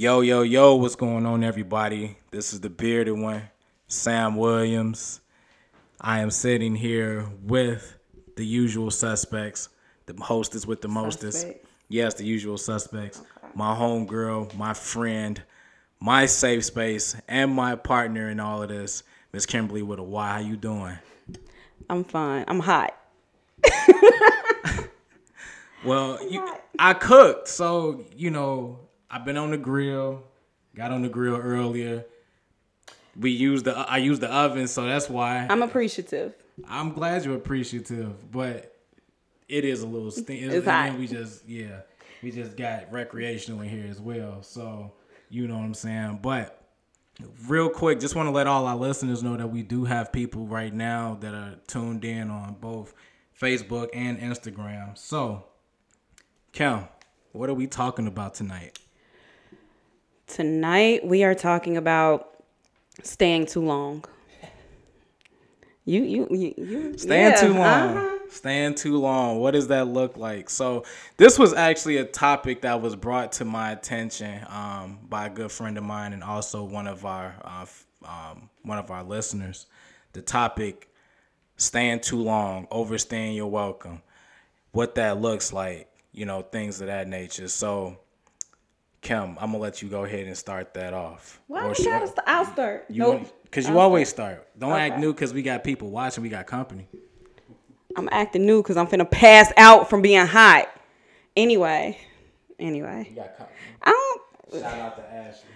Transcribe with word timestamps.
Yo, 0.00 0.20
yo, 0.20 0.42
yo, 0.42 0.76
what's 0.76 0.94
going 0.94 1.26
on, 1.26 1.42
everybody? 1.42 2.16
This 2.30 2.52
is 2.52 2.60
the 2.60 2.70
bearded 2.70 3.18
one, 3.18 3.42
Sam 3.88 4.36
Williams. 4.36 5.20
I 6.00 6.20
am 6.20 6.30
sitting 6.30 6.76
here 6.76 7.26
with 7.42 7.98
the 8.36 8.46
usual 8.46 8.92
suspects, 8.92 9.70
the 10.06 10.14
hostess 10.22 10.66
with 10.66 10.82
the 10.82 10.86
mostest. 10.86 11.40
Suspect. 11.40 11.66
Yes, 11.88 12.14
the 12.14 12.24
usual 12.24 12.58
suspects. 12.58 13.22
My 13.56 13.74
homegirl, 13.74 14.54
my 14.54 14.72
friend, 14.72 15.42
my 15.98 16.26
safe 16.26 16.64
space, 16.64 17.16
and 17.26 17.52
my 17.52 17.74
partner 17.74 18.30
in 18.30 18.38
all 18.38 18.62
of 18.62 18.68
this, 18.68 19.02
Miss 19.32 19.46
Kymberly 19.46 19.82
with 19.82 19.98
a 19.98 20.04
Y. 20.04 20.28
How 20.28 20.38
you 20.38 20.56
doing? 20.56 20.96
I'm 21.90 22.04
fine. 22.04 22.44
I'm 22.46 22.60
hot. 22.60 22.96
Well, 25.84 26.18
you, 26.28 26.44
I 26.78 26.92
cooked, 26.92 27.46
so 27.46 28.04
you 28.16 28.30
know 28.30 28.87
I've 29.10 29.24
been 29.24 29.36
on 29.36 29.50
the 29.50 29.58
grill. 29.58 30.22
Got 30.74 30.90
on 30.90 31.02
the 31.02 31.08
grill 31.08 31.36
earlier. 31.36 32.04
We 33.18 33.30
used 33.30 33.64
the 33.64 33.76
I 33.76 33.96
used 33.98 34.20
the 34.20 34.32
oven, 34.32 34.68
so 34.68 34.86
that's 34.86 35.08
why 35.08 35.46
I'm 35.50 35.62
appreciative. 35.62 36.34
I'm 36.68 36.92
glad 36.92 37.24
you're 37.24 37.36
appreciative. 37.36 38.30
But 38.30 38.76
it 39.48 39.64
is 39.64 39.82
a 39.82 39.86
little 39.86 40.10
stink. 40.10 40.42
It's 40.42 40.54
and 40.54 40.64
hot. 40.64 40.98
we 40.98 41.06
just 41.06 41.48
yeah, 41.48 41.80
we 42.22 42.30
just 42.30 42.56
got 42.56 42.92
recreational 42.92 43.62
in 43.62 43.68
here 43.68 43.86
as 43.90 44.00
well. 44.00 44.42
So 44.42 44.92
you 45.30 45.48
know 45.48 45.56
what 45.56 45.64
I'm 45.64 45.74
saying. 45.74 46.20
But 46.22 46.62
real 47.46 47.68
quick, 47.70 48.00
just 48.00 48.14
want 48.14 48.28
to 48.28 48.30
let 48.30 48.46
all 48.46 48.66
our 48.66 48.76
listeners 48.76 49.22
know 49.22 49.36
that 49.36 49.48
we 49.48 49.62
do 49.62 49.84
have 49.84 50.12
people 50.12 50.46
right 50.46 50.72
now 50.72 51.16
that 51.20 51.34
are 51.34 51.56
tuned 51.66 52.04
in 52.04 52.30
on 52.30 52.54
both 52.60 52.94
Facebook 53.40 53.88
and 53.92 54.18
Instagram. 54.18 54.96
So, 54.96 55.44
Kim, 56.52 56.84
what 57.32 57.48
are 57.48 57.54
we 57.54 57.66
talking 57.66 58.06
about 58.06 58.34
tonight? 58.34 58.78
Tonight 60.28 61.06
we 61.06 61.24
are 61.24 61.34
talking 61.34 61.76
about 61.78 62.28
staying 63.02 63.46
too 63.46 63.62
long. 63.64 64.04
You 65.86 66.02
you 66.02 66.28
you, 66.30 66.54
you 66.58 66.98
Staying 66.98 67.30
yeah, 67.30 67.40
too 67.40 67.54
long. 67.54 67.96
uh-huh. 67.96 68.18
Staying 68.28 68.74
too 68.74 68.98
long. 68.98 69.40
What 69.40 69.52
does 69.52 69.68
that 69.68 69.88
look 69.88 70.18
like? 70.18 70.50
So 70.50 70.84
this 71.16 71.38
was 71.38 71.54
actually 71.54 71.96
a 71.96 72.04
topic 72.04 72.60
that 72.60 72.82
was 72.82 72.94
brought 72.94 73.32
to 73.32 73.46
my 73.46 73.72
attention 73.72 74.44
um, 74.50 74.98
by 75.08 75.26
a 75.26 75.30
good 75.30 75.50
friend 75.50 75.78
of 75.78 75.84
mine 75.84 76.12
and 76.12 76.22
also 76.22 76.62
one 76.62 76.86
of 76.86 77.06
our 77.06 77.34
uh, 77.42 77.64
um, 78.06 78.50
one 78.62 78.76
of 78.76 78.90
our 78.90 79.02
listeners. 79.02 79.66
The 80.12 80.20
topic: 80.20 80.92
staying 81.56 82.00
too 82.00 82.22
long, 82.22 82.68
overstaying 82.70 83.34
your 83.34 83.50
welcome. 83.50 84.02
What 84.72 84.96
that 84.96 85.22
looks 85.22 85.54
like, 85.54 85.88
you 86.12 86.26
know, 86.26 86.42
things 86.42 86.82
of 86.82 86.88
that 86.88 87.08
nature. 87.08 87.48
So. 87.48 87.98
Kim, 89.00 89.36
I'm 89.40 89.52
gonna 89.52 89.58
let 89.58 89.80
you 89.80 89.88
go 89.88 90.04
ahead 90.04 90.26
and 90.26 90.36
start 90.36 90.74
that 90.74 90.92
off. 90.92 91.40
Why 91.46 91.64
Or 91.66 91.74
you 91.78 91.84
gotta 91.84 92.06
st- 92.08 92.18
I'll 92.26 92.44
start. 92.44 92.86
you 92.88 92.98
nope. 93.00 93.42
because 93.44 93.66
you 93.68 93.74
I'll 93.74 93.80
always 93.80 94.08
start. 94.08 94.46
Don't 94.58 94.72
act 94.72 94.94
Okay. 94.94 95.00
new 95.00 95.12
because 95.12 95.32
we 95.32 95.42
got 95.42 95.62
people 95.64 95.88
watching. 95.90 96.22
We 96.22 96.28
got 96.28 96.46
company. 96.46 96.88
I'm 97.96 98.08
acting 98.12 98.44
new 98.44 98.60
because 98.62 98.76
I'm 98.76 98.86
finna 98.86 99.08
pass 99.10 99.52
out 99.56 99.88
from 99.88 100.02
being 100.02 100.26
hot. 100.26 100.68
Anyway. 101.36 101.98
Anyway. 102.58 103.12
got 103.14 103.36
company. 103.38 103.56
I 103.82 103.90
don't 103.90 104.62
Shout 104.62 104.78
out 104.78 104.96
to 104.96 105.12
Ashley. 105.14 105.50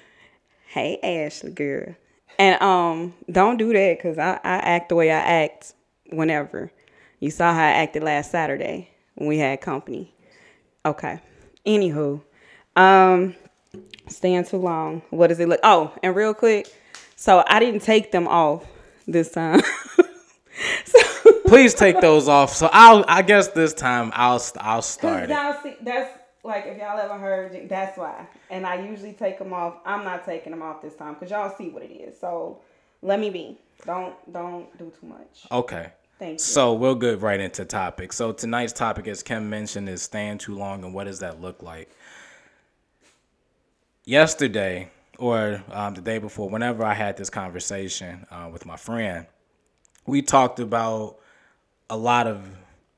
Hey 0.69 0.99
Ashley 1.03 1.51
girl. 1.51 1.95
And 2.39 2.61
um 2.63 3.15
don't 3.31 3.57
do 3.57 3.73
that 3.73 3.99
because 3.99 4.19
I, 4.19 4.35
I 4.45 4.57
act 4.59 4.89
the 4.89 4.95
way 4.95 5.11
I 5.11 5.19
act 5.19 5.75
whenever. 6.11 6.71
You 7.19 7.31
saw 7.31 7.53
how 7.53 7.61
I 7.61 7.71
acted 7.71 8.03
last 8.05 8.31
Saturday 8.31 8.91
when 9.15 9.29
we 9.29 9.39
had 9.39 9.61
company. 9.61 10.15
Okay. 10.87 11.21
Anywho. 11.67 12.23
Um 12.77 13.35
staying 14.09 14.45
too 14.45 14.59
long. 14.59 15.03
What 15.11 15.29
does 15.29 15.41
it 15.41 15.49
look 15.49 15.61
oh, 15.63 15.93
and 16.03 16.15
real 16.15 16.35
quick. 16.35 16.73
So 17.17 17.45
I 17.47 17.61
didn't 17.61 17.81
take 17.81 18.13
them 18.13 18.27
off 18.27 18.67
this 19.07 19.31
time. 19.31 19.61
so 20.85 21.33
Please 21.47 21.75
take 21.75 22.01
those 22.01 22.29
off. 22.29 22.53
So 22.55 22.69
I'll. 22.73 23.05
I 23.09 23.23
guess 23.23 23.49
this 23.49 23.75
time 23.75 24.11
I'll. 24.15 24.43
I'll 24.59 24.83
start 24.83 25.29
y'all 25.29 25.57
see 25.63 25.77
that's 25.83 26.19
like 26.43 26.65
if 26.67 26.79
y'all 26.79 26.99
ever 26.99 27.19
heard 27.19 27.69
that's 27.69 27.99
why. 27.99 28.27
And 28.51 28.67
I 28.67 28.87
usually 28.87 29.13
take 29.13 29.39
them 29.39 29.53
off. 29.53 29.77
I'm 29.85 30.05
not 30.05 30.25
taking 30.25 30.51
them 30.51 30.63
off 30.63 30.83
this 30.83 30.95
time 30.95 31.15
because 31.15 31.31
y'all 31.31 31.55
see 31.57 31.69
what 31.69 31.83
it 31.83 31.93
is. 31.93 32.19
So 32.19 32.61
let 33.03 33.21
me 33.21 33.31
be. 33.31 33.59
Don't 33.85 34.15
don't 34.33 34.77
do 34.79 34.93
too 34.99 35.07
much. 35.07 35.47
Okay. 35.51 35.93
Thank 36.19 36.35
you. 36.35 36.39
So 36.39 36.73
we'll 36.73 36.95
get 36.95 37.21
right 37.21 37.41
into 37.41 37.65
topic. 37.65 38.13
So 38.13 38.33
tonight's 38.33 38.73
topic, 38.73 39.09
as 39.09 39.23
Kim 39.23 39.51
mentioned, 39.51 39.89
is 39.89 40.03
staying 40.03 40.39
too 40.39 40.55
long, 40.55 40.85
and 40.85 40.95
what 40.95 41.05
does 41.05 41.19
that 41.19 41.41
look 41.41 41.63
like? 41.63 41.91
Yesterday, 44.05 44.91
or 45.19 45.63
um, 45.71 45.95
the 45.95 46.01
day 46.01 46.19
before, 46.19 46.51
whenever 46.51 46.85
I 46.85 46.95
had 46.95 47.17
this 47.17 47.31
conversation 47.31 48.27
uh, 48.31 48.49
with 48.53 48.67
my 48.67 48.77
friend, 48.77 49.27
we 50.07 50.23
talked 50.23 50.59
about 50.59 51.19
a 51.89 51.97
lot 51.97 52.27
of 52.27 52.45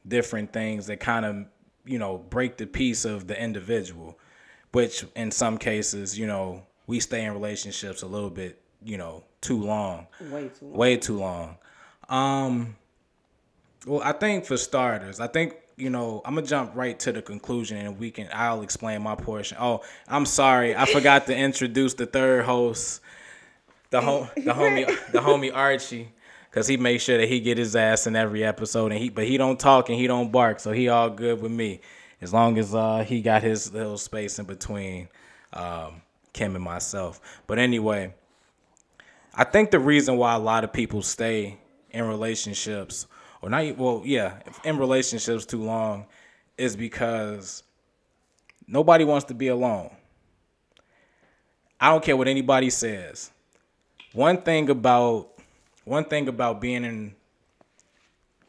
different 0.08 0.52
things 0.52 0.86
that 0.86 1.00
kind 1.00 1.26
of, 1.26 1.44
you 1.84 1.98
know, 1.98 2.16
break 2.16 2.56
the 2.56 2.66
peace 2.66 3.04
of 3.04 3.26
the 3.26 3.38
individual, 3.40 4.18
which 4.72 5.04
in 5.14 5.30
some 5.30 5.58
cases, 5.58 6.18
you 6.18 6.26
know, 6.26 6.62
we 6.86 7.00
stay 7.00 7.24
in 7.24 7.32
relationships 7.32 8.00
a 8.02 8.06
little 8.06 8.30
bit, 8.30 8.62
you 8.82 8.96
know, 8.96 9.24
too 9.42 9.62
long 9.62 10.06
Way 10.30 10.48
too 10.48 10.64
long. 10.66 10.74
way 10.74 10.96
too 10.96 11.18
long. 11.18 11.56
Um, 12.08 12.76
well, 13.86 14.00
I 14.02 14.12
think 14.12 14.46
for 14.46 14.56
starters, 14.56 15.20
I 15.20 15.26
think 15.26 15.56
you 15.76 15.90
know 15.90 16.22
I'm 16.24 16.34
gonna 16.34 16.46
jump 16.46 16.72
right 16.74 16.98
to 17.00 17.12
the 17.12 17.22
conclusion, 17.22 17.76
and 17.78 17.98
we 17.98 18.10
can 18.10 18.28
I'll 18.32 18.62
explain 18.62 19.02
my 19.02 19.14
portion. 19.14 19.58
Oh, 19.60 19.82
I'm 20.08 20.26
sorry, 20.26 20.74
I 20.76 20.86
forgot 20.86 21.26
to 21.26 21.36
introduce 21.36 21.94
the 21.94 22.06
third 22.06 22.44
host, 22.44 23.00
the 23.90 24.00
home, 24.00 24.28
the 24.34 24.40
homie, 24.52 24.86
the 25.12 25.20
homie 25.20 25.54
Archie, 25.54 26.12
because 26.50 26.66
he 26.66 26.76
makes 26.76 27.04
sure 27.04 27.18
that 27.18 27.28
he 27.28 27.40
get 27.40 27.58
his 27.58 27.76
ass 27.76 28.06
in 28.06 28.16
every 28.16 28.44
episode, 28.44 28.92
and 28.92 29.00
he 29.00 29.08
but 29.08 29.26
he 29.26 29.36
don't 29.36 29.58
talk 29.58 29.88
and 29.88 29.98
he 29.98 30.06
don't 30.06 30.30
bark, 30.30 30.60
so 30.60 30.72
he 30.72 30.88
all 30.88 31.10
good 31.10 31.40
with 31.40 31.52
me, 31.52 31.80
as 32.20 32.32
long 32.32 32.58
as 32.58 32.74
uh 32.74 33.04
he 33.06 33.20
got 33.20 33.42
his 33.42 33.72
little 33.72 33.98
space 33.98 34.38
in 34.38 34.46
between 34.46 35.08
um 35.52 36.02
Kim 36.32 36.54
and 36.54 36.64
myself. 36.64 37.20
But 37.46 37.58
anyway. 37.58 38.14
I 39.36 39.42
think 39.42 39.72
the 39.72 39.80
reason 39.80 40.16
why 40.16 40.34
a 40.34 40.38
lot 40.38 40.62
of 40.62 40.72
people 40.72 41.02
stay 41.02 41.58
in 41.90 42.04
relationships, 42.06 43.08
or 43.44 43.50
not, 43.50 43.76
well, 43.76 44.00
yeah, 44.06 44.38
in 44.64 44.78
relationships 44.78 45.44
too 45.44 45.62
long, 45.62 46.06
is 46.56 46.76
because 46.76 47.62
nobody 48.66 49.04
wants 49.04 49.26
to 49.26 49.34
be 49.34 49.48
alone. 49.48 49.90
I 51.78 51.90
don't 51.90 52.02
care 52.02 52.16
what 52.16 52.26
anybody 52.26 52.70
says. 52.70 53.30
One 54.14 54.40
thing 54.40 54.70
about 54.70 55.28
one 55.84 56.04
thing 56.06 56.28
about 56.28 56.62
being 56.62 56.84
in 56.84 57.14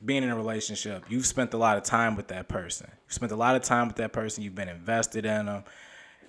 being 0.06 0.24
in 0.24 0.30
a 0.30 0.36
relationship, 0.36 1.04
you've 1.10 1.26
spent 1.26 1.54
a 1.54 1.58
lot 1.58 1.76
of 1.76 1.84
time 1.84 2.16
with 2.16 2.30
that 2.30 2.48
person. 2.48 2.90
You've 3.06 3.14
spent 3.14 3.34
a 3.34 3.36
lot 3.36 3.58
of 3.58 3.64
time 3.64 3.88
with 3.88 3.98
that 3.98 4.14
person. 4.14 4.44
You've 4.44 4.56
been 4.56 4.70
invested 4.70 5.26
in 5.26 5.48
them. 5.48 5.66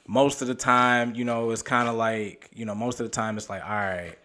Most 0.09 0.43
of 0.43 0.49
the 0.49 0.55
time, 0.57 1.15
you 1.15 1.25
know, 1.25 1.51
it's 1.51 1.63
kind 1.63 1.89
of 1.89 1.95
like, 1.95 2.51
you 2.53 2.65
know, 2.65 2.75
most 2.75 2.99
of 2.99 3.07
the 3.07 3.11
time 3.11 3.37
it's 3.37 3.49
like, 3.49 3.63
all 3.63 3.71
right, 3.71 4.17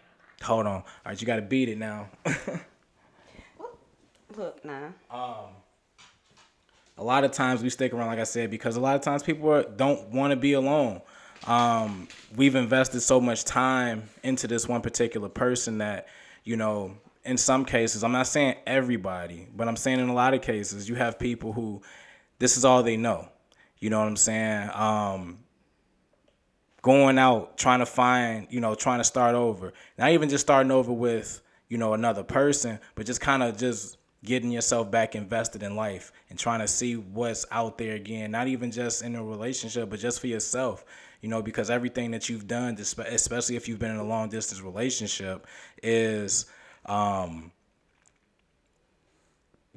hold 0.42 0.66
on, 0.66 0.76
all 0.76 0.84
right, 1.06 1.20
you 1.20 1.26
got 1.26 1.36
to 1.36 1.42
beat 1.42 1.68
it 1.68 1.78
now. 1.78 2.08
Look, 4.36 4.64
nah. 4.64 4.90
a 6.96 7.02
lot 7.04 7.24
of 7.24 7.32
times 7.32 7.62
we 7.62 7.70
stick 7.70 7.92
around, 7.92 8.06
like 8.08 8.18
I 8.18 8.24
said, 8.24 8.50
because 8.50 8.76
a 8.76 8.80
lot 8.80 8.96
of 8.96 9.02
times 9.02 9.22
people 9.22 9.50
are, 9.50 9.64
don't 9.64 10.10
want 10.10 10.30
to 10.30 10.36
be 10.36 10.52
alone. 10.52 11.02
Um, 11.46 12.08
we've 12.36 12.54
invested 12.54 13.00
so 13.00 13.20
much 13.20 13.44
time 13.44 14.08
into 14.22 14.46
this 14.46 14.68
one 14.68 14.80
particular 14.80 15.28
person 15.28 15.78
that, 15.78 16.06
you 16.44 16.56
know, 16.56 16.96
in 17.24 17.36
some 17.36 17.64
cases, 17.64 18.04
I'm 18.04 18.12
not 18.12 18.26
saying 18.26 18.56
everybody, 18.66 19.48
but 19.54 19.68
I'm 19.68 19.76
saying 19.76 20.00
in 20.00 20.08
a 20.08 20.14
lot 20.14 20.34
of 20.34 20.42
cases, 20.42 20.88
you 20.88 20.94
have 20.94 21.18
people 21.18 21.52
who 21.52 21.82
this 22.38 22.56
is 22.56 22.64
all 22.64 22.82
they 22.82 22.96
know. 22.96 23.28
You 23.78 23.90
know 23.90 23.98
what 23.98 24.08
I'm 24.08 24.16
saying? 24.16 24.70
Um, 24.72 25.38
going 26.82 27.18
out, 27.18 27.58
trying 27.58 27.80
to 27.80 27.86
find, 27.86 28.46
you 28.50 28.60
know, 28.60 28.74
trying 28.74 29.00
to 29.00 29.04
start 29.04 29.34
over. 29.34 29.72
Not 29.98 30.10
even 30.10 30.28
just 30.28 30.44
starting 30.44 30.70
over 30.70 30.92
with, 30.92 31.40
you 31.68 31.78
know, 31.78 31.94
another 31.94 32.22
person, 32.22 32.78
but 32.94 33.06
just 33.06 33.20
kind 33.20 33.42
of 33.42 33.56
just 33.56 33.96
getting 34.24 34.50
yourself 34.50 34.90
back 34.90 35.14
invested 35.14 35.62
in 35.62 35.74
life 35.74 36.12
and 36.30 36.38
trying 36.38 36.60
to 36.60 36.68
see 36.68 36.96
what's 36.96 37.44
out 37.50 37.78
there 37.78 37.94
again. 37.94 38.30
Not 38.30 38.46
even 38.48 38.70
just 38.70 39.02
in 39.02 39.16
a 39.16 39.24
relationship, 39.24 39.90
but 39.90 39.98
just 39.98 40.20
for 40.20 40.28
yourself. 40.28 40.84
You 41.20 41.28
know, 41.28 41.42
because 41.42 41.70
everything 41.70 42.10
that 42.12 42.28
you've 42.28 42.48
done, 42.48 42.76
especially 42.78 43.56
if 43.56 43.68
you've 43.68 43.78
been 43.78 43.92
in 43.92 43.98
a 43.98 44.04
long 44.04 44.28
distance 44.28 44.60
relationship, 44.60 45.46
is 45.82 46.46
um, 46.86 47.52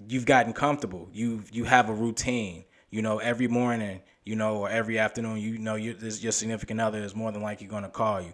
you've 0.07 0.25
gotten 0.25 0.53
comfortable. 0.53 1.09
You 1.13 1.43
you 1.51 1.65
have 1.65 1.89
a 1.89 1.93
routine. 1.93 2.65
You 2.89 3.01
know, 3.01 3.19
every 3.19 3.47
morning, 3.47 4.01
you 4.23 4.35
know, 4.35 4.57
or 4.57 4.69
every 4.69 4.97
afternoon, 4.97 5.37
you 5.37 5.57
know, 5.57 5.75
you, 5.75 5.93
this, 5.93 6.23
your 6.23 6.31
significant 6.31 6.79
other 6.79 6.99
is 6.99 7.15
more 7.15 7.31
than 7.31 7.41
likely 7.41 7.67
going 7.67 7.83
to 7.83 7.89
call 7.89 8.21
you. 8.21 8.33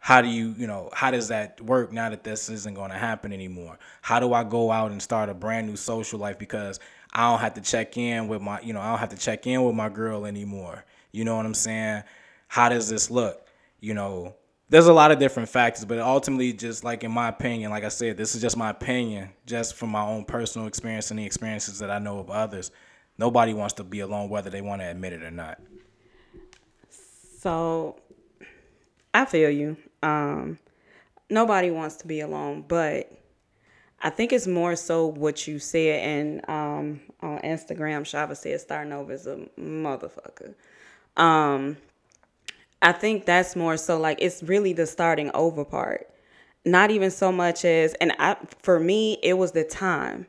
How 0.00 0.22
do 0.22 0.28
you, 0.28 0.54
you 0.58 0.66
know, 0.66 0.90
how 0.92 1.10
does 1.10 1.28
that 1.28 1.60
work 1.60 1.92
now 1.92 2.10
that 2.10 2.24
this 2.24 2.48
isn't 2.48 2.74
going 2.74 2.90
to 2.90 2.96
happen 2.96 3.32
anymore? 3.32 3.78
How 4.02 4.18
do 4.18 4.32
I 4.32 4.44
go 4.44 4.72
out 4.72 4.90
and 4.90 5.00
start 5.00 5.28
a 5.28 5.34
brand 5.34 5.68
new 5.68 5.76
social 5.76 6.18
life 6.18 6.38
because 6.38 6.80
I 7.12 7.30
don't 7.30 7.40
have 7.40 7.54
to 7.54 7.60
check 7.60 7.96
in 7.96 8.26
with 8.26 8.40
my, 8.40 8.60
you 8.60 8.72
know, 8.72 8.80
I 8.80 8.90
don't 8.90 8.98
have 8.98 9.10
to 9.10 9.18
check 9.18 9.46
in 9.46 9.62
with 9.62 9.74
my 9.74 9.88
girl 9.88 10.26
anymore. 10.26 10.84
You 11.12 11.24
know 11.24 11.36
what 11.36 11.46
I'm 11.46 11.54
saying? 11.54 12.02
How 12.48 12.68
does 12.68 12.88
this 12.88 13.10
look? 13.10 13.46
you 13.80 13.94
know, 13.94 14.34
there's 14.68 14.86
a 14.86 14.92
lot 14.92 15.10
of 15.10 15.18
different 15.18 15.48
factors, 15.48 15.84
but 15.84 15.98
ultimately, 15.98 16.52
just 16.52 16.84
like 16.84 17.02
in 17.02 17.10
my 17.10 17.28
opinion, 17.28 17.70
like 17.70 17.82
I 17.82 17.88
said, 17.88 18.16
this 18.16 18.34
is 18.34 18.40
just 18.40 18.56
my 18.56 18.70
opinion, 18.70 19.30
just 19.46 19.74
from 19.74 19.90
my 19.90 20.02
own 20.02 20.24
personal 20.24 20.68
experience 20.68 21.10
and 21.10 21.18
the 21.18 21.24
experiences 21.24 21.80
that 21.80 21.90
I 21.90 21.98
know 21.98 22.18
of 22.18 22.30
others. 22.30 22.70
Nobody 23.18 23.52
wants 23.52 23.74
to 23.74 23.84
be 23.84 24.00
alone, 24.00 24.28
whether 24.28 24.48
they 24.48 24.60
want 24.60 24.80
to 24.82 24.88
admit 24.88 25.12
it 25.12 25.22
or 25.22 25.30
not. 25.30 25.60
So, 27.38 27.96
I 29.12 29.24
feel 29.24 29.50
you. 29.50 29.76
Um, 30.02 30.58
nobody 31.28 31.70
wants 31.70 31.96
to 31.96 32.06
be 32.06 32.20
alone, 32.20 32.64
but 32.66 33.10
I 34.02 34.10
think 34.10 34.32
it's 34.32 34.46
more 34.46 34.76
so 34.76 35.06
what 35.06 35.46
you 35.46 35.58
said. 35.58 36.00
And 36.02 36.48
um, 36.48 37.00
on 37.20 37.38
Instagram, 37.40 38.02
Shava 38.02 38.36
said 38.36 38.60
starting 38.60 38.92
over 38.92 39.12
is 39.12 39.26
a 39.26 39.46
motherfucker. 39.58 40.54
Um, 41.16 41.76
I 42.82 42.92
think 42.92 43.26
that's 43.26 43.54
more 43.56 43.76
so 43.76 43.98
like 43.98 44.18
it's 44.20 44.42
really 44.42 44.72
the 44.72 44.86
starting 44.86 45.30
over 45.34 45.64
part. 45.64 46.08
Not 46.64 46.90
even 46.90 47.10
so 47.10 47.32
much 47.32 47.64
as, 47.64 47.94
and 47.94 48.12
I, 48.18 48.36
for 48.60 48.78
me, 48.78 49.18
it 49.22 49.34
was 49.34 49.52
the 49.52 49.64
time. 49.64 50.26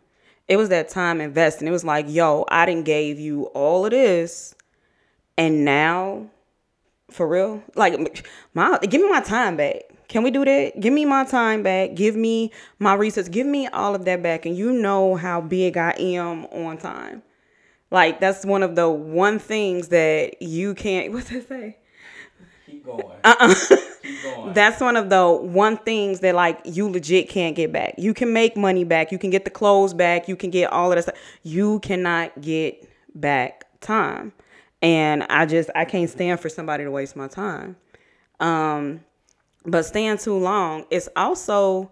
It 0.48 0.58
was 0.58 0.70
that 0.70 0.90
time 0.90 1.22
investing. 1.22 1.68
It 1.68 1.72
was 1.72 1.84
like, 1.84 2.06
yo, 2.10 2.46
I 2.50 2.66
didn't 2.66 2.86
gave 2.86 3.20
you 3.20 3.46
all 3.48 3.86
of 3.86 3.92
this, 3.92 4.56
and 5.38 5.64
now, 5.66 6.30
for 7.12 7.28
real, 7.28 7.64
like, 7.76 8.24
my 8.54 8.80
give 8.80 9.02
me 9.02 9.10
my 9.10 9.22
time 9.22 9.58
back. 9.58 9.84
Can 10.08 10.24
we 10.24 10.32
do 10.32 10.44
that? 10.44 10.80
Give 10.80 10.92
me 10.92 11.06
my 11.06 11.24
time 11.24 11.64
back. 11.64 11.94
Give 11.96 12.18
me 12.18 12.52
my 12.80 12.96
research. 12.96 13.32
Give 13.32 13.48
me 13.48 13.68
all 13.68 13.96
of 13.96 14.04
that 14.06 14.22
back. 14.22 14.46
And 14.46 14.58
you 14.58 14.74
know 14.74 15.16
how 15.16 15.40
big 15.40 15.78
I 15.78 15.92
am 15.92 16.46
on 16.48 16.78
time. 16.78 17.24
Like 17.92 18.20
that's 18.20 18.46
one 18.46 18.64
of 18.64 18.76
the 18.76 18.90
one 18.90 19.40
things 19.40 19.90
that 19.90 20.42
you 20.42 20.74
can't. 20.74 21.14
What's 21.14 21.30
that 21.30 21.48
say? 21.48 21.78
Keep 22.66 22.86
going. 22.86 23.06
Uh-uh. 23.24 23.56
Keep 24.02 24.24
going. 24.24 24.54
That's 24.54 24.82
one 24.82 24.98
of 24.98 25.10
the 25.10 25.30
one 25.30 25.78
things 25.78 26.22
that 26.22 26.36
like 26.36 26.60
you 26.66 26.90
legit 26.90 27.30
can't 27.30 27.56
get 27.56 27.72
back. 27.72 27.96
You 27.98 28.14
can 28.14 28.34
make 28.34 28.58
money 28.58 28.84
back. 28.84 29.12
You 29.12 29.18
can 29.18 29.30
get 29.30 29.46
the 29.46 29.52
clothes 29.52 29.94
back. 29.94 30.28
You 30.28 30.36
can 30.36 30.50
get 30.50 30.72
all 30.72 30.92
of 30.92 30.96
that 30.96 31.04
stuff. 31.04 31.20
You 31.44 31.80
cannot 31.80 32.42
get 32.42 32.88
back 33.14 33.66
time. 33.82 34.34
And 34.82 35.24
I 35.24 35.46
just 35.46 35.70
I 35.76 35.86
can't 35.86 36.10
stand 36.10 36.40
for 36.40 36.50
somebody 36.50 36.84
to 36.84 36.92
waste 36.92 37.16
my 37.16 37.28
time. 37.28 37.76
Um, 38.40 39.02
but 39.66 39.84
staying 39.84 40.18
too 40.18 40.38
long 40.38 40.86
it's 40.90 41.08
also 41.16 41.92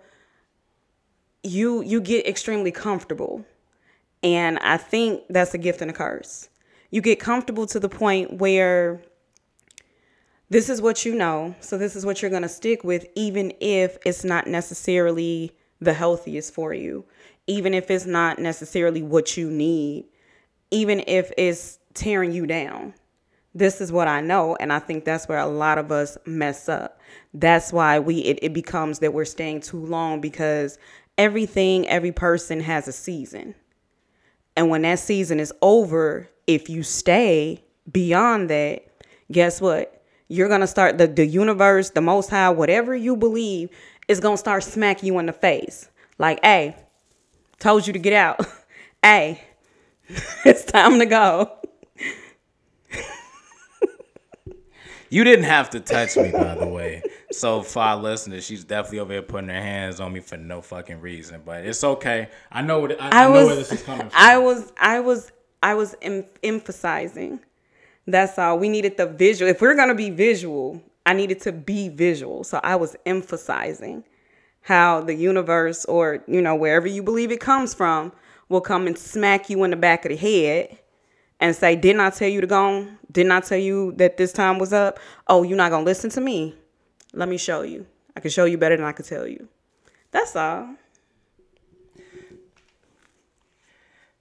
you 1.44 1.82
you 1.82 2.02
get 2.02 2.28
extremely 2.28 2.72
comfortable. 2.72 3.46
And 4.22 4.60
i 4.60 4.76
think 4.76 5.24
that's 5.30 5.54
a 5.54 5.58
gift 5.58 5.82
and 5.82 5.92
a 5.92 5.94
curse. 5.94 6.50
You 6.92 7.02
get 7.02 7.20
comfortable 7.20 7.68
to 7.68 7.80
the 7.80 7.90
point 7.90 8.40
where 8.40 9.02
this 10.50 10.68
is 10.68 10.82
what 10.82 11.06
you 11.06 11.14
know 11.14 11.54
so 11.60 11.78
this 11.78 11.96
is 11.96 12.06
what 12.06 12.22
you're 12.22 12.32
to 12.32 12.50
stick 12.50 12.84
with 12.84 13.06
even 13.16 13.54
if 13.60 14.00
it's 14.04 14.24
not 14.24 14.48
necessarily 14.48 15.52
the 15.82 15.94
healthiest 15.94 16.54
for 16.54 16.74
you. 16.74 17.06
Even 17.48 17.74
if 17.74 17.90
it's 17.90 18.06
not 18.06 18.40
necessarily 18.40 19.02
what 19.02 19.38
you 19.38 19.50
need. 19.50 20.06
Even 20.72 21.04
if 21.08 21.32
it's 21.38 21.79
tearing 21.94 22.32
you 22.32 22.46
down 22.46 22.94
this 23.56 23.82
is 23.82 23.92
what 23.92 24.08
I 24.08 24.22
know. 24.22 24.56
And 24.60 24.72
I 24.72 24.80
think 24.80 25.06
that's 25.06 25.28
where 25.28 25.40
a 25.40 25.48
lot 25.48 25.78
of 25.78 25.92
us 25.92 26.18
mess 26.26 26.70
up. 26.70 27.00
That's 27.34 27.74
why 27.74 28.00
we 28.00 28.20
it, 28.20 28.40
it 28.42 28.54
becomes 28.54 29.00
that 29.00 29.14
we're 29.14 29.26
staying 29.26 29.62
too 29.62 29.84
long 29.84 30.22
because 30.22 30.78
everything, 31.18 31.88
every 31.88 32.12
person 32.12 32.62
has 32.62 32.88
a 32.88 32.92
season. 32.92 33.56
And 34.56 34.70
when 34.70 34.82
that 34.84 35.00
season 35.00 35.40
is 35.40 35.54
over, 35.62 36.30
if 36.48 36.70
you 36.70 36.84
stay 36.84 37.64
beyond 37.92 38.50
that, 38.50 38.86
guess 39.32 39.62
what? 39.62 40.04
You're 40.28 40.50
gonna 40.50 40.68
start 40.68 40.98
the, 40.98 41.08
the 41.08 41.26
universe, 41.26 41.90
the 41.92 42.02
most 42.02 42.30
high, 42.30 42.50
whatever 42.50 42.96
you 42.96 43.16
believe, 43.16 43.70
is 44.08 44.20
gonna 44.20 44.38
start 44.38 44.64
smacking 44.64 45.08
you 45.08 45.20
in 45.20 45.26
the 45.26 45.34
face. 45.34 45.90
Like, 46.20 46.40
hey, 46.44 46.76
told 47.60 47.88
you 47.88 47.94
to 47.94 48.00
get 48.00 48.14
out. 48.14 48.46
hey, 49.04 49.42
it's 50.46 50.66
time 50.66 51.00
to 51.00 51.06
go. 51.06 51.59
You 55.10 55.24
didn't 55.24 55.46
have 55.46 55.72
to 55.72 55.80
touch 55.80 56.16
me, 56.16 56.32
by 56.32 56.56
the 56.56 56.68
way. 56.68 57.02
So 57.32 57.64
far, 57.64 57.98
listeners, 57.98 58.46
she's 58.46 58.64
definitely 58.64 59.00
over 59.00 59.14
here 59.14 59.22
putting 59.24 59.50
her 59.50 59.56
hands 59.56 60.00
on 60.00 60.14
me 60.14 60.20
for 60.20 60.38
no 60.38 60.62
fucking 60.62 61.02
reason. 61.02 61.42
But 61.44 61.66
it's 61.66 61.84
okay. 61.84 62.30
I 62.52 62.62
know 62.62 62.80
what 62.80 63.02
I, 63.02 63.10
I, 63.10 63.24
I 63.24 63.28
was, 63.28 63.42
know 63.42 63.48
where 63.48 63.56
this 63.56 63.72
is 63.72 63.82
coming 63.82 64.02
from. 64.10 64.12
I 64.14 64.38
was 64.38 64.72
I 64.80 65.00
was 65.00 65.32
I 65.64 65.74
was 65.74 65.96
em- 66.02 66.26
emphasizing. 66.44 67.40
That's 68.06 68.38
all. 68.38 68.60
We 68.60 68.70
needed 68.70 68.98
the 68.98 69.08
visual. 69.08 69.50
If 69.50 69.62
we're 69.62 69.76
gonna 69.76 69.96
be 69.96 70.12
visual, 70.12 70.82
I 71.06 71.14
needed 71.14 71.42
to 71.42 71.52
be 71.52 71.90
visual. 71.90 72.44
So 72.44 72.60
I 72.64 72.76
was 72.76 72.96
emphasizing 73.06 74.04
how 74.62 75.02
the 75.02 75.16
universe 75.16 75.86
or, 75.86 76.24
you 76.28 76.42
know, 76.42 76.54
wherever 76.56 76.88
you 76.88 77.02
believe 77.02 77.32
it 77.32 77.40
comes 77.40 77.74
from, 77.74 78.12
will 78.48 78.62
come 78.62 78.86
and 78.86 78.98
smack 78.98 79.50
you 79.50 79.64
in 79.64 79.72
the 79.72 79.78
back 79.78 80.06
of 80.06 80.10
the 80.10 80.18
head 80.18 80.78
and 81.40 81.56
say, 81.56 81.76
Didn't 81.76 82.02
I 82.02 82.10
tell 82.10 82.28
you 82.30 82.42
to 82.42 82.48
go? 82.48 82.88
Didn't 83.12 83.32
I 83.32 83.40
tell 83.40 83.58
you 83.58 83.94
that 83.94 84.18
this 84.18 84.32
time 84.34 84.60
was 84.60 84.74
up? 84.74 85.00
Oh, 85.28 85.44
you're 85.44 85.58
not 85.58 85.72
gonna 85.72 85.86
listen 85.86 86.10
to 86.12 86.22
me. 86.22 86.56
Let 87.14 87.30
me 87.30 87.38
show 87.38 87.62
you. 87.62 87.86
I 88.16 88.20
can 88.20 88.32
show 88.32 88.46
you 88.46 88.58
better 88.58 88.76
than 88.78 88.86
I 88.86 88.92
could 88.92 89.06
tell 89.06 89.28
you. 89.28 89.48
That's 90.12 90.36
all. 90.36 90.76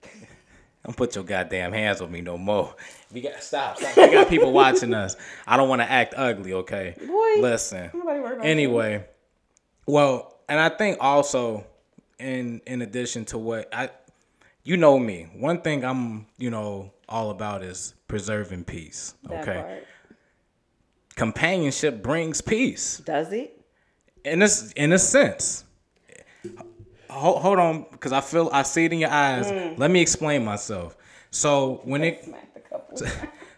Don't 0.84 0.96
put 0.96 1.14
your 1.14 1.24
goddamn 1.24 1.72
hands 1.72 2.00
on 2.00 2.10
me 2.10 2.20
no 2.20 2.38
more. 2.38 2.74
We 3.12 3.20
got 3.20 3.42
stop, 3.42 3.78
stop. 3.78 3.96
We 3.96 4.10
got 4.12 4.28
people 4.28 4.52
watching 4.52 4.94
us. 4.94 5.16
I 5.46 5.56
don't 5.56 5.68
want 5.68 5.80
to 5.82 5.90
act 5.90 6.14
ugly, 6.16 6.52
okay? 6.52 6.94
Boy, 6.98 7.40
listen. 7.40 7.90
Anyway, 8.42 9.04
well, 9.86 10.38
and 10.48 10.60
I 10.60 10.68
think 10.68 10.98
also 11.00 11.64
in 12.18 12.60
in 12.66 12.82
addition 12.82 13.24
to 13.26 13.38
what 13.38 13.68
I 13.72 13.90
you 14.68 14.76
know 14.76 14.98
me. 14.98 15.26
One 15.34 15.62
thing 15.62 15.82
I'm, 15.82 16.26
you 16.36 16.50
know, 16.50 16.92
all 17.08 17.30
about 17.30 17.62
is 17.62 17.94
preserving 18.06 18.64
peace. 18.64 19.14
Okay. 19.30 19.80
Companionship 21.16 22.02
brings 22.02 22.42
peace. 22.42 22.98
Does 22.98 23.32
it? 23.32 23.58
In 24.26 24.40
this, 24.40 24.72
in 24.72 24.92
a 24.92 24.98
sense. 24.98 25.64
Hold, 27.08 27.40
hold 27.40 27.58
on, 27.58 27.86
because 27.90 28.12
I 28.12 28.20
feel 28.20 28.50
I 28.52 28.62
see 28.62 28.84
it 28.84 28.92
in 28.92 28.98
your 28.98 29.10
eyes. 29.10 29.50
Mm. 29.50 29.78
Let 29.78 29.90
me 29.90 30.02
explain 30.02 30.44
myself. 30.44 30.96
So 31.30 31.80
when 31.84 32.04
it. 32.04 32.28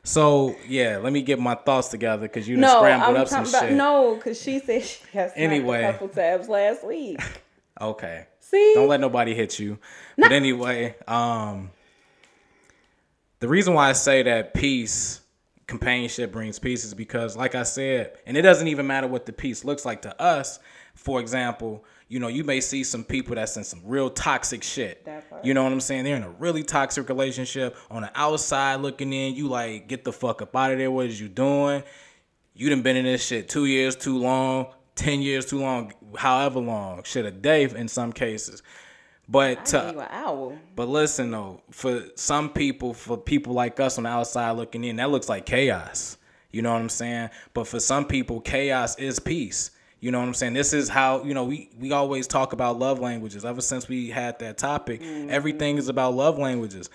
So 0.02 0.56
yeah, 0.66 0.96
let 0.96 1.12
me 1.12 1.20
get 1.20 1.38
my 1.38 1.54
thoughts 1.54 1.88
together 1.88 2.22
because 2.22 2.48
you 2.48 2.56
no, 2.56 2.78
scrambled 2.78 3.16
I'm 3.16 3.20
up 3.20 3.28
some 3.28 3.46
about, 3.46 3.64
shit. 3.64 3.74
No, 3.74 4.14
because 4.14 4.40
she 4.40 4.58
said 4.58 4.82
she 4.82 4.98
has 5.12 5.30
anyway 5.36 5.84
a 5.84 5.92
couple 5.92 6.08
tabs 6.08 6.48
last 6.48 6.86
week. 6.86 7.20
okay. 7.80 8.26
See? 8.50 8.72
Don't 8.74 8.88
let 8.88 9.00
nobody 9.00 9.34
hit 9.34 9.58
you. 9.58 9.78
No. 10.16 10.26
But 10.26 10.32
anyway, 10.32 10.96
um 11.06 11.70
the 13.38 13.48
reason 13.48 13.72
why 13.72 13.88
I 13.88 13.92
say 13.92 14.22
that 14.24 14.52
peace, 14.52 15.20
companionship 15.66 16.30
brings 16.30 16.58
peace 16.58 16.84
is 16.84 16.92
because 16.92 17.36
like 17.36 17.54
I 17.54 17.62
said, 17.62 18.18
and 18.26 18.36
it 18.36 18.42
doesn't 18.42 18.68
even 18.68 18.86
matter 18.86 19.06
what 19.06 19.24
the 19.24 19.32
peace 19.32 19.64
looks 19.64 19.84
like 19.84 20.02
to 20.02 20.20
us. 20.20 20.58
For 20.94 21.20
example, 21.20 21.84
you 22.08 22.18
know, 22.18 22.26
you 22.26 22.42
may 22.42 22.60
see 22.60 22.82
some 22.82 23.04
people 23.04 23.36
that's 23.36 23.56
in 23.56 23.62
some 23.62 23.80
real 23.84 24.10
toxic 24.10 24.64
shit. 24.64 25.08
You 25.44 25.54
know 25.54 25.62
what 25.62 25.72
I'm 25.72 25.80
saying? 25.80 26.04
They're 26.04 26.16
in 26.16 26.24
a 26.24 26.30
really 26.30 26.64
toxic 26.64 27.08
relationship. 27.08 27.76
On 27.88 28.02
the 28.02 28.10
outside 28.16 28.80
looking 28.80 29.12
in, 29.12 29.36
you 29.36 29.46
like, 29.46 29.86
get 29.86 30.04
the 30.04 30.12
fuck 30.12 30.42
up 30.42 30.54
out 30.56 30.72
of 30.72 30.78
there. 30.78 30.90
What 30.90 31.06
is 31.06 31.20
you 31.20 31.28
doing? 31.28 31.84
You 32.52 32.68
done 32.68 32.82
been 32.82 32.96
in 32.96 33.04
this 33.04 33.24
shit 33.24 33.48
two 33.48 33.64
years 33.66 33.94
too 33.94 34.18
long. 34.18 34.66
10 35.00 35.22
years 35.22 35.46
too 35.46 35.58
long, 35.58 35.94
however 36.14 36.60
long, 36.60 37.02
shit, 37.04 37.24
a 37.24 37.30
day 37.30 37.64
in 37.64 37.88
some 37.88 38.12
cases. 38.12 38.62
But 39.26 39.64
to, 39.66 40.58
but 40.76 40.88
listen 40.88 41.30
though, 41.30 41.62
for 41.70 42.02
some 42.16 42.50
people, 42.50 42.92
for 42.92 43.16
people 43.16 43.54
like 43.54 43.80
us 43.80 43.96
on 43.96 44.04
the 44.04 44.10
outside 44.10 44.52
looking 44.52 44.84
in, 44.84 44.96
that 44.96 45.10
looks 45.10 45.28
like 45.28 45.46
chaos. 45.46 46.18
You 46.52 46.60
know 46.62 46.72
what 46.72 46.82
I'm 46.82 46.88
saying? 46.90 47.30
But 47.54 47.66
for 47.66 47.80
some 47.80 48.04
people, 48.04 48.40
chaos 48.40 48.98
is 48.98 49.18
peace. 49.20 49.70
You 50.00 50.10
know 50.10 50.18
what 50.18 50.26
I'm 50.26 50.34
saying? 50.34 50.52
This 50.52 50.72
is 50.74 50.88
how, 50.88 51.22
you 51.22 51.32
know, 51.32 51.44
we, 51.44 51.70
we 51.78 51.92
always 51.92 52.26
talk 52.26 52.52
about 52.52 52.78
love 52.78 52.98
languages. 52.98 53.44
Ever 53.44 53.60
since 53.62 53.88
we 53.88 54.10
had 54.10 54.38
that 54.40 54.58
topic, 54.58 55.00
mm-hmm. 55.00 55.30
everything 55.30 55.78
is 55.78 55.88
about 55.88 56.14
love 56.14 56.38
languages. 56.38 56.90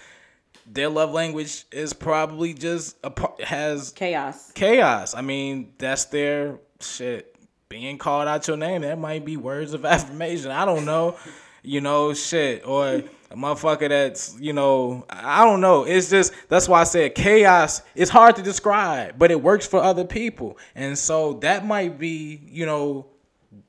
Their 0.72 0.90
love 0.90 1.12
language 1.12 1.66
is 1.72 1.94
probably 1.94 2.54
just 2.54 2.98
a, 3.04 3.12
has 3.44 3.92
chaos. 3.92 4.52
Chaos. 4.52 5.16
I 5.16 5.22
mean, 5.22 5.74
that's 5.78 6.06
their 6.06 6.60
shit 6.82 7.35
being 7.70 7.98
called 7.98 8.28
out 8.28 8.48
your 8.48 8.58
name, 8.58 8.82
that 8.82 9.00
might 9.00 9.26
be 9.26 9.38
words 9.38 9.74
of 9.74 9.86
affirmation. 9.86 10.52
I 10.52 10.66
don't 10.66 10.86
know. 10.86 11.18
You 11.64 11.82
know, 11.82 12.14
shit. 12.14 12.68
Or 12.68 12.88
a 12.88 13.36
motherfucker 13.36 13.90
that's, 13.90 14.38
you 14.40 14.54
know, 14.54 15.04
I 15.10 15.44
don't 15.44 15.62
know. 15.62 15.84
It's 15.84 16.10
just 16.10 16.32
that's 16.48 16.70
why 16.70 16.82
I 16.82 16.84
said 16.84 17.16
chaos 17.16 17.82
It's 17.96 18.12
hard 18.12 18.36
to 18.36 18.44
describe, 18.44 19.18
but 19.18 19.32
it 19.32 19.42
works 19.42 19.66
for 19.66 19.82
other 19.82 20.06
people. 20.06 20.60
And 20.76 20.96
so 20.96 21.34
that 21.42 21.66
might 21.66 21.98
be, 21.98 22.40
you 22.46 22.68
know, 22.68 23.08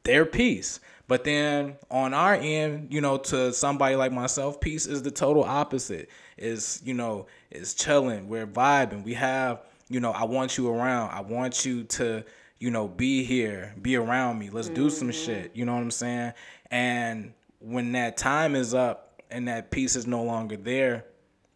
their 0.02 0.26
peace. 0.26 0.80
But 1.08 1.24
then 1.24 1.76
on 1.90 2.12
our 2.12 2.34
end, 2.34 2.92
you 2.92 3.00
know, 3.00 3.16
to 3.16 3.52
somebody 3.52 3.96
like 3.96 4.12
myself, 4.12 4.60
peace 4.60 4.86
is 4.86 5.02
the 5.02 5.10
total 5.10 5.44
opposite. 5.44 6.10
Is, 6.36 6.82
you 6.84 6.92
know, 6.92 7.28
is 7.50 7.72
chilling. 7.72 8.28
We're 8.28 8.46
vibing. 8.46 9.04
We 9.04 9.14
have, 9.14 9.62
you 9.88 10.00
know, 10.00 10.10
I 10.10 10.24
want 10.24 10.58
you 10.58 10.68
around. 10.68 11.12
I 11.12 11.22
want 11.22 11.64
you 11.64 11.84
to 11.84 12.24
you 12.58 12.70
know, 12.70 12.88
be 12.88 13.24
here, 13.24 13.74
be 13.80 13.96
around 13.96 14.38
me. 14.38 14.50
Let's 14.50 14.68
do 14.68 14.90
some 14.90 15.10
mm-hmm. 15.10 15.24
shit. 15.24 15.50
You 15.54 15.64
know 15.64 15.74
what 15.74 15.82
I'm 15.82 15.90
saying? 15.90 16.32
And 16.70 17.34
when 17.60 17.92
that 17.92 18.16
time 18.16 18.54
is 18.54 18.74
up 18.74 19.22
and 19.30 19.48
that 19.48 19.70
piece 19.70 19.96
is 19.96 20.06
no 20.06 20.22
longer 20.22 20.56
there, 20.56 21.04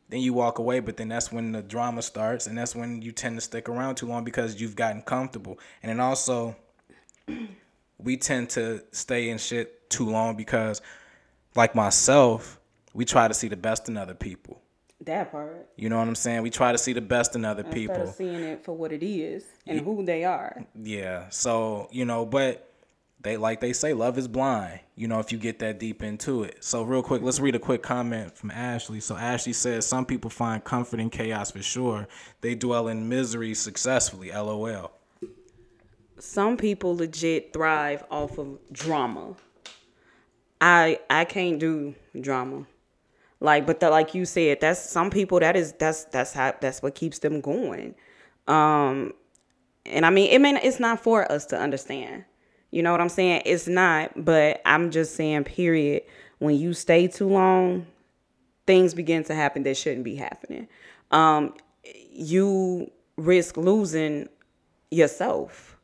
then 0.09 0.21
you 0.21 0.33
walk 0.33 0.59
away. 0.59 0.80
But 0.80 0.97
then 0.97 1.09
that's 1.09 1.33
when 1.33 1.52
the 1.52 1.62
drama 1.62 2.02
starts, 2.02 2.47
and 2.47 2.59
that's 2.59 2.75
when 2.75 3.00
you 3.00 3.12
tend 3.12 3.37
to 3.37 3.40
stick 3.40 3.69
around 3.69 3.95
too 3.95 4.07
long 4.07 4.25
because 4.25 4.61
you've 4.61 4.76
gotten 4.76 5.02
comfortable. 5.02 5.59
And 5.83 5.90
then 5.90 6.00
also, 6.00 6.57
we 7.99 8.16
tend 8.16 8.50
to 8.50 8.83
stay 8.92 9.30
in 9.30 9.38
shit 9.38 9.88
too 9.88 10.09
long 10.09 10.37
because, 10.37 10.83
like 11.54 11.75
myself, 11.75 12.61
we 12.92 13.04
try 13.04 13.28
to 13.28 13.35
see 13.35 13.49
the 13.49 13.57
best 13.57 13.88
in 13.88 13.97
other 13.97 14.14
people. 14.14 14.60
That 15.07 15.30
part. 15.30 15.69
You 15.76 15.88
know 15.88 15.99
what 15.99 16.09
I'm 16.09 16.14
saying? 16.14 16.42
We 16.42 16.50
try 16.50 16.73
to 16.73 16.78
see 16.78 16.92
the 16.92 17.00
best 17.00 17.35
in 17.35 17.45
other 17.45 17.62
Instead 17.62 17.75
people. 17.75 18.02
of 18.02 18.14
seeing 18.14 18.40
it 18.40 18.64
for 18.64 18.76
what 18.76 18.92
it 18.92 19.02
is 19.02 19.45
and 19.66 19.80
who 19.80 20.04
they 20.04 20.25
are. 20.25 20.62
Yeah. 20.75 21.28
So, 21.30 21.88
you 21.90 22.04
know, 22.04 22.26
but 22.26 22.71
they 23.23 23.37
like 23.37 23.61
they 23.61 23.73
say, 23.73 23.92
love 23.92 24.16
is 24.19 24.28
blind, 24.28 24.80
you 24.97 25.07
know, 25.07 25.19
if 25.19 25.30
you 25.30 25.38
get 25.38 25.59
that 25.59 25.78
deep 25.78 26.02
into 26.02 26.42
it. 26.42 26.64
So 26.64 26.83
real 26.83 27.02
quick, 27.02 27.23
let's 27.23 27.40
read 27.40 27.54
a 27.54 27.59
quick 27.59 27.83
comment 27.83 28.37
from 28.37 28.50
Ashley. 28.50 29.00
So 29.00 29.16
Ashley 29.16 29.52
says 29.52 29.87
some 29.87 30.07
people 30.07 30.30
find 30.30 30.62
comfort 30.64 31.00
in 31.00 31.11
chaos 31.11 31.50
for 31.50 31.62
sure. 31.62 32.09
They 32.40 32.54
dwell 32.54 32.88
in 32.88 33.09
misery 33.09 33.54
successfully. 33.54 34.30
LOL. 34.30 34.92
Some 36.19 36.57
people 36.57 36.97
legit 36.97 37.52
thrive 37.52 38.04
off 38.11 38.38
of 38.38 38.59
drama. 38.73 39.35
I 40.61 41.00
I 41.09 41.25
can't 41.25 41.59
do 41.59 41.95
drama. 42.19 42.66
Like, 43.40 43.66
but 43.66 43.80
the, 43.80 43.90
like 43.90 44.14
you 44.14 44.25
said, 44.25 44.61
that's 44.61 44.80
some 44.80 45.11
people. 45.11 45.40
That 45.40 45.56
is 45.56 45.73
that's 45.78 46.04
that's 46.04 46.32
how 46.32 46.54
that's 46.61 46.82
what 46.82 46.94
keeps 46.94 47.20
them 47.20 47.40
going. 47.40 47.94
Um, 48.47 49.14
and 49.87 50.04
I 50.04 50.11
mean, 50.11 50.30
it 50.30 50.40
may 50.40 50.61
it's 50.62 50.78
not 50.80 51.00
for 51.00 51.30
us 51.30 51.47
to 51.47 51.59
understand. 51.59 52.25
You 52.70 52.82
know 52.82 52.92
what 52.92 53.00
I'm 53.00 53.09
saying? 53.09 53.42
It's 53.47 53.66
not. 53.66 54.25
But 54.25 54.61
I'm 54.64 54.90
just 54.90 55.16
saying, 55.16 55.44
period. 55.44 56.02
When 56.38 56.56
you 56.56 56.73
stay 56.73 57.06
too 57.06 57.28
long, 57.28 57.87
things 58.66 58.94
begin 58.94 59.25
to 59.25 59.35
happen 59.35 59.62
that 59.64 59.76
shouldn't 59.76 60.04
be 60.04 60.16
happening. 60.16 60.68
Um, 61.11 61.54
you 62.11 62.90
risk 63.16 63.56
losing 63.56 64.28
yourself 64.90 65.76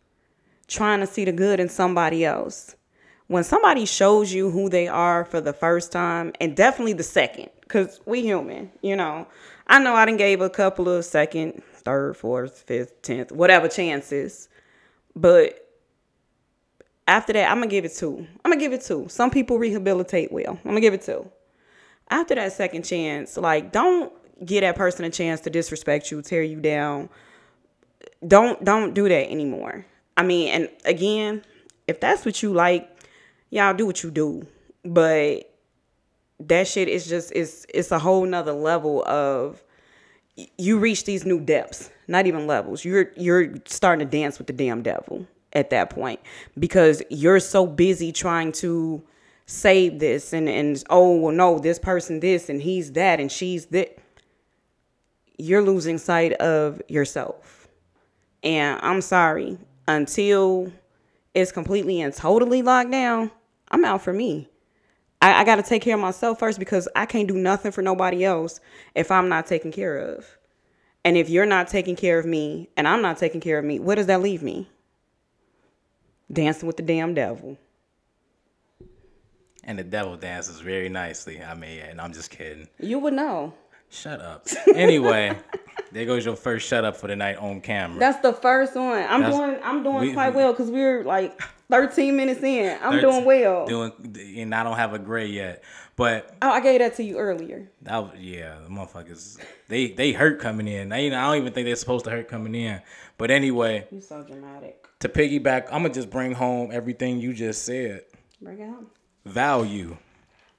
trying 0.66 1.00
to 1.00 1.06
see 1.06 1.24
the 1.24 1.32
good 1.32 1.60
in 1.60 1.68
somebody 1.68 2.24
else. 2.24 2.74
When 3.28 3.42
somebody 3.42 3.86
shows 3.86 4.32
you 4.32 4.50
who 4.50 4.68
they 4.68 4.86
are 4.86 5.24
for 5.24 5.40
the 5.40 5.52
first 5.52 5.90
time, 5.90 6.32
and 6.40 6.56
definitely 6.56 6.92
the 6.92 7.02
second, 7.02 7.50
because 7.62 8.00
we 8.06 8.22
human, 8.22 8.70
you 8.82 8.94
know. 8.94 9.26
I 9.66 9.80
know 9.80 9.94
I 9.94 10.06
didn't 10.06 10.18
gave 10.18 10.40
a 10.40 10.50
couple 10.50 10.88
of 10.88 11.04
second, 11.04 11.62
third, 11.72 12.16
fourth, 12.16 12.62
fifth, 12.62 13.02
tenth, 13.02 13.32
whatever 13.32 13.68
chances. 13.68 14.48
But 15.16 15.66
after 17.08 17.32
that, 17.32 17.50
I'm 17.50 17.58
gonna 17.58 17.66
give 17.66 17.84
it 17.84 17.94
two. 17.94 18.26
I'm 18.44 18.52
gonna 18.52 18.60
give 18.60 18.72
it 18.72 18.82
two. 18.82 19.06
Some 19.08 19.30
people 19.30 19.58
rehabilitate 19.58 20.30
well. 20.30 20.58
I'm 20.64 20.70
gonna 20.70 20.80
give 20.80 20.94
it 20.94 21.02
two. 21.02 21.28
After 22.08 22.36
that 22.36 22.52
second 22.52 22.84
chance, 22.84 23.36
like 23.36 23.72
don't 23.72 24.12
give 24.44 24.60
that 24.60 24.76
person 24.76 25.04
a 25.04 25.10
chance 25.10 25.40
to 25.42 25.50
disrespect 25.50 26.10
you, 26.10 26.22
tear 26.22 26.42
you 26.42 26.60
down. 26.60 27.08
Don't 28.26 28.64
don't 28.64 28.94
do 28.94 29.08
that 29.08 29.30
anymore. 29.30 29.84
I 30.16 30.22
mean, 30.22 30.48
and 30.48 30.68
again, 30.84 31.42
if 31.86 32.00
that's 32.00 32.24
what 32.24 32.42
you 32.42 32.52
like, 32.52 32.95
y'all 33.56 33.74
do 33.74 33.86
what 33.86 34.02
you 34.02 34.10
do. 34.10 34.46
But 34.84 35.52
that 36.38 36.68
shit 36.68 36.88
is 36.88 37.08
just 37.08 37.32
it's 37.32 37.66
it's 37.72 37.90
a 37.90 37.98
whole 37.98 38.24
nother 38.24 38.52
level 38.52 39.02
of 39.06 39.62
you 40.58 40.78
reach 40.78 41.04
these 41.04 41.24
new 41.24 41.40
depths, 41.40 41.90
not 42.06 42.26
even 42.26 42.46
levels. 42.46 42.84
You're 42.84 43.10
you're 43.16 43.54
starting 43.64 44.06
to 44.06 44.10
dance 44.18 44.38
with 44.38 44.46
the 44.46 44.52
damn 44.52 44.82
devil 44.82 45.26
at 45.54 45.70
that 45.70 45.90
point 45.90 46.20
because 46.58 47.02
you're 47.08 47.40
so 47.40 47.66
busy 47.66 48.12
trying 48.12 48.52
to 48.52 49.02
save 49.46 49.98
this 50.00 50.32
and 50.32 50.48
and 50.48 50.82
oh 50.90 51.16
well 51.16 51.34
no 51.34 51.58
this 51.58 51.78
person 51.78 52.18
this 52.18 52.48
and 52.48 52.60
he's 52.60 52.92
that 52.92 53.20
and 53.20 53.30
she's 53.30 53.66
that 53.66 53.96
you're 55.38 55.62
losing 55.62 55.98
sight 55.98 56.32
of 56.34 56.82
yourself 56.88 57.68
and 58.42 58.80
i'm 58.82 59.00
sorry 59.00 59.56
until 59.86 60.70
it's 61.32 61.52
completely 61.52 62.00
and 62.00 62.12
totally 62.12 62.60
locked 62.60 62.90
down 62.90 63.30
i'm 63.70 63.84
out 63.84 64.02
for 64.02 64.12
me 64.12 64.48
I, 65.22 65.40
I 65.40 65.44
got 65.44 65.56
to 65.56 65.62
take 65.62 65.82
care 65.82 65.94
of 65.94 66.00
myself 66.00 66.38
first 66.38 66.58
because 66.58 66.88
I 66.94 67.06
can't 67.06 67.26
do 67.26 67.34
nothing 67.34 67.72
for 67.72 67.82
nobody 67.82 68.24
else 68.24 68.60
if 68.94 69.10
I'm 69.10 69.28
not 69.28 69.46
taken 69.46 69.72
care 69.72 69.96
of. 69.96 70.26
And 71.04 71.16
if 71.16 71.30
you're 71.30 71.46
not 71.46 71.68
taking 71.68 71.96
care 71.96 72.18
of 72.18 72.26
me 72.26 72.68
and 72.76 72.86
I'm 72.86 73.00
not 73.00 73.16
taking 73.16 73.40
care 73.40 73.58
of 73.58 73.64
me, 73.64 73.78
where 73.78 73.96
does 73.96 74.06
that 74.06 74.20
leave 74.20 74.42
me? 74.42 74.68
Dancing 76.30 76.66
with 76.66 76.76
the 76.76 76.82
damn 76.82 77.14
devil. 77.14 77.56
And 79.64 79.78
the 79.78 79.84
devil 79.84 80.16
dances 80.16 80.60
very 80.60 80.88
nicely. 80.88 81.42
I 81.42 81.54
mean, 81.54 81.80
and 81.80 82.00
I'm 82.00 82.12
just 82.12 82.30
kidding. 82.30 82.68
You 82.78 82.98
would 82.98 83.14
know. 83.14 83.54
Shut 83.88 84.20
up. 84.20 84.46
Anyway, 84.74 85.36
there 85.92 86.04
goes 86.06 86.24
your 86.24 86.36
first 86.36 86.66
shut 86.68 86.84
up 86.84 86.96
for 86.96 87.06
the 87.06 87.16
night 87.16 87.36
on 87.36 87.60
camera. 87.60 87.98
That's 87.98 88.20
the 88.20 88.32
first 88.32 88.74
one. 88.74 89.04
I'm 89.08 89.22
That's- 89.22 89.36
doing. 89.36 89.58
I'm 89.62 89.82
doing 89.82 90.00
we- 90.00 90.12
quite 90.12 90.34
well 90.34 90.52
because 90.52 90.70
we're 90.70 91.04
like 91.04 91.40
13 91.70 92.16
minutes 92.16 92.42
in. 92.42 92.78
I'm 92.82 92.92
Thirteen- 92.92 93.10
doing 93.10 93.24
well. 93.24 93.66
Doing, 93.66 93.92
and 94.38 94.54
I 94.54 94.62
don't 94.62 94.76
have 94.76 94.94
a 94.94 94.98
gray 94.98 95.26
yet, 95.26 95.64
but 95.96 96.34
oh, 96.40 96.50
I 96.50 96.60
gave 96.60 96.78
that 96.80 96.94
to 96.96 97.02
you 97.02 97.18
earlier. 97.18 97.68
that 97.82 97.98
was, 97.98 98.12
yeah, 98.20 98.58
the 98.62 98.68
motherfuckers 98.68 99.38
they 99.68 99.88
they 99.88 100.12
hurt 100.12 100.38
coming 100.40 100.68
in. 100.68 100.88
They, 100.90 101.06
I 101.12 101.26
don't 101.26 101.38
even 101.40 101.52
think 101.52 101.66
they're 101.66 101.74
supposed 101.76 102.04
to 102.04 102.10
hurt 102.12 102.28
coming 102.28 102.54
in. 102.54 102.80
But 103.18 103.30
anyway, 103.30 103.86
You 103.90 104.00
so 104.00 104.22
dramatic. 104.22 104.86
to 105.00 105.08
piggyback, 105.08 105.64
I'm 105.72 105.82
gonna 105.82 105.92
just 105.94 106.10
bring 106.10 106.32
home 106.32 106.70
everything 106.72 107.18
you 107.20 107.32
just 107.34 107.64
said. 107.64 108.02
Bring 108.40 108.60
it 108.60 108.66
home. 108.68 108.86
Value, 109.24 109.96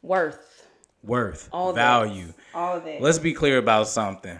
Worth. 0.01 0.67
worth, 1.03 1.47
All 1.53 1.71
that. 1.71 1.79
value. 1.81 2.33
All 2.53 2.79
that. 2.81 3.01
Let's 3.01 3.19
be 3.19 3.31
clear 3.33 3.59
about 3.59 3.87
something. 3.87 4.39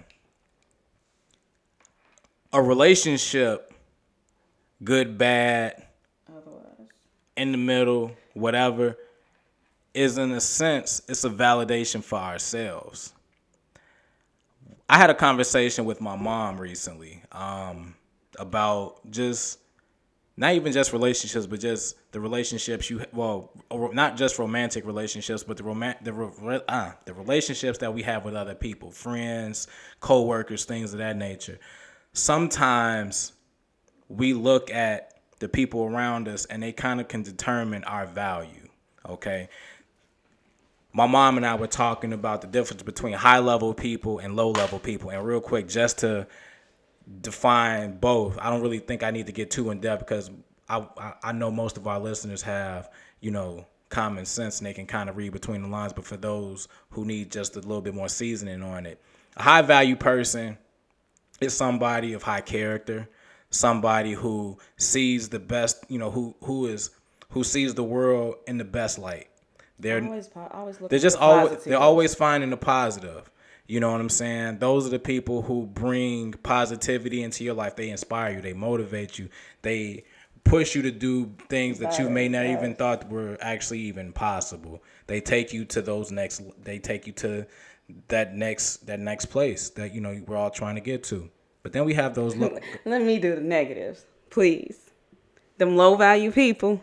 A 2.54 2.62
relationship, 2.62 3.74
good, 4.84 5.18
bad. 5.18 5.84
In 7.38 7.52
the 7.52 7.58
middle, 7.58 8.12
whatever, 8.34 8.98
is 9.94 10.18
in 10.18 10.32
a 10.32 10.42
sense, 10.42 11.02
it's 11.08 11.24
a 11.24 11.30
validation 11.30 12.04
for 12.04 12.20
ourselves. 12.20 13.14
I 14.90 14.98
had 14.98 15.10
a 15.10 15.16
conversation 15.16 15.86
with 15.86 16.00
my 16.00 16.16
mom 16.16 16.60
recently 16.60 17.22
um, 17.32 17.96
about 18.38 19.10
just 19.10 19.60
not 20.38 20.54
even 20.54 20.72
just 20.72 20.94
relationships, 20.94 21.48
but 21.48 21.60
just 21.60 21.96
the 22.12 22.20
relationships 22.20 22.90
you 22.90 23.04
well, 23.12 23.52
not 23.72 24.16
just 24.16 24.38
romantic 24.38 24.86
relationships, 24.86 25.44
but 25.44 25.58
the 25.58 25.64
romantic 25.64 26.04
the 26.04 26.14
re- 26.14 26.62
uh, 26.68 26.92
the 27.06 27.14
relationships 27.14 27.80
that 27.80 27.94
we 27.94 28.04
have 28.04 28.24
with 28.24 28.36
other 28.36 28.56
people, 28.56 28.92
friends, 28.92 29.68
coworkers, 30.00 30.64
things 30.64 30.94
of 30.94 31.00
that 31.00 31.18
nature. 31.18 31.60
Sometimes 32.14 33.34
we 34.10 34.34
look 34.34 34.72
at 34.72 35.17
the 35.40 35.50
people 35.50 35.84
around 35.84 36.28
us 36.28 36.46
and 36.46 36.64
they 36.64 36.72
kind 36.72 37.00
of 37.00 37.08
can 37.08 37.24
determine 37.24 37.84
our 37.84 38.06
value. 38.06 38.68
Okay. 39.08 39.50
My 40.94 41.06
mom 41.06 41.38
and 41.38 41.46
I 41.46 41.56
were 41.56 41.68
talking 41.68 42.14
about 42.14 42.42
the 42.42 42.48
difference 42.48 42.82
between 42.82 43.14
high 43.14 43.40
level 43.40 43.74
people 43.74 44.20
and 44.20 44.36
low 44.36 44.52
level 44.52 44.80
people. 44.80 45.12
And 45.12 45.24
real 45.26 45.42
quick, 45.42 45.68
just 45.68 46.00
to 46.00 46.28
define 47.22 47.98
both, 47.98 48.38
I 48.42 48.50
don't 48.50 48.62
really 48.62 48.80
think 48.80 49.04
I 49.04 49.12
need 49.12 49.28
to 49.28 49.32
get 49.32 49.52
too 49.52 49.70
in 49.70 49.80
depth 49.80 50.00
because 50.00 50.32
I, 50.68 50.86
I, 51.24 51.32
know 51.32 51.52
most 51.52 51.78
of 51.78 51.88
our 51.88 52.00
listeners 52.00 52.42
have, 52.42 52.90
you 53.22 53.32
know, 53.32 53.66
common 53.90 54.26
sense 54.26 54.60
and 54.60 54.68
they 54.68 54.74
can 54.74 54.86
kind 54.86 55.10
of 55.10 55.16
read 55.16 55.32
between 55.32 55.62
the 55.62 55.68
lines. 55.68 55.94
But 55.94 56.06
for 56.06 56.18
those 56.18 56.68
who 56.90 57.06
need 57.06 57.32
just 57.32 57.56
a 57.56 57.60
little 57.60 57.82
bit 57.82 57.94
more 57.94 58.10
seasoning 58.10 58.62
on 58.62 58.86
it, 58.86 59.00
a 59.38 59.44
high 59.44 59.62
value 59.62 59.96
person 59.96 60.58
is 61.40 61.56
somebody 61.56 62.14
of 62.14 62.24
high 62.24 62.42
character, 62.42 63.08
somebody 63.58 64.14
who 64.14 64.58
sees 64.78 65.30
the 65.30 65.40
best, 65.40 65.84
you 65.90 66.00
know, 66.00 66.12
who 66.12 66.36
who 66.44 66.68
is 66.68 66.92
who 67.30 67.44
sees 67.44 67.74
the 67.76 67.84
world 67.84 68.36
in 68.48 68.58
the 68.58 68.66
best 68.66 69.00
light. 69.00 69.28
They're 69.80 70.04
Always, 70.04 70.30
always 70.52 70.78
they're 70.78 71.00
just 71.00 71.18
the 71.18 71.24
always 71.24 71.64
they're 71.64 71.78
always 71.78 72.16
finding 72.16 72.50
the 72.50 72.58
positive. 72.58 73.30
You 73.68 73.82
know 73.82 73.92
what 73.92 74.00
I'm 74.00 74.10
saying? 74.10 74.60
Those 74.60 74.88
are 74.88 74.90
the 74.90 75.00
people 75.00 75.42
who 75.42 75.66
bring 75.66 76.32
positivity 76.32 77.22
into 77.22 77.44
your 77.44 77.54
life. 77.54 77.76
They 77.76 77.90
inspire 77.90 78.36
you. 78.36 78.42
They 78.42 78.54
motivate 78.54 79.20
you. 79.20 79.28
They 79.62 80.06
push 80.46 80.74
you 80.74 80.82
to 80.84 80.92
do 80.92 81.34
things 81.50 81.80
that 81.80 82.00
you 82.00 82.10
may 82.10 82.30
not 82.30 82.46
even 82.46 82.76
thought 82.76 83.10
were 83.10 83.38
actually 83.42 83.80
even 83.80 84.14
possible. 84.14 84.82
They 85.08 85.20
take 85.20 85.52
you 85.52 85.66
to 85.66 85.82
those 85.82 86.12
next. 86.12 86.42
They 86.64 86.80
take 86.80 87.08
you 87.08 87.14
to 87.14 87.46
that 88.08 88.36
next 88.36 88.88
that 88.88 89.00
next 89.00 89.26
place 89.26 89.70
that 89.72 89.94
you 89.94 90.02
know 90.02 90.22
we're 90.26 90.38
all 90.38 90.50
trying 90.50 90.76
to 90.76 90.82
get 90.82 91.04
to. 91.06 91.30
But 91.64 91.74
then 91.74 91.86
we 91.86 91.94
have 91.96 92.14
those 92.16 92.36
look. 92.36 92.62
Let 92.86 93.02
me 93.02 93.20
do 93.20 93.36
the 93.36 93.42
negatives, 93.42 94.06
please. 94.30 94.92
Them 95.58 95.76
low 95.76 95.96
value 95.96 96.32
people. 96.32 96.82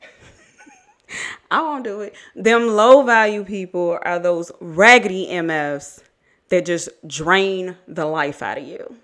I 1.50 1.62
won't 1.62 1.84
do 1.84 2.02
it. 2.02 2.14
Them 2.36 2.68
low 2.68 3.02
value 3.02 3.44
people 3.44 3.98
are 4.02 4.18
those 4.18 4.52
raggedy 4.60 5.28
MFs 5.28 6.02
that 6.50 6.66
just 6.66 6.88
drain 7.06 7.76
the 7.86 8.04
life 8.06 8.42
out 8.42 8.58
of 8.58 8.64
you. 8.64 8.96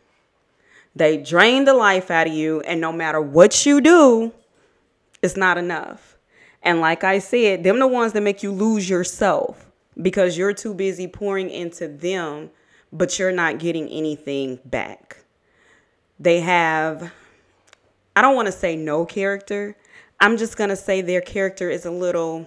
They 0.96 1.16
drain 1.16 1.64
the 1.64 1.74
life 1.74 2.10
out 2.10 2.28
of 2.28 2.32
you, 2.32 2.60
and 2.60 2.80
no 2.80 2.92
matter 2.92 3.20
what 3.20 3.66
you 3.66 3.80
do, 3.80 4.32
it's 5.22 5.36
not 5.36 5.58
enough. 5.58 6.16
And 6.62 6.80
like 6.80 7.02
I 7.04 7.18
said, 7.18 7.64
them 7.64 7.78
the 7.78 7.86
ones 7.86 8.12
that 8.12 8.22
make 8.22 8.42
you 8.42 8.52
lose 8.52 8.88
yourself 8.88 9.70
because 10.00 10.38
you're 10.38 10.54
too 10.54 10.72
busy 10.74 11.06
pouring 11.06 11.50
into 11.50 11.88
them, 11.88 12.50
but 12.94 13.18
you're 13.18 13.32
not 13.32 13.58
getting 13.58 13.88
anything 13.88 14.60
back. 14.64 15.18
They 16.20 16.40
have, 16.40 17.12
I 18.14 18.22
don't 18.22 18.36
want 18.36 18.46
to 18.46 18.52
say 18.52 18.76
no 18.76 19.04
character. 19.04 19.76
I'm 20.20 20.36
just 20.36 20.56
going 20.56 20.70
to 20.70 20.76
say 20.76 21.00
their 21.02 21.20
character 21.20 21.68
is 21.68 21.84
a 21.84 21.90
little 21.90 22.46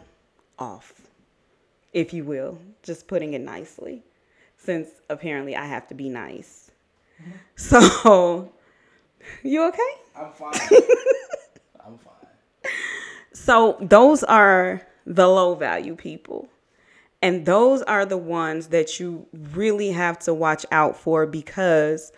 off, 0.58 0.94
if 1.92 2.14
you 2.14 2.24
will, 2.24 2.58
just 2.82 3.08
putting 3.08 3.34
it 3.34 3.42
nicely, 3.42 4.04
since 4.56 4.88
apparently 5.10 5.56
I 5.56 5.66
have 5.66 5.86
to 5.90 5.94
be 5.94 6.08
nice. 6.08 6.72
Mm-hmm. 7.22 7.32
So, 7.58 8.54
you 9.44 9.68
okay? 9.68 9.92
I'm 10.16 10.32
fine. 10.32 10.54
I'm 11.86 11.98
fine. 11.98 12.72
So, 13.34 13.78
those 13.82 14.24
are 14.24 14.82
the 15.06 15.28
low 15.28 15.56
value 15.56 15.96
people. 15.96 16.48
And 17.22 17.46
those 17.46 17.82
are 17.84 18.06
the 18.06 18.18
ones 18.18 18.68
that 18.68 19.00
you 19.00 19.28
really 19.34 19.92
have 19.92 20.20
to 20.20 20.34
watch 20.34 20.66
out 20.72 20.96
for 20.96 21.26
because 21.26 22.12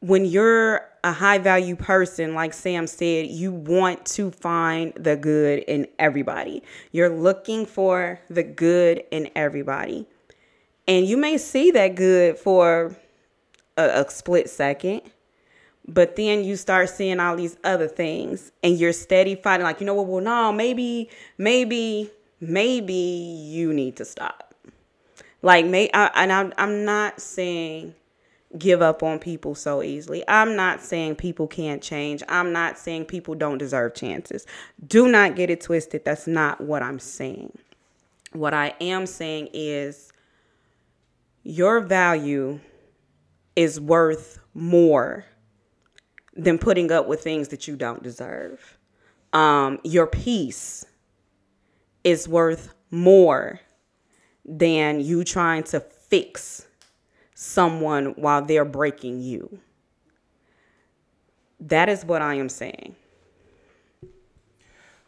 when 0.00 0.24
you're 0.24 0.88
a 1.04 1.12
high 1.12 1.38
value 1.38 1.76
person, 1.76 2.34
like 2.34 2.52
Sam 2.52 2.86
said, 2.86 3.26
you 3.26 3.52
want 3.52 4.04
to 4.06 4.30
find 4.30 4.92
the 4.94 5.16
good 5.16 5.60
in 5.60 5.86
everybody. 5.98 6.62
You're 6.92 7.08
looking 7.08 7.66
for 7.66 8.20
the 8.28 8.42
good 8.42 9.04
in 9.10 9.30
everybody. 9.34 10.06
And 10.86 11.06
you 11.06 11.16
may 11.16 11.38
see 11.38 11.70
that 11.72 11.94
good 11.94 12.38
for 12.38 12.96
a, 13.76 14.02
a 14.06 14.10
split 14.10 14.50
second, 14.50 15.02
but 15.86 16.16
then 16.16 16.44
you 16.44 16.56
start 16.56 16.90
seeing 16.90 17.20
all 17.20 17.36
these 17.36 17.56
other 17.64 17.88
things 17.88 18.52
and 18.62 18.78
you're 18.78 18.92
steady 18.92 19.34
fighting, 19.34 19.64
like, 19.64 19.80
you 19.80 19.86
know 19.86 19.94
what, 19.94 20.06
well, 20.06 20.22
no, 20.22 20.52
maybe, 20.52 21.08
maybe, 21.36 22.10
maybe 22.40 22.94
you 22.94 23.72
need 23.72 23.96
to 23.96 24.04
stop. 24.04 24.54
Like, 25.42 25.66
may, 25.66 25.90
I, 25.94 26.10
and 26.14 26.32
I'm, 26.32 26.52
I'm 26.58 26.84
not 26.84 27.20
saying 27.20 27.94
give 28.56 28.80
up 28.80 29.02
on 29.02 29.18
people 29.18 29.54
so 29.54 29.82
easily. 29.82 30.24
I'm 30.26 30.56
not 30.56 30.80
saying 30.80 31.16
people 31.16 31.46
can't 31.46 31.82
change. 31.82 32.22
I'm 32.28 32.52
not 32.52 32.78
saying 32.78 33.04
people 33.06 33.34
don't 33.34 33.58
deserve 33.58 33.94
chances. 33.94 34.46
Do 34.86 35.08
not 35.08 35.36
get 35.36 35.50
it 35.50 35.60
twisted. 35.60 36.04
That's 36.04 36.26
not 36.26 36.60
what 36.60 36.82
I'm 36.82 36.98
saying. 36.98 37.56
What 38.32 38.54
I 38.54 38.74
am 38.80 39.06
saying 39.06 39.50
is 39.52 40.12
your 41.42 41.80
value 41.80 42.60
is 43.54 43.80
worth 43.80 44.38
more 44.54 45.24
than 46.34 46.58
putting 46.58 46.92
up 46.92 47.06
with 47.08 47.22
things 47.22 47.48
that 47.48 47.66
you 47.66 47.76
don't 47.76 48.02
deserve. 48.02 48.78
Um, 49.32 49.78
your 49.82 50.06
peace 50.06 50.86
is 52.04 52.28
worth 52.28 52.74
more 52.90 53.60
than 54.44 55.00
you 55.00 55.24
trying 55.24 55.62
to 55.62 55.80
fix 55.80 56.66
someone 57.34 58.06
while 58.16 58.42
they're 58.42 58.64
breaking 58.64 59.20
you. 59.20 59.60
That 61.60 61.88
is 61.88 62.04
what 62.04 62.22
I 62.22 62.34
am 62.34 62.48
saying. 62.48 62.96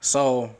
So 0.01 0.55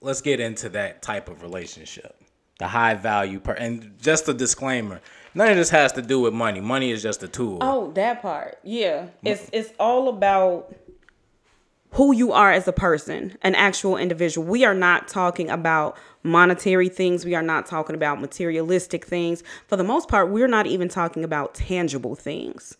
let's 0.00 0.20
get 0.20 0.40
into 0.40 0.68
that 0.70 1.02
type 1.02 1.28
of 1.28 1.42
relationship. 1.42 2.16
The 2.58 2.68
high 2.68 2.94
value 2.94 3.40
per 3.40 3.52
and 3.52 3.98
just 4.00 4.28
a 4.28 4.34
disclaimer. 4.34 5.00
None 5.34 5.50
of 5.50 5.56
this 5.56 5.70
has 5.70 5.92
to 5.92 6.02
do 6.02 6.20
with 6.20 6.32
money. 6.32 6.60
Money 6.60 6.92
is 6.92 7.02
just 7.02 7.22
a 7.24 7.28
tool. 7.28 7.58
Oh, 7.60 7.90
that 7.92 8.22
part. 8.22 8.58
Yeah. 8.62 9.06
It's 9.24 9.50
it's 9.52 9.72
all 9.80 10.08
about 10.08 10.72
who 11.94 12.12
you 12.12 12.32
are 12.32 12.50
as 12.50 12.66
a 12.66 12.72
person, 12.72 13.36
an 13.42 13.54
actual 13.54 13.96
individual. 13.96 14.44
We 14.46 14.64
are 14.64 14.74
not 14.74 15.06
talking 15.06 15.48
about 15.48 15.96
monetary 16.24 16.88
things. 16.88 17.24
We 17.24 17.36
are 17.36 17.42
not 17.42 17.66
talking 17.66 17.94
about 17.94 18.20
materialistic 18.20 19.04
things. 19.04 19.44
For 19.68 19.76
the 19.76 19.84
most 19.84 20.08
part, 20.08 20.28
we're 20.28 20.48
not 20.48 20.66
even 20.66 20.88
talking 20.88 21.22
about 21.22 21.54
tangible 21.54 22.16
things. 22.16 22.76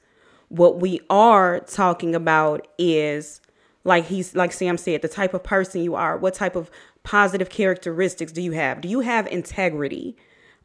What 0.49 0.81
we 0.81 1.01
are 1.11 1.61
talking 1.61 2.15
about 2.17 2.67
is 2.77 3.41
like 3.85 4.07
he's 4.07 4.35
like 4.35 4.53
Sam 4.53 4.77
said, 4.77 5.03
the 5.03 5.09
type 5.09 5.33
of 5.33 5.45
person 5.45 5.83
you 5.83 5.95
are. 5.95 6.17
What 6.17 6.35
type 6.35 6.57
of 6.57 6.69
positive 7.05 7.51
characteristics 7.51 8.33
do 8.33 8.43
you 8.43 8.53
have? 8.53 8.81
Do 8.81 8.89
you 8.89 9.01
have 9.01 9.29
integrity? 9.29 10.17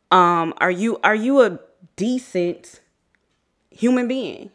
Um, 0.09 0.55
are 0.57 0.71
you 0.71 0.97
are 1.03 1.15
you 1.15 1.41
a 1.41 1.59
decent 1.95 2.81
human 3.69 4.07
being? 4.07 4.49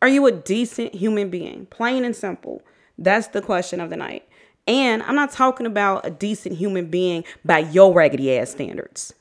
Are 0.00 0.08
you 0.08 0.26
a 0.26 0.32
decent 0.32 0.94
human 0.94 1.28
being? 1.28 1.66
Plain 1.66 2.04
and 2.04 2.14
simple. 2.14 2.62
That's 2.98 3.28
the 3.28 3.42
question 3.42 3.80
of 3.80 3.90
the 3.90 3.96
night. 3.96 4.28
And 4.66 5.02
I'm 5.02 5.14
not 5.14 5.32
talking 5.32 5.66
about 5.66 6.06
a 6.06 6.10
decent 6.10 6.56
human 6.56 6.86
being 6.86 7.24
by 7.44 7.60
your 7.60 7.92
raggedy 7.92 8.36
ass 8.36 8.50
standards. 8.50 9.12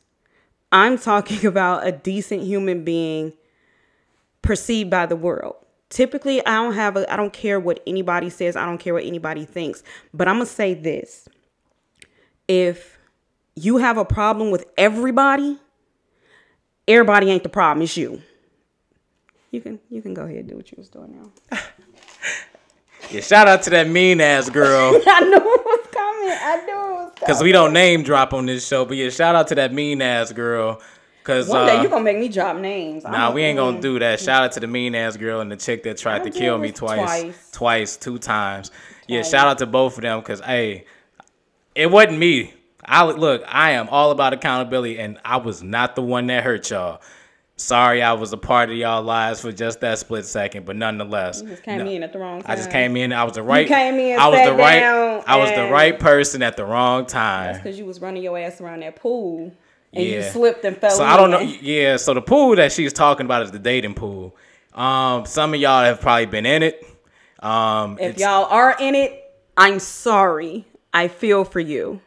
I'm 0.72 0.98
talking 0.98 1.46
about 1.46 1.86
a 1.86 1.92
decent 1.92 2.44
human 2.44 2.84
being 2.84 3.34
perceived 4.42 4.90
by 4.90 5.06
the 5.06 5.16
world. 5.16 5.56
Typically, 5.90 6.46
I 6.46 6.56
don't 6.56 6.74
have 6.74 6.96
a 6.96 7.12
I 7.12 7.18
don't 7.18 7.34
care 7.34 7.60
what 7.60 7.82
anybody 7.86 8.30
says, 8.30 8.56
I 8.56 8.66
don't 8.66 8.78
care 8.78 8.94
what 8.94 9.04
anybody 9.04 9.44
thinks, 9.44 9.84
but 10.14 10.28
I'm 10.28 10.36
going 10.36 10.48
to 10.48 10.54
say 10.54 10.74
this. 10.74 11.28
If 12.48 12.98
you 13.56 13.78
have 13.78 13.98
a 13.98 14.06
problem 14.06 14.52
with 14.52 14.66
everybody, 14.78 15.60
everybody 16.88 17.30
ain't 17.30 17.44
the 17.44 17.50
problem, 17.50 17.84
it's 17.84 17.98
you. 17.98 18.22
You 19.52 19.60
can 19.60 19.80
you 19.90 20.02
can 20.02 20.14
go 20.14 20.24
ahead 20.24 20.38
and 20.38 20.50
do 20.50 20.56
what 20.56 20.72
you 20.72 20.76
was 20.78 20.88
doing 20.88 21.12
now. 21.12 21.58
Yeah, 23.12 23.22
shout 23.22 23.48
out 23.48 23.64
to 23.64 23.70
that 23.72 23.90
mean 23.90 24.22
ass 24.22 24.50
girl. 24.50 25.02
I 25.08 25.20
knew 25.22 25.36
it 25.36 25.44
was 25.44 25.88
coming. 25.92 26.38
I 26.42 26.64
knew 26.66 26.72
it 26.72 26.94
was 26.94 27.12
coming. 27.16 27.28
Cause 27.28 27.44
we 27.44 27.52
don't 27.52 27.74
name 27.74 28.04
drop 28.04 28.34
on 28.34 28.46
this 28.46 28.66
show, 28.66 28.86
but 28.86 28.96
yeah, 28.96 29.10
shout 29.10 29.36
out 29.36 29.48
to 29.50 29.56
that 29.56 29.74
mean 29.74 30.02
ass 30.02 30.32
girl. 30.32 30.82
Cause 31.24 31.48
One 31.48 31.68
day 31.68 31.78
uh, 31.78 31.84
you 31.84 31.90
gonna 31.90 32.04
make 32.04 32.18
me 32.18 32.30
drop 32.30 32.58
names. 32.58 33.04
Nah, 33.04 33.32
we 33.32 33.44
ain't 33.44 33.58
gonna 33.58 33.82
do 33.82 34.00
that. 34.00 34.20
Shout 34.20 34.44
out 34.44 34.54
to 34.54 34.60
the 34.60 34.68
mean 34.68 34.96
ass 34.96 35.18
girl 35.18 35.42
and 35.42 35.52
the 35.52 35.58
chick 35.58 35.84
that 35.84 35.98
tried 35.98 36.24
to 36.24 36.32
kill 36.32 36.58
me 36.58 36.72
twice, 36.72 36.98
twice. 36.98 37.52
twice, 37.52 37.98
two 37.98 38.18
times. 38.18 38.72
Yeah, 39.08 39.24
shout 39.24 39.48
out 39.48 39.58
to 39.60 39.66
both 39.66 39.98
of 39.98 40.04
them 40.04 40.20
because 40.20 40.40
hey, 40.40 40.86
it 41.76 41.92
wasn't 41.92 42.18
me. 42.18 42.54
I 42.84 43.04
look, 43.06 43.44
I 43.48 43.72
am 43.72 43.90
all 43.90 44.12
about 44.12 44.34
accountability, 44.34 44.98
and 45.00 45.20
I 45.24 45.38
was 45.38 45.62
not 45.62 45.96
the 45.96 46.02
one 46.02 46.28
that 46.28 46.44
hurt 46.44 46.70
y'all. 46.70 47.02
Sorry, 47.62 48.02
I 48.02 48.14
was 48.14 48.34
a 48.34 48.38
part 48.38 48.70
of 48.70 48.76
y'all 48.76 49.04
lives 49.04 49.42
for 49.42 49.52
just 49.52 49.82
that 49.82 50.00
split 50.00 50.26
second, 50.26 50.66
but 50.66 50.76
nonetheless, 50.76 51.42
You 51.42 51.50
just 51.50 51.64
came 51.64 51.78
no. 51.78 51.90
in 51.90 52.04
at 52.04 52.12
the 52.12 52.20
wrong 52.20 52.42
time. 52.42 52.52
I 52.52 52.56
just 52.56 52.72
came 52.72 52.98
in. 52.98 53.14
I 53.14 53.24
was 53.24 53.34
the 53.34 53.44
right. 53.44 53.68
came 53.68 53.96
in, 54.00 54.20
I 54.20 54.28
was 54.28 54.46
the 54.48 54.54
right. 54.54 54.84
I 55.28 55.36
was 55.38 55.52
the 55.52 55.70
right 55.72 55.98
person 56.00 56.42
at 56.42 56.58
the 56.58 56.66
wrong 56.66 57.06
time. 57.06 57.54
That's 57.54 57.58
because 57.60 57.78
you 57.78 57.86
was 57.86 58.02
running 58.02 58.24
your 58.24 58.38
ass 58.38 58.60
around 58.60 58.82
that 58.82 58.96
pool 58.96 59.54
and 59.94 60.04
you 60.06 60.24
slipped 60.24 60.66
and 60.66 60.76
fell. 60.76 60.92
So 60.92 61.04
I 61.04 61.18
don't 61.18 61.30
know. 61.32 61.40
Yeah. 61.40 61.98
So 61.98 62.14
the 62.14 62.22
pool 62.22 62.56
that 62.56 62.72
she's 62.72 62.94
talking 62.94 63.26
about 63.26 63.44
is 63.44 63.52
the 63.52 63.60
dating 63.60 63.94
pool. 63.94 64.36
Um, 64.74 65.26
some 65.26 65.54
of 65.54 65.60
y'all 65.60 65.84
have 65.84 66.02
probably 66.02 66.26
been 66.26 66.46
in 66.46 66.64
it. 66.64 66.86
Um, 67.40 67.98
If 68.00 68.18
y'all 68.20 68.46
are 68.46 68.76
in 68.80 68.96
it, 68.96 69.24
I'm 69.58 69.80
sorry. 69.80 70.66
I 70.94 71.08
feel 71.08 71.44
for 71.44 71.60
you 71.60 72.02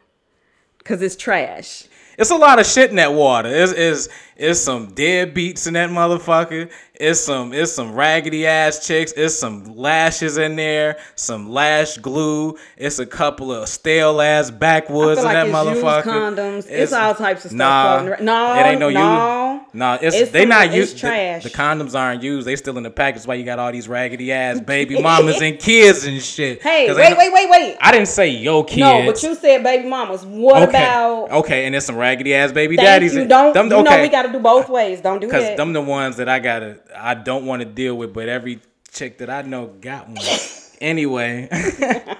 because 0.77 1.01
it's 1.01 1.15
trash. 1.15 1.85
It's 2.17 2.31
a 2.31 2.35
lot 2.35 2.59
of 2.59 2.65
shit 2.65 2.89
in 2.89 2.95
that 2.97 3.13
water. 3.13 3.49
It's, 3.49 3.71
it's, 3.71 4.09
it's 4.35 4.59
some 4.59 4.91
deadbeats 4.91 5.67
in 5.67 5.73
that 5.73 5.89
motherfucker. 5.89 6.71
It's 6.99 7.19
some 7.19 7.53
it's 7.53 7.71
some 7.71 7.93
raggedy 7.93 8.45
ass 8.47 8.85
chicks. 8.85 9.11
It's 9.13 9.35
some 9.35 9.75
lashes 9.75 10.37
in 10.37 10.55
there. 10.55 10.97
Some 11.15 11.49
lash 11.51 11.97
glue. 11.97 12.57
It's 12.77 12.99
a 12.99 13.05
couple 13.05 13.51
of 13.51 13.67
stale 13.69 14.21
ass 14.21 14.49
backwoods 14.51 15.19
in 15.19 15.25
that 15.27 15.47
like 15.49 15.67
it's 15.67 15.75
used 15.75 15.85
motherfucker. 15.85 16.03
condoms. 16.03 16.65
It's 16.69 16.93
all 16.93 17.15
types 17.15 17.45
of 17.45 17.51
stuff 17.51 17.57
Nah, 17.57 18.05
around. 18.05 18.23
No, 18.25 18.53
it 18.53 18.63
ain't 18.65 18.79
no, 18.79 18.89
no. 18.89 19.53
use. 19.55 19.61
Nah, 19.73 19.97
it's, 20.01 20.15
It's 20.15 20.31
they 20.31 20.41
some- 20.43 20.49
not 20.49 20.73
used. 20.73 20.95
The, 20.95 20.99
trash. 21.01 21.43
the 21.43 21.49
condoms 21.49 21.99
aren't 21.99 22.23
used. 22.23 22.47
They 22.47 22.55
still 22.55 22.77
in 22.77 22.83
the 22.83 22.89
package. 22.89 23.15
That's 23.15 23.27
why 23.27 23.33
you 23.35 23.43
got 23.43 23.59
all 23.59 23.71
these 23.71 23.87
raggedy 23.89 24.31
ass 24.31 24.59
baby 24.75 25.01
mamas 25.01 25.41
and 25.41 25.59
kids 25.59 26.05
and 26.05 26.21
shit. 26.21 26.61
Hey, 26.61 26.93
wait, 26.93 27.17
wait, 27.17 27.33
wait, 27.33 27.49
wait. 27.49 27.77
I 27.81 27.91
didn't 27.91 28.07
say 28.07 28.29
yo 28.29 28.63
kids. 28.63 28.79
No, 28.79 29.05
but 29.05 29.21
you 29.21 29.35
said 29.35 29.63
baby 29.63 29.87
mamas. 29.89 30.25
What 30.25 30.69
okay. 30.69 30.83
about? 30.83 31.31
okay, 31.31 31.65
and 31.65 31.73
there's 31.73 31.85
some 31.85 31.97
raggedy 31.97 32.33
ass 32.33 32.51
baby 32.53 32.77
Thank 32.77 32.85
daddies. 32.87 33.15
you. 33.15 33.23
in- 33.23 33.27
Don't 33.27 33.53
them- 33.53 33.69
you 33.69 33.83
know 33.83 34.01
we 34.01 34.07
got 34.09 34.23
to 34.23 34.31
do 34.31 34.39
both 34.39 34.69
ways? 34.69 35.01
Don't 35.01 35.19
do 35.19 35.29
Cause 35.29 35.41
that. 35.43 35.57
them 35.57 35.73
the 35.73 35.81
ones 35.81 36.15
that 36.17 36.29
I 36.29 36.39
gotta, 36.39 36.77
I 36.97 37.13
don't 37.13 37.45
want 37.45 37.61
to 37.61 37.65
deal 37.65 37.95
with, 37.95 38.13
but 38.13 38.29
every 38.29 38.61
chick 38.91 39.17
that 39.19 39.29
I 39.29 39.41
know 39.43 39.67
got 39.67 40.07
one. 40.07 40.17
anyway, 40.81 41.49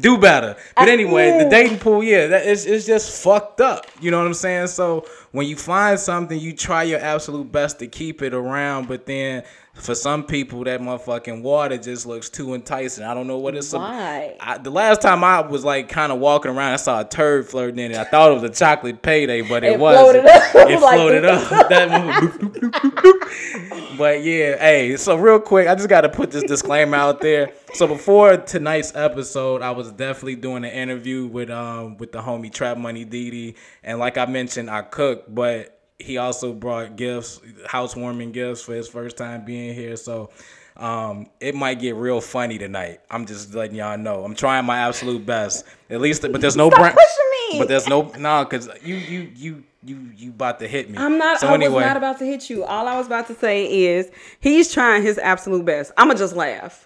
do 0.00 0.18
better. 0.18 0.56
But 0.76 0.88
anyway, 0.88 1.42
the 1.42 1.48
dating 1.48 1.78
pool, 1.78 2.02
yeah, 2.02 2.26
that 2.28 2.46
is 2.46 2.66
it's 2.66 2.86
just 2.86 3.22
fucked 3.22 3.60
up. 3.60 3.86
You 4.00 4.10
know 4.10 4.18
what 4.18 4.26
I'm 4.26 4.34
saying? 4.34 4.68
So 4.68 5.06
when 5.32 5.46
you 5.46 5.56
find 5.56 5.98
something, 5.98 6.38
you 6.38 6.52
try 6.54 6.84
your 6.84 7.00
absolute 7.00 7.50
best 7.50 7.78
to 7.80 7.86
keep 7.86 8.22
it 8.22 8.34
around, 8.34 8.88
but 8.88 9.06
then 9.06 9.44
for 9.78 9.94
some 9.94 10.24
people, 10.24 10.64
that 10.64 10.80
motherfucking 10.80 11.42
water 11.42 11.76
just 11.76 12.06
looks 12.06 12.28
too 12.30 12.54
enticing. 12.54 13.04
I 13.04 13.12
don't 13.14 13.26
know 13.26 13.38
what 13.38 13.54
it's. 13.54 13.72
Why? 13.72 14.34
I, 14.40 14.58
the 14.58 14.70
last 14.70 15.02
time 15.02 15.22
I 15.22 15.40
was 15.40 15.64
like 15.64 15.88
kind 15.88 16.10
of 16.12 16.18
walking 16.18 16.50
around, 16.50 16.72
I 16.72 16.76
saw 16.76 17.00
a 17.00 17.04
turd 17.04 17.46
floating 17.48 17.78
in 17.78 17.92
it. 17.92 17.96
I 17.98 18.04
thought 18.04 18.30
it 18.30 18.34
was 18.34 18.42
a 18.42 18.48
chocolate 18.50 19.02
payday, 19.02 19.42
but 19.42 19.62
it, 19.64 19.74
It 19.74 19.78
wasn't. 19.78 20.26
floated 20.26 20.26
up 20.30 20.54
It 20.70 20.80
like 20.80 20.94
floated 20.96 21.24
this. 21.24 21.52
up. 21.52 21.68
That. 22.96 23.96
But 23.98 24.22
yeah, 24.24 24.56
hey. 24.58 24.96
So 24.96 25.16
real 25.16 25.40
quick, 25.40 25.68
I 25.68 25.74
just 25.74 25.88
got 25.88 26.02
to 26.02 26.08
put 26.08 26.30
this 26.30 26.42
disclaimer 26.44 26.96
out 26.96 27.20
there. 27.20 27.52
So 27.74 27.86
before 27.86 28.36
tonight's 28.36 28.94
episode, 28.94 29.62
I 29.62 29.70
was 29.70 29.90
definitely 29.92 30.36
doing 30.36 30.64
an 30.64 30.70
interview 30.70 31.26
with 31.26 31.50
um 31.50 31.96
with 31.98 32.12
the 32.12 32.20
homie 32.20 32.52
Trap 32.52 32.78
Money 32.78 33.04
Didi, 33.04 33.56
and 33.82 33.98
like 33.98 34.18
I 34.18 34.26
mentioned, 34.26 34.70
I 34.70 34.82
cook, 34.82 35.24
but 35.28 35.75
he 35.98 36.18
also 36.18 36.52
brought 36.52 36.96
gifts, 36.96 37.40
housewarming 37.66 38.32
gifts 38.32 38.62
for 38.62 38.74
his 38.74 38.88
first 38.88 39.16
time 39.16 39.44
being 39.44 39.74
here. 39.74 39.96
So 39.96 40.30
um, 40.76 41.26
it 41.40 41.54
might 41.54 41.80
get 41.80 41.94
real 41.94 42.20
funny 42.20 42.58
tonight. 42.58 43.00
I'm 43.10 43.26
just 43.26 43.54
letting 43.54 43.76
y'all 43.76 43.96
know. 43.96 44.24
I'm 44.24 44.34
trying 44.34 44.64
my 44.66 44.78
absolute 44.78 45.24
best. 45.24 45.64
At 45.88 46.00
least, 46.00 46.22
but 46.22 46.40
there's 46.40 46.56
no 46.56 46.68
Stop 46.68 46.80
brand. 46.80 46.94
pushing 46.96 47.50
me. 47.52 47.58
But 47.58 47.68
there's 47.68 47.88
no 47.88 48.12
no, 48.18 48.44
cause 48.44 48.68
you 48.82 48.96
you 48.96 49.30
you 49.34 49.64
you 49.84 50.10
you 50.16 50.30
about 50.30 50.58
to 50.60 50.68
hit 50.68 50.90
me. 50.90 50.98
I'm 50.98 51.16
not. 51.16 51.40
So 51.40 51.48
I 51.48 51.54
anyway, 51.54 51.74
was 51.74 51.84
not 51.86 51.96
about 51.96 52.18
to 52.18 52.26
hit 52.26 52.50
you. 52.50 52.64
All 52.64 52.88
I 52.88 52.96
was 52.98 53.06
about 53.06 53.28
to 53.28 53.34
say 53.34 53.84
is 53.86 54.10
he's 54.40 54.72
trying 54.72 55.02
his 55.02 55.16
absolute 55.18 55.64
best. 55.64 55.92
I'ma 55.96 56.14
just 56.14 56.36
laugh. 56.36 56.84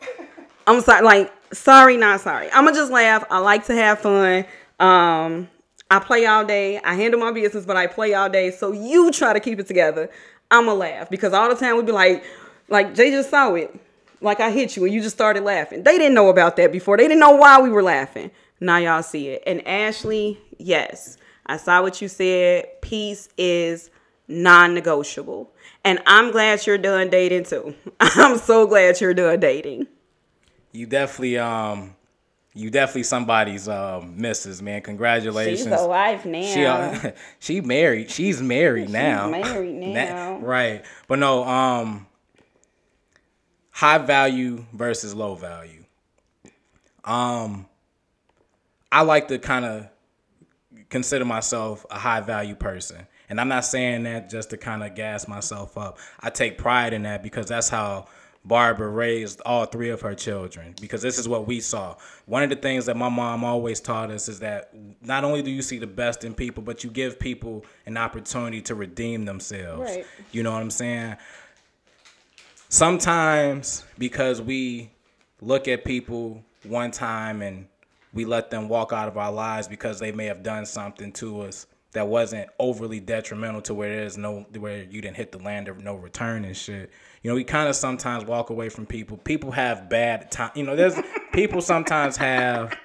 I'm 0.66 0.81
sorry. 0.83 1.03
Like 1.03 1.33
sorry, 1.53 1.96
not 1.96 2.20
sorry. 2.20 2.51
I'ma 2.53 2.73
just 2.73 2.92
laugh. 2.92 3.25
I 3.31 3.38
like 3.38 3.66
to 3.66 3.75
have 3.75 4.01
fun. 4.01 4.44
Um, 4.79 5.49
I 5.90 5.98
play 5.98 6.24
all 6.26 6.44
day. 6.44 6.81
I 6.81 6.94
handle 6.94 7.18
my 7.18 7.33
business, 7.33 7.64
but 7.66 7.76
I 7.76 7.87
play 7.87 8.14
all 8.14 8.29
day. 8.29 8.50
So 8.50 8.72
you 8.72 9.11
try 9.11 9.33
to 9.33 9.40
keep 9.40 9.59
it 9.59 9.66
together. 9.66 10.09
I'ma 10.50 10.72
laugh 10.72 11.11
because 11.11 11.33
all 11.33 11.48
the 11.48 11.55
time 11.57 11.76
we'd 11.76 11.87
be 11.87 11.92
like, 11.92 12.24
like 12.68 12.94
Jay 12.94 13.11
just 13.11 13.31
saw 13.31 13.55
it. 13.55 13.74
Like 14.20 14.40
I 14.40 14.50
hit 14.50 14.76
you 14.76 14.85
and 14.85 14.92
you 14.92 15.00
just 15.00 15.16
started 15.16 15.42
laughing. 15.44 15.83
They 15.83 15.98
didn't 15.98 16.14
know 16.14 16.29
about 16.29 16.57
that 16.57 16.72
before. 16.72 16.96
They 16.96 17.05
didn't 17.09 17.20
know 17.20 17.37
why 17.37 17.61
we 17.61 17.70
were 17.70 17.83
laughing. 17.83 18.31
Now 18.61 18.76
y'all 18.76 19.03
see 19.03 19.29
it. 19.29 19.42
And 19.46 19.66
Ashley, 19.66 20.38
yes, 20.59 21.16
I 21.46 21.57
saw 21.57 21.83
what 21.83 22.00
you 22.03 22.09
said. 22.09 22.81
Peace 22.83 23.29
is 23.38 23.90
non-negotiable. 24.29 25.50
And 25.85 26.00
I'm 26.07 26.31
glad 26.31 26.66
you're 26.66 26.79
done 26.79 27.09
dating 27.11 27.44
too. 27.44 27.74
I'm 28.00 28.38
so 28.38 28.66
glad 28.66 29.00
you're 29.00 29.14
done 29.14 29.40
dating. 29.40 29.87
you 30.72 30.87
definitely 30.87 31.38
um 31.38 31.96
you 32.54 32.70
definitely 32.70 33.04
somebody's 33.04 33.68
um 33.68 34.20
missus 34.20 34.60
man. 34.60 34.82
Congratulations. 34.82 35.68
She's 35.68 35.80
a 35.80 35.86
wife 35.86 36.24
now. 36.24 36.42
She 36.42 36.64
uh, 36.64 37.12
she 37.38 37.60
married. 37.60 38.10
She's 38.10 38.42
married 38.42 38.90
now. 38.90 39.28
married 39.30 39.74
now. 39.94 40.38
right. 40.38 40.84
But 41.06 41.18
no, 41.20 41.44
um 41.44 42.06
high 43.70 43.98
value 43.98 44.64
versus 44.72 45.14
low 45.14 45.34
value. 45.34 45.84
Um 47.04 47.66
I 48.92 49.02
like 49.02 49.28
to 49.28 49.38
kind 49.38 49.64
of 49.64 49.88
consider 50.88 51.24
myself 51.24 51.86
a 51.90 51.98
high 51.98 52.20
value 52.20 52.56
person. 52.56 53.06
And 53.28 53.40
I'm 53.40 53.46
not 53.46 53.64
saying 53.64 54.02
that 54.02 54.28
just 54.28 54.50
to 54.50 54.56
kind 54.56 54.82
of 54.82 54.96
gas 54.96 55.28
myself 55.28 55.78
up. 55.78 55.98
I 56.18 56.30
take 56.30 56.58
pride 56.58 56.92
in 56.92 57.02
that 57.04 57.22
because 57.22 57.46
that's 57.46 57.68
how 57.68 58.06
Barbara 58.44 58.88
raised 58.88 59.42
all 59.44 59.66
three 59.66 59.90
of 59.90 60.00
her 60.00 60.14
children 60.14 60.74
because 60.81 61.03
this 61.03 61.18
is 61.18 61.29
what 61.29 61.46
we 61.46 61.61
saw. 61.61 61.96
One 62.24 62.42
of 62.42 62.48
the 62.48 62.57
things 62.57 62.87
that 62.87 62.96
my 62.96 63.11
mom 63.11 63.44
always 63.44 63.81
taught 63.81 64.11
us 64.11 64.29
is 64.29 64.40
that 64.40 64.72
not 65.03 65.24
only 65.24 65.42
do 65.42 65.50
you 65.50 65.61
see 65.61 65.79
the 65.79 65.87
best 65.87 66.24
in 66.24 66.35
people, 66.35 66.62
but 66.62 66.83
you 66.83 66.90
give 66.90 67.18
people 67.18 67.64
an 67.85 67.98
opportunity 67.98 68.62
to 68.62 68.74
redeem 68.74 69.26
themselves. 69.26 69.90
Right. 69.90 70.07
You 70.33 70.42
know 70.42 70.53
what 70.53 70.62
I'm 70.62 70.70
saying? 70.70 71.16
Sometimes 72.70 73.85
because 73.98 74.40
we 74.40 74.90
look 75.42 75.68
at 75.68 75.85
people 75.85 76.42
one 76.64 76.92
time 76.92 77.42
and 77.42 77.66
we 78.14 78.24
let 78.24 78.50
them 78.50 78.68
walk 78.68 78.92
out 78.92 79.09
of 79.09 79.18
our 79.18 79.33
lives 79.33 79.68
because 79.68 80.00
they 80.00 80.12
may 80.12 80.26
have 80.26 80.42
done 80.42 80.64
something 80.64 81.12
to 81.12 81.42
us 81.42 81.66
that 81.92 82.07
wasn't 82.07 82.48
overly 82.59 83.00
detrimental 83.00 83.61
to 83.62 83.74
where 83.74 83.96
there's 83.96 84.16
no 84.16 84.46
where 84.57 84.85
you 84.85 85.00
didn't 85.00 85.16
hit 85.16 85.33
the 85.33 85.38
land 85.38 85.68
of 85.68 85.83
no 85.83 85.94
return 85.94 86.44
and 86.44 86.57
shit. 86.57 86.90
You 87.22 87.30
know, 87.30 87.35
we 87.35 87.44
kind 87.44 87.68
of 87.68 87.76
sometimes 87.76 88.24
walk 88.24 88.50
away 88.50 88.68
from 88.70 88.87
people. 88.87 89.18
People 89.18 89.50
have 89.50 89.90
bad 89.90 90.30
time. 90.30 90.52
You 90.54 90.64
know, 90.64 90.74
there's 90.74 90.94
people 91.33 91.61
sometimes 91.61 92.16
have 92.16 92.76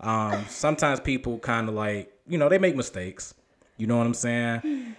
um 0.00 0.44
sometimes 0.48 1.00
people 1.00 1.38
kind 1.38 1.68
of 1.68 1.74
like, 1.74 2.12
you 2.26 2.38
know, 2.38 2.48
they 2.48 2.58
make 2.58 2.74
mistakes. 2.76 3.34
You 3.76 3.86
know 3.86 3.96
what 3.96 4.06
I'm 4.06 4.14
saying? 4.14 4.96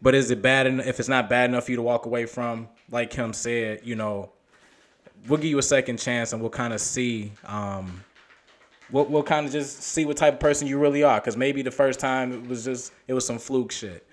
But 0.00 0.14
is 0.14 0.30
it 0.30 0.40
bad 0.40 0.66
enough 0.66 0.86
if 0.86 0.98
it's 0.98 1.08
not 1.08 1.28
bad 1.28 1.50
enough 1.50 1.64
for 1.64 1.72
you 1.72 1.76
to 1.76 1.82
walk 1.82 2.06
away 2.06 2.24
from 2.24 2.68
like 2.90 3.12
him 3.12 3.32
said, 3.32 3.80
you 3.84 3.96
know, 3.96 4.32
we'll 5.26 5.38
give 5.38 5.50
you 5.50 5.58
a 5.58 5.62
second 5.62 5.98
chance 5.98 6.32
and 6.32 6.40
we'll 6.40 6.50
kind 6.50 6.72
of 6.72 6.80
see 6.80 7.32
um 7.44 8.02
we'll, 8.90 9.04
we'll 9.06 9.22
kind 9.22 9.46
of 9.46 9.52
just 9.52 9.82
see 9.82 10.06
what 10.06 10.16
type 10.16 10.34
of 10.34 10.40
person 10.40 10.66
you 10.66 10.78
really 10.78 11.02
are 11.02 11.20
because 11.20 11.36
maybe 11.36 11.60
the 11.60 11.70
first 11.70 12.00
time 12.00 12.32
it 12.32 12.46
was 12.48 12.64
just 12.64 12.92
it 13.06 13.12
was 13.12 13.26
some 13.26 13.38
fluke 13.38 13.72
shit 13.72 14.07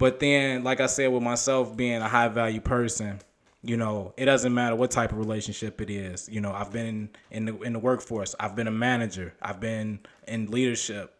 but 0.00 0.18
then 0.18 0.64
like 0.64 0.80
i 0.80 0.86
said 0.86 1.06
with 1.06 1.22
myself 1.22 1.76
being 1.76 2.02
a 2.02 2.08
high 2.08 2.26
value 2.26 2.60
person 2.60 3.20
you 3.62 3.76
know 3.76 4.12
it 4.16 4.24
doesn't 4.24 4.52
matter 4.52 4.74
what 4.74 4.90
type 4.90 5.12
of 5.12 5.18
relationship 5.18 5.80
it 5.80 5.90
is. 5.90 6.28
You 6.28 6.40
know 6.40 6.52
i've 6.52 6.72
been 6.72 6.86
in, 6.86 7.10
in 7.30 7.44
the 7.44 7.62
in 7.62 7.72
the 7.74 7.78
workforce. 7.78 8.34
I've 8.40 8.56
been 8.56 8.66
a 8.66 8.72
manager. 8.72 9.34
I've 9.40 9.60
been 9.60 10.00
in 10.26 10.50
leadership 10.50 11.14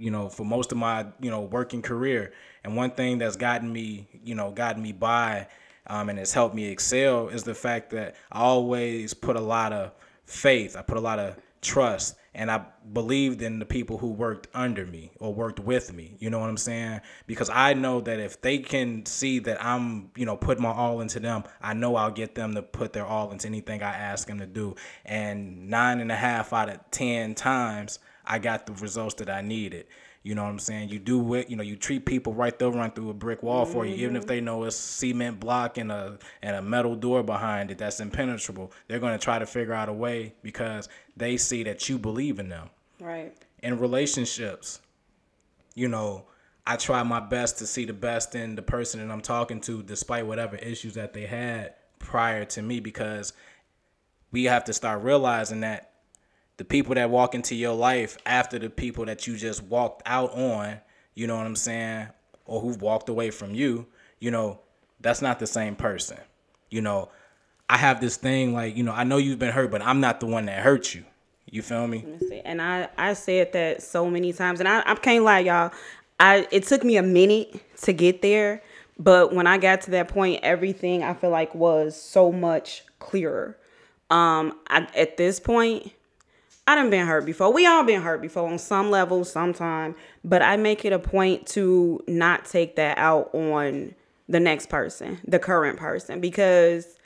you 0.00 0.10
know, 0.10 0.30
for 0.30 0.44
most 0.44 0.72
of 0.72 0.78
my, 0.78 1.06
you 1.20 1.30
know, 1.30 1.42
working 1.42 1.82
career. 1.82 2.32
And 2.64 2.74
one 2.74 2.90
thing 2.90 3.18
that's 3.18 3.36
gotten 3.36 3.70
me, 3.70 4.08
you 4.24 4.34
know, 4.34 4.50
gotten 4.50 4.82
me 4.82 4.92
by 4.92 5.46
um, 5.86 6.08
and 6.08 6.18
has 6.18 6.32
helped 6.32 6.54
me 6.54 6.66
excel 6.66 7.28
is 7.28 7.42
the 7.42 7.54
fact 7.54 7.90
that 7.90 8.16
I 8.32 8.40
always 8.40 9.12
put 9.12 9.36
a 9.36 9.40
lot 9.40 9.72
of 9.72 9.92
faith, 10.24 10.74
I 10.74 10.82
put 10.82 10.96
a 10.96 11.00
lot 11.00 11.18
of 11.18 11.36
trust, 11.60 12.16
and 12.32 12.50
I 12.50 12.64
believed 12.92 13.42
in 13.42 13.58
the 13.58 13.64
people 13.64 13.98
who 13.98 14.12
worked 14.12 14.46
under 14.54 14.86
me 14.86 15.10
or 15.18 15.34
worked 15.34 15.58
with 15.58 15.92
me. 15.92 16.16
You 16.20 16.30
know 16.30 16.38
what 16.38 16.48
I'm 16.48 16.56
saying? 16.56 17.00
Because 17.26 17.50
I 17.50 17.74
know 17.74 18.00
that 18.02 18.20
if 18.20 18.40
they 18.40 18.58
can 18.58 19.04
see 19.04 19.40
that 19.40 19.62
I'm, 19.64 20.10
you 20.16 20.26
know, 20.26 20.36
put 20.36 20.60
my 20.60 20.70
all 20.70 21.00
into 21.00 21.18
them, 21.18 21.42
I 21.60 21.74
know 21.74 21.96
I'll 21.96 22.12
get 22.12 22.36
them 22.36 22.54
to 22.54 22.62
put 22.62 22.92
their 22.92 23.06
all 23.06 23.32
into 23.32 23.48
anything 23.48 23.82
I 23.82 23.94
ask 23.94 24.28
them 24.28 24.38
to 24.38 24.46
do. 24.46 24.76
And 25.04 25.68
nine 25.68 26.00
and 26.00 26.12
a 26.12 26.16
half 26.16 26.52
out 26.52 26.68
of 26.68 26.78
ten 26.92 27.34
times, 27.34 27.98
I 28.24 28.38
got 28.38 28.66
the 28.66 28.74
results 28.74 29.16
that 29.16 29.28
I 29.28 29.40
needed. 29.40 29.86
You 30.22 30.34
know 30.34 30.42
what 30.42 30.50
I'm 30.50 30.58
saying? 30.58 30.90
You 30.90 30.98
do 30.98 31.34
it, 31.34 31.48
you 31.48 31.56
know, 31.56 31.62
you 31.62 31.76
treat 31.76 32.04
people 32.04 32.34
right, 32.34 32.56
they'll 32.58 32.72
run 32.72 32.90
through 32.90 33.08
a 33.08 33.14
brick 33.14 33.42
wall 33.42 33.64
for 33.64 33.86
you, 33.86 33.94
even 33.94 34.16
if 34.16 34.22
mm-hmm. 34.22 34.28
they 34.28 34.40
know 34.42 34.64
it's 34.64 34.76
cement 34.76 35.40
block 35.40 35.78
and 35.78 35.90
a 35.90 36.18
and 36.42 36.56
a 36.56 36.60
metal 36.60 36.94
door 36.94 37.22
behind 37.22 37.70
it 37.70 37.78
that's 37.78 38.00
impenetrable. 38.00 38.70
They're 38.86 38.98
gonna 38.98 39.18
try 39.18 39.38
to 39.38 39.46
figure 39.46 39.72
out 39.72 39.88
a 39.88 39.94
way 39.94 40.34
because 40.42 40.90
they 41.16 41.38
see 41.38 41.62
that 41.62 41.88
you 41.88 41.98
believe 41.98 42.38
in 42.38 42.50
them. 42.50 42.68
Right. 43.00 43.34
In 43.62 43.78
relationships, 43.78 44.80
you 45.74 45.88
know, 45.88 46.26
I 46.66 46.76
try 46.76 47.02
my 47.02 47.20
best 47.20 47.58
to 47.58 47.66
see 47.66 47.86
the 47.86 47.94
best 47.94 48.34
in 48.34 48.56
the 48.56 48.62
person 48.62 49.00
that 49.00 49.10
I'm 49.10 49.22
talking 49.22 49.60
to, 49.62 49.82
despite 49.82 50.26
whatever 50.26 50.56
issues 50.56 50.94
that 50.94 51.14
they 51.14 51.24
had 51.24 51.74
prior 51.98 52.44
to 52.44 52.60
me, 52.60 52.80
because 52.80 53.32
we 54.32 54.44
have 54.44 54.64
to 54.64 54.74
start 54.74 55.02
realizing 55.02 55.60
that 55.60 55.89
the 56.60 56.64
people 56.66 56.94
that 56.94 57.08
walk 57.08 57.34
into 57.34 57.54
your 57.54 57.72
life 57.72 58.18
after 58.26 58.58
the 58.58 58.68
people 58.68 59.06
that 59.06 59.26
you 59.26 59.34
just 59.34 59.62
walked 59.62 60.02
out 60.04 60.30
on, 60.34 60.78
you 61.14 61.26
know 61.26 61.38
what 61.38 61.46
I'm 61.46 61.56
saying, 61.56 62.08
or 62.44 62.60
who've 62.60 62.82
walked 62.82 63.08
away 63.08 63.30
from 63.30 63.54
you, 63.54 63.86
you 64.18 64.30
know, 64.30 64.60
that's 65.00 65.22
not 65.22 65.38
the 65.38 65.46
same 65.46 65.74
person. 65.74 66.18
You 66.68 66.82
know, 66.82 67.08
I 67.70 67.78
have 67.78 67.98
this 67.98 68.18
thing 68.18 68.52
like, 68.52 68.76
you 68.76 68.82
know, 68.82 68.92
I 68.92 69.04
know 69.04 69.16
you've 69.16 69.38
been 69.38 69.54
hurt, 69.54 69.70
but 69.70 69.80
I'm 69.80 70.00
not 70.00 70.20
the 70.20 70.26
one 70.26 70.44
that 70.46 70.62
hurt 70.62 70.94
you. 70.94 71.02
You 71.50 71.62
feel 71.62 71.86
me? 71.86 72.04
And 72.44 72.60
I, 72.60 72.90
I 72.98 73.14
said 73.14 73.54
that 73.54 73.82
so 73.82 74.10
many 74.10 74.34
times, 74.34 74.60
and 74.60 74.68
I, 74.68 74.82
I 74.84 74.96
can't 74.96 75.24
lie, 75.24 75.38
y'all. 75.38 75.72
I 76.20 76.46
it 76.50 76.64
took 76.64 76.84
me 76.84 76.98
a 76.98 77.02
minute 77.02 77.58
to 77.84 77.94
get 77.94 78.20
there, 78.20 78.62
but 78.98 79.32
when 79.32 79.46
I 79.46 79.56
got 79.56 79.80
to 79.82 79.92
that 79.92 80.08
point, 80.08 80.40
everything 80.42 81.04
I 81.04 81.14
feel 81.14 81.30
like 81.30 81.54
was 81.54 81.98
so 81.98 82.30
much 82.30 82.84
clearer. 82.98 83.56
Um, 84.10 84.58
I, 84.68 84.86
at 84.94 85.16
this 85.16 85.40
point, 85.40 85.94
I 86.66 86.74
done 86.76 86.90
been 86.90 87.06
hurt 87.06 87.26
before. 87.26 87.52
We 87.52 87.66
all 87.66 87.84
been 87.84 88.02
hurt 88.02 88.22
before 88.22 88.48
on 88.48 88.58
some 88.58 88.90
level, 88.90 89.24
sometime. 89.24 89.96
But 90.24 90.42
I 90.42 90.56
make 90.56 90.84
it 90.84 90.92
a 90.92 90.98
point 90.98 91.46
to 91.48 92.02
not 92.06 92.44
take 92.44 92.76
that 92.76 92.98
out 92.98 93.34
on 93.34 93.94
the 94.28 94.40
next 94.40 94.68
person, 94.68 95.18
the 95.26 95.40
current 95.40 95.78
person, 95.78 96.20
because 96.20 96.96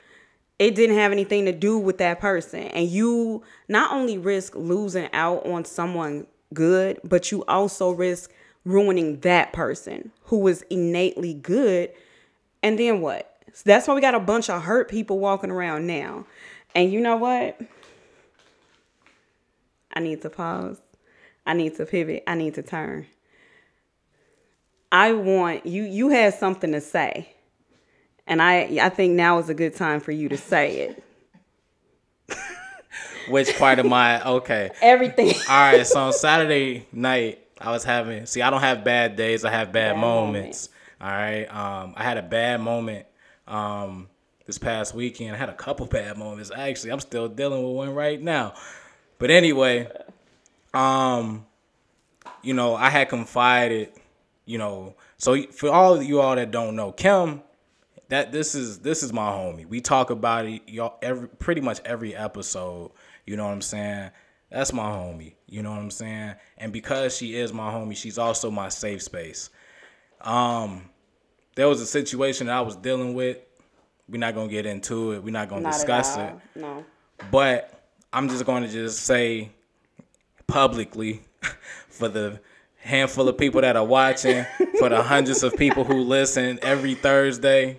it 0.59 0.75
didn't 0.75 0.97
have 0.97 1.11
anything 1.11 1.45
to 1.45 1.51
do 1.51 1.79
with 1.79 1.97
that 1.97 2.19
person. 2.19 2.61
And 2.61 2.87
you 2.87 3.43
not 3.67 3.91
only 3.91 4.17
risk 4.17 4.55
losing 4.55 5.09
out 5.11 5.45
on 5.45 5.65
someone 5.65 6.27
good, 6.53 6.99
but 7.03 7.31
you 7.31 7.43
also 7.47 7.91
risk 7.91 8.31
ruining 8.63 9.19
that 9.21 9.53
person 9.53 10.11
who 10.25 10.39
was 10.39 10.61
innately 10.63 11.33
good. 11.33 11.91
And 12.61 12.79
then 12.79 13.01
what? 13.01 13.31
That's 13.63 13.87
why 13.87 13.93
we 13.93 14.01
got 14.01 14.15
a 14.15 14.19
bunch 14.19 14.49
of 14.49 14.63
hurt 14.63 14.89
people 14.89 15.19
walking 15.19 15.51
around 15.51 15.87
now. 15.87 16.25
And 16.73 16.91
you 16.91 16.99
know 16.99 17.15
what? 17.15 17.59
I 19.95 19.99
need 20.01 20.21
to 20.23 20.29
pause. 20.29 20.81
I 21.45 21.53
need 21.53 21.75
to 21.77 21.85
pivot. 21.85 22.23
I 22.27 22.35
need 22.35 22.55
to 22.55 22.63
turn. 22.63 23.05
I 24.91 25.13
want 25.13 25.65
you 25.65 25.83
you 25.83 26.09
had 26.09 26.33
something 26.33 26.71
to 26.71 26.81
say. 26.81 27.29
And 28.27 28.41
I 28.41 28.79
I 28.81 28.89
think 28.89 29.13
now 29.13 29.39
is 29.39 29.49
a 29.49 29.53
good 29.53 29.75
time 29.75 29.99
for 29.99 30.11
you 30.11 30.29
to 30.29 30.37
say 30.37 30.77
it. 30.77 31.03
Which 33.29 33.57
part 33.57 33.79
of 33.79 33.85
my 33.85 34.23
okay? 34.23 34.71
Everything. 34.81 35.27
All 35.49 35.71
right, 35.71 35.85
so 35.85 35.99
on 35.99 36.13
Saturday 36.13 36.87
night, 36.91 37.39
I 37.59 37.71
was 37.71 37.83
having. 37.83 38.25
See, 38.25 38.41
I 38.41 38.49
don't 38.49 38.61
have 38.61 38.83
bad 38.83 39.15
days. 39.15 39.45
I 39.45 39.51
have 39.51 39.71
bad, 39.71 39.93
Bad 39.93 40.01
moments. 40.01 40.69
All 41.01 41.09
right. 41.09 41.45
Um, 41.45 41.93
I 41.95 42.03
had 42.03 42.17
a 42.17 42.21
bad 42.21 42.61
moment. 42.61 43.05
Um, 43.47 44.07
this 44.45 44.57
past 44.57 44.93
weekend, 44.93 45.35
I 45.35 45.37
had 45.37 45.49
a 45.49 45.53
couple 45.53 45.85
bad 45.87 46.17
moments. 46.17 46.51
Actually, 46.55 46.91
I'm 46.91 46.99
still 46.99 47.27
dealing 47.27 47.63
with 47.63 47.75
one 47.75 47.93
right 47.93 48.21
now. 48.21 48.53
But 49.17 49.31
anyway, 49.31 49.89
um, 50.73 51.45
you 52.41 52.53
know, 52.53 52.75
I 52.75 52.89
had 52.89 53.09
confided. 53.09 53.91
You 54.45 54.59
know, 54.59 54.95
so 55.17 55.41
for 55.43 55.69
all 55.69 55.95
of 55.95 56.03
you 56.03 56.21
all 56.21 56.35
that 56.35 56.51
don't 56.51 56.75
know, 56.75 56.91
Kim, 56.91 57.41
that 58.09 58.31
this 58.31 58.53
is 58.53 58.79
this 58.79 59.01
is 59.01 59.11
my 59.11 59.29
homie. 59.29 59.67
We 59.67 59.81
talk 59.81 60.09
about 60.09 60.45
it 60.45 60.61
y'all 60.67 60.97
every 61.01 61.27
pretty 61.27 61.61
much 61.61 61.81
every 61.85 62.15
episode. 62.15 62.91
You 63.25 63.35
know 63.37 63.45
what 63.45 63.51
I'm 63.53 63.61
saying? 63.61 64.11
That's 64.51 64.71
my 64.71 64.83
homie. 64.83 65.33
You 65.47 65.63
know 65.63 65.71
what 65.71 65.79
I'm 65.79 65.91
saying? 65.91 66.35
And 66.57 66.71
because 66.71 67.17
she 67.17 67.35
is 67.35 67.51
my 67.51 67.71
homie, 67.71 67.97
she's 67.97 68.17
also 68.17 68.51
my 68.51 68.69
safe 68.69 69.01
space. 69.01 69.49
Um, 70.21 70.89
there 71.55 71.67
was 71.67 71.81
a 71.81 71.85
situation 71.85 72.47
that 72.47 72.55
I 72.57 72.61
was 72.61 72.75
dealing 72.75 73.15
with. 73.15 73.37
We're 74.07 74.19
not 74.19 74.35
gonna 74.35 74.49
get 74.49 74.65
into 74.65 75.13
it. 75.13 75.23
We're 75.23 75.31
not 75.31 75.49
gonna 75.49 75.61
Not 75.61 75.73
discuss 75.73 76.17
it. 76.17 76.35
No. 76.55 76.85
But 77.31 77.74
I'm 78.15 78.29
just 78.29 78.45
going 78.45 78.63
to 78.63 78.69
just 78.69 78.99
say 78.99 79.49
publicly 80.47 81.19
for 81.89 82.07
the 82.07 82.39
handful 82.77 83.27
of 83.27 83.37
people 83.37 83.59
that 83.59 83.75
are 83.75 83.83
watching, 83.83 84.45
for 84.79 84.87
the 84.87 85.03
hundreds 85.03 85.43
of 85.43 85.57
people 85.57 85.83
who 85.83 85.99
listen 85.99 86.57
every 86.61 86.95
Thursday. 86.95 87.77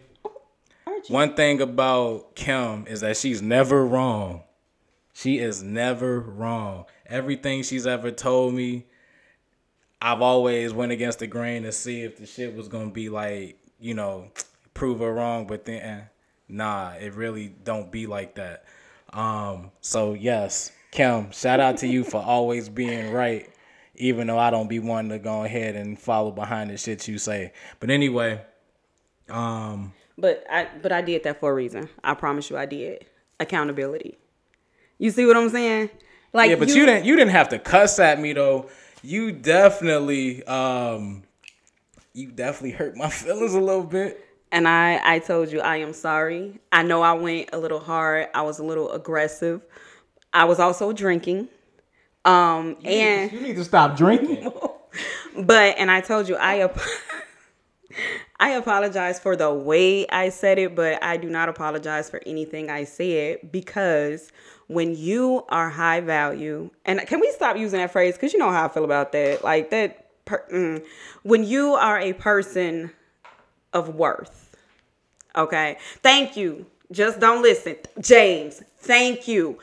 One 1.09 1.33
thing 1.33 1.63
about 1.63 2.35
Kim 2.35 2.87
is 2.87 3.01
that 3.01 3.17
she's 3.17 3.41
never 3.41 3.87
wrong. 3.87 4.43
She 5.15 5.39
is 5.39 5.63
never 5.63 6.21
wrong. 6.21 6.85
Everything 7.07 7.63
she's 7.63 7.87
ever 7.87 8.11
told 8.11 8.53
me, 8.53 8.85
I've 10.03 10.21
always 10.21 10.75
went 10.75 10.93
against 10.93 11.21
the 11.21 11.27
grain 11.27 11.63
to 11.63 11.73
see 11.73 12.03
if 12.03 12.19
the 12.19 12.27
shit 12.27 12.55
was 12.55 12.69
gonna 12.69 12.91
be 12.91 13.09
like, 13.09 13.59
you 13.81 13.95
know, 13.95 14.31
prove 14.75 14.99
her 14.99 15.15
wrong. 15.15 15.47
But 15.47 15.65
then, 15.65 15.81
eh, 15.81 16.01
nah, 16.47 16.91
it 17.01 17.15
really 17.15 17.49
don't 17.65 17.91
be 17.91 18.07
like 18.07 18.35
that. 18.35 18.67
Um, 19.17 19.73
so 19.81 20.13
yes, 20.13 20.71
Kim, 20.91 21.31
shout 21.33 21.59
out 21.59 21.79
to 21.79 21.89
you 21.89 22.05
for 22.05 22.23
always 22.23 22.69
being 22.69 23.13
right, 23.13 23.51
even 23.97 24.27
though 24.27 24.39
I 24.39 24.51
don't 24.51 24.69
be 24.69 24.79
wanting 24.79 25.11
to 25.11 25.19
go 25.19 25.43
ahead 25.43 25.75
and 25.75 25.99
follow 25.99 26.31
behind 26.31 26.71
the 26.71 26.77
shit 26.77 27.09
you 27.09 27.17
say. 27.17 27.53
But 27.81 27.91
anyway, 27.91 28.43
um, 29.31 29.95
But 30.19 30.45
I 30.51 30.69
but 30.83 30.93
I 30.93 31.01
did 31.01 31.23
that 31.25 31.41
for 31.41 31.51
a 31.51 31.55
reason. 31.55 31.89
I 32.05 32.13
promise 32.15 32.51
you 32.51 32.59
I 32.59 32.67
did. 32.67 33.07
Accountability. 33.41 34.19
You 34.99 35.11
see 35.11 35.25
what 35.25 35.37
I'm 35.37 35.49
saying? 35.49 35.91
Like 36.35 36.51
yeah, 36.51 36.57
but 36.57 36.69
you, 36.69 36.85
didn't 36.87 37.07
you 37.07 37.17
didn't 37.17 37.33
have 37.33 37.49
to 37.51 37.59
cuss 37.59 37.99
at 37.99 38.21
me 38.21 38.35
though. 38.35 38.69
You 39.03 39.33
definitely 39.33 40.45
um 40.45 41.23
you 42.13 42.31
definitely 42.31 42.73
hurt 42.73 42.97
my 42.97 43.09
feelings 43.11 43.55
a 43.55 43.61
little 43.61 43.85
bit. 43.85 44.26
And 44.53 44.67
I 44.69 45.01
I 45.03 45.19
told 45.19 45.51
you 45.51 45.61
I 45.61 45.77
am 45.77 45.93
sorry. 45.93 46.61
I 46.73 46.83
know 46.83 47.03
I 47.03 47.13
went 47.13 47.51
a 47.53 47.59
little 47.59 47.81
hard. 47.81 48.29
I 48.35 48.43
was 48.43 48.59
a 48.59 48.65
little 48.65 48.91
aggressive. 48.93 49.63
I 50.33 50.45
was 50.45 50.59
also 50.59 50.93
drinking. 50.93 51.49
Um 52.25 52.77
and 52.85 53.33
You 53.33 53.41
need 53.41 53.57
to 53.57 53.65
stop 53.65 53.97
drinking. 53.97 54.51
but 55.39 55.77
and 55.79 55.91
I 55.91 56.01
told 56.01 56.29
you 56.29 56.37
I 56.37 56.61
ap- 56.65 56.79
I 58.39 58.51
apologize 58.51 59.19
for 59.19 59.35
the 59.37 59.53
way 59.53 60.07
I 60.09 60.29
said 60.29 60.59
it, 60.59 60.75
but 60.75 61.03
I 61.03 61.17
do 61.17 61.31
not 61.31 61.49
apologize 61.49 62.11
for 62.11 62.21
anything 62.27 62.69
I 62.71 62.85
said 62.85 63.51
because 63.51 64.31
when 64.67 64.95
you 64.95 65.45
are 65.49 65.71
high 65.71 66.01
value, 66.01 66.71
and 66.85 67.01
can 67.07 67.21
we 67.21 67.31
stop 67.33 67.57
using 67.57 67.79
that 67.79 67.93
phrase? 67.93 68.15
Because 68.15 68.33
you 68.33 68.39
know 68.39 68.51
how 68.51 68.67
I 68.67 68.69
feel 68.69 68.85
about 68.85 69.13
that. 69.13 69.43
Like 69.43 69.71
that, 69.71 70.25
per, 70.27 70.45
mm, 70.53 70.85
when 71.23 71.45
you 71.45 71.75
are 71.75 71.99
a 71.99 72.13
person 72.13 72.91
of 73.77 73.95
worth, 73.95 74.57
okay? 75.37 75.77
Thank 76.03 76.37
you. 76.37 76.67
Just 76.91 77.21
don't 77.21 77.43
listen. 77.43 77.77
James, 78.01 78.63
thank 78.79 79.29
you. 79.29 79.59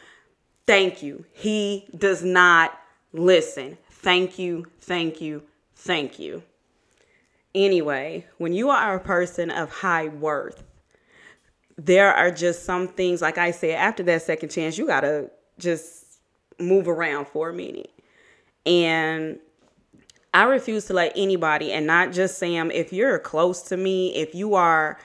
Thank 0.67 1.01
you. 1.01 1.25
He 1.31 1.87
does 1.97 2.23
not 2.23 2.77
listen. 3.11 3.77
Thank 3.89 4.37
you, 4.37 4.65
thank 4.81 5.21
you, 5.21 5.43
thank 5.75 6.19
you. 6.19 6.43
Anyway, 7.55 8.25
when 8.37 8.51
you 8.51 8.69
are 8.69 8.95
a 8.95 8.99
person 8.99 9.49
of 9.49 9.69
high 9.69 10.09
worth, 10.09 10.63
there 11.77 12.13
are 12.13 12.31
just 12.31 12.65
some 12.65 12.87
things, 12.87 13.21
like 13.21 13.37
I 13.37 13.51
said, 13.51 13.75
after 13.75 14.03
that 14.03 14.21
second 14.23 14.49
chance, 14.49 14.77
you 14.77 14.85
gotta 14.87 15.31
just 15.57 16.19
move 16.59 16.87
around 16.87 17.27
for 17.27 17.49
a 17.49 17.53
minute. 17.53 17.91
And 18.65 19.39
I 20.33 20.43
refuse 20.45 20.85
to 20.85 20.93
let 20.93 21.13
anybody, 21.15 21.71
and 21.71 21.85
not 21.85 22.11
just 22.11 22.37
Sam, 22.37 22.71
if 22.71 22.91
you're 22.91 23.19
close 23.19 23.61
to 23.63 23.77
me, 23.77 24.15
if 24.15 24.33
you 24.33 24.55
are 24.55 24.97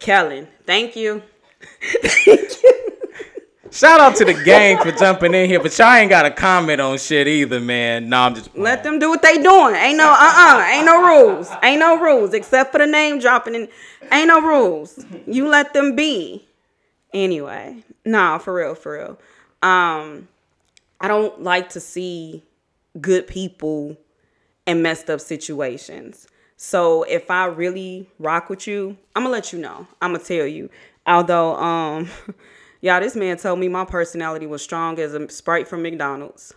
Kellen, 0.00 0.48
thank 0.66 0.96
you. 0.96 1.22
Shout 3.70 4.00
out 4.00 4.14
to 4.16 4.24
the 4.24 4.34
gang 4.44 4.78
for 4.78 4.92
jumping 4.92 5.34
in 5.34 5.48
here, 5.48 5.60
but 5.60 5.76
y'all 5.76 5.92
ain't 5.94 6.08
got 6.08 6.26
a 6.26 6.30
comment 6.30 6.80
on 6.80 6.96
shit 6.96 7.26
either, 7.26 7.58
man. 7.58 8.08
No, 8.08 8.20
I'm 8.20 8.34
just 8.34 8.56
Let 8.56 8.84
them 8.84 9.00
do 9.00 9.10
what 9.10 9.20
they 9.20 9.42
doing. 9.42 9.74
Ain't 9.74 9.98
no 9.98 10.12
uh 10.12 10.16
uh 10.16 10.64
Ain't 10.72 10.86
no 10.86 11.02
rules. 11.04 11.50
Ain't 11.60 11.80
no 11.80 11.98
rules 11.98 12.34
except 12.34 12.70
for 12.70 12.78
the 12.78 12.86
name 12.86 13.18
dropping. 13.18 13.56
And 13.56 13.68
ain't 14.12 14.28
no 14.28 14.40
rules. 14.40 15.04
You 15.26 15.48
let 15.48 15.72
them 15.72 15.96
be. 15.96 16.46
Anyway, 17.12 17.82
nah, 18.04 18.38
for 18.38 18.54
real, 18.54 18.76
for 18.76 18.92
real. 18.96 19.18
Um, 19.60 20.28
I 21.00 21.08
don't 21.08 21.42
like 21.42 21.70
to 21.70 21.80
see 21.80 22.44
good 23.00 23.26
people 23.26 23.96
in 24.66 24.82
messed 24.82 25.10
up 25.10 25.20
situations. 25.20 26.26
So 26.56 27.02
if 27.04 27.30
I 27.30 27.46
really 27.46 28.08
rock 28.18 28.48
with 28.48 28.66
you, 28.66 28.96
I'm 29.14 29.24
gonna 29.24 29.32
let 29.32 29.52
you 29.52 29.58
know. 29.58 29.86
I'm 30.00 30.12
gonna 30.12 30.24
tell 30.24 30.46
you. 30.46 30.70
Although, 31.06 31.56
um, 31.56 32.08
y'all, 32.80 33.00
this 33.00 33.16
man 33.16 33.36
told 33.36 33.58
me 33.58 33.68
my 33.68 33.84
personality 33.84 34.46
was 34.46 34.62
strong 34.62 34.98
as 34.98 35.14
a 35.14 35.28
sprite 35.28 35.68
from 35.68 35.82
McDonald's. 35.82 36.54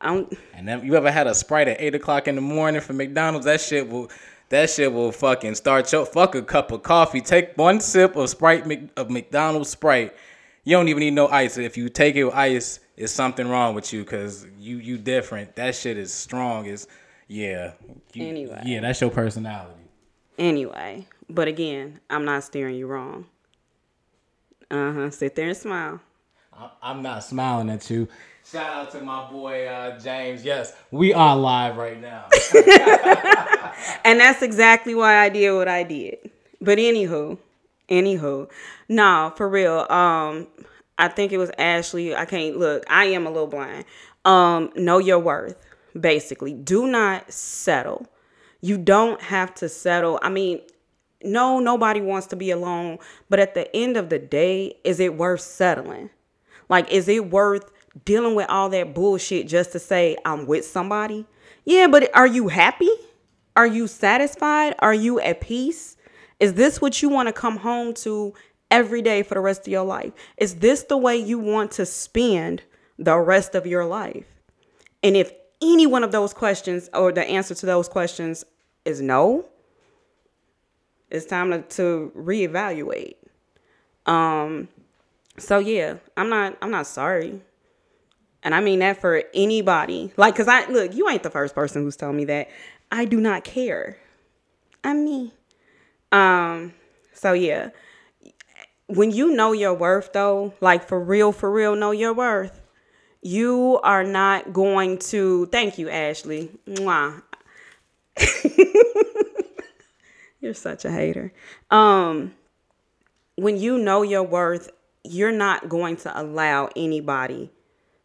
I 0.00 0.14
don't. 0.14 0.38
And 0.54 0.84
you 0.84 0.94
ever 0.94 1.10
had 1.10 1.26
a 1.26 1.34
sprite 1.34 1.68
at 1.68 1.80
eight 1.80 1.94
o'clock 1.94 2.28
in 2.28 2.34
the 2.34 2.40
morning 2.40 2.80
from 2.80 2.98
McDonald's? 2.98 3.46
That 3.46 3.60
shit 3.60 3.88
will, 3.88 4.10
that 4.50 4.70
shit 4.70 4.92
will 4.92 5.10
fucking 5.10 5.54
start 5.54 5.90
your 5.90 6.06
fuck 6.06 6.34
a 6.34 6.42
cup 6.42 6.70
of 6.70 6.82
coffee. 6.82 7.20
Take 7.20 7.56
one 7.56 7.80
sip 7.80 8.14
of 8.14 8.28
Sprite 8.28 8.90
of 8.96 9.10
McDonald's 9.10 9.70
Sprite. 9.70 10.14
You 10.64 10.76
don't 10.76 10.88
even 10.88 11.00
need 11.00 11.14
no 11.14 11.28
ice. 11.28 11.56
If 11.58 11.76
you 11.76 11.88
take 11.88 12.16
it 12.16 12.24
with 12.24 12.34
ice, 12.34 12.80
it's 12.96 13.12
something 13.12 13.48
wrong 13.48 13.74
with 13.74 13.92
you 13.92 14.02
because 14.04 14.46
you 14.58 14.78
you 14.78 14.98
different. 14.98 15.56
That 15.56 15.74
shit 15.74 15.96
is 15.96 16.12
strong. 16.12 16.66
Is 16.66 16.86
yeah. 17.28 17.72
You- 18.12 18.26
Anyway. 18.28 18.62
Yeah, 18.64 18.80
that's 18.80 19.00
your 19.00 19.10
personality. 19.10 19.72
Anyway, 20.38 21.06
but 21.30 21.48
again, 21.48 22.00
I'm 22.10 22.24
not 22.24 22.44
steering 22.44 22.76
you 22.76 22.86
wrong. 22.86 23.26
Uh 24.70 24.92
huh. 24.92 25.10
Sit 25.10 25.34
there 25.36 25.48
and 25.48 25.56
smile. 25.56 26.00
I'm- 26.52 26.70
I'm 26.82 27.02
not 27.02 27.22
smiling 27.24 27.70
at 27.70 27.88
you. 27.90 28.08
Shout 28.50 28.70
out 28.70 28.90
to 28.92 29.00
my 29.00 29.28
boy 29.30 29.66
uh, 29.66 29.98
James. 29.98 30.44
Yes, 30.44 30.72
we 30.92 31.12
are 31.12 31.36
live 31.36 31.76
right 31.76 32.00
now. 32.00 32.26
And 34.04 34.20
that's 34.20 34.40
exactly 34.42 34.94
why 34.94 35.16
I 35.18 35.28
did 35.28 35.50
what 35.52 35.68
I 35.68 35.82
did. 35.82 36.30
But 36.60 36.78
anywho, 36.78 37.38
anywho, 37.88 38.48
no, 38.88 39.32
for 39.36 39.48
real. 39.48 39.80
Um, 39.90 40.46
I 40.98 41.08
think 41.08 41.32
it 41.32 41.38
was 41.38 41.50
Ashley. 41.58 42.14
I 42.14 42.24
can't 42.24 42.58
look. 42.58 42.84
I 42.88 43.06
am 43.06 43.26
a 43.26 43.30
little 43.30 43.46
blind. 43.46 43.84
Um, 44.24 44.72
know 44.76 44.98
your 44.98 45.18
worth. 45.18 45.56
Basically, 45.98 46.52
do 46.52 46.86
not 46.86 47.30
settle. 47.32 48.06
You 48.60 48.78
don't 48.78 49.20
have 49.22 49.54
to 49.56 49.68
settle. 49.68 50.18
I 50.22 50.28
mean, 50.28 50.60
no, 51.22 51.58
nobody 51.58 52.00
wants 52.00 52.26
to 52.28 52.36
be 52.36 52.50
alone. 52.50 52.98
But 53.28 53.40
at 53.40 53.54
the 53.54 53.74
end 53.74 53.96
of 53.96 54.08
the 54.08 54.18
day, 54.18 54.78
is 54.84 55.00
it 55.00 55.16
worth 55.16 55.40
settling? 55.40 56.10
Like, 56.68 56.90
is 56.90 57.08
it 57.08 57.30
worth 57.30 57.70
dealing 58.04 58.34
with 58.34 58.48
all 58.48 58.68
that 58.70 58.94
bullshit 58.94 59.48
just 59.48 59.72
to 59.72 59.78
say 59.78 60.16
I'm 60.24 60.46
with 60.46 60.64
somebody? 60.64 61.26
Yeah, 61.64 61.86
but 61.86 62.14
are 62.14 62.26
you 62.26 62.48
happy? 62.48 62.90
Are 63.54 63.66
you 63.66 63.86
satisfied? 63.86 64.74
Are 64.80 64.94
you 64.94 65.20
at 65.20 65.40
peace? 65.40 65.96
Is 66.38 66.54
this 66.54 66.80
what 66.80 67.00
you 67.00 67.08
want 67.08 67.28
to 67.28 67.32
come 67.32 67.56
home 67.56 67.94
to 67.94 68.34
every 68.70 69.02
day 69.02 69.22
for 69.22 69.34
the 69.34 69.40
rest 69.40 69.62
of 69.62 69.68
your 69.68 69.84
life? 69.84 70.12
Is 70.36 70.56
this 70.56 70.82
the 70.84 70.96
way 70.96 71.16
you 71.16 71.38
want 71.38 71.70
to 71.72 71.86
spend 71.86 72.62
the 72.98 73.16
rest 73.16 73.54
of 73.54 73.66
your 73.66 73.84
life? 73.84 74.26
And 75.02 75.16
if 75.16 75.32
any 75.62 75.86
one 75.86 76.04
of 76.04 76.12
those 76.12 76.34
questions 76.34 76.90
or 76.92 77.12
the 77.12 77.24
answer 77.24 77.54
to 77.54 77.66
those 77.66 77.88
questions 77.88 78.44
is 78.84 79.00
no, 79.00 79.46
it's 81.10 81.26
time 81.26 81.50
to, 81.50 81.62
to 81.62 82.12
reevaluate. 82.16 83.16
Um 84.06 84.68
so 85.38 85.58
yeah, 85.58 85.96
I'm 86.16 86.28
not 86.28 86.56
I'm 86.60 86.70
not 86.70 86.86
sorry. 86.86 87.40
And 88.42 88.54
I 88.54 88.60
mean 88.60 88.78
that 88.80 89.00
for 89.00 89.22
anybody. 89.34 90.12
Like 90.16 90.36
cuz 90.36 90.48
I 90.48 90.66
look, 90.66 90.94
you 90.94 91.08
ain't 91.08 91.22
the 91.22 91.30
first 91.30 91.54
person 91.54 91.82
who's 91.82 91.96
told 91.96 92.16
me 92.16 92.24
that. 92.26 92.48
I 92.90 93.04
do 93.04 93.20
not 93.20 93.44
care. 93.44 93.98
I'm 94.84 95.04
me. 95.04 95.34
Um, 96.12 96.72
so 97.12 97.32
yeah. 97.32 97.70
When 98.88 99.10
you 99.10 99.34
know 99.34 99.52
your 99.52 99.74
worth 99.74 100.12
though, 100.12 100.54
like 100.60 100.86
for 100.86 101.00
real, 101.00 101.32
for 101.32 101.50
real 101.50 101.74
know 101.74 101.90
your 101.90 102.14
worth, 102.14 102.60
you 103.22 103.80
are 103.82 104.04
not 104.04 104.52
going 104.52 104.98
to 104.98 105.46
thank 105.46 105.78
you, 105.78 105.88
Ashley. 105.88 106.50
Mwah. 106.68 107.22
You're 110.40 110.54
such 110.54 110.84
a 110.84 110.90
hater. 110.90 111.32
Um 111.70 112.34
when 113.34 113.58
you 113.58 113.76
know 113.78 114.02
your 114.02 114.22
worth, 114.22 114.70
you're 115.04 115.32
not 115.32 115.68
going 115.68 115.96
to 115.98 116.20
allow 116.20 116.70
anybody 116.74 117.50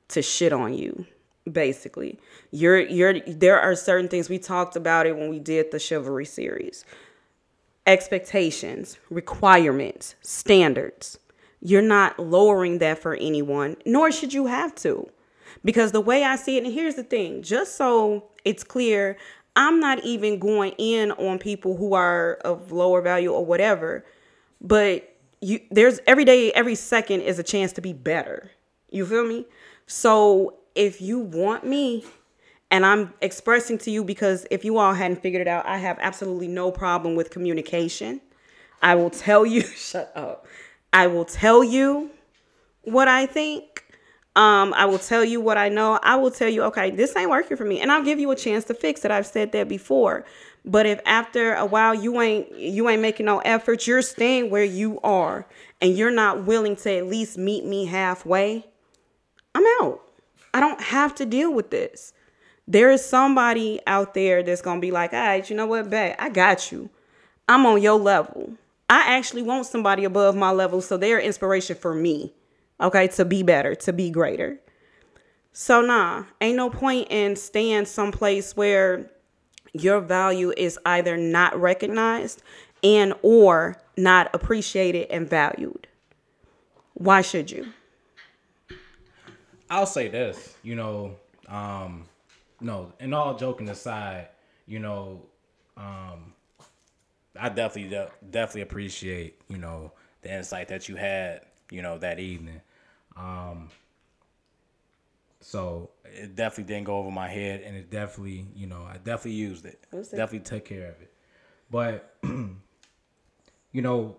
to 0.10 0.22
shit 0.22 0.52
on 0.52 0.74
you 0.74 1.06
basically 1.52 2.20
you're 2.52 2.80
you're 2.80 3.20
there 3.22 3.60
are 3.60 3.76
certain 3.76 4.08
things 4.08 4.30
we 4.30 4.38
talked 4.38 4.76
about 4.76 5.08
it 5.08 5.18
when 5.18 5.30
we 5.30 5.40
did 5.40 5.72
the 5.72 5.80
chivalry 5.80 6.26
series 6.26 6.86
expectations 7.92 8.98
requirements 9.10 10.16
standards. 10.22 11.20
You're 11.62 11.82
not 11.82 12.18
lowering 12.20 12.80
that 12.80 13.00
for 13.00 13.16
anyone 13.16 13.78
nor 13.86 14.12
should 14.12 14.34
you 14.34 14.48
have 14.48 14.74
to. 14.76 15.10
Because 15.64 15.92
the 15.92 16.02
way 16.02 16.24
i 16.24 16.36
see 16.36 16.58
it 16.58 16.64
and 16.64 16.74
here's 16.74 16.96
the 16.96 17.04
thing 17.04 17.44
just 17.44 17.76
so 17.76 18.24
it's 18.46 18.64
clear 18.64 19.18
i'm 19.56 19.80
not 19.80 20.04
even 20.04 20.40
going 20.40 20.74
in 20.80 21.12
on 21.12 21.38
people 21.38 21.78
who 21.78 21.94
are 21.94 22.36
of 22.46 22.72
lower 22.72 23.02
value 23.02 23.32
or 23.32 23.46
whatever 23.46 24.04
but 24.62 25.12
you 25.42 25.60
there's 25.72 26.00
every 26.08 26.24
day 26.24 26.52
every 26.52 26.76
second 26.76 27.22
is 27.22 27.40
a 27.40 27.44
chance 27.44 27.74
to 27.74 27.82
be 27.82 27.94
better. 27.94 28.52
You 28.90 29.06
feel 29.06 29.26
me? 29.26 29.46
So 29.88 30.60
if 30.76 31.02
you 31.02 31.20
want 31.20 31.66
me 31.66 32.06
and 32.72 32.86
I'm 32.86 33.14
expressing 33.22 33.78
to 33.80 33.92
you 33.92 34.04
because 34.04 34.48
if 34.50 34.64
you 34.64 34.78
all 34.78 34.94
hadn't 34.94 35.22
figured 35.22 35.42
it 35.42 35.48
out, 35.48 35.66
I 35.66 35.78
have 35.78 36.00
absolutely 36.00 36.48
no 36.48 36.72
problem 36.72 37.16
with 37.16 37.30
communication. 37.30 38.22
I 38.82 38.96
will 38.96 39.10
tell 39.10 39.46
you, 39.46 39.62
shut 39.76 40.12
up. 40.16 40.48
I 40.94 41.08
will 41.08 41.26
tell 41.26 41.64
you 41.64 42.10
what 42.84 43.08
I 43.08 43.26
think. 43.26 43.86
Um, 44.34 44.74
I 44.78 44.86
will 44.86 45.00
tell 45.00 45.26
you 45.26 45.42
what 45.42 45.58
I 45.58 45.68
know. 45.68 46.00
I 46.02 46.16
will 46.16 46.32
tell 46.32 46.48
you, 46.48 46.64
okay, 46.64 46.90
this 46.90 47.14
ain't 47.18 47.30
working 47.30 47.58
for 47.58 47.66
me, 47.66 47.82
and 47.82 47.92
I'll 47.92 48.04
give 48.04 48.18
you 48.18 48.32
a 48.32 48.36
chance 48.36 48.64
to 48.66 48.74
fix 48.74 49.04
it. 49.04 49.12
I've 49.12 49.28
said 49.28 49.52
that 49.52 49.68
before. 49.68 50.26
But 50.64 50.86
if 50.86 51.02
after 51.06 51.54
a 51.56 51.66
while 51.66 51.94
you 51.94 52.22
ain't 52.22 52.56
you 52.58 52.88
ain't 52.88 53.02
making 53.02 53.26
no 53.26 53.40
effort, 53.40 53.88
you're 53.88 54.02
staying 54.02 54.50
where 54.50 54.64
you 54.64 55.02
are, 55.04 55.46
and 55.82 55.98
you're 55.98 56.12
not 56.12 56.46
willing 56.46 56.78
to 56.78 56.92
at 56.96 57.08
least 57.08 57.38
meet 57.38 57.66
me 57.66 57.86
halfway, 57.86 58.66
I'm 59.54 59.66
out. 59.82 60.02
I 60.54 60.62
don't 60.62 60.80
have 60.80 61.14
to 61.16 61.26
deal 61.26 61.54
with 61.54 61.70
this. 61.70 62.14
There 62.68 62.92
is 62.92 63.04
somebody 63.04 63.82
out 63.88 64.14
there 64.14 64.44
that's 64.44 64.62
gonna 64.62 64.80
be 64.80 64.92
like, 64.92 65.14
all 65.14 65.20
right, 65.20 65.50
you 65.50 65.56
know 65.56 65.66
what, 65.66 65.90
bet 65.90 66.16
I 66.20 66.30
got 66.30 66.72
you. 66.72 66.90
I'm 67.48 67.66
on 67.66 67.82
your 67.82 68.00
level. 68.00 68.54
I 68.90 69.16
actually 69.16 69.44
want 69.44 69.66
somebody 69.66 70.04
above 70.04 70.36
my 70.36 70.52
level, 70.52 70.82
so 70.82 70.98
they're 70.98 71.20
inspiration 71.20 71.76
for 71.76 71.94
me. 71.94 72.34
Okay, 72.80 73.08
to 73.10 73.26
be 73.26 73.44
better, 73.44 73.76
to 73.76 73.94
be 73.94 74.10
greater. 74.10 74.60
So 75.54 75.82
nah, 75.82 76.26
ain't 76.40 76.56
no 76.56 76.70
point 76.70 77.08
in 77.10 77.36
staying 77.36 77.86
someplace 77.86 78.56
where 78.56 79.12
your 79.74 80.00
value 80.00 80.54
is 80.56 80.80
either 80.86 81.18
not 81.18 81.60
recognized 81.60 82.42
and 82.84 83.14
or 83.22 83.82
not 83.98 84.34
appreciated 84.34 85.08
and 85.10 85.30
valued. 85.30 85.88
Why 86.94 87.22
should 87.22 87.52
you? 87.52 87.68
I'll 89.70 89.86
say 89.86 90.08
this, 90.10 90.56
you 90.64 90.76
know, 90.76 91.16
um, 91.48 92.06
no, 92.62 92.94
and 93.00 93.14
all 93.14 93.36
joking 93.36 93.70
aside, 93.70 94.30
you 94.66 94.80
know, 94.80 95.26
um, 95.78 96.34
I 97.40 97.50
definitely 97.50 97.90
de- 97.90 98.12
definitely 98.30 98.62
appreciate, 98.62 99.42
you 99.48 99.58
know, 99.58 99.92
the 100.22 100.34
insight 100.34 100.68
that 100.70 100.88
you 100.88 100.96
had, 100.96 101.42
you 101.70 101.82
know, 101.82 101.98
that 101.98 102.20
evening. 102.20 102.62
Um, 103.18 103.70
so 105.40 105.90
it 106.06 106.36
definitely 106.36 106.74
didn't 106.74 106.86
go 106.86 106.98
over 106.98 107.12
my 107.12 107.28
head, 107.28 107.62
and 107.62 107.76
it 107.76 107.90
definitely, 107.90 108.46
you 108.56 108.68
know, 108.68 108.84
I 108.84 108.98
definitely 108.98 109.32
used 109.32 109.66
it. 109.66 109.84
Definitely 110.18 110.40
took 110.46 110.66
care 110.66 110.90
of 110.90 111.02
it. 111.02 111.14
But 111.72 112.16
you 112.24 113.82
know, 113.82 114.18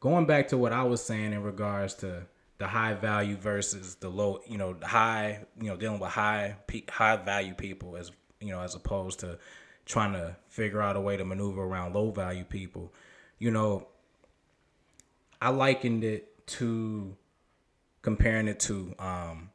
going 0.00 0.26
back 0.26 0.48
to 0.48 0.58
what 0.58 0.72
I 0.72 0.84
was 0.84 1.02
saying 1.02 1.32
in 1.32 1.42
regards 1.42 1.94
to 1.96 2.26
the 2.58 2.66
high 2.66 2.94
value 2.94 3.36
versus 3.36 3.94
the 3.96 4.08
low, 4.08 4.40
you 4.46 4.58
know, 4.58 4.74
the 4.74 4.86
high, 4.86 5.40
you 5.60 5.68
know, 5.68 5.76
dealing 5.76 6.00
with 6.00 6.10
high 6.10 6.56
high 6.90 7.16
value 7.16 7.54
people 7.54 7.96
as 7.96 8.10
you 8.40 8.50
know, 8.50 8.60
as 8.60 8.74
opposed 8.74 9.20
to 9.20 9.38
trying 9.86 10.12
to 10.12 10.36
figure 10.48 10.82
out 10.82 10.96
a 10.96 11.00
way 11.00 11.16
to 11.16 11.24
maneuver 11.24 11.62
around 11.62 11.94
low 11.94 12.10
value 12.10 12.44
people. 12.44 12.92
You 13.38 13.50
know, 13.50 13.86
I 15.40 15.50
likened 15.50 16.04
it 16.04 16.46
to 16.48 17.16
comparing 18.02 18.48
it 18.48 18.60
to 18.60 18.94
um, 18.98 19.50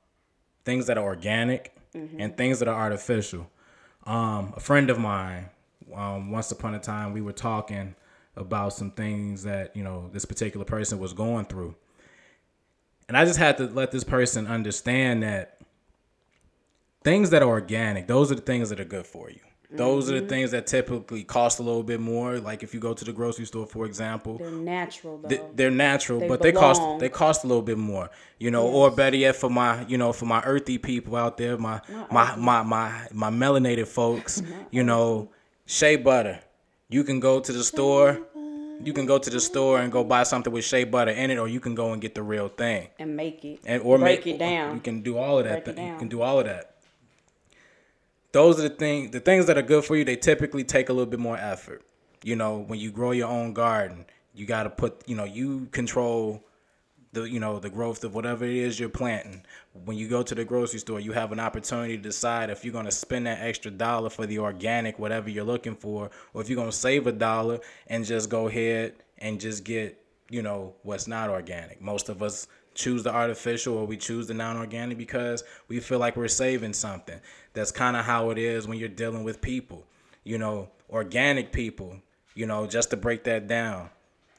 things 0.64 0.88
that 0.88 0.98
are 0.98 1.04
organic 1.04 1.76
mm-hmm. 1.94 2.20
and 2.20 2.36
things 2.38 2.60
that 2.60 2.68
are 2.68 2.76
artificial. 2.76 3.50
Um, 4.06 4.54
a 4.56 4.60
friend 4.60 4.90
of 4.90 5.00
mine, 5.00 5.50
um, 5.94 6.32
once 6.32 6.52
upon 6.52 6.76
a 6.76 6.80
time, 6.80 7.14
we 7.14 7.22
were 7.22 7.34
talking 7.34 7.96
about 8.36 8.74
some 8.74 8.92
things 8.92 9.44
that 9.44 9.76
you 9.76 9.84
know 9.84 10.10
this 10.12 10.26
particular 10.26 10.66
person 10.66 11.00
was 11.00 11.14
going 11.14 11.46
through 11.46 11.76
and 13.08 13.18
I 13.18 13.26
just 13.26 13.40
had 13.40 13.58
to 13.58 13.66
let 13.66 13.92
this 13.92 14.04
person 14.04 14.48
understand 14.48 15.24
that 15.24 15.60
things 17.04 17.32
that 17.32 17.42
are 17.42 17.50
organic, 17.50 18.08
those 18.08 18.32
are 18.32 18.36
the 18.36 18.42
things 18.42 18.70
that 18.70 18.80
are 18.80 18.86
good 18.86 19.06
for 19.06 19.30
you. 19.30 19.40
Those 19.76 20.06
mm-hmm. 20.06 20.12
are 20.12 20.16
the 20.16 20.22
mm-hmm. 20.22 20.30
things 20.30 20.52
that 20.52 20.68
typically 20.68 21.24
cost 21.24 21.60
a 21.60 21.64
little 21.64 21.82
bit 21.82 22.00
more. 22.00 22.38
Like 22.40 22.62
if 22.62 22.74
you 22.74 22.80
go 22.80 22.94
to 22.94 23.04
the 23.04 23.12
grocery 23.12 23.46
store, 23.46 23.66
for 23.66 23.86
example, 23.86 24.38
they're 24.38 24.52
natural. 24.52 25.18
Though. 25.18 25.52
They, 25.56 25.66
are 25.66 25.72
natural, 25.72 26.20
they 26.20 26.28
but 26.28 26.42
belong. 26.42 26.54
they 26.54 26.60
cost 26.60 27.00
they 27.00 27.10
cost 27.10 27.44
a 27.44 27.48
little 27.48 27.64
bit 27.64 27.80
more. 27.80 28.12
You 28.38 28.52
know, 28.52 28.66
yes. 28.66 28.76
or 28.76 28.92
better 28.92 29.18
yet, 29.18 29.36
for 29.36 29.50
my 29.50 29.84
you 29.88 29.98
know 29.98 30.14
for 30.14 30.26
my 30.26 30.44
earthy 30.44 30.78
people 30.78 31.16
out 31.16 31.38
there, 31.38 31.58
my 31.58 31.82
my, 32.12 32.36
my 32.36 32.62
my 32.62 33.08
my 33.12 33.32
melanated 33.32 33.88
folks, 33.88 34.44
you 34.72 34.84
know, 34.84 35.32
shea 35.66 35.96
butter. 35.96 36.40
You 36.90 37.04
can 37.04 37.20
go 37.20 37.40
to 37.40 37.52
the 37.52 37.64
store 37.64 38.22
you 38.84 38.94
can 38.94 39.06
go 39.06 39.18
to 39.18 39.30
the 39.30 39.40
store 39.40 39.80
and 39.80 39.92
go 39.92 40.04
buy 40.04 40.24
something 40.24 40.52
with 40.52 40.66
shea 40.66 40.84
butter 40.84 41.12
in 41.12 41.32
it, 41.32 41.38
or 41.38 41.48
you 41.48 41.60
can 41.60 41.76
go 41.76 41.94
and 41.94 42.02
get 42.02 42.16
the 42.16 42.24
real 42.24 42.48
thing 42.48 42.88
and 43.00 43.16
make 43.16 43.44
it 43.46 43.60
and 43.66 43.82
or 43.84 43.98
break 43.98 44.26
make, 44.26 44.36
it 44.36 44.40
down. 44.40 44.76
You 44.76 44.82
can 44.82 45.02
do 45.02 45.18
all 45.18 45.40
of 45.40 45.46
that. 45.46 45.66
Th- 45.66 45.78
you 45.78 45.98
can 45.98 46.08
do 46.08 46.22
all 46.22 46.40
of 46.40 46.46
that. 46.46 46.76
Those 48.32 48.60
are 48.60 48.64
the 48.64 48.70
things. 48.70 49.12
The 49.12 49.20
things 49.20 49.46
that 49.46 49.58
are 49.58 49.64
good 49.64 49.86
for 49.86 49.96
you. 49.96 50.04
They 50.04 50.16
typically 50.16 50.64
take 50.64 50.90
a 50.90 50.94
little 50.94 51.10
bit 51.10 51.20
more 51.20 51.38
effort. 51.38 51.84
You 52.24 52.36
know, 52.36 52.60
when 52.60 52.80
you 52.80 52.92
grow 52.92 53.12
your 53.12 53.28
own 53.28 53.54
garden, 53.54 54.06
you 54.34 54.46
got 54.46 54.64
to 54.64 54.70
put. 54.70 55.04
You 55.08 55.16
know, 55.16 55.26
you 55.26 55.68
control 55.72 56.44
the 57.14 57.30
you 57.30 57.40
know 57.40 57.60
the 57.60 57.70
growth 57.70 58.04
of 58.04 58.16
whatever 58.16 58.44
it 58.44 58.56
is 58.56 58.80
you're 58.80 58.90
planting. 58.90 59.44
When 59.86 59.98
you 59.98 60.08
go 60.08 60.24
to 60.24 60.36
the 60.36 60.44
grocery 60.44 60.80
store, 60.80 61.00
you 61.00 61.14
have 61.14 61.32
an 61.32 61.40
opportunity 61.40 61.96
to 61.96 62.04
decide 62.04 62.50
if 62.50 62.66
you're 62.66 62.74
going 62.74 62.86
to 62.86 62.92
spend 62.92 63.28
that 63.28 63.40
extra 63.40 63.72
dollar 63.72 64.10
for 64.10 64.26
the 64.26 64.40
organic 64.40 65.00
whatever 65.00 65.30
you're 65.30 65.44
looking 65.44 65.76
for, 65.76 66.10
or 66.34 66.42
if 66.42 66.50
you're 66.50 66.58
going 66.58 66.72
to 66.72 66.76
save 66.76 67.08
a 67.08 67.12
dollar 67.12 67.60
and 67.88 68.04
just 68.04 68.30
go 68.30 68.48
ahead 68.48 68.96
and 69.20 69.40
just 69.40 69.64
get 69.64 70.04
you 70.30 70.42
know 70.42 70.74
what's 70.82 71.08
not 71.08 71.30
organic. 71.30 71.82
Most 71.82 72.10
of 72.10 72.24
us 72.24 72.48
choose 72.74 73.04
the 73.04 73.14
artificial 73.14 73.78
or 73.78 73.86
we 73.86 73.96
choose 73.96 74.26
the 74.26 74.34
non-organic 74.34 74.98
because 74.98 75.44
we 75.68 75.80
feel 75.80 76.00
like 76.00 76.18
we're 76.18 76.28
saving 76.28 76.74
something. 76.74 77.20
That's 77.54 77.72
kind 77.72 77.96
of 77.96 78.04
how 78.04 78.32
it 78.32 78.40
is 78.40 78.68
when 78.68 78.80
you're 78.80 78.90
dealing 78.90 79.24
with 79.24 79.42
people. 79.42 79.86
You 80.24 80.40
know, 80.40 80.70
organic 80.90 81.52
people, 81.52 82.02
you 82.34 82.48
know, 82.48 82.66
just 82.66 82.90
to 82.90 82.98
break 82.98 83.26
that 83.26 83.48
down, 83.48 83.92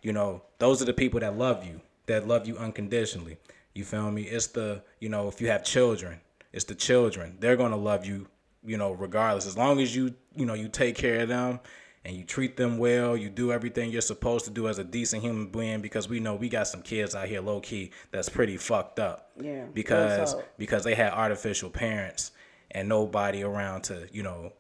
you 0.03 0.13
know, 0.13 0.43
those 0.59 0.83
are 0.83 0.85
the 0.85 0.93
people 0.93 1.21
that 1.21 1.39
love 1.39 1.65
you 1.65 1.81
that 2.07 2.27
love 2.27 2.47
you 2.47 2.57
unconditionally. 2.57 3.37
You 3.75 3.85
feel 3.85 4.11
me? 4.11 4.23
It's 4.23 4.49
the, 4.49 4.83
you 5.01 5.09
know, 5.09 5.29
if 5.29 5.41
you 5.41 5.49
have 5.49 5.65
children, 5.65 6.21
it's 6.53 6.65
the 6.65 6.75
children. 6.75 7.37
They're 7.41 7.57
going 7.57 7.73
to 7.73 7.77
love 7.77 8.07
you, 8.07 8.29
you 8.65 8.77
know, 8.77 8.93
regardless. 8.93 9.47
As 9.47 9.59
long 9.59 9.81
as 9.81 9.95
you, 9.95 10.15
you 10.37 10.47
know, 10.47 10.55
you 10.55 10.69
take 10.69 10.97
care 10.97 11.21
of 11.21 11.29
them 11.29 11.61
and 12.05 12.17
you 12.17 12.23
treat 12.23 12.57
them 12.57 12.79
well, 12.79 13.17
you 13.17 13.29
do 13.31 13.51
everything 13.51 13.91
you're 13.91 14.01
supposed 14.01 14.45
to 14.45 14.51
do 14.51 14.69
as 14.69 14.79
a 14.79 14.85
decent 14.85 15.23
human 15.23 15.49
being 15.49 15.81
because 15.81 16.09
we 16.09 16.21
know 16.21 16.35
we 16.35 16.49
got 16.49 16.69
some 16.69 16.83
kids 16.83 17.15
out 17.15 17.27
here 17.27 17.41
low 17.41 17.61
key 17.61 17.91
that's 18.13 18.29
pretty 18.29 18.57
fucked 18.57 19.01
up. 19.01 19.31
Yeah. 19.41 19.65
Because 19.73 20.37
because 20.59 20.85
they 20.85 20.95
had 20.95 21.13
artificial 21.13 21.71
parents 21.71 22.31
and 22.71 22.89
nobody 22.89 23.43
around 23.43 23.83
to, 23.85 24.07
you 24.13 24.23
know, 24.23 24.53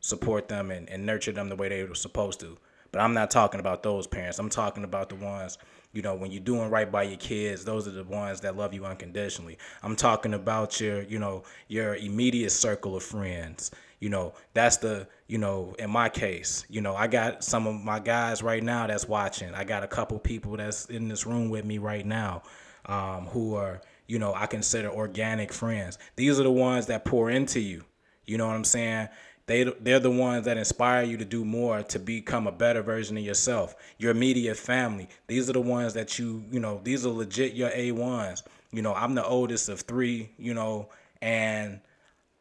support 0.00 0.48
them 0.48 0.70
and, 0.70 0.88
and 0.88 1.04
nurture 1.04 1.32
them 1.32 1.48
the 1.48 1.56
way 1.56 1.68
they 1.68 1.84
were 1.84 1.94
supposed 1.94 2.40
to. 2.40 2.56
But 2.92 3.00
I'm 3.00 3.14
not 3.14 3.30
talking 3.30 3.60
about 3.60 3.82
those 3.82 4.06
parents. 4.06 4.38
I'm 4.38 4.50
talking 4.50 4.84
about 4.84 5.08
the 5.08 5.16
ones 5.16 5.58
you 5.96 6.02
know, 6.02 6.14
when 6.14 6.30
you're 6.30 6.42
doing 6.42 6.68
right 6.68 6.92
by 6.92 7.04
your 7.04 7.16
kids, 7.16 7.64
those 7.64 7.88
are 7.88 7.92
the 7.92 8.04
ones 8.04 8.42
that 8.42 8.54
love 8.54 8.74
you 8.74 8.84
unconditionally. 8.84 9.56
I'm 9.82 9.96
talking 9.96 10.34
about 10.34 10.78
your, 10.78 11.00
you 11.00 11.18
know, 11.18 11.44
your 11.68 11.94
immediate 11.94 12.50
circle 12.50 12.96
of 12.96 13.02
friends. 13.02 13.70
You 13.98 14.10
know, 14.10 14.34
that's 14.52 14.76
the, 14.76 15.08
you 15.26 15.38
know, 15.38 15.74
in 15.78 15.88
my 15.88 16.10
case, 16.10 16.66
you 16.68 16.82
know, 16.82 16.94
I 16.94 17.06
got 17.06 17.42
some 17.42 17.66
of 17.66 17.82
my 17.82 17.98
guys 17.98 18.42
right 18.42 18.62
now 18.62 18.86
that's 18.86 19.08
watching. 19.08 19.54
I 19.54 19.64
got 19.64 19.84
a 19.84 19.88
couple 19.88 20.18
people 20.18 20.58
that's 20.58 20.84
in 20.86 21.08
this 21.08 21.24
room 21.24 21.48
with 21.48 21.64
me 21.64 21.78
right 21.78 22.04
now 22.04 22.42
um, 22.84 23.24
who 23.28 23.54
are, 23.54 23.80
you 24.06 24.18
know, 24.18 24.34
I 24.34 24.44
consider 24.44 24.90
organic 24.90 25.50
friends. 25.50 25.96
These 26.16 26.38
are 26.38 26.42
the 26.42 26.50
ones 26.50 26.86
that 26.86 27.06
pour 27.06 27.30
into 27.30 27.58
you. 27.58 27.84
You 28.26 28.36
know 28.36 28.46
what 28.46 28.56
I'm 28.56 28.64
saying? 28.64 29.08
They 29.46 29.62
they're 29.80 30.00
the 30.00 30.10
ones 30.10 30.44
that 30.46 30.56
inspire 30.56 31.04
you 31.04 31.16
to 31.18 31.24
do 31.24 31.44
more 31.44 31.82
to 31.84 31.98
become 31.98 32.46
a 32.46 32.52
better 32.52 32.82
version 32.82 33.16
of 33.16 33.22
yourself. 33.22 33.76
Your 33.98 34.10
immediate 34.10 34.56
family. 34.56 35.08
These 35.28 35.48
are 35.48 35.52
the 35.52 35.60
ones 35.60 35.94
that 35.94 36.18
you 36.18 36.44
you 36.50 36.58
know. 36.58 36.80
These 36.82 37.06
are 37.06 37.10
legit 37.10 37.54
your 37.54 37.70
a 37.72 37.92
ones. 37.92 38.42
You 38.72 38.82
know, 38.82 38.92
I'm 38.94 39.14
the 39.14 39.24
oldest 39.24 39.68
of 39.68 39.80
three. 39.80 40.30
You 40.36 40.54
know, 40.54 40.88
and 41.22 41.80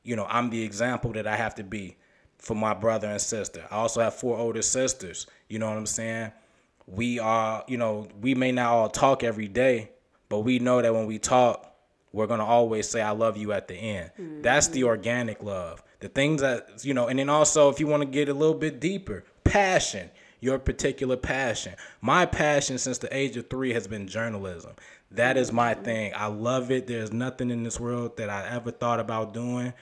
you 0.04 0.16
know 0.16 0.26
I'm 0.28 0.50
the 0.50 0.64
example 0.64 1.12
that 1.14 1.28
I 1.28 1.36
have 1.36 1.54
to 1.56 1.64
be 1.64 1.96
for 2.40 2.56
my 2.56 2.74
brother 2.74 3.08
and 3.08 3.22
sister. 3.22 3.64
I 3.70 3.76
also 3.76 4.02
have 4.02 4.16
four 4.16 4.38
older 4.38 4.64
sisters. 4.64 5.28
You 5.48 5.60
know 5.60 5.70
what 5.70 5.78
I'm 5.78 5.86
saying? 5.86 6.32
We 6.88 7.20
are, 7.20 7.64
you 7.68 7.78
know, 7.78 8.08
we 8.22 8.36
may 8.36 8.52
not 8.52 8.72
all 8.72 8.90
talk 8.90 9.24
every 9.24 9.48
day, 9.48 9.92
but 10.30 10.40
we 10.40 10.60
know 10.60 10.82
that 10.82 10.94
when 10.94 11.08
we 11.08 11.18
talk, 11.20 11.72
we're 12.14 12.28
gonna 12.28 12.46
always 12.46 12.88
say 12.88 13.02
I 13.02 13.12
love 13.12 13.38
you 13.38 13.52
at 13.52 13.68
the 13.68 13.76
end. 13.76 14.12
Mm-hmm. 14.20 14.42
That's 14.42 14.68
the 14.70 14.86
organic 14.86 15.44
love. 15.44 15.84
The 16.06 16.10
things 16.10 16.42
that 16.42 16.86
you 16.86 16.94
know, 16.94 17.08
and 17.08 17.18
then 17.18 17.30
also 17.30 17.68
if 17.70 17.80
you 17.80 17.88
want 17.88 18.04
to 18.04 18.08
get 18.08 18.30
a 18.30 18.34
little 18.36 18.54
bit 18.54 18.80
deeper, 18.80 19.24
passion. 19.44 20.12
Your 20.40 20.60
particular 20.60 21.18
passion. 21.18 21.74
My 22.00 22.28
passion 22.28 22.78
since 22.78 23.00
the 23.00 23.08
age 23.16 23.36
of 23.38 23.50
three 23.50 23.74
has 23.74 23.88
been 23.88 24.08
journalism. 24.08 24.74
That 25.10 25.36
is 25.36 25.52
my 25.52 25.74
mm-hmm. 25.74 25.84
thing. 25.84 26.14
I 26.16 26.28
love 26.28 26.70
it. 26.70 26.86
There's 26.86 27.12
nothing 27.12 27.50
in 27.50 27.64
this 27.64 27.80
world 27.80 28.18
that 28.18 28.30
I 28.30 28.48
ever 28.50 28.70
thought 28.70 29.00
about 29.00 29.34
doing 29.34 29.74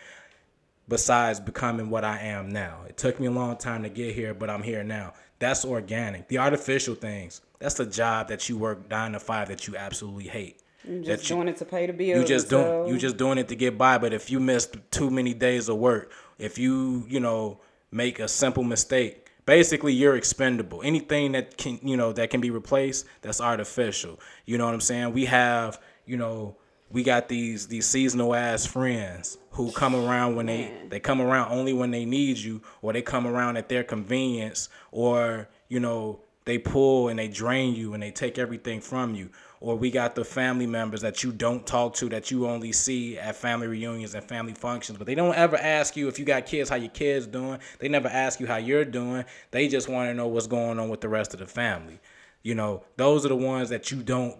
besides 0.87 1.41
becoming 1.41 1.89
what 1.89 2.05
I 2.05 2.19
am 2.19 2.47
now. 2.47 2.83
It 2.87 2.95
took 2.95 3.19
me 3.19 3.27
a 3.27 3.31
long 3.31 3.57
time 3.57 3.83
to 3.83 3.89
get 3.89 4.15
here, 4.15 4.33
but 4.33 4.49
I'm 4.49 4.63
here 4.63 4.81
now. 4.81 5.15
That's 5.39 5.65
organic. 5.65 6.29
The 6.29 6.37
artificial 6.37 6.95
things, 6.95 7.41
that's 7.59 7.75
the 7.75 7.85
job 7.85 8.29
that 8.29 8.47
you 8.47 8.57
work 8.57 8.89
nine 8.89 9.11
to 9.11 9.19
five 9.19 9.49
that 9.49 9.67
you 9.67 9.75
absolutely 9.75 10.29
hate. 10.29 10.62
You 10.85 11.01
just 11.03 11.27
doing 11.27 11.47
it 11.47 11.57
to 11.57 11.65
pay 11.65 11.85
the 11.87 11.93
bills. 11.93 12.19
You 12.19 12.27
just 12.27 12.49
doing 12.49 12.87
you 12.87 12.97
just 12.97 13.17
doing 13.17 13.37
it 13.37 13.47
to 13.49 13.55
get 13.55 13.77
by. 13.77 13.97
But 13.97 14.13
if 14.13 14.29
you 14.29 14.39
miss 14.39 14.69
too 14.91 15.09
many 15.09 15.33
days 15.33 15.69
of 15.69 15.77
work, 15.77 16.11
if 16.37 16.57
you 16.57 17.05
you 17.07 17.19
know 17.19 17.59
make 17.91 18.19
a 18.19 18.27
simple 18.27 18.63
mistake, 18.63 19.29
basically 19.45 19.93
you're 19.93 20.15
expendable. 20.15 20.81
Anything 20.83 21.33
that 21.33 21.57
can 21.57 21.79
you 21.81 21.95
know 21.95 22.11
that 22.13 22.29
can 22.29 22.41
be 22.41 22.49
replaced, 22.49 23.05
that's 23.21 23.39
artificial. 23.39 24.19
You 24.45 24.57
know 24.57 24.65
what 24.65 24.73
I'm 24.73 24.81
saying? 24.81 25.13
We 25.13 25.25
have 25.25 25.79
you 26.05 26.17
know 26.17 26.57
we 26.91 27.03
got 27.03 27.29
these 27.29 27.67
these 27.67 27.85
seasonal 27.85 28.35
ass 28.35 28.65
friends 28.65 29.37
who 29.51 29.71
come 29.71 29.95
around 29.95 30.35
when 30.35 30.47
they 30.47 30.71
they 30.89 30.99
come 30.99 31.21
around 31.21 31.51
only 31.51 31.73
when 31.73 31.91
they 31.91 32.05
need 32.05 32.37
you, 32.37 32.61
or 32.81 32.91
they 32.91 33.01
come 33.01 33.25
around 33.25 33.57
at 33.57 33.69
their 33.69 33.83
convenience, 33.83 34.69
or 34.91 35.47
you 35.69 35.79
know 35.79 36.19
they 36.45 36.57
pull 36.57 37.07
and 37.07 37.17
they 37.17 37.27
drain 37.27 37.73
you 37.73 37.93
and 37.93 38.03
they 38.03 38.11
take 38.11 38.37
everything 38.37 38.81
from 38.81 39.15
you 39.15 39.29
or 39.63 39.77
we 39.77 39.89
got 39.89 40.13
the 40.13 40.25
family 40.25 40.67
members 40.67 40.99
that 40.99 41.23
you 41.23 41.31
don't 41.31 41.65
talk 41.65 41.95
to 41.95 42.09
that 42.09 42.29
you 42.29 42.49
only 42.49 42.73
see 42.73 43.17
at 43.17 43.33
family 43.33 43.65
reunions 43.65 44.13
and 44.13 44.21
family 44.21 44.53
functions. 44.53 44.97
But 44.97 45.07
they 45.07 45.15
don't 45.15 45.33
ever 45.35 45.55
ask 45.55 45.95
you 45.95 46.09
if 46.09 46.19
you 46.19 46.25
got 46.25 46.45
kids 46.45 46.69
how 46.69 46.75
your 46.75 46.89
kids 46.89 47.25
doing. 47.27 47.59
They 47.79 47.87
never 47.87 48.09
ask 48.09 48.41
you 48.41 48.45
how 48.45 48.57
you're 48.57 48.83
doing. 48.83 49.23
They 49.51 49.69
just 49.69 49.87
want 49.87 50.09
to 50.09 50.13
know 50.13 50.27
what's 50.27 50.47
going 50.47 50.79
on 50.79 50.89
with 50.89 50.99
the 50.99 51.07
rest 51.07 51.33
of 51.33 51.39
the 51.39 51.45
family. 51.45 51.97
You 52.41 52.55
know 52.55 52.83
those 52.97 53.25
are 53.25 53.29
the 53.29 53.37
ones 53.37 53.69
that 53.69 53.89
you 53.89 54.03
don't 54.03 54.35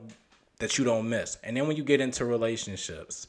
that 0.60 0.78
you 0.78 0.84
don't 0.84 1.08
miss. 1.08 1.38
And 1.42 1.56
then 1.56 1.68
when 1.68 1.78
you 1.78 1.86
get 1.86 2.02
into 2.02 2.26
relationships 2.26 3.28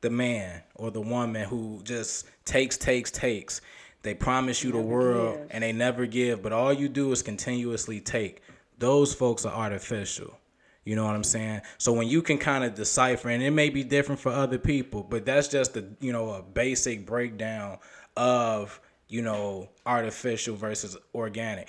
the 0.00 0.10
man 0.10 0.62
or 0.74 0.90
the 0.90 1.00
woman 1.00 1.44
who 1.44 1.80
just 1.84 2.26
takes 2.44 2.76
takes 2.76 3.12
takes 3.12 3.60
they 4.02 4.14
promise 4.14 4.64
you 4.64 4.72
the 4.72 4.80
world 4.80 5.36
give. 5.36 5.48
and 5.50 5.62
they 5.62 5.72
never 5.72 6.06
give 6.06 6.42
but 6.42 6.52
all 6.52 6.72
you 6.72 6.88
do 6.88 7.12
is 7.12 7.22
continuously 7.22 8.00
take. 8.00 8.42
Those 8.78 9.14
folks 9.14 9.44
are 9.44 9.54
artificial 9.54 10.39
you 10.84 10.96
know 10.96 11.04
what 11.04 11.14
I'm 11.14 11.24
saying? 11.24 11.60
So 11.78 11.92
when 11.92 12.08
you 12.08 12.22
can 12.22 12.38
kind 12.38 12.64
of 12.64 12.74
decipher, 12.74 13.28
and 13.28 13.42
it 13.42 13.50
may 13.50 13.68
be 13.68 13.84
different 13.84 14.20
for 14.20 14.32
other 14.32 14.58
people, 14.58 15.02
but 15.02 15.26
that's 15.26 15.48
just 15.48 15.76
a 15.76 15.84
you 16.00 16.12
know 16.12 16.30
a 16.30 16.42
basic 16.42 17.06
breakdown 17.06 17.78
of 18.16 18.80
you 19.08 19.22
know 19.22 19.68
artificial 19.84 20.56
versus 20.56 20.96
organic. 21.14 21.68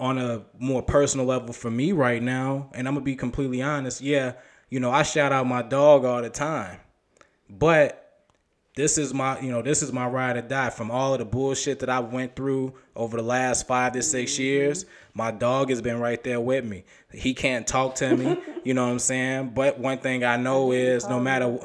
On 0.00 0.16
a 0.16 0.44
more 0.58 0.82
personal 0.82 1.26
level 1.26 1.52
for 1.52 1.70
me 1.70 1.90
right 1.92 2.22
now, 2.22 2.70
and 2.72 2.86
I'm 2.86 2.94
gonna 2.94 3.04
be 3.04 3.16
completely 3.16 3.60
honest, 3.62 4.00
yeah, 4.00 4.34
you 4.70 4.80
know 4.80 4.90
I 4.90 5.02
shout 5.02 5.32
out 5.32 5.46
my 5.46 5.62
dog 5.62 6.04
all 6.04 6.22
the 6.22 6.30
time, 6.30 6.80
but 7.50 8.07
this 8.78 8.96
is 8.96 9.12
my 9.12 9.40
you 9.40 9.50
know 9.50 9.60
this 9.60 9.82
is 9.82 9.92
my 9.92 10.06
ride 10.06 10.36
or 10.36 10.40
die 10.40 10.70
from 10.70 10.88
all 10.88 11.12
of 11.12 11.18
the 11.18 11.24
bullshit 11.24 11.80
that 11.80 11.90
I 11.90 11.98
went 11.98 12.36
through 12.36 12.74
over 12.94 13.16
the 13.16 13.24
last 13.24 13.66
five 13.66 13.92
to 13.94 14.02
6 14.02 14.38
years. 14.38 14.86
My 15.14 15.32
dog 15.32 15.70
has 15.70 15.82
been 15.82 15.98
right 15.98 16.22
there 16.22 16.40
with 16.40 16.64
me. 16.64 16.84
He 17.12 17.34
can't 17.34 17.66
talk 17.66 17.96
to 17.96 18.16
me, 18.16 18.40
you 18.64 18.74
know 18.74 18.86
what 18.86 18.92
I'm 18.92 19.00
saying. 19.00 19.50
But 19.52 19.80
one 19.80 19.98
thing 19.98 20.22
I 20.22 20.36
know 20.36 20.70
is 20.70 21.08
no 21.08 21.18
matter 21.18 21.58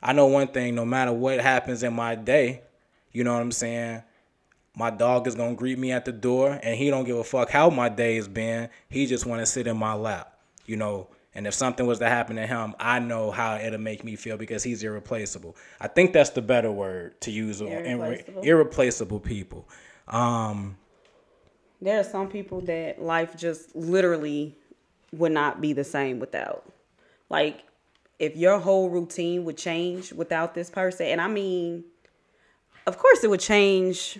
I 0.00 0.12
know 0.12 0.26
one 0.26 0.46
thing, 0.46 0.76
no 0.76 0.84
matter 0.84 1.12
what 1.12 1.40
happens 1.40 1.82
in 1.82 1.92
my 1.92 2.14
day, 2.14 2.62
you 3.10 3.24
know 3.24 3.32
what 3.32 3.42
I'm 3.42 3.50
saying. 3.50 4.04
My 4.76 4.90
dog 4.90 5.26
is 5.26 5.34
gonna 5.34 5.56
greet 5.56 5.78
me 5.80 5.90
at 5.90 6.04
the 6.04 6.12
door, 6.12 6.60
and 6.62 6.76
he 6.76 6.88
don't 6.88 7.04
give 7.04 7.16
a 7.16 7.24
fuck 7.24 7.50
how 7.50 7.68
my 7.68 7.88
day 7.88 8.14
has 8.14 8.28
been. 8.28 8.68
He 8.88 9.06
just 9.06 9.26
want 9.26 9.40
to 9.40 9.46
sit 9.46 9.66
in 9.66 9.76
my 9.76 9.94
lap, 9.94 10.38
you 10.66 10.76
know 10.76 11.08
and 11.34 11.46
if 11.46 11.54
something 11.54 11.86
was 11.86 11.98
to 11.98 12.08
happen 12.08 12.36
to 12.36 12.46
him, 12.46 12.74
I 12.78 13.00
know 13.00 13.30
how 13.30 13.56
it'll 13.56 13.80
make 13.80 14.04
me 14.04 14.16
feel 14.16 14.36
because 14.36 14.62
he's 14.62 14.82
irreplaceable. 14.82 15.56
I 15.80 15.88
think 15.88 16.12
that's 16.12 16.30
the 16.30 16.42
better 16.42 16.70
word 16.70 17.20
to 17.22 17.30
use 17.30 17.60
irreplaceable, 17.60 18.42
irreplaceable 18.42 19.20
people. 19.20 19.68
Um, 20.06 20.76
there 21.80 21.98
are 21.98 22.04
some 22.04 22.28
people 22.28 22.60
that 22.62 23.02
life 23.02 23.36
just 23.36 23.74
literally 23.74 24.56
would 25.12 25.32
not 25.32 25.60
be 25.60 25.72
the 25.72 25.84
same 25.84 26.20
without. 26.20 26.64
Like, 27.28 27.62
if 28.18 28.36
your 28.36 28.60
whole 28.60 28.90
routine 28.90 29.44
would 29.44 29.58
change 29.58 30.12
without 30.12 30.54
this 30.54 30.70
person, 30.70 31.06
and 31.06 31.20
I 31.20 31.26
mean, 31.26 31.84
of 32.86 32.96
course 32.98 33.24
it 33.24 33.30
would 33.30 33.40
change 33.40 34.18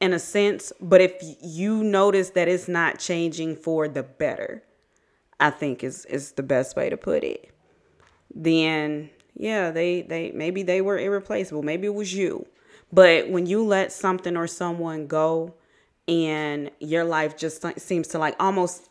in 0.00 0.12
a 0.12 0.18
sense, 0.18 0.72
but 0.80 1.00
if 1.00 1.14
you 1.42 1.82
notice 1.82 2.30
that 2.30 2.48
it's 2.48 2.68
not 2.68 2.98
changing 2.98 3.56
for 3.56 3.88
the 3.88 4.02
better, 4.02 4.62
I 5.40 5.50
think 5.50 5.84
is 5.84 6.04
is 6.06 6.32
the 6.32 6.42
best 6.42 6.76
way 6.76 6.90
to 6.90 6.96
put 6.96 7.24
it. 7.24 7.50
Then 8.34 9.10
yeah, 9.34 9.70
they 9.70 10.02
they 10.02 10.32
maybe 10.32 10.62
they 10.62 10.80
were 10.80 10.98
irreplaceable. 10.98 11.62
Maybe 11.62 11.86
it 11.86 11.94
was 11.94 12.12
you. 12.12 12.46
But 12.92 13.28
when 13.28 13.46
you 13.46 13.64
let 13.64 13.92
something 13.92 14.36
or 14.36 14.46
someone 14.46 15.06
go 15.06 15.54
and 16.06 16.70
your 16.80 17.04
life 17.04 17.36
just 17.36 17.64
seems 17.78 18.08
to 18.08 18.18
like 18.18 18.34
almost 18.40 18.88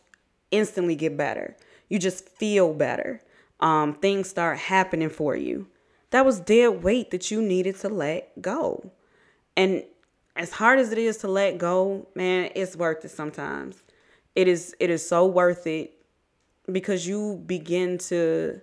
instantly 0.50 0.94
get 0.94 1.16
better. 1.16 1.56
You 1.88 1.98
just 1.98 2.28
feel 2.28 2.72
better. 2.74 3.20
Um, 3.60 3.94
things 3.94 4.28
start 4.28 4.58
happening 4.58 5.10
for 5.10 5.34
you. 5.34 5.66
That 6.10 6.24
was 6.24 6.40
dead 6.40 6.82
weight 6.82 7.10
that 7.10 7.30
you 7.30 7.42
needed 7.42 7.76
to 7.80 7.88
let 7.88 8.40
go. 8.40 8.92
And 9.56 9.82
as 10.36 10.52
hard 10.52 10.78
as 10.78 10.92
it 10.92 10.98
is 10.98 11.18
to 11.18 11.28
let 11.28 11.58
go, 11.58 12.06
man, 12.14 12.50
it's 12.54 12.76
worth 12.76 13.04
it 13.04 13.10
sometimes. 13.10 13.82
It 14.34 14.46
is 14.46 14.74
it 14.78 14.88
is 14.88 15.06
so 15.06 15.26
worth 15.26 15.66
it 15.66 15.97
because 16.70 17.06
you 17.06 17.42
begin 17.46 17.98
to 17.98 18.60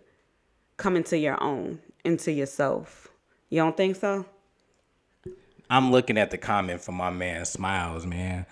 come 0.77 0.95
into 0.95 1.17
your 1.17 1.41
own, 1.41 1.79
into 2.03 2.31
yourself. 2.31 3.09
You 3.49 3.59
don't 3.59 3.77
think 3.77 3.95
so? 3.95 4.25
I'm 5.69 5.91
looking 5.91 6.17
at 6.17 6.31
the 6.31 6.37
comment 6.37 6.81
from 6.81 6.95
my 6.95 7.09
man 7.09 7.45
Smiles, 7.45 8.05
man. 8.05 8.45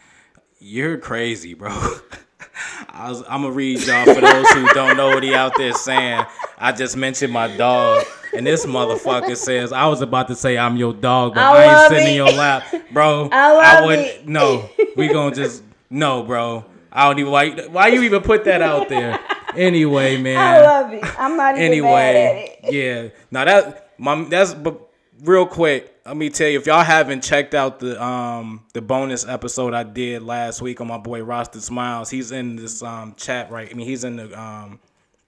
You're 0.60 0.98
crazy, 0.98 1.54
bro. 1.54 1.70
I 2.90 3.10
was, 3.10 3.24
I'm 3.28 3.42
gonna 3.42 3.52
read 3.52 3.80
y'all 3.82 4.06
for 4.06 4.22
those 4.22 4.50
who 4.52 4.68
don't 4.70 4.98
know 4.98 5.10
what 5.10 5.24
he 5.24 5.34
out 5.34 5.56
there 5.58 5.74
saying. 5.74 6.26
I 6.58 6.72
just 6.72 6.96
mentioned 6.96 7.34
my 7.34 7.56
dog, 7.56 8.06
and 8.36 8.46
this 8.46 8.66
motherfucker 8.66 9.36
says 9.36 9.72
I 9.72 9.88
was 9.88 10.02
about 10.02 10.28
to 10.30 10.36
say 10.36 10.58
I'm 10.58 10.78
your 10.78 10.94
dog, 10.94 11.34
but 11.34 11.44
I, 11.44 11.64
I 11.64 11.64
ain't 11.64 11.90
sitting 11.90 12.08
it. 12.08 12.10
in 12.12 12.16
your 12.16 12.32
lap, 12.32 12.64
bro. 12.92 13.30
I, 13.32 13.80
I 13.80 13.86
wouldn't. 13.86 14.08
It. 14.08 14.28
No, 14.28 14.70
we 14.96 15.08
gonna 15.08 15.36
just 15.36 15.64
no, 15.90 16.24
bro. 16.24 16.66
I 16.92 17.08
don't 17.08 17.20
even 17.20 17.32
why. 17.32 17.50
Why 17.68 17.88
you 17.88 18.04
even 18.04 18.22
put 18.22 18.46
that 18.46 18.62
out 18.62 18.90
there? 18.90 19.20
Anyway, 19.58 20.18
man. 20.18 20.38
I 20.38 20.62
love 20.62 20.94
it. 20.94 21.20
I'm 21.20 21.38
not 21.38 21.56
even 21.56 21.66
anyway, 21.66 21.90
mad 21.90 22.16
at 22.16 22.36
it. 22.36 22.74
Yeah. 22.74 23.10
Now 23.32 23.46
that 23.46 23.94
my 23.98 24.24
that's 24.26 24.54
but 24.54 24.90
real 25.22 25.46
quick. 25.46 25.90
Let 26.06 26.18
me 26.18 26.30
tell 26.30 26.50
you, 26.50 26.60
if 26.60 26.66
y'all 26.66 26.84
haven't 26.84 27.24
checked 27.24 27.54
out 27.54 27.80
the 27.80 28.02
um 28.04 28.66
the 28.74 28.82
bonus 28.82 29.26
episode 29.28 29.74
I 29.74 29.84
did 29.84 30.22
last 30.22 30.62
week 30.62 30.82
on 30.82 30.88
my 30.88 30.98
boy 30.98 31.24
Rasta 31.24 31.62
Smiles, 31.62 32.10
he's 32.10 32.32
in 32.32 32.56
this 32.56 32.84
um 32.84 33.16
chat 33.16 33.52
right. 33.52 33.70
I 33.70 33.74
mean, 33.74 33.88
he's 33.88 34.04
in 34.04 34.18
the 34.18 34.40
um 34.40 34.80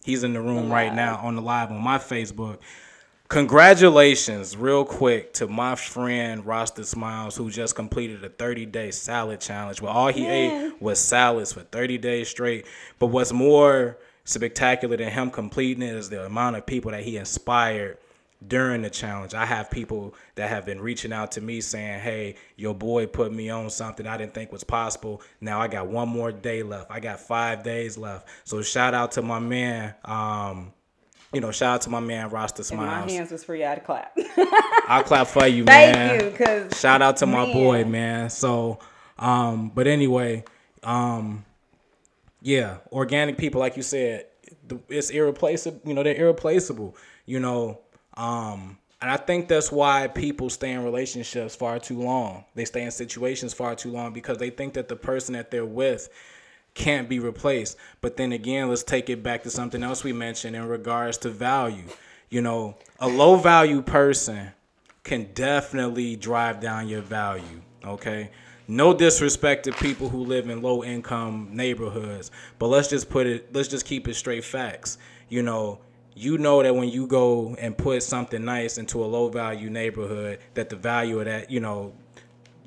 he's 0.03 0.23
in 0.23 0.33
the 0.33 0.41
room 0.41 0.71
right 0.71 0.93
now 0.93 1.17
on 1.17 1.35
the 1.35 1.41
live 1.41 1.71
on 1.71 1.81
my 1.81 1.97
Facebook. 1.97 2.59
Congratulations, 3.27 4.55
real 4.55 4.85
quick, 4.85 5.33
to 5.33 5.47
my 5.47 5.73
friend 5.73 6.45
Rasta 6.45 6.83
Smiles, 6.85 7.35
who 7.35 7.49
just 7.49 7.75
completed 7.75 8.23
a 8.23 8.29
30 8.29 8.67
day 8.67 8.91
salad 8.91 9.41
challenge 9.41 9.81
where 9.81 9.91
all 9.91 10.09
he 10.09 10.21
Man. 10.21 10.67
ate 10.67 10.81
was 10.81 10.99
salads 10.99 11.51
for 11.51 11.61
30 11.61 11.97
days 11.97 12.29
straight. 12.29 12.67
But 12.99 13.07
what's 13.07 13.33
more 13.33 13.97
spectacular 14.25 14.97
than 14.97 15.11
him 15.11 15.31
completing 15.31 15.83
it 15.83 15.95
is 15.95 16.09
the 16.09 16.25
amount 16.25 16.57
of 16.57 16.65
people 16.65 16.91
that 16.91 17.03
he 17.03 17.17
inspired 17.17 17.97
during 18.45 18.81
the 18.81 18.89
challenge. 18.89 19.33
I 19.33 19.45
have 19.45 19.71
people 19.71 20.13
that 20.35 20.49
have 20.49 20.65
been 20.65 20.81
reaching 20.81 21.13
out 21.13 21.31
to 21.33 21.41
me 21.41 21.61
saying, 21.61 22.01
"Hey, 22.01 22.35
your 22.57 22.75
boy 22.75 23.07
put 23.07 23.31
me 23.31 23.49
on 23.49 23.69
something 23.69 24.05
I 24.05 24.17
didn't 24.17 24.33
think 24.33 24.51
was 24.51 24.63
possible. 24.63 25.21
Now 25.39 25.61
I 25.61 25.67
got 25.67 25.87
one 25.87 26.09
more 26.09 26.31
day 26.31 26.61
left. 26.61 26.91
I 26.91 26.99
got 26.99 27.19
5 27.21 27.63
days 27.63 27.97
left." 27.97 28.27
So 28.43 28.61
shout 28.61 28.93
out 28.93 29.13
to 29.13 29.21
my 29.21 29.39
man 29.39 29.95
um, 30.03 30.73
you 31.33 31.41
know, 31.41 31.51
shout 31.51 31.75
out 31.75 31.81
to 31.81 31.89
my 31.89 31.99
man 31.99 32.29
Rasta 32.29 32.61
If 32.61 32.71
my 32.73 33.09
hands 33.09 33.31
was 33.31 33.43
free, 33.43 33.63
I'd 33.63 33.83
clap. 33.83 34.15
I'll 34.87 35.03
clap 35.03 35.27
for 35.27 35.45
you, 35.47 35.63
man. 35.63 35.93
Thank 35.93 35.95
man. 35.95 36.31
you, 36.59 36.69
'cause, 36.69 36.79
shout 36.79 37.01
out 37.01 37.17
to 37.17 37.25
my 37.25 37.51
boy, 37.51 37.83
man. 37.83 38.29
So, 38.29 38.79
um, 39.17 39.69
but 39.73 39.87
anyway, 39.87 40.43
um, 40.83 41.44
yeah, 42.45 42.77
organic 42.91 43.39
people, 43.39 43.59
like 43.59 43.75
you 43.75 43.81
said, 43.81 44.27
it's 44.87 45.09
irreplaceable. 45.09 45.81
You 45.83 45.95
know, 45.95 46.03
they're 46.03 46.13
irreplaceable. 46.15 46.95
You 47.25 47.39
know, 47.39 47.79
um, 48.13 48.77
and 49.01 49.09
I 49.09 49.17
think 49.17 49.47
that's 49.47 49.71
why 49.71 50.07
people 50.07 50.51
stay 50.51 50.71
in 50.71 50.83
relationships 50.83 51.55
far 51.55 51.79
too 51.79 51.99
long. 51.99 52.45
They 52.53 52.65
stay 52.65 52.83
in 52.83 52.91
situations 52.91 53.55
far 53.55 53.73
too 53.73 53.89
long 53.89 54.13
because 54.13 54.37
they 54.37 54.51
think 54.51 54.75
that 54.75 54.89
the 54.89 54.95
person 54.95 55.33
that 55.33 55.49
they're 55.49 55.65
with 55.65 56.07
can't 56.75 57.09
be 57.09 57.17
replaced. 57.17 57.77
But 57.99 58.15
then 58.15 58.31
again, 58.31 58.69
let's 58.69 58.83
take 58.83 59.09
it 59.09 59.23
back 59.23 59.41
to 59.43 59.49
something 59.49 59.81
else 59.81 60.03
we 60.03 60.13
mentioned 60.13 60.55
in 60.55 60.67
regards 60.67 61.17
to 61.19 61.31
value. 61.31 61.85
You 62.29 62.43
know, 62.43 62.77
a 62.99 63.07
low 63.07 63.37
value 63.37 63.81
person 63.81 64.51
can 65.03 65.31
definitely 65.33 66.15
drive 66.15 66.59
down 66.59 66.89
your 66.89 67.01
value. 67.01 67.63
Okay. 67.83 68.29
No 68.67 68.93
disrespect 68.93 69.65
to 69.65 69.71
people 69.73 70.09
who 70.09 70.23
live 70.25 70.49
in 70.49 70.61
low 70.61 70.83
income 70.83 71.49
neighborhoods, 71.51 72.31
but 72.57 72.67
let's 72.67 72.87
just 72.87 73.09
put 73.09 73.27
it, 73.27 73.53
let's 73.53 73.67
just 73.67 73.85
keep 73.85 74.07
it 74.07 74.15
straight 74.15 74.43
facts. 74.43 74.97
You 75.29 75.43
know, 75.43 75.79
you 76.15 76.37
know 76.37 76.63
that 76.63 76.73
when 76.73 76.89
you 76.89 77.05
go 77.05 77.55
and 77.55 77.77
put 77.77 78.01
something 78.01 78.43
nice 78.43 78.77
into 78.77 79.03
a 79.03 79.05
low 79.05 79.29
value 79.29 79.69
neighborhood, 79.69 80.39
that 80.55 80.69
the 80.69 80.75
value 80.75 81.19
of 81.19 81.25
that, 81.25 81.51
you 81.51 81.59
know, 81.59 81.93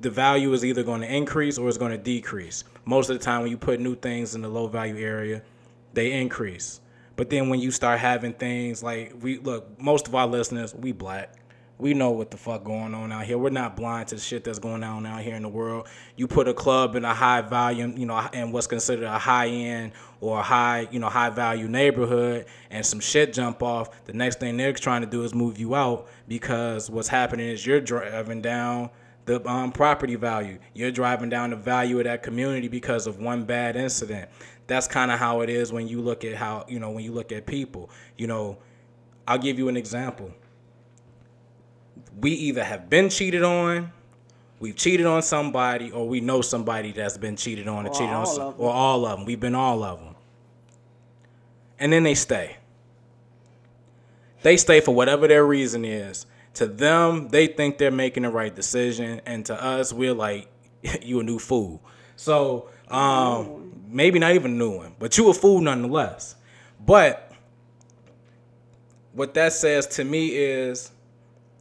the 0.01 0.11
value 0.11 0.53
is 0.53 0.65
either 0.65 0.85
going 0.85 1.01
to 1.01 1.13
increase 1.13 1.59
or 1.59 1.69
it's 1.69 1.79
going 1.79 1.91
to 1.91 1.99
decrease. 1.99 2.63
Most 2.85 3.11
of 3.11 3.19
the 3.19 3.25
time, 3.25 3.43
when 3.43 3.51
you 3.51 3.59
put 3.59 3.81
new 3.81 3.97
things 3.97 4.35
in 4.37 4.43
the 4.43 4.49
low 4.49 4.69
value 4.69 4.99
area, 4.99 5.43
they 5.95 6.13
increase. 6.13 6.81
But 7.17 7.31
then 7.31 7.49
when 7.49 7.59
you 7.59 7.73
start 7.73 7.99
having 7.99 8.35
things 8.35 8.83
like 8.83 9.15
we 9.21 9.39
look, 9.39 9.81
most 9.81 10.07
of 10.07 10.15
our 10.15 10.29
listeners, 10.29 10.73
we 10.75 10.93
black. 10.93 11.35
We 11.79 11.95
know 11.95 12.11
what 12.11 12.33
the 12.33 12.37
fuck 12.37 12.65
going 12.65 12.93
on 12.93 13.13
out 13.13 13.25
here. 13.25 13.39
We're 13.39 13.51
not 13.51 13.77
blind 13.77 14.09
to 14.09 14.17
the 14.17 14.21
shit 14.21 14.43
that's 14.43 14.59
going 14.59 14.83
on 14.83 15.07
out 15.07 15.23
here 15.23 15.37
in 15.37 15.43
the 15.43 15.49
world. 15.49 15.87
You 16.17 16.27
put 16.27 16.49
a 16.49 16.55
club 16.55 16.97
in 16.97 17.05
a 17.05 17.15
high 17.15 17.41
volume, 17.41 17.97
you 17.97 18.05
know, 18.05 18.17
and 18.33 18.53
what's 18.53 18.67
considered 18.67 19.05
a 19.05 19.19
high 19.19 19.47
end 19.47 19.93
or 20.21 20.41
a 20.41 20.43
high, 20.43 20.89
you 20.91 20.99
know, 20.99 21.09
high 21.09 21.31
value 21.31 21.69
neighborhood, 21.69 22.47
and 22.71 22.85
some 22.85 22.99
shit 22.99 23.33
jump 23.33 23.63
off. 23.63 24.05
The 24.07 24.13
next 24.13 24.41
thing 24.41 24.57
they're 24.57 24.73
trying 24.73 25.03
to 25.03 25.07
do 25.07 25.23
is 25.23 25.35
move 25.35 25.59
you 25.59 25.77
out 25.77 26.09
because 26.27 26.91
what's 26.91 27.07
happening 27.07 27.49
is 27.49 27.65
you're 27.65 27.81
driving 27.81 28.43
down 28.43 28.91
the 29.27 29.47
um, 29.49 29.71
property 29.71 30.17
value. 30.17 30.59
You're 30.75 30.91
driving 30.91 31.29
down 31.29 31.51
the 31.51 31.57
value 31.57 31.99
of 31.99 32.05
that 32.05 32.25
community 32.25 32.67
because 32.67 33.07
of 33.07 33.21
one 33.21 33.45
bad 33.45 33.77
incident. 33.77 34.29
That's 34.67 34.89
kind 34.89 35.13
of 35.13 35.19
how 35.19 35.43
it 35.43 35.51
is 35.51 35.73
when 35.73 35.87
you 35.87 36.01
look 36.01 36.25
at 36.25 36.35
how, 36.35 36.65
you 36.69 36.81
know, 36.81 36.91
when 36.91 37.05
you 37.05 37.13
look 37.13 37.31
at 37.31 37.47
people. 37.47 37.91
You 38.17 38.27
know, 38.27 38.59
I'll 39.29 39.39
give 39.39 39.59
you 39.59 39.69
an 39.69 39.77
example. 39.77 40.33
We 42.21 42.33
either 42.33 42.65
have 42.65 42.91
been 42.91 43.11
cheated 43.11 43.43
on, 43.43 43.93
we've 44.61 44.77
cheated 44.77 45.07
on 45.07 45.23
somebody, 45.23 45.91
or 45.91 46.09
we 46.09 46.21
know 46.21 46.41
somebody 46.41 46.93
that's 46.93 47.17
been 47.19 47.37
cheated 47.37 47.69
on 47.69 47.87
or, 47.87 47.91
Or 47.91 47.95
cheated 47.95 48.15
on, 48.15 48.27
some, 48.27 48.55
or 48.59 48.71
all 48.73 49.07
of 49.07 49.19
them. 49.19 49.27
We've 49.27 49.39
been 49.39 49.55
all 49.55 49.83
of 49.83 49.99
them. 50.01 50.15
And 51.79 51.93
then 51.93 52.03
they 52.03 52.15
stay. 52.15 52.57
They 54.43 54.57
stay 54.57 54.81
for 54.81 54.95
whatever 54.95 55.29
their 55.29 55.45
reason 55.45 55.85
is. 55.85 56.27
To 56.55 56.67
them, 56.67 57.29
they 57.29 57.47
think 57.47 57.79
they're 57.79 57.91
making 57.91 58.25
the 58.25 58.31
right 58.31 58.55
decision, 58.55 59.21
and 59.27 59.47
to 59.47 59.63
us, 59.63 59.93
we're 59.93 60.15
like, 60.15 60.49
"You 61.03 61.21
a 61.21 61.23
new 61.23 61.39
fool." 61.39 61.81
So, 62.17 62.69
um, 62.89 63.73
maybe 63.89 64.19
not 64.19 64.33
even 64.35 64.53
a 64.53 64.55
new 64.55 64.77
one, 64.77 64.95
but 64.99 65.17
you 65.17 65.29
a 65.31 65.35
fool 65.35 65.61
nonetheless. 65.61 66.35
But 66.85 67.31
what 69.13 69.35
that 69.35 69.53
says 69.53 69.87
to 69.89 70.05
me 70.05 70.29
is, 70.29 70.91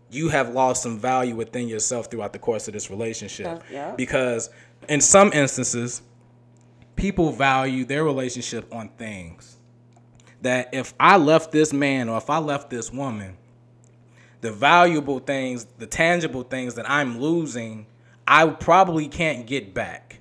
you 0.09 0.29
have 0.29 0.49
lost 0.49 0.83
some 0.83 0.99
value 0.99 1.35
within 1.35 1.67
yourself 1.67 2.09
throughout 2.09 2.33
the 2.33 2.39
course 2.39 2.67
of 2.67 2.73
this 2.73 2.89
relationship. 2.89 3.63
Yeah, 3.69 3.89
yeah. 3.89 3.95
Because 3.95 4.49
in 4.87 5.01
some 5.01 5.33
instances, 5.33 6.01
people 6.95 7.31
value 7.31 7.85
their 7.85 8.03
relationship 8.03 8.73
on 8.73 8.89
things 8.89 9.57
that 10.41 10.69
if 10.73 10.93
I 10.99 11.17
left 11.17 11.51
this 11.51 11.73
man 11.73 12.09
or 12.09 12.17
if 12.17 12.29
I 12.29 12.37
left 12.37 12.69
this 12.69 12.91
woman, 12.91 13.37
the 14.41 14.51
valuable 14.51 15.19
things, 15.19 15.65
the 15.77 15.87
tangible 15.87 16.43
things 16.43 16.75
that 16.75 16.89
I'm 16.89 17.19
losing, 17.19 17.87
I 18.27 18.47
probably 18.47 19.07
can't 19.07 19.47
get 19.47 19.73
back. 19.73 20.19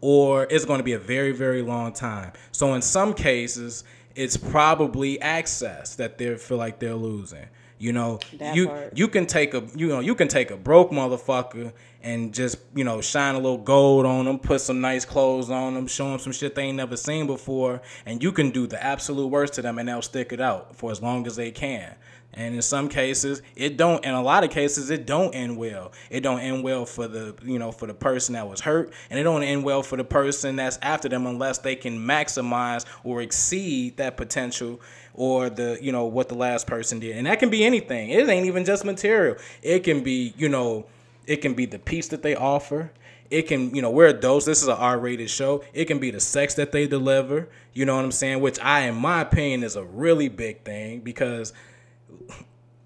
Or 0.00 0.46
it's 0.50 0.64
going 0.64 0.78
to 0.78 0.84
be 0.84 0.92
a 0.92 0.98
very, 0.98 1.32
very 1.32 1.62
long 1.62 1.92
time. 1.92 2.32
So 2.52 2.74
in 2.74 2.82
some 2.82 3.14
cases, 3.14 3.82
it's 4.14 4.36
probably 4.36 5.20
access 5.20 5.96
that 5.96 6.18
they 6.18 6.36
feel 6.36 6.58
like 6.58 6.78
they're 6.78 6.94
losing. 6.94 7.46
You 7.78 7.92
know, 7.92 8.20
That 8.38 8.56
you 8.56 8.68
part. 8.68 8.96
you 8.96 9.08
can 9.08 9.26
take 9.26 9.52
a 9.52 9.62
you 9.74 9.88
know 9.88 10.00
you 10.00 10.14
can 10.14 10.28
take 10.28 10.50
a 10.50 10.56
broke 10.56 10.90
motherfucker 10.90 11.72
and 12.02 12.32
just 12.32 12.58
you 12.74 12.84
know 12.84 13.00
shine 13.00 13.34
a 13.34 13.38
little 13.38 13.58
gold 13.58 14.06
on 14.06 14.24
them, 14.24 14.38
put 14.38 14.60
some 14.62 14.80
nice 14.80 15.04
clothes 15.04 15.50
on 15.50 15.74
them, 15.74 15.86
show 15.86 16.08
them 16.10 16.18
some 16.18 16.32
shit 16.32 16.54
they 16.54 16.62
ain't 16.62 16.76
never 16.76 16.96
seen 16.96 17.26
before, 17.26 17.82
and 18.06 18.22
you 18.22 18.32
can 18.32 18.50
do 18.50 18.66
the 18.66 18.82
absolute 18.82 19.26
worst 19.26 19.54
to 19.54 19.62
them, 19.62 19.78
and 19.78 19.88
they'll 19.88 20.00
stick 20.02 20.32
it 20.32 20.40
out 20.40 20.74
for 20.76 20.90
as 20.90 21.02
long 21.02 21.26
as 21.26 21.36
they 21.36 21.50
can. 21.50 21.94
And 22.38 22.54
in 22.54 22.60
some 22.60 22.90
cases, 22.90 23.40
it 23.54 23.78
don't. 23.78 24.04
In 24.04 24.12
a 24.12 24.22
lot 24.22 24.44
of 24.44 24.50
cases, 24.50 24.90
it 24.90 25.06
don't 25.06 25.34
end 25.34 25.56
well. 25.56 25.92
It 26.10 26.20
don't 26.20 26.40
end 26.40 26.62
well 26.62 26.84
for 26.84 27.08
the 27.08 27.34
you 27.42 27.58
know 27.58 27.72
for 27.72 27.86
the 27.86 27.94
person 27.94 28.34
that 28.34 28.46
was 28.46 28.60
hurt, 28.60 28.92
and 29.08 29.18
it 29.18 29.22
don't 29.22 29.42
end 29.42 29.64
well 29.64 29.82
for 29.82 29.96
the 29.96 30.04
person 30.04 30.56
that's 30.56 30.78
after 30.82 31.08
them 31.08 31.26
unless 31.26 31.58
they 31.58 31.74
can 31.76 31.98
maximize 31.98 32.84
or 33.04 33.22
exceed 33.22 33.96
that 33.96 34.18
potential 34.18 34.80
or 35.16 35.50
the 35.50 35.78
you 35.80 35.90
know 35.92 36.04
what 36.04 36.28
the 36.28 36.34
last 36.34 36.66
person 36.66 37.00
did. 37.00 37.16
And 37.16 37.26
that 37.26 37.40
can 37.40 37.50
be 37.50 37.64
anything. 37.64 38.10
It 38.10 38.28
ain't 38.28 38.46
even 38.46 38.64
just 38.64 38.84
material. 38.84 39.36
It 39.62 39.80
can 39.80 40.02
be 40.02 40.34
you 40.36 40.48
know 40.48 40.86
it 41.26 41.36
can 41.36 41.54
be 41.54 41.66
the 41.66 41.78
peace 41.78 42.08
that 42.08 42.22
they 42.22 42.36
offer. 42.36 42.92
It 43.28 43.48
can, 43.48 43.74
you 43.74 43.82
know, 43.82 43.90
we're 43.90 44.06
adults. 44.06 44.46
This 44.46 44.62
is 44.62 44.68
an 44.68 44.76
R-rated 44.76 45.28
show. 45.28 45.64
It 45.74 45.86
can 45.86 45.98
be 45.98 46.12
the 46.12 46.20
sex 46.20 46.54
that 46.54 46.70
they 46.70 46.86
deliver. 46.86 47.48
You 47.72 47.84
know 47.84 47.96
what 47.96 48.04
I'm 48.04 48.12
saying? 48.12 48.40
Which 48.40 48.60
I, 48.60 48.82
in 48.82 48.94
my 48.94 49.22
opinion, 49.22 49.64
is 49.64 49.74
a 49.74 49.82
really 49.82 50.28
big 50.28 50.62
thing 50.62 51.00
because 51.00 51.52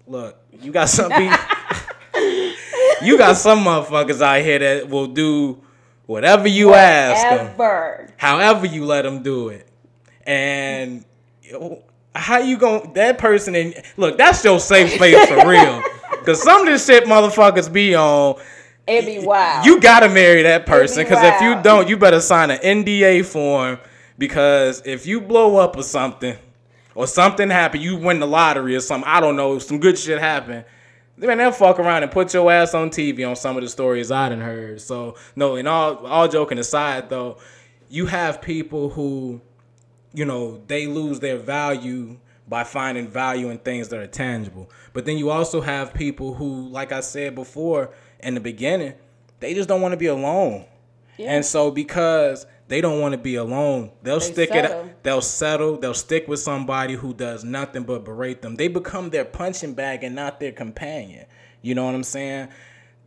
look, 0.07 0.37
you 0.51 0.71
got 0.71 0.89
some 0.89 1.11
people, 1.11 1.37
you 3.01 3.17
got 3.17 3.37
some 3.37 3.59
motherfuckers 3.59 4.21
out 4.21 4.41
here 4.41 4.59
that 4.59 4.89
will 4.89 5.07
do 5.07 5.61
whatever 6.05 6.47
you 6.47 6.73
ask 6.73 7.21
them, 7.37 7.55
however 8.17 8.65
you 8.65 8.85
let 8.85 9.03
them 9.03 9.23
do 9.23 9.49
it, 9.49 9.67
and 10.25 11.05
how 12.15 12.39
you 12.39 12.57
going 12.57 12.93
that 12.93 13.17
person? 13.17 13.55
And 13.55 13.75
look, 13.97 14.17
that's 14.17 14.43
your 14.43 14.59
safe 14.59 14.93
space 14.93 15.27
for 15.27 15.47
real. 15.47 15.81
Cause 16.25 16.43
some 16.43 16.61
of 16.61 16.67
this 16.67 16.85
shit 16.85 17.05
motherfuckers 17.05 17.71
be 17.71 17.95
on. 17.95 18.39
It'd 18.85 19.05
be 19.05 19.25
wild. 19.25 19.65
You 19.65 19.79
gotta 19.79 20.09
marry 20.09 20.43
that 20.43 20.65
person. 20.65 21.05
Cause 21.05 21.19
if 21.21 21.41
you 21.41 21.61
don't, 21.63 21.87
you 21.89 21.97
better 21.97 22.19
sign 22.21 22.51
an 22.51 22.59
NDA 22.59 23.25
form. 23.25 23.79
Because 24.17 24.83
if 24.85 25.07
you 25.07 25.19
blow 25.19 25.57
up 25.57 25.77
or 25.77 25.83
something, 25.83 26.37
or 26.95 27.07
something 27.07 27.49
happen, 27.49 27.81
you 27.81 27.97
win 27.97 28.19
the 28.19 28.27
lottery 28.27 28.75
or 28.75 28.79
something. 28.79 29.09
I 29.09 29.19
don't 29.19 29.35
know. 29.35 29.59
Some 29.59 29.79
good 29.79 29.97
shit 29.97 30.19
happen. 30.19 30.63
Man, 31.17 31.37
they'll 31.37 31.51
fuck 31.51 31.79
around 31.79 32.03
and 32.03 32.11
put 32.11 32.33
your 32.33 32.51
ass 32.51 32.73
on 32.73 32.89
TV 32.89 33.27
on 33.27 33.35
some 33.35 33.55
of 33.55 33.63
the 33.63 33.69
stories 33.69 34.11
I 34.11 34.29
done 34.29 34.41
heard. 34.41 34.81
So 34.81 35.15
no, 35.35 35.55
and 35.55 35.67
all 35.67 36.05
all 36.05 36.27
joking 36.27 36.57
aside 36.57 37.09
though, 37.09 37.37
you 37.89 38.07
have 38.07 38.41
people 38.41 38.89
who, 38.89 39.41
you 40.13 40.25
know, 40.25 40.61
they 40.67 40.87
lose 40.87 41.19
their 41.19 41.37
value 41.37 42.17
by 42.47 42.63
finding 42.63 43.07
value 43.07 43.49
in 43.49 43.57
things 43.59 43.89
that 43.89 43.99
are 43.99 44.07
tangible. 44.07 44.69
But 44.93 45.05
then 45.05 45.17
you 45.17 45.29
also 45.29 45.61
have 45.61 45.93
people 45.93 46.33
who, 46.33 46.67
like 46.67 46.91
I 46.91 46.99
said 46.99 47.33
before 47.33 47.93
in 48.19 48.33
the 48.33 48.41
beginning, 48.41 48.93
they 49.39 49.53
just 49.53 49.69
don't 49.69 49.81
want 49.81 49.93
to 49.93 49.97
be 49.97 50.07
alone. 50.07 50.65
Yeah. 51.17 51.33
And 51.33 51.45
so 51.45 51.71
because 51.71 52.45
they 52.67 52.81
don't 52.81 52.99
want 52.99 53.13
to 53.13 53.17
be 53.17 53.35
alone, 53.35 53.91
they'll 54.03 54.19
stick 54.19 54.49
settle. 54.49 54.81
it 54.81 55.03
they'll 55.03 55.21
settle, 55.21 55.77
they'll 55.77 55.93
stick 55.93 56.27
with 56.27 56.39
somebody 56.39 56.95
who 56.95 57.13
does 57.13 57.43
nothing 57.43 57.83
but 57.83 58.03
berate 58.03 58.41
them. 58.41 58.55
They 58.55 58.67
become 58.67 59.09
their 59.09 59.25
punching 59.25 59.73
bag 59.73 60.03
and 60.03 60.15
not 60.15 60.39
their 60.39 60.51
companion. 60.51 61.25
You 61.61 61.75
know 61.75 61.85
what 61.85 61.95
I'm 61.95 62.03
saying? 62.03 62.49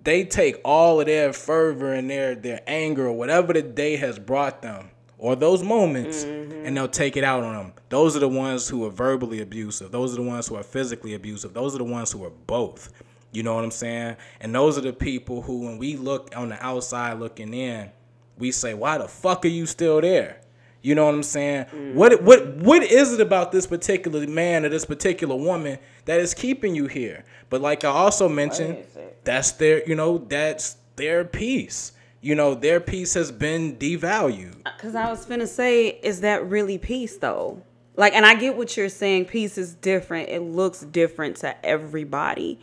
They 0.02 0.24
take 0.24 0.60
all 0.64 1.00
of 1.00 1.06
their 1.06 1.32
fervor 1.32 1.92
and 1.92 2.08
their 2.08 2.34
their 2.34 2.60
anger 2.66 3.08
or 3.08 3.12
whatever 3.12 3.52
the 3.52 3.62
day 3.62 3.96
has 3.96 4.18
brought 4.18 4.62
them 4.62 4.90
or 5.18 5.36
those 5.36 5.62
moments 5.62 6.24
and 6.24 6.76
they'll 6.76 6.88
take 6.88 7.16
it 7.16 7.24
out 7.24 7.42
on 7.44 7.54
them. 7.54 7.72
Those 7.88 8.16
are 8.16 8.20
the 8.20 8.28
ones 8.28 8.68
who 8.68 8.84
are 8.84 8.90
verbally 8.90 9.40
abusive. 9.40 9.90
Those 9.90 10.12
are 10.12 10.16
the 10.16 10.22
ones 10.22 10.48
who 10.48 10.56
are 10.56 10.62
physically 10.62 11.14
abusive. 11.14 11.54
Those 11.54 11.74
are 11.74 11.78
the 11.78 11.84
ones 11.84 12.12
who 12.12 12.24
are 12.24 12.32
both. 12.46 12.92
You 13.32 13.42
know 13.42 13.54
what 13.54 13.64
I'm 13.64 13.70
saying? 13.70 14.16
And 14.40 14.54
those 14.54 14.78
are 14.78 14.82
the 14.82 14.92
people 14.92 15.42
who 15.42 15.62
when 15.62 15.78
we 15.78 15.96
look 15.96 16.32
on 16.36 16.50
the 16.50 16.64
outside 16.64 17.18
looking 17.18 17.52
in, 17.52 17.90
we 18.38 18.52
say, 18.52 18.74
"Why 18.74 18.98
the 18.98 19.08
fuck 19.08 19.44
are 19.44 19.48
you 19.48 19.66
still 19.66 20.00
there?" 20.00 20.40
You 20.82 20.94
know 20.94 21.06
what 21.06 21.14
I'm 21.14 21.22
saying? 21.22 21.64
What 21.94 22.22
what 22.22 22.56
what 22.58 22.82
is 22.82 23.12
it 23.14 23.20
about 23.20 23.52
this 23.52 23.66
particular 23.66 24.26
man 24.26 24.64
or 24.64 24.68
this 24.68 24.84
particular 24.84 25.34
woman 25.34 25.78
that 26.04 26.20
is 26.20 26.34
keeping 26.34 26.74
you 26.74 26.86
here? 26.86 27.24
But 27.50 27.60
like 27.60 27.84
I 27.84 27.88
also 27.88 28.28
mentioned, 28.28 28.84
that's 29.24 29.52
their 29.52 29.82
you 29.88 29.94
know 29.94 30.18
that's 30.18 30.76
their 30.96 31.24
peace. 31.24 31.92
You 32.24 32.34
know 32.34 32.54
their 32.54 32.80
peace 32.80 33.12
has 33.12 33.30
been 33.30 33.76
devalued. 33.76 34.64
Cause 34.78 34.94
I 34.94 35.10
was 35.10 35.26
finna 35.26 35.46
say, 35.46 35.88
is 35.88 36.22
that 36.22 36.48
really 36.48 36.78
peace 36.78 37.18
though? 37.18 37.62
Like, 37.96 38.14
and 38.14 38.24
I 38.24 38.34
get 38.34 38.56
what 38.56 38.74
you're 38.78 38.88
saying. 38.88 39.26
Peace 39.26 39.58
is 39.58 39.74
different. 39.74 40.30
It 40.30 40.40
looks 40.40 40.80
different 40.80 41.36
to 41.38 41.54
everybody. 41.64 42.58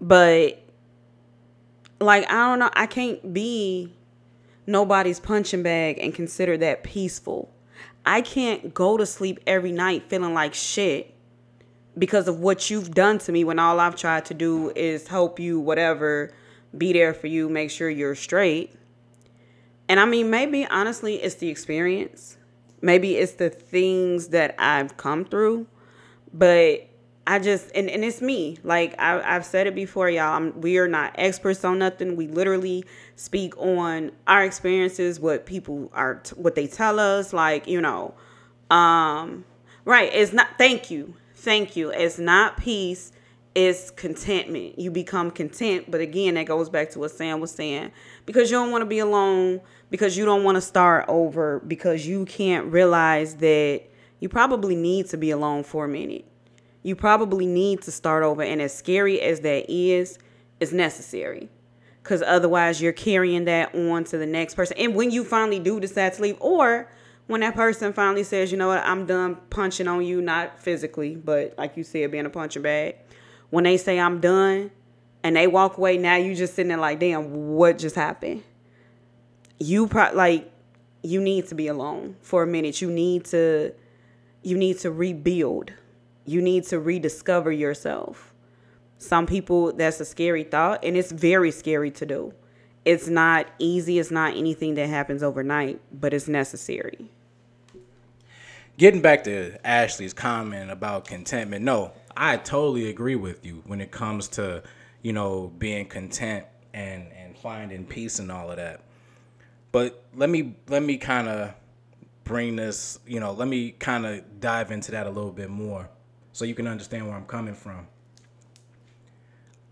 But, 0.00 0.62
like, 2.00 2.24
I 2.32 2.48
don't 2.48 2.58
know. 2.58 2.70
I 2.72 2.86
can't 2.86 3.34
be 3.34 3.94
nobody's 4.66 5.20
punching 5.20 5.62
bag 5.62 5.98
and 5.98 6.14
consider 6.14 6.56
that 6.56 6.82
peaceful. 6.82 7.52
I 8.06 8.22
can't 8.22 8.72
go 8.72 8.96
to 8.96 9.04
sleep 9.04 9.40
every 9.46 9.72
night 9.72 10.04
feeling 10.08 10.32
like 10.32 10.54
shit 10.54 11.14
because 11.98 12.28
of 12.28 12.40
what 12.40 12.70
you've 12.70 12.92
done 12.92 13.18
to 13.18 13.30
me 13.30 13.44
when 13.44 13.58
all 13.58 13.78
I've 13.78 13.94
tried 13.94 14.24
to 14.24 14.34
do 14.34 14.72
is 14.74 15.06
help 15.06 15.38
you, 15.38 15.60
whatever, 15.60 16.32
be 16.76 16.94
there 16.94 17.12
for 17.12 17.26
you, 17.26 17.50
make 17.50 17.70
sure 17.70 17.90
you're 17.90 18.14
straight. 18.14 18.74
And 19.92 20.00
I 20.00 20.06
mean, 20.06 20.30
maybe 20.30 20.64
honestly, 20.64 21.16
it's 21.16 21.34
the 21.34 21.50
experience. 21.50 22.38
Maybe 22.80 23.18
it's 23.18 23.32
the 23.32 23.50
things 23.50 24.28
that 24.28 24.54
I've 24.58 24.96
come 24.96 25.26
through. 25.26 25.66
But 26.32 26.88
I 27.26 27.38
just, 27.38 27.70
and, 27.74 27.90
and 27.90 28.02
it's 28.02 28.22
me. 28.22 28.56
Like 28.62 28.98
I, 28.98 29.20
I've 29.20 29.44
said 29.44 29.66
it 29.66 29.74
before, 29.74 30.08
y'all. 30.08 30.32
I'm, 30.32 30.58
we 30.62 30.78
are 30.78 30.88
not 30.88 31.14
experts 31.16 31.62
on 31.62 31.80
nothing. 31.80 32.16
We 32.16 32.26
literally 32.26 32.86
speak 33.16 33.54
on 33.58 34.12
our 34.26 34.42
experiences, 34.42 35.20
what 35.20 35.44
people 35.44 35.90
are, 35.92 36.22
what 36.36 36.54
they 36.54 36.66
tell 36.66 36.98
us. 36.98 37.34
Like, 37.34 37.66
you 37.66 37.82
know, 37.82 38.14
um, 38.70 39.44
right. 39.84 40.10
It's 40.10 40.32
not, 40.32 40.56
thank 40.56 40.90
you. 40.90 41.12
Thank 41.34 41.76
you. 41.76 41.90
It's 41.90 42.18
not 42.18 42.56
peace 42.56 43.12
is 43.54 43.90
contentment. 43.90 44.78
You 44.78 44.90
become 44.90 45.30
content. 45.30 45.90
But 45.90 46.00
again, 46.00 46.34
that 46.34 46.46
goes 46.46 46.68
back 46.68 46.90
to 46.90 46.98
what 46.98 47.10
Sam 47.10 47.40
was 47.40 47.52
saying. 47.52 47.92
Because 48.26 48.50
you 48.50 48.56
don't 48.56 48.70
want 48.70 48.82
to 48.82 48.86
be 48.86 48.98
alone, 48.98 49.60
because 49.90 50.16
you 50.16 50.24
don't 50.24 50.44
want 50.44 50.56
to 50.56 50.60
start 50.60 51.04
over, 51.08 51.60
because 51.60 52.06
you 52.06 52.24
can't 52.24 52.72
realize 52.72 53.36
that 53.36 53.82
you 54.20 54.28
probably 54.28 54.76
need 54.76 55.08
to 55.08 55.16
be 55.16 55.30
alone 55.30 55.64
for 55.64 55.84
a 55.84 55.88
minute. 55.88 56.24
You 56.82 56.96
probably 56.96 57.46
need 57.46 57.82
to 57.82 57.92
start 57.92 58.22
over. 58.22 58.42
And 58.42 58.60
as 58.60 58.74
scary 58.74 59.20
as 59.20 59.40
that 59.40 59.70
is, 59.70 60.18
it's 60.60 60.72
necessary. 60.72 61.48
Because 62.02 62.22
otherwise, 62.22 62.80
you're 62.80 62.92
carrying 62.92 63.44
that 63.44 63.74
on 63.74 64.04
to 64.04 64.18
the 64.18 64.26
next 64.26 64.54
person. 64.54 64.76
And 64.78 64.94
when 64.94 65.10
you 65.10 65.24
finally 65.24 65.58
do 65.60 65.78
decide 65.78 66.14
to 66.14 66.22
leave, 66.22 66.36
or 66.40 66.90
when 67.28 67.42
that 67.42 67.54
person 67.54 67.92
finally 67.92 68.24
says, 68.24 68.50
you 68.50 68.58
know 68.58 68.68
what, 68.68 68.84
I'm 68.84 69.06
done 69.06 69.36
punching 69.50 69.86
on 69.86 70.04
you, 70.04 70.20
not 70.20 70.58
physically, 70.58 71.14
but 71.14 71.54
like 71.56 71.76
you 71.76 71.84
said, 71.84 72.10
being 72.10 72.26
a 72.26 72.30
punching 72.30 72.62
bag 72.62 72.96
when 73.52 73.64
they 73.64 73.76
say 73.76 74.00
I'm 74.00 74.18
done 74.18 74.70
and 75.22 75.36
they 75.36 75.46
walk 75.46 75.76
away, 75.76 75.98
now 75.98 76.16
you 76.16 76.34
just 76.34 76.54
sitting 76.54 76.68
there 76.68 76.78
like, 76.78 76.98
damn, 76.98 77.48
what 77.48 77.76
just 77.76 77.94
happened? 77.94 78.42
You 79.58 79.88
pro- 79.88 80.14
like 80.14 80.50
you 81.02 81.20
need 81.20 81.48
to 81.48 81.54
be 81.54 81.66
alone 81.66 82.16
for 82.22 82.42
a 82.42 82.46
minute. 82.46 82.80
You 82.80 82.90
need 82.90 83.26
to 83.26 83.74
you 84.42 84.56
need 84.56 84.78
to 84.78 84.90
rebuild. 84.90 85.70
You 86.24 86.40
need 86.40 86.64
to 86.68 86.80
rediscover 86.80 87.52
yourself. 87.52 88.32
Some 88.96 89.26
people 89.26 89.74
that's 89.74 90.00
a 90.00 90.06
scary 90.06 90.44
thought 90.44 90.82
and 90.82 90.96
it's 90.96 91.12
very 91.12 91.50
scary 91.50 91.90
to 91.90 92.06
do. 92.06 92.32
It's 92.86 93.06
not 93.06 93.48
easy, 93.58 93.98
it's 93.98 94.10
not 94.10 94.34
anything 94.34 94.76
that 94.76 94.88
happens 94.88 95.22
overnight, 95.22 95.78
but 95.92 96.14
it's 96.14 96.26
necessary. 96.26 97.10
Getting 98.78 99.02
back 99.02 99.24
to 99.24 99.58
Ashley's 99.64 100.14
comment 100.14 100.70
about 100.70 101.04
contentment, 101.04 101.62
no, 101.62 101.92
I 102.16 102.36
totally 102.36 102.88
agree 102.88 103.16
with 103.16 103.44
you 103.44 103.62
when 103.66 103.80
it 103.80 103.90
comes 103.90 104.28
to, 104.28 104.62
you 105.02 105.12
know, 105.12 105.52
being 105.58 105.86
content 105.86 106.46
and 106.74 107.12
and 107.12 107.36
finding 107.36 107.84
peace 107.84 108.18
and 108.18 108.30
all 108.30 108.50
of 108.50 108.56
that. 108.56 108.80
But 109.72 110.04
let 110.14 110.28
me 110.30 110.56
let 110.68 110.82
me 110.82 110.98
kind 110.98 111.28
of 111.28 111.54
bring 112.24 112.56
this, 112.56 112.98
you 113.06 113.20
know, 113.20 113.32
let 113.32 113.48
me 113.48 113.72
kind 113.72 114.06
of 114.06 114.40
dive 114.40 114.70
into 114.70 114.90
that 114.92 115.06
a 115.06 115.10
little 115.10 115.32
bit 115.32 115.50
more 115.50 115.88
so 116.32 116.44
you 116.44 116.54
can 116.54 116.66
understand 116.66 117.06
where 117.06 117.16
I'm 117.16 117.26
coming 117.26 117.54
from. 117.54 117.86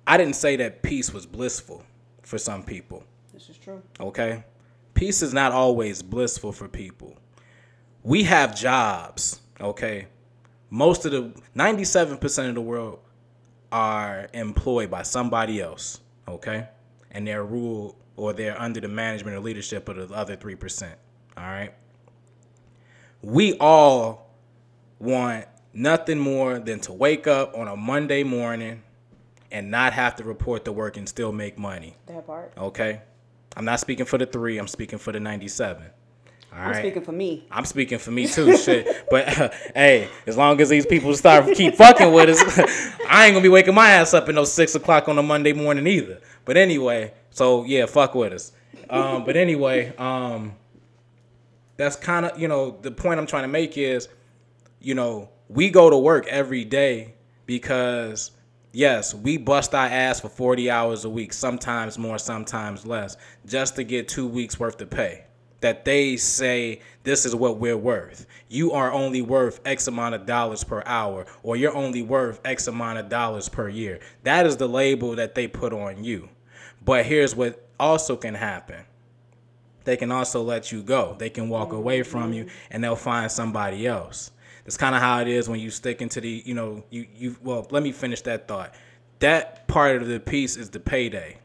I 0.06 0.16
didn't 0.16 0.36
say 0.36 0.56
that 0.56 0.82
peace 0.82 1.12
was 1.12 1.26
blissful 1.26 1.84
for 2.22 2.38
some 2.38 2.62
people. 2.62 3.04
This 3.32 3.48
is 3.48 3.56
true. 3.56 3.82
Okay? 4.00 4.44
Peace 4.94 5.22
is 5.22 5.32
not 5.32 5.52
always 5.52 6.02
blissful 6.02 6.52
for 6.52 6.68
people. 6.68 7.16
We 8.02 8.24
have 8.24 8.56
jobs, 8.56 9.40
okay? 9.60 10.08
Most 10.70 11.04
of 11.04 11.12
the 11.12 11.32
97% 11.56 12.48
of 12.48 12.54
the 12.54 12.60
world 12.60 13.00
are 13.72 14.28
employed 14.32 14.90
by 14.90 15.02
somebody 15.02 15.60
else, 15.60 16.00
okay? 16.28 16.68
And 17.10 17.26
they're 17.26 17.44
ruled 17.44 17.96
or 18.16 18.32
they're 18.32 18.60
under 18.60 18.80
the 18.80 18.88
management 18.88 19.36
or 19.36 19.40
leadership 19.40 19.88
of 19.88 20.08
the 20.08 20.14
other 20.14 20.36
3%, 20.36 20.92
all 21.36 21.44
right? 21.44 21.74
We 23.22 23.56
all 23.58 24.30
want 24.98 25.46
nothing 25.72 26.18
more 26.18 26.58
than 26.58 26.80
to 26.80 26.92
wake 26.92 27.26
up 27.26 27.56
on 27.56 27.68
a 27.68 27.76
Monday 27.76 28.22
morning 28.22 28.82
and 29.50 29.70
not 29.70 29.92
have 29.92 30.16
to 30.16 30.24
report 30.24 30.64
to 30.64 30.72
work 30.72 30.96
and 30.96 31.08
still 31.08 31.32
make 31.32 31.58
money. 31.58 31.96
That 32.06 32.26
part. 32.26 32.52
Okay? 32.56 33.02
I'm 33.56 33.64
not 33.64 33.80
speaking 33.80 34.06
for 34.06 34.18
the 34.18 34.26
3, 34.26 34.58
I'm 34.58 34.68
speaking 34.68 34.98
for 34.98 35.12
the 35.12 35.20
97. 35.20 35.84
All 36.52 36.58
I'm 36.58 36.70
right. 36.72 36.76
speaking 36.78 37.02
for 37.02 37.12
me. 37.12 37.46
I'm 37.50 37.64
speaking 37.64 37.98
for 37.98 38.10
me 38.10 38.26
too, 38.26 38.56
shit. 38.56 39.08
But 39.08 39.38
uh, 39.38 39.50
hey, 39.74 40.08
as 40.26 40.36
long 40.36 40.60
as 40.60 40.68
these 40.68 40.84
people 40.84 41.14
start 41.14 41.54
keep 41.54 41.76
fucking 41.76 42.12
with 42.12 42.28
us, 42.30 42.58
I 43.08 43.26
ain't 43.26 43.34
gonna 43.34 43.42
be 43.42 43.48
waking 43.48 43.74
my 43.74 43.90
ass 43.90 44.14
up 44.14 44.28
at 44.28 44.34
no 44.34 44.44
six 44.44 44.74
o'clock 44.74 45.08
on 45.08 45.16
a 45.18 45.22
Monday 45.22 45.52
morning 45.52 45.86
either. 45.86 46.20
But 46.44 46.56
anyway, 46.56 47.14
so 47.30 47.64
yeah, 47.64 47.86
fuck 47.86 48.14
with 48.14 48.32
us. 48.32 48.52
Um, 48.88 49.24
but 49.24 49.36
anyway, 49.36 49.94
um, 49.96 50.56
that's 51.76 51.94
kind 51.94 52.26
of 52.26 52.38
you 52.40 52.48
know 52.48 52.76
the 52.82 52.90
point 52.90 53.20
I'm 53.20 53.26
trying 53.26 53.44
to 53.44 53.48
make 53.48 53.78
is, 53.78 54.08
you 54.80 54.94
know, 54.94 55.28
we 55.48 55.70
go 55.70 55.88
to 55.88 55.96
work 55.96 56.26
every 56.26 56.64
day 56.64 57.14
because 57.46 58.32
yes, 58.72 59.14
we 59.14 59.36
bust 59.36 59.72
our 59.72 59.86
ass 59.86 60.20
for 60.20 60.28
40 60.28 60.68
hours 60.68 61.04
a 61.04 61.10
week, 61.10 61.32
sometimes 61.32 61.96
more, 61.96 62.18
sometimes 62.18 62.84
less, 62.84 63.16
just 63.46 63.76
to 63.76 63.84
get 63.84 64.08
two 64.08 64.26
weeks 64.26 64.58
worth 64.58 64.80
of 64.80 64.90
pay 64.90 65.24
that 65.60 65.84
they 65.84 66.16
say 66.16 66.80
this 67.02 67.24
is 67.24 67.34
what 67.34 67.58
we're 67.58 67.76
worth. 67.76 68.26
You 68.48 68.72
are 68.72 68.92
only 68.92 69.22
worth 69.22 69.60
X 69.64 69.86
amount 69.86 70.14
of 70.14 70.26
dollars 70.26 70.64
per 70.64 70.82
hour, 70.86 71.26
or 71.42 71.56
you're 71.56 71.76
only 71.76 72.02
worth 72.02 72.40
X 72.44 72.66
amount 72.66 72.98
of 72.98 73.08
dollars 73.08 73.48
per 73.48 73.68
year. 73.68 74.00
That 74.24 74.46
is 74.46 74.56
the 74.56 74.68
label 74.68 75.16
that 75.16 75.34
they 75.34 75.46
put 75.48 75.72
on 75.72 76.02
you. 76.02 76.28
But 76.84 77.06
here's 77.06 77.34
what 77.34 77.68
also 77.78 78.16
can 78.16 78.34
happen 78.34 78.84
they 79.84 79.96
can 79.96 80.12
also 80.12 80.42
let 80.42 80.70
you 80.70 80.82
go. 80.82 81.16
They 81.18 81.30
can 81.30 81.48
walk 81.48 81.72
away 81.72 82.02
from 82.02 82.32
you 82.32 82.48
and 82.70 82.84
they'll 82.84 82.96
find 82.96 83.30
somebody 83.30 83.86
else. 83.86 84.30
That's 84.64 84.76
kind 84.76 84.94
of 84.94 85.00
how 85.00 85.20
it 85.20 85.28
is 85.28 85.48
when 85.48 85.58
you 85.58 85.70
stick 85.70 86.02
into 86.02 86.20
the, 86.20 86.42
you 86.44 86.54
know, 86.54 86.84
you, 86.90 87.06
you, 87.16 87.36
well, 87.42 87.66
let 87.70 87.82
me 87.82 87.90
finish 87.90 88.20
that 88.22 88.46
thought. 88.46 88.74
That 89.20 89.66
part 89.68 90.02
of 90.02 90.08
the 90.08 90.20
peace 90.20 90.56
is 90.56 90.70
the 90.70 90.80
payday 90.80 91.38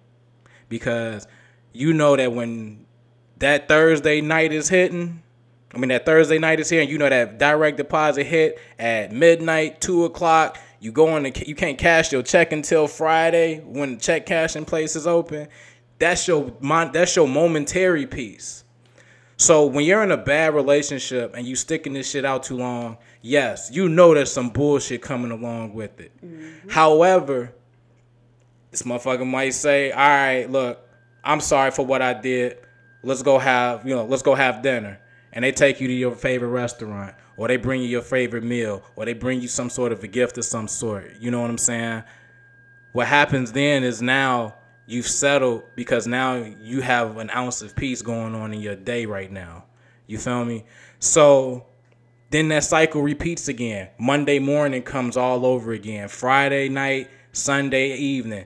because 0.70 1.28
you 1.74 1.94
know 1.94 2.16
that 2.16 2.34
when 2.34 2.85
that 3.38 3.68
Thursday 3.68 4.22
night 4.22 4.52
is 4.52 4.70
hitting. 4.70 5.22
I 5.74 5.78
mean, 5.78 5.90
that 5.90 6.06
Thursday 6.06 6.40
night 6.40 6.60
is 6.60 6.70
here, 6.70 6.82
and 6.82 6.90
you 6.90 6.98
know 6.98 7.10
that 7.10 7.38
direct 7.38 7.78
deposit 7.78 8.26
hit 8.26 8.60
at 8.80 9.12
midnight, 9.12 9.82
two 9.82 10.06
o'clock. 10.06 10.58
You 10.80 10.92
go 10.92 11.10
on, 11.10 11.24
the, 11.24 11.44
you 11.46 11.56
can't 11.56 11.78
cash 11.78 12.12
your 12.12 12.24
check 12.24 12.52
until 12.54 12.88
Friday 12.88 13.60
when 13.60 14.00
check 14.00 14.26
cashing 14.26 14.66
place 14.66 14.96
is 14.96 15.06
open. 15.06 15.48
That's 16.00 16.28
your 16.28 16.54
that's 16.62 17.16
your 17.16 17.28
momentary 17.28 18.06
peace. 18.06 18.64
So 19.38 19.66
when 19.66 19.84
you're 19.84 20.02
in 20.02 20.12
a 20.12 20.18
bad 20.18 20.54
relationship 20.54 21.34
and 21.36 21.46
you 21.46 21.58
sticking 21.58 21.92
this 21.92 22.10
shit 22.10 22.24
out 22.24 22.44
too 22.44 22.56
long, 22.56 22.98
yes, 23.22 23.70
you 23.70 23.90
know 23.90 24.14
there's 24.14 24.32
some 24.32 24.50
bullshit 24.50 25.02
coming 25.02 25.32
along 25.32 25.74
with 25.74 26.00
it. 26.00 26.14
Mm-hmm. 26.26 26.70
However, 26.70 27.54
this 28.72 28.84
motherfucker 28.84 29.28
might 29.28 29.54
say, 29.54 29.92
"All 29.92 29.98
right, 30.00 30.50
look, 30.50 30.88
I'm 31.22 31.42
sorry 31.42 31.72
for 31.72 31.86
what 31.86 32.02
I 32.02 32.14
did 32.14 32.60
let's 33.06 33.22
go 33.22 33.38
have 33.38 33.88
you 33.88 33.96
know 33.96 34.04
let's 34.04 34.24
go 34.24 34.36
have 34.36 34.62
dinner. 34.62 35.00
And 35.32 35.44
they 35.44 35.52
take 35.52 35.82
you 35.82 35.88
to 35.88 35.94
your 35.94 36.16
favorite 36.16 36.50
restaurant 36.50 37.14
or 37.36 37.50
they 37.50 37.58
bring 37.58 37.82
you 37.82 37.90
your 37.90 38.02
favorite 38.02 38.44
meal 38.44 38.82
or 38.96 39.04
they 39.04 39.12
bring 39.14 39.42
you 39.42 39.50
some 39.50 39.70
sort 39.70 39.92
of 39.92 40.02
a 40.02 40.08
gift 40.08 40.38
of 40.38 40.46
some 40.46 40.70
sort. 40.70 41.12
You 41.20 41.30
know 41.30 41.42
what 41.42 41.50
i'm 41.50 41.58
saying? 41.58 42.04
What 42.94 43.08
happens 43.08 43.52
then 43.52 43.84
is 43.84 44.02
now 44.02 44.56
you've 44.88 45.08
settled 45.08 45.64
because 45.76 46.08
now 46.08 46.36
you 46.36 46.80
have 46.82 47.18
an 47.18 47.30
ounce 47.32 47.62
of 47.62 47.76
peace 47.76 48.02
going 48.02 48.34
on 48.34 48.54
in 48.54 48.62
your 48.62 48.78
day 48.78 49.06
right 49.06 49.30
now. 49.30 49.66
You 50.08 50.20
feel 50.20 50.46
me? 50.46 50.64
So 51.00 51.66
then 52.30 52.48
that 52.48 52.64
cycle 52.64 53.02
repeats 53.02 53.50
again. 53.50 53.90
Monday 54.00 54.40
morning 54.40 54.84
comes 54.84 55.18
all 55.18 55.46
over 55.46 55.74
again. 55.74 56.08
Friday 56.08 56.70
night 56.70 57.10
sunday 57.34 57.98
evening. 57.98 58.46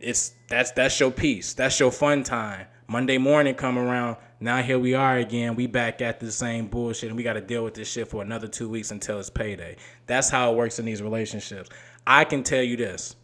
It's 0.00 0.34
that's 0.48 0.72
that's 0.72 1.00
your 1.00 1.10
peace. 1.10 1.54
That's 1.54 1.80
your 1.80 1.90
fun 1.90 2.24
time 2.24 2.66
Monday 2.88 3.18
morning 3.18 3.54
come 3.54 3.78
around. 3.78 4.16
Now 4.38 4.62
here 4.62 4.78
we 4.78 4.94
are 4.94 5.16
again. 5.16 5.56
We 5.56 5.66
back 5.66 6.00
at 6.00 6.20
the 6.20 6.30
same 6.30 6.68
bullshit, 6.68 7.08
and 7.08 7.16
we 7.16 7.24
got 7.24 7.32
to 7.32 7.40
deal 7.40 7.64
with 7.64 7.74
this 7.74 7.90
shit 7.90 8.06
for 8.08 8.22
another 8.22 8.46
two 8.46 8.68
weeks 8.68 8.92
until 8.92 9.18
it's 9.18 9.30
payday. 9.30 9.76
That's 10.06 10.30
how 10.30 10.52
it 10.52 10.56
works 10.56 10.78
in 10.78 10.84
these 10.84 11.02
relationships. 11.02 11.68
I 12.06 12.24
can 12.24 12.44
tell 12.44 12.62
you 12.62 12.76
this: 12.76 13.16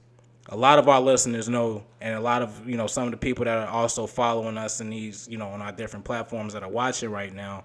a 0.48 0.56
lot 0.56 0.80
of 0.80 0.88
our 0.88 1.00
listeners 1.00 1.48
know, 1.48 1.84
and 2.00 2.14
a 2.14 2.20
lot 2.20 2.42
of 2.42 2.68
you 2.68 2.76
know 2.76 2.88
some 2.88 3.04
of 3.04 3.12
the 3.12 3.16
people 3.16 3.44
that 3.44 3.56
are 3.56 3.68
also 3.68 4.06
following 4.08 4.58
us 4.58 4.80
in 4.80 4.90
these 4.90 5.28
you 5.28 5.38
know 5.38 5.48
on 5.48 5.62
our 5.62 5.72
different 5.72 6.04
platforms 6.04 6.54
that 6.54 6.64
are 6.64 6.70
watching 6.70 7.10
right 7.10 7.32
now, 7.32 7.64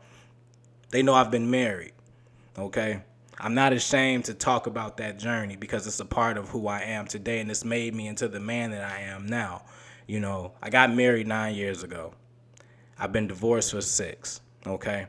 they 0.92 1.02
know 1.02 1.16
I've 1.16 1.32
been 1.32 1.50
married. 1.50 1.94
Okay, 2.60 3.02
I'm 3.40 3.56
not 3.56 3.74
ashamed 3.74 4.26
to 4.26 4.36
talk 4.36 4.68
about 4.68 4.98
that 4.98 5.18
journey 5.18 5.56
because 5.56 5.88
it's 5.88 6.00
a 6.00 6.06
part 6.06 6.38
of 6.38 6.50
who 6.50 6.68
I 6.68 6.82
am 6.82 7.08
today 7.08 7.40
and 7.40 7.50
it's 7.50 7.66
made 7.66 7.96
me 7.96 8.08
into 8.08 8.28
the 8.28 8.40
man 8.40 8.70
that 8.72 8.84
I 8.84 9.02
am 9.02 9.26
now. 9.26 9.64
You 10.08 10.22
know, 10.22 10.54
I 10.62 10.70
got 10.70 10.94
married 10.94 11.28
nine 11.28 11.56
years 11.56 11.84
ago. 11.84 12.14
I've 12.98 13.12
been 13.12 13.28
divorced 13.28 13.72
for 13.72 13.82
six, 13.82 14.42
okay? 14.66 15.08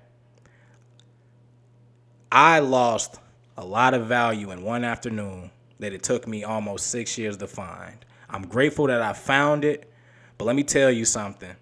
I 2.31 2.59
lost 2.59 3.19
a 3.57 3.65
lot 3.65 3.95
of 3.95 4.07
value 4.07 4.51
in 4.51 4.63
one 4.63 4.85
afternoon 4.85 5.51
that 5.79 5.93
it 5.93 6.03
took 6.03 6.27
me 6.27 6.45
almost 6.45 6.89
six 6.89 7.17
years 7.17 7.37
to 7.39 7.47
find. 7.47 8.05
I'm 8.29 8.47
grateful 8.47 8.89
that 8.89 9.01
I 9.01 9.13
found 9.13 9.65
it, 9.65 9.91
but 10.37 10.45
let 10.45 10.57
me 10.57 10.65
tell 10.65 10.91
you 10.91 11.05
something. 11.05 11.55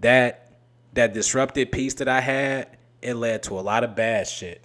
That 0.00 0.42
that 0.92 1.14
disrupted 1.14 1.72
peace 1.72 1.94
that 1.94 2.08
I 2.08 2.20
had, 2.20 2.76
it 3.02 3.14
led 3.14 3.42
to 3.44 3.58
a 3.58 3.60
lot 3.60 3.84
of 3.84 3.94
bad 3.94 4.26
shit. 4.26 4.64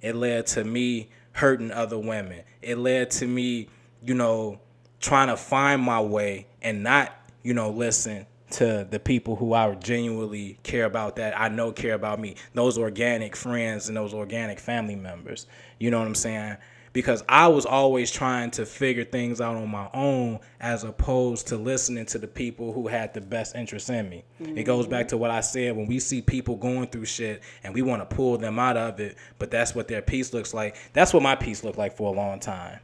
It 0.00 0.14
led 0.14 0.46
to 0.48 0.64
me 0.64 1.10
hurting 1.32 1.70
other 1.70 1.98
women. 1.98 2.42
It 2.62 2.78
led 2.78 3.10
to 3.12 3.26
me, 3.26 3.68
you 4.04 4.14
know, 4.14 4.60
trying 5.02 5.28
to 5.28 5.36
find 5.36 5.82
my 5.82 6.00
way 6.00 6.46
and 6.62 6.82
not, 6.82 7.12
you 7.42 7.52
know, 7.52 7.70
listen 7.70 8.24
to 8.52 8.86
the 8.88 9.00
people 9.00 9.36
who 9.36 9.52
I 9.52 9.74
genuinely 9.74 10.58
care 10.62 10.84
about 10.84 11.16
that 11.16 11.38
I 11.38 11.48
know 11.48 11.72
care 11.72 11.94
about 11.94 12.20
me. 12.20 12.36
Those 12.54 12.78
organic 12.78 13.34
friends 13.34 13.88
and 13.88 13.96
those 13.96 14.14
organic 14.14 14.60
family 14.60 14.96
members. 14.96 15.46
You 15.78 15.90
know 15.90 15.98
what 15.98 16.06
I'm 16.06 16.14
saying? 16.14 16.56
Because 16.92 17.24
I 17.26 17.48
was 17.48 17.64
always 17.64 18.10
trying 18.10 18.50
to 18.52 18.66
figure 18.66 19.04
things 19.04 19.40
out 19.40 19.56
on 19.56 19.70
my 19.70 19.88
own 19.94 20.40
as 20.60 20.84
opposed 20.84 21.48
to 21.48 21.56
listening 21.56 22.04
to 22.06 22.18
the 22.18 22.28
people 22.28 22.74
who 22.74 22.86
had 22.86 23.14
the 23.14 23.22
best 23.22 23.56
interest 23.56 23.88
in 23.88 24.10
me. 24.10 24.24
Mm-hmm. 24.42 24.58
It 24.58 24.64
goes 24.64 24.86
back 24.86 25.08
to 25.08 25.16
what 25.16 25.30
I 25.30 25.40
said 25.40 25.74
when 25.74 25.86
we 25.86 25.98
see 25.98 26.20
people 26.20 26.54
going 26.56 26.88
through 26.88 27.06
shit 27.06 27.42
and 27.64 27.74
we 27.74 27.80
want 27.80 28.08
to 28.08 28.14
pull 28.14 28.36
them 28.36 28.58
out 28.58 28.76
of 28.76 29.00
it, 29.00 29.16
but 29.38 29.50
that's 29.50 29.74
what 29.74 29.88
their 29.88 30.02
peace 30.02 30.34
looks 30.34 30.52
like. 30.52 30.76
That's 30.92 31.14
what 31.14 31.22
my 31.22 31.34
peace 31.34 31.64
looked 31.64 31.78
like 31.78 31.96
for 31.96 32.12
a 32.12 32.16
long 32.16 32.38
time. 32.40 32.78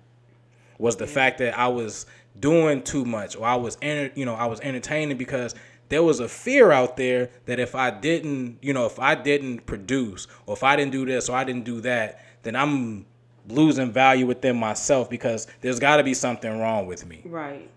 Was 0.79 0.97
the 0.97 1.07
yeah. 1.07 1.13
fact 1.13 1.39
that 1.39 1.59
I 1.59 1.69
was 1.69 2.07
doing 2.39 2.83
too 2.83 3.05
much 3.05 3.37
or 3.37 3.45
I 3.45 3.57
was 3.57 3.77
enter- 3.83 4.13
you 4.15 4.25
know 4.25 4.35
I 4.35 4.47
was 4.47 4.61
entertaining 4.61 5.17
because 5.17 5.55
there 5.89 6.03
was 6.03 6.21
a 6.21 6.29
fear 6.29 6.71
out 6.71 6.97
there 6.97 7.31
that 7.47 7.59
if 7.59 7.75
I 7.75 7.91
didn't 7.91 8.59
you 8.63 8.73
know 8.73 8.87
if 8.87 8.99
I 8.99 9.15
didn't 9.15 9.67
produce 9.67 10.29
or 10.47 10.55
if 10.55 10.63
I 10.63 10.77
didn't 10.77 10.93
do 10.93 11.05
this 11.05 11.29
or 11.29 11.37
I 11.37 11.45
didn't 11.45 11.65
do 11.65 11.81
that 11.81 12.25
then 12.43 12.55
I'm 12.55 13.07
losing 13.49 13.91
value 13.91 14.27
within 14.27 14.57
myself 14.57 15.09
because 15.11 15.47
there's 15.61 15.79
got 15.79 15.97
to 15.97 16.05
be 16.05 16.15
something 16.15 16.59
wrong 16.59 16.87
with 16.87 17.07
me. 17.07 17.23
Right. 17.25 17.69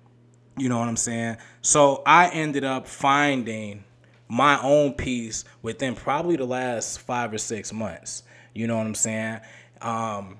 You 0.57 0.69
know 0.69 0.79
what 0.79 0.87
I'm 0.87 0.97
saying? 0.97 1.37
So 1.61 2.03
I 2.05 2.29
ended 2.29 2.63
up 2.63 2.87
finding 2.87 3.83
my 4.27 4.61
own 4.61 4.93
peace 4.93 5.43
within 5.61 5.95
probably 5.95 6.35
the 6.35 6.45
last 6.45 6.99
5 6.99 7.33
or 7.33 7.37
6 7.37 7.73
months. 7.73 8.23
You 8.53 8.67
know 8.67 8.77
what 8.77 8.85
I'm 8.85 8.95
saying? 8.95 9.39
Um, 9.81 10.39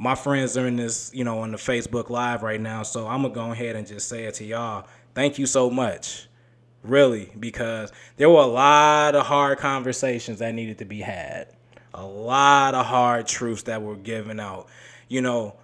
my 0.00 0.14
friends 0.14 0.56
are 0.56 0.66
in 0.66 0.76
this, 0.76 1.10
you 1.12 1.24
know, 1.24 1.40
on 1.40 1.52
the 1.52 1.58
Facebook 1.58 2.08
Live 2.08 2.42
right 2.42 2.60
now. 2.60 2.82
So 2.82 3.06
I'm 3.06 3.20
gonna 3.20 3.34
go 3.34 3.52
ahead 3.52 3.76
and 3.76 3.86
just 3.86 4.08
say 4.08 4.24
it 4.24 4.32
to 4.36 4.44
y'all. 4.46 4.86
Thank 5.14 5.38
you 5.38 5.44
so 5.44 5.68
much, 5.68 6.26
really, 6.82 7.30
because 7.38 7.92
there 8.16 8.30
were 8.30 8.40
a 8.40 8.46
lot 8.46 9.14
of 9.14 9.26
hard 9.26 9.58
conversations 9.58 10.38
that 10.38 10.54
needed 10.54 10.78
to 10.78 10.86
be 10.86 11.02
had, 11.02 11.48
a 11.92 12.02
lot 12.02 12.74
of 12.74 12.86
hard 12.86 13.26
truths 13.26 13.64
that 13.64 13.82
were 13.82 13.94
given 13.94 14.40
out, 14.40 14.68
you 15.08 15.20
know. 15.20 15.54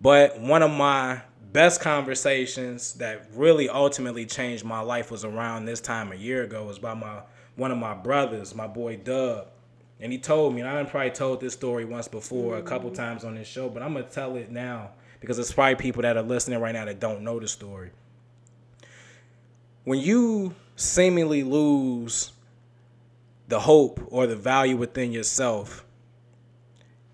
But 0.00 0.40
one 0.40 0.64
of 0.64 0.72
my 0.72 1.22
best 1.52 1.80
conversations 1.80 2.94
that 2.94 3.28
really 3.34 3.68
ultimately 3.68 4.26
changed 4.26 4.64
my 4.64 4.80
life 4.80 5.12
was 5.12 5.24
around 5.24 5.66
this 5.66 5.80
time 5.80 6.10
a 6.10 6.16
year 6.16 6.42
ago. 6.42 6.64
Was 6.64 6.80
by 6.80 6.94
my 6.94 7.20
one 7.54 7.70
of 7.70 7.78
my 7.78 7.94
brothers, 7.94 8.52
my 8.52 8.66
boy 8.66 8.96
Dub 8.96 9.46
and 10.00 10.12
he 10.12 10.18
told 10.18 10.54
me, 10.54 10.62
and 10.62 10.70
I 10.70 10.82
probably 10.84 11.10
told 11.10 11.40
this 11.40 11.52
story 11.52 11.84
once 11.84 12.08
before, 12.08 12.54
mm-hmm. 12.54 12.66
a 12.66 12.68
couple 12.68 12.90
times 12.90 13.24
on 13.24 13.34
this 13.34 13.46
show, 13.46 13.68
but 13.68 13.82
I'm 13.82 13.92
gonna 13.92 14.06
tell 14.06 14.36
it 14.36 14.50
now 14.50 14.90
because 15.20 15.38
it's 15.38 15.52
probably 15.52 15.74
people 15.74 16.02
that 16.02 16.16
are 16.16 16.22
listening 16.22 16.58
right 16.58 16.72
now 16.72 16.86
that 16.86 17.00
don't 17.00 17.22
know 17.22 17.38
the 17.38 17.48
story. 17.48 17.90
When 19.84 19.98
you 19.98 20.54
seemingly 20.76 21.42
lose 21.42 22.32
the 23.48 23.60
hope 23.60 24.00
or 24.10 24.26
the 24.26 24.36
value 24.36 24.76
within 24.76 25.12
yourself, 25.12 25.84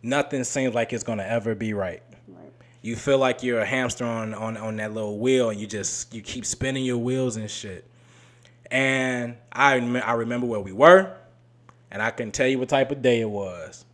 nothing 0.03 0.45
seems 0.45 0.75
like 0.75 0.93
it's 0.93 1.05
gonna 1.05 1.25
ever 1.25 1.57
be 1.57 1.75
right. 1.75 2.03
right. 2.29 2.53
You 2.83 2.95
feel 2.95 3.19
like 3.19 3.43
you're 3.43 3.61
a 3.61 3.67
hamster 3.67 4.05
on, 4.05 4.33
on 4.35 4.57
on 4.57 4.77
that 4.77 4.95
little 4.95 5.19
wheel, 5.19 5.51
and 5.51 5.59
you 5.59 5.67
just 5.67 6.15
you 6.15 6.23
keep 6.23 6.47
spinning 6.47 6.85
your 6.85 6.99
wheels 6.99 7.37
and 7.37 7.51
shit. 7.51 7.85
And 8.71 9.37
I 9.53 9.75
I 10.01 10.13
remember 10.13 10.47
where 10.47 10.61
we 10.61 10.73
were 10.73 11.17
and 11.97 12.03
I 12.03 12.11
can 12.11 12.31
tell 12.31 12.47
you 12.47 12.59
what 12.59 12.69
type 12.69 12.91
of 12.91 13.01
day 13.01 13.23
it 13.23 13.31
was. 13.31 13.87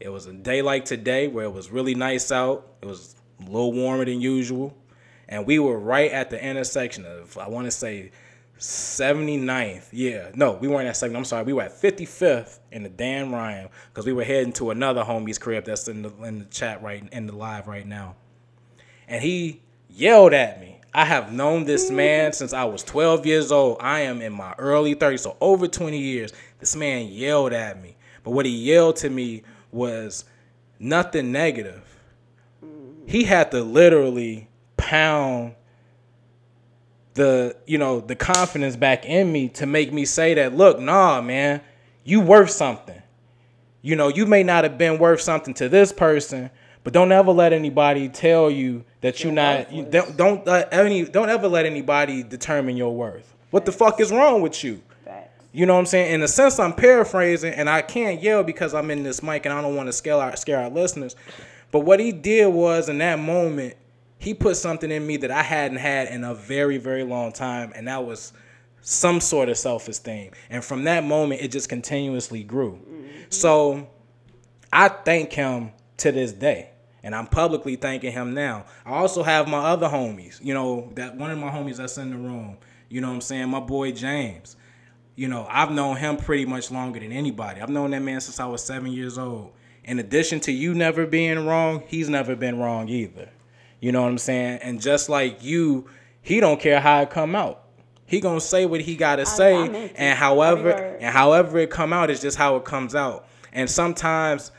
It 0.00 0.10
was 0.10 0.26
a 0.26 0.34
day 0.34 0.60
like 0.60 0.84
today 0.84 1.28
where 1.28 1.46
it 1.46 1.50
was 1.50 1.70
really 1.70 1.94
nice 1.94 2.30
out. 2.30 2.74
It 2.82 2.84
was 2.84 3.16
a 3.40 3.44
little 3.44 3.72
warmer 3.72 4.04
than 4.04 4.20
usual. 4.20 4.76
And 5.30 5.46
we 5.46 5.58
were 5.58 5.78
right 5.78 6.12
at 6.12 6.28
the 6.28 6.44
intersection 6.44 7.06
of, 7.06 7.38
I 7.38 7.48
want 7.48 7.64
to 7.64 7.70
say, 7.70 8.10
79th. 8.58 9.86
Yeah, 9.92 10.30
no, 10.34 10.58
we 10.60 10.68
weren't 10.68 10.88
at 10.88 10.98
70. 10.98 11.16
I'm 11.16 11.24
sorry. 11.24 11.44
We 11.44 11.54
were 11.54 11.62
at 11.62 11.72
55th 11.72 12.58
in 12.70 12.82
the 12.82 12.90
Dan 12.90 13.32
Ryan 13.32 13.70
because 13.88 14.04
we 14.04 14.12
were 14.12 14.24
heading 14.24 14.52
to 14.52 14.70
another 14.70 15.02
homie's 15.02 15.38
crib 15.38 15.64
that's 15.64 15.88
in 15.88 16.02
the, 16.02 16.10
in 16.24 16.40
the 16.40 16.44
chat 16.44 16.82
right 16.82 17.02
in 17.10 17.26
the 17.26 17.34
live 17.34 17.66
right 17.66 17.86
now. 17.86 18.14
And 19.08 19.22
he 19.22 19.62
yelled 19.88 20.34
at 20.34 20.60
me. 20.60 20.78
I 20.94 21.04
have 21.04 21.32
known 21.32 21.64
this 21.64 21.90
man 21.90 22.32
since 22.32 22.52
I 22.52 22.64
was 22.64 22.82
12 22.82 23.24
years 23.24 23.52
old. 23.52 23.76
I 23.80 24.00
am 24.00 24.20
in 24.20 24.32
my 24.32 24.54
early 24.58 24.94
30s, 24.94 25.20
so 25.20 25.36
over 25.40 25.68
20 25.68 25.98
years. 25.98 26.32
This 26.58 26.74
man 26.76 27.08
yelled 27.08 27.52
at 27.52 27.80
me. 27.80 27.96
But 28.24 28.32
what 28.32 28.46
he 28.46 28.52
yelled 28.52 28.96
to 28.96 29.10
me 29.10 29.42
was 29.70 30.24
nothing 30.78 31.32
negative. 31.32 31.84
He 33.06 33.24
had 33.24 33.50
to 33.52 33.62
literally 33.62 34.48
pound 34.76 35.54
the, 37.14 37.56
you 37.66 37.78
know, 37.78 38.00
the 38.00 38.14
confidence 38.14 38.76
back 38.76 39.04
in 39.04 39.32
me 39.32 39.48
to 39.50 39.66
make 39.66 39.92
me 39.92 40.04
say 40.04 40.34
that, 40.34 40.54
look, 40.54 40.78
nah, 40.78 41.20
man, 41.20 41.60
you 42.04 42.20
worth 42.20 42.50
something. 42.50 43.02
You 43.82 43.96
know, 43.96 44.08
you 44.08 44.26
may 44.26 44.42
not 44.42 44.64
have 44.64 44.76
been 44.76 44.98
worth 44.98 45.20
something 45.20 45.54
to 45.54 45.68
this 45.68 45.92
person, 45.92 46.50
but 46.84 46.92
don't 46.92 47.12
ever 47.12 47.32
let 47.32 47.52
anybody 47.52 48.08
tell 48.08 48.50
you 48.50 48.84
that 49.00 49.22
you're 49.22 49.32
not. 49.32 49.72
You, 49.72 49.84
don't 49.84 50.16
don't 50.16 50.46
uh, 50.48 50.66
any 50.70 51.04
don't 51.04 51.28
ever 51.28 51.48
let 51.48 51.66
anybody 51.66 52.22
determine 52.22 52.76
your 52.76 52.94
worth. 52.94 53.34
What 53.50 53.64
the 53.64 53.72
fuck 53.72 54.00
is 54.00 54.10
wrong 54.10 54.42
with 54.42 54.62
you? 54.64 54.82
You 55.52 55.66
know 55.66 55.74
what 55.74 55.80
I'm 55.80 55.86
saying? 55.86 56.14
In 56.14 56.22
a 56.22 56.28
sense, 56.28 56.58
I'm 56.58 56.74
paraphrasing, 56.74 57.54
and 57.54 57.70
I 57.70 57.82
can't 57.82 58.22
yell 58.22 58.42
because 58.44 58.74
I'm 58.74 58.90
in 58.90 59.02
this 59.02 59.22
mic, 59.22 59.46
and 59.46 59.52
I 59.52 59.62
don't 59.62 59.76
want 59.76 59.88
to 59.88 59.92
scare 59.92 60.16
our 60.16 60.36
scare 60.36 60.60
our 60.60 60.70
listeners. 60.70 61.16
But 61.70 61.80
what 61.80 62.00
he 62.00 62.12
did 62.12 62.48
was, 62.52 62.88
in 62.88 62.98
that 62.98 63.18
moment, 63.18 63.74
he 64.18 64.34
put 64.34 64.56
something 64.56 64.90
in 64.90 65.06
me 65.06 65.16
that 65.18 65.30
I 65.30 65.42
hadn't 65.42 65.78
had 65.78 66.08
in 66.08 66.24
a 66.24 66.34
very 66.34 66.78
very 66.78 67.04
long 67.04 67.32
time, 67.32 67.72
and 67.74 67.88
that 67.88 68.04
was 68.04 68.32
some 68.80 69.20
sort 69.20 69.48
of 69.48 69.56
self 69.56 69.88
esteem. 69.88 70.32
And 70.50 70.64
from 70.64 70.84
that 70.84 71.04
moment, 71.04 71.40
it 71.40 71.48
just 71.48 71.68
continuously 71.68 72.42
grew. 72.42 72.72
Mm-hmm. 72.72 73.08
So 73.30 73.88
I 74.72 74.88
thank 74.88 75.32
him 75.32 75.72
to 75.98 76.12
this 76.12 76.32
day. 76.32 76.70
And 77.02 77.14
I'm 77.14 77.26
publicly 77.26 77.76
thanking 77.76 78.12
him 78.12 78.34
now. 78.34 78.66
I 78.84 78.94
also 78.94 79.22
have 79.22 79.48
my 79.48 79.58
other 79.58 79.88
homies, 79.88 80.44
you 80.44 80.52
know, 80.52 80.90
that 80.94 81.16
one 81.16 81.30
of 81.30 81.38
my 81.38 81.48
homies 81.48 81.76
that's 81.76 81.96
in 81.96 82.10
the 82.10 82.16
room, 82.16 82.58
you 82.88 83.00
know 83.00 83.08
what 83.08 83.14
I'm 83.14 83.20
saying? 83.20 83.48
My 83.48 83.60
boy 83.60 83.92
James. 83.92 84.56
You 85.18 85.26
know, 85.26 85.48
I've 85.50 85.72
known 85.72 85.96
him 85.96 86.16
pretty 86.16 86.44
much 86.44 86.70
longer 86.70 87.00
than 87.00 87.10
anybody. 87.10 87.60
I've 87.60 87.68
known 87.68 87.90
that 87.90 88.02
man 88.02 88.20
since 88.20 88.38
I 88.38 88.46
was 88.46 88.62
seven 88.62 88.92
years 88.92 89.18
old. 89.18 89.50
In 89.82 89.98
addition 89.98 90.38
to 90.42 90.52
you 90.52 90.74
never 90.74 91.06
being 91.06 91.44
wrong, 91.44 91.82
he's 91.88 92.08
never 92.08 92.36
been 92.36 92.60
wrong 92.60 92.88
either. 92.88 93.28
You 93.80 93.90
know 93.90 94.02
what 94.02 94.12
I'm 94.12 94.18
saying? 94.18 94.60
And 94.62 94.80
just 94.80 95.08
like 95.08 95.42
you, 95.42 95.88
he 96.22 96.38
don't 96.38 96.60
care 96.60 96.78
how 96.78 97.00
it 97.00 97.10
come 97.10 97.34
out. 97.34 97.64
He 98.06 98.20
gonna 98.20 98.40
say 98.40 98.64
what 98.64 98.80
he 98.80 98.94
gotta 98.94 99.26
say, 99.26 99.90
and 99.96 100.16
however 100.16 100.70
and 100.70 101.12
however 101.12 101.58
it 101.58 101.70
come 101.70 101.92
out 101.92 102.10
is 102.10 102.20
just 102.20 102.38
how 102.38 102.54
it 102.54 102.64
comes 102.64 102.94
out. 102.94 103.26
And 103.52 103.68
sometimes 103.68 104.52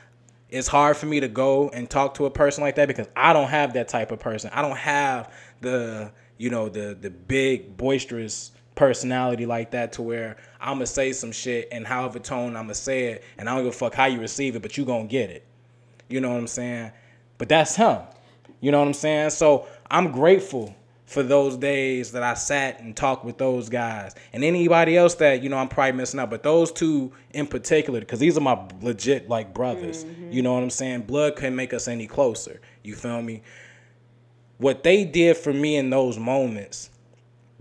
it's 0.49 0.67
hard 0.67 0.97
for 0.97 1.05
me 1.05 1.21
to 1.21 1.29
go 1.29 1.69
and 1.69 1.89
talk 1.89 2.15
to 2.15 2.25
a 2.25 2.29
person 2.29 2.65
like 2.65 2.75
that 2.75 2.89
because 2.89 3.07
I 3.15 3.31
don't 3.31 3.47
have 3.47 3.75
that 3.75 3.87
type 3.87 4.11
of 4.11 4.19
person. 4.19 4.51
I 4.53 4.61
don't 4.61 4.75
have 4.75 5.31
the 5.61 6.11
you 6.37 6.49
know 6.49 6.67
the 6.67 6.97
the 6.99 7.09
big 7.09 7.77
boisterous 7.77 8.51
personality 8.79 9.45
like 9.45 9.71
that 9.71 9.91
to 9.91 10.01
where 10.01 10.37
I'm 10.61 10.75
gonna 10.75 10.85
say 10.85 11.11
some 11.11 11.33
shit 11.33 11.67
and 11.69 11.85
however 11.85 12.17
tone 12.17 12.55
I'm 12.55 12.63
gonna 12.63 12.75
say 12.75 13.07
it 13.07 13.25
and 13.37 13.49
I 13.49 13.53
don't 13.53 13.65
give 13.65 13.73
a 13.73 13.77
fuck 13.77 13.93
how 13.93 14.05
you 14.05 14.21
receive 14.21 14.55
it, 14.55 14.61
but 14.61 14.77
you 14.77 14.85
gonna 14.85 15.03
get 15.03 15.29
it. 15.29 15.45
You 16.07 16.21
know 16.21 16.29
what 16.29 16.37
I'm 16.37 16.47
saying? 16.47 16.93
But 17.37 17.49
that's 17.49 17.75
him. 17.75 17.97
You 18.61 18.71
know 18.71 18.79
what 18.79 18.87
I'm 18.87 18.93
saying? 18.93 19.31
So 19.31 19.67
I'm 19.91 20.13
grateful 20.13 20.73
for 21.03 21.23
those 21.23 21.57
days 21.57 22.13
that 22.13 22.23
I 22.23 22.35
sat 22.35 22.79
and 22.79 22.95
talked 22.95 23.25
with 23.25 23.37
those 23.37 23.67
guys 23.67 24.15
and 24.31 24.45
anybody 24.45 24.95
else 24.95 25.15
that 25.15 25.43
you 25.43 25.49
know 25.49 25.57
I'm 25.57 25.67
probably 25.67 25.97
missing 25.97 26.21
out, 26.21 26.29
but 26.29 26.43
those 26.43 26.71
two 26.71 27.11
in 27.31 27.47
particular 27.47 27.99
because 27.99 28.19
these 28.19 28.37
are 28.37 28.41
my 28.41 28.65
legit 28.81 29.27
like 29.27 29.53
brothers. 29.53 30.05
Mm-hmm. 30.05 30.31
You 30.31 30.41
know 30.41 30.53
what 30.53 30.63
I'm 30.63 30.69
saying? 30.69 31.01
Blood 31.01 31.35
can 31.35 31.53
make 31.53 31.73
us 31.73 31.89
any 31.89 32.07
closer. 32.07 32.61
You 32.83 32.95
feel 32.95 33.21
me? 33.21 33.41
What 34.57 34.83
they 34.83 35.03
did 35.03 35.35
for 35.35 35.51
me 35.51 35.75
in 35.75 35.89
those 35.89 36.17
moments, 36.17 36.91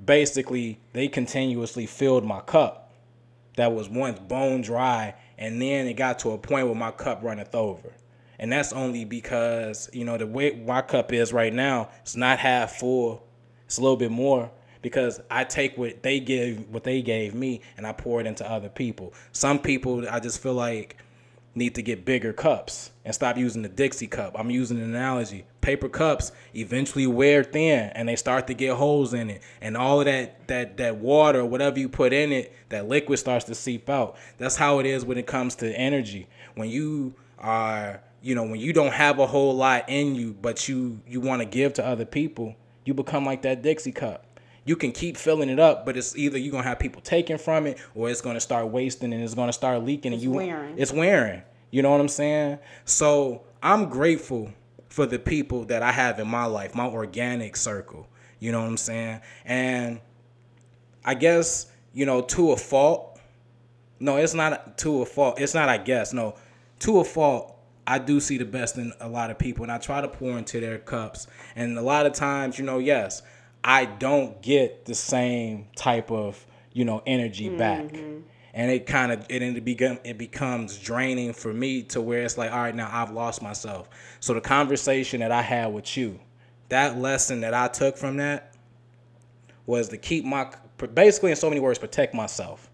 basically, 0.04 0.80
they 0.92 1.08
continuously 1.08 1.86
filled 1.86 2.24
my 2.24 2.40
cup 2.40 2.88
that 3.58 3.72
was 3.72 3.88
once 3.88 4.20
bone 4.20 4.62
dry, 4.62 5.14
and 5.36 5.60
then 5.60 5.86
it 5.86 5.94
got 5.94 6.20
to 6.20 6.30
a 6.30 6.38
point 6.38 6.66
where 6.66 6.76
my 6.76 6.92
cup 6.92 7.22
runneth 7.22 7.54
over. 7.54 7.92
And 8.38 8.52
that's 8.52 8.72
only 8.72 9.04
because, 9.04 9.90
you 9.92 10.04
know, 10.04 10.16
the 10.16 10.26
way 10.26 10.52
my 10.64 10.80
cup 10.80 11.12
is 11.12 11.32
right 11.32 11.52
now, 11.52 11.90
it's 12.02 12.14
not 12.14 12.38
half 12.38 12.76
full. 12.76 13.26
It's 13.66 13.78
a 13.78 13.80
little 13.80 13.96
bit 13.96 14.12
more 14.12 14.50
because 14.80 15.20
I 15.28 15.42
take 15.42 15.76
what 15.76 16.04
they 16.04 16.20
give 16.20 16.70
what 16.70 16.84
they 16.84 17.02
gave 17.02 17.34
me 17.34 17.60
and 17.76 17.84
I 17.84 17.92
pour 17.92 18.20
it 18.20 18.26
into 18.26 18.48
other 18.48 18.68
people. 18.68 19.12
Some 19.32 19.58
people 19.58 20.08
I 20.08 20.20
just 20.20 20.40
feel 20.40 20.54
like 20.54 20.96
need 21.56 21.74
to 21.74 21.82
get 21.82 22.04
bigger 22.04 22.32
cups 22.32 22.92
and 23.04 23.12
stop 23.12 23.36
using 23.36 23.62
the 23.62 23.68
Dixie 23.68 24.06
cup. 24.06 24.36
I'm 24.38 24.50
using 24.50 24.78
an 24.78 24.84
analogy. 24.84 25.44
Paper 25.68 25.90
cups 25.90 26.32
eventually 26.54 27.06
wear 27.06 27.44
thin 27.44 27.90
and 27.94 28.08
they 28.08 28.16
start 28.16 28.46
to 28.46 28.54
get 28.54 28.74
holes 28.74 29.12
in 29.12 29.28
it. 29.28 29.42
And 29.60 29.76
all 29.76 30.00
of 30.00 30.06
that 30.06 30.48
that 30.48 30.78
that 30.78 30.96
water, 30.96 31.44
whatever 31.44 31.78
you 31.78 31.90
put 31.90 32.14
in 32.14 32.32
it, 32.32 32.54
that 32.70 32.88
liquid 32.88 33.18
starts 33.18 33.44
to 33.44 33.54
seep 33.54 33.90
out. 33.90 34.16
That's 34.38 34.56
how 34.56 34.78
it 34.78 34.86
is 34.86 35.04
when 35.04 35.18
it 35.18 35.26
comes 35.26 35.56
to 35.56 35.70
energy. 35.78 36.26
When 36.54 36.70
you 36.70 37.16
are, 37.38 38.00
you 38.22 38.34
know, 38.34 38.44
when 38.44 38.58
you 38.60 38.72
don't 38.72 38.94
have 38.94 39.18
a 39.18 39.26
whole 39.26 39.54
lot 39.54 39.90
in 39.90 40.14
you, 40.14 40.32
but 40.40 40.70
you 40.70 41.02
you 41.06 41.20
want 41.20 41.42
to 41.42 41.46
give 41.46 41.74
to 41.74 41.84
other 41.84 42.06
people, 42.06 42.56
you 42.86 42.94
become 42.94 43.26
like 43.26 43.42
that 43.42 43.60
Dixie 43.60 43.92
cup 43.92 44.24
you 44.64 44.74
can 44.76 44.92
keep 44.92 45.16
filling 45.18 45.50
it 45.50 45.58
up, 45.58 45.84
but 45.86 45.96
it's 45.98 46.16
either 46.16 46.38
you're 46.38 46.52
gonna 46.52 46.62
have 46.62 46.78
people 46.78 47.02
taking 47.02 47.36
from 47.36 47.66
it 47.66 47.78
or 47.94 48.08
it's 48.08 48.22
gonna 48.22 48.40
start 48.40 48.68
wasting 48.68 49.12
and 49.12 49.22
it's 49.22 49.34
gonna 49.34 49.52
start 49.52 49.82
leaking 49.84 50.14
It's 50.14 50.22
and 50.22 50.32
you 50.32 50.36
wearing. 50.38 50.78
it's 50.78 50.92
wearing. 50.92 51.42
You 51.70 51.82
know 51.82 51.90
what 51.90 52.00
I'm 52.00 52.08
saying? 52.08 52.58
So 52.86 53.42
I'm 53.62 53.90
grateful 53.90 54.50
for 54.88 55.06
the 55.06 55.18
people 55.18 55.64
that 55.66 55.82
I 55.82 55.92
have 55.92 56.18
in 56.18 56.28
my 56.28 56.44
life, 56.44 56.74
my 56.74 56.86
organic 56.86 57.56
circle. 57.56 58.08
You 58.38 58.52
know 58.52 58.60
what 58.60 58.68
I'm 58.68 58.76
saying? 58.76 59.20
And 59.44 60.00
I 61.04 61.14
guess, 61.14 61.66
you 61.92 62.06
know, 62.06 62.22
to 62.22 62.52
a 62.52 62.56
fault. 62.56 63.20
No, 64.00 64.16
it's 64.16 64.34
not 64.34 64.78
to 64.78 65.02
a 65.02 65.06
fault. 65.06 65.40
It's 65.40 65.54
not 65.54 65.68
I 65.68 65.78
guess. 65.78 66.12
No, 66.12 66.36
to 66.80 67.00
a 67.00 67.04
fault. 67.04 67.54
I 67.86 67.98
do 67.98 68.20
see 68.20 68.36
the 68.36 68.44
best 68.44 68.76
in 68.76 68.92
a 69.00 69.08
lot 69.08 69.30
of 69.30 69.38
people 69.38 69.62
and 69.62 69.72
I 69.72 69.78
try 69.78 70.02
to 70.02 70.08
pour 70.08 70.36
into 70.36 70.60
their 70.60 70.78
cups. 70.78 71.26
And 71.56 71.78
a 71.78 71.82
lot 71.82 72.04
of 72.04 72.12
times, 72.12 72.58
you 72.58 72.64
know, 72.64 72.78
yes, 72.78 73.22
I 73.64 73.86
don't 73.86 74.40
get 74.42 74.84
the 74.84 74.94
same 74.94 75.68
type 75.74 76.10
of, 76.10 76.46
you 76.72 76.84
know, 76.84 77.02
energy 77.06 77.48
back. 77.48 77.84
Mm-hmm. 77.84 78.20
And 78.58 78.70
it 78.70 78.86
kind 78.86 79.12
of 79.12 79.24
it 79.30 79.40
it 79.40 79.64
become 79.64 79.98
it 80.04 80.18
becomes 80.18 80.78
draining 80.78 81.32
for 81.32 81.54
me 81.54 81.84
to 81.84 82.00
where 82.00 82.22
it's 82.24 82.36
like, 82.36 82.52
all 82.52 82.58
right, 82.58 82.74
now 82.74 82.90
I've 82.92 83.12
lost 83.12 83.40
myself. 83.40 83.88
So 84.20 84.34
the 84.34 84.40
conversation 84.40 85.20
that 85.20 85.32
I 85.32 85.40
had 85.40 85.72
with 85.72 85.96
you, 85.96 86.18
that 86.68 86.98
lesson 86.98 87.40
that 87.40 87.54
I 87.54 87.68
took 87.68 87.96
from 87.96 88.18
that 88.18 88.54
was 89.64 89.88
to 89.88 89.96
keep 89.96 90.24
my 90.24 90.50
basically 90.92 91.30
in 91.30 91.36
so 91.36 91.48
many 91.48 91.60
words 91.60 91.78
protect 91.78 92.14
myself. 92.14 92.68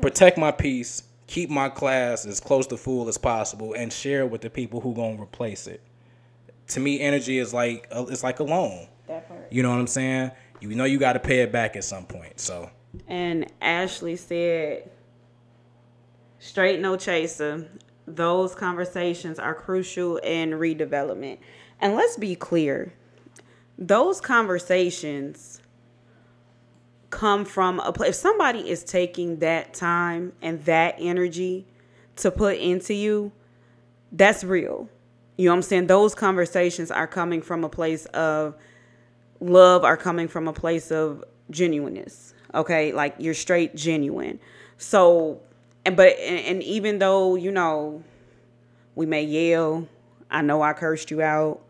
Protect 0.00 0.38
my 0.38 0.50
peace 0.50 1.02
keep 1.28 1.50
my 1.50 1.68
class 1.68 2.26
as 2.26 2.40
close 2.40 2.66
to 2.66 2.76
full 2.76 3.06
as 3.06 3.16
possible 3.16 3.74
and 3.74 3.92
share 3.92 4.26
with 4.26 4.40
the 4.40 4.50
people 4.50 4.80
who 4.80 4.94
gonna 4.94 5.22
replace 5.22 5.68
it. 5.68 5.80
To 6.68 6.80
me 6.80 7.00
energy 7.00 7.38
is 7.38 7.54
like 7.54 7.86
a, 7.92 8.02
it's 8.08 8.24
like 8.24 8.40
a 8.40 8.44
loan. 8.44 8.88
You 9.50 9.62
know 9.62 9.70
what 9.70 9.78
i'm 9.78 9.86
saying? 9.86 10.32
You 10.60 10.74
know 10.74 10.84
you 10.84 10.98
got 10.98 11.12
to 11.12 11.20
pay 11.20 11.40
it 11.40 11.52
back 11.52 11.76
at 11.76 11.84
some 11.84 12.04
point 12.04 12.40
so. 12.40 12.68
And 13.06 13.52
Ashley 13.60 14.16
said, 14.16 14.90
straight 16.38 16.80
no 16.80 16.96
chaser. 16.96 17.68
Those 18.06 18.54
conversations 18.54 19.38
are 19.38 19.54
crucial 19.54 20.16
in 20.18 20.50
redevelopment. 20.50 21.38
And 21.80 21.94
let's 21.94 22.16
be 22.16 22.34
clear 22.34 22.94
those 23.76 24.20
conversations 24.20 25.60
come 27.10 27.44
from 27.44 27.80
a 27.80 27.92
place. 27.92 28.10
If 28.10 28.14
somebody 28.16 28.68
is 28.68 28.82
taking 28.82 29.38
that 29.38 29.72
time 29.72 30.32
and 30.42 30.64
that 30.64 30.96
energy 30.98 31.66
to 32.16 32.30
put 32.30 32.58
into 32.58 32.94
you, 32.94 33.30
that's 34.10 34.42
real. 34.42 34.88
You 35.36 35.44
know 35.44 35.52
what 35.52 35.56
I'm 35.56 35.62
saying? 35.62 35.86
Those 35.86 36.14
conversations 36.14 36.90
are 36.90 37.06
coming 37.06 37.40
from 37.40 37.62
a 37.62 37.68
place 37.68 38.06
of 38.06 38.56
love 39.40 39.84
are 39.84 39.96
coming 39.96 40.28
from 40.28 40.48
a 40.48 40.52
place 40.52 40.90
of 40.90 41.24
genuineness 41.50 42.34
okay 42.54 42.92
like 42.92 43.14
you're 43.18 43.34
straight 43.34 43.74
genuine 43.74 44.38
so 44.76 45.40
and 45.88 45.96
but 45.96 46.18
and, 46.18 46.38
and 46.44 46.62
even 46.62 46.98
though 46.98 47.34
you 47.34 47.50
know 47.50 48.04
we 48.94 49.06
may 49.06 49.22
yell 49.22 49.88
i 50.30 50.42
know 50.42 50.60
i 50.60 50.74
cursed 50.74 51.10
you 51.10 51.22
out 51.22 51.62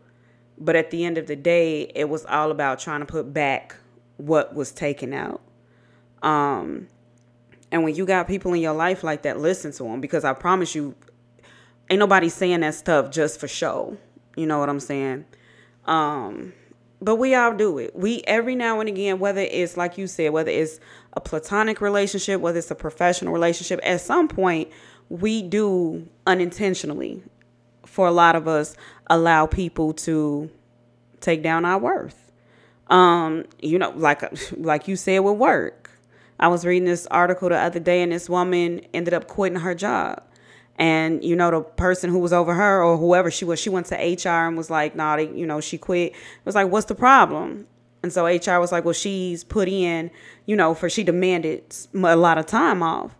but 0.57 0.75
at 0.75 0.91
the 0.91 1.05
end 1.05 1.17
of 1.17 1.25
the 1.25 1.37
day 1.37 1.89
it 1.95 2.09
was 2.09 2.25
all 2.25 2.51
about 2.51 2.79
trying 2.79 2.99
to 2.99 3.05
put 3.05 3.33
back 3.33 3.77
what 4.17 4.53
was 4.53 4.73
taken 4.73 5.13
out. 5.13 5.41
Um 6.21 6.89
and 7.71 7.83
when 7.85 7.95
you 7.95 8.05
got 8.05 8.27
people 8.27 8.53
in 8.53 8.59
your 8.59 8.73
life 8.73 9.05
like 9.05 9.21
that 9.21 9.39
listen 9.39 9.71
to 9.71 9.83
them 9.83 10.01
because 10.01 10.25
i 10.25 10.33
promise 10.33 10.75
you 10.75 10.95
ain't 11.89 11.99
nobody 11.99 12.27
saying 12.27 12.59
that 12.59 12.75
stuff 12.75 13.09
just 13.09 13.39
for 13.39 13.47
show. 13.47 13.97
You 14.35 14.45
know 14.45 14.59
what 14.59 14.67
i'm 14.67 14.81
saying? 14.81 15.23
Um 15.85 16.51
but 17.01 17.15
we 17.15 17.33
all 17.33 17.53
do 17.53 17.77
it. 17.77 17.95
We 17.95 18.21
every 18.27 18.55
now 18.55 18.81
and 18.81 18.89
again, 18.89 19.19
whether 19.19 19.39
it's 19.39 19.77
like 19.77 19.97
you 19.97 20.05
said, 20.05 20.33
whether 20.33 20.51
it's 20.51 20.81
a 21.13 21.21
platonic 21.21 21.81
relationship, 21.81 22.41
whether 22.41 22.59
it's 22.59 22.71
a 22.71 22.75
professional 22.75 23.33
relationship, 23.33 23.79
at 23.83 24.01
some 24.01 24.27
point 24.27 24.69
we 25.09 25.41
do 25.41 26.07
unintentionally, 26.27 27.23
for 27.85 28.07
a 28.07 28.11
lot 28.11 28.35
of 28.35 28.47
us, 28.47 28.77
allow 29.07 29.47
people 29.47 29.93
to 29.93 30.49
take 31.19 31.41
down 31.41 31.65
our 31.65 31.79
worth. 31.79 32.31
Um, 32.87 33.45
you 33.59 33.79
know, 33.79 33.91
like 33.95 34.23
like 34.57 34.87
you 34.87 34.95
said 34.95 35.19
with 35.19 35.37
work. 35.37 35.91
I 36.41 36.47
was 36.47 36.65
reading 36.65 36.85
this 36.85 37.05
article 37.07 37.49
the 37.49 37.57
other 37.57 37.81
day, 37.81 38.01
and 38.01 38.13
this 38.13 38.29
woman 38.29 38.81
ended 38.93 39.13
up 39.13 39.27
quitting 39.27 39.59
her 39.59 39.75
job. 39.75 40.23
And 40.77 41.21
you 41.21 41.35
know 41.35 41.51
the 41.51 41.61
person 41.61 42.09
who 42.09 42.19
was 42.19 42.31
over 42.31 42.53
her 42.53 42.81
or 42.81 42.97
whoever 42.97 43.29
she 43.29 43.43
was, 43.43 43.59
she 43.59 43.69
went 43.69 43.87
to 43.87 43.95
HR 43.95 44.47
and 44.47 44.55
was 44.55 44.69
like, 44.69 44.95
"Nah, 44.95 45.17
you 45.17 45.45
know, 45.45 45.59
she 45.59 45.77
quit." 45.77 46.13
It 46.13 46.45
was 46.45 46.55
like, 46.55 46.69
"What's 46.69 46.85
the 46.85 46.95
problem?" 46.95 47.67
And 48.01 48.13
so 48.13 48.25
HR 48.25 48.59
was 48.59 48.71
like, 48.71 48.85
"Well, 48.85 48.93
she's 48.93 49.43
put 49.43 49.67
in, 49.67 50.09
you 50.45 50.55
know, 50.55 50.73
for 50.73 50.89
she 50.89 51.03
demanded 51.03 51.63
a 51.93 52.15
lot 52.15 52.37
of 52.37 52.45
time 52.45 52.81
off." 52.81 53.15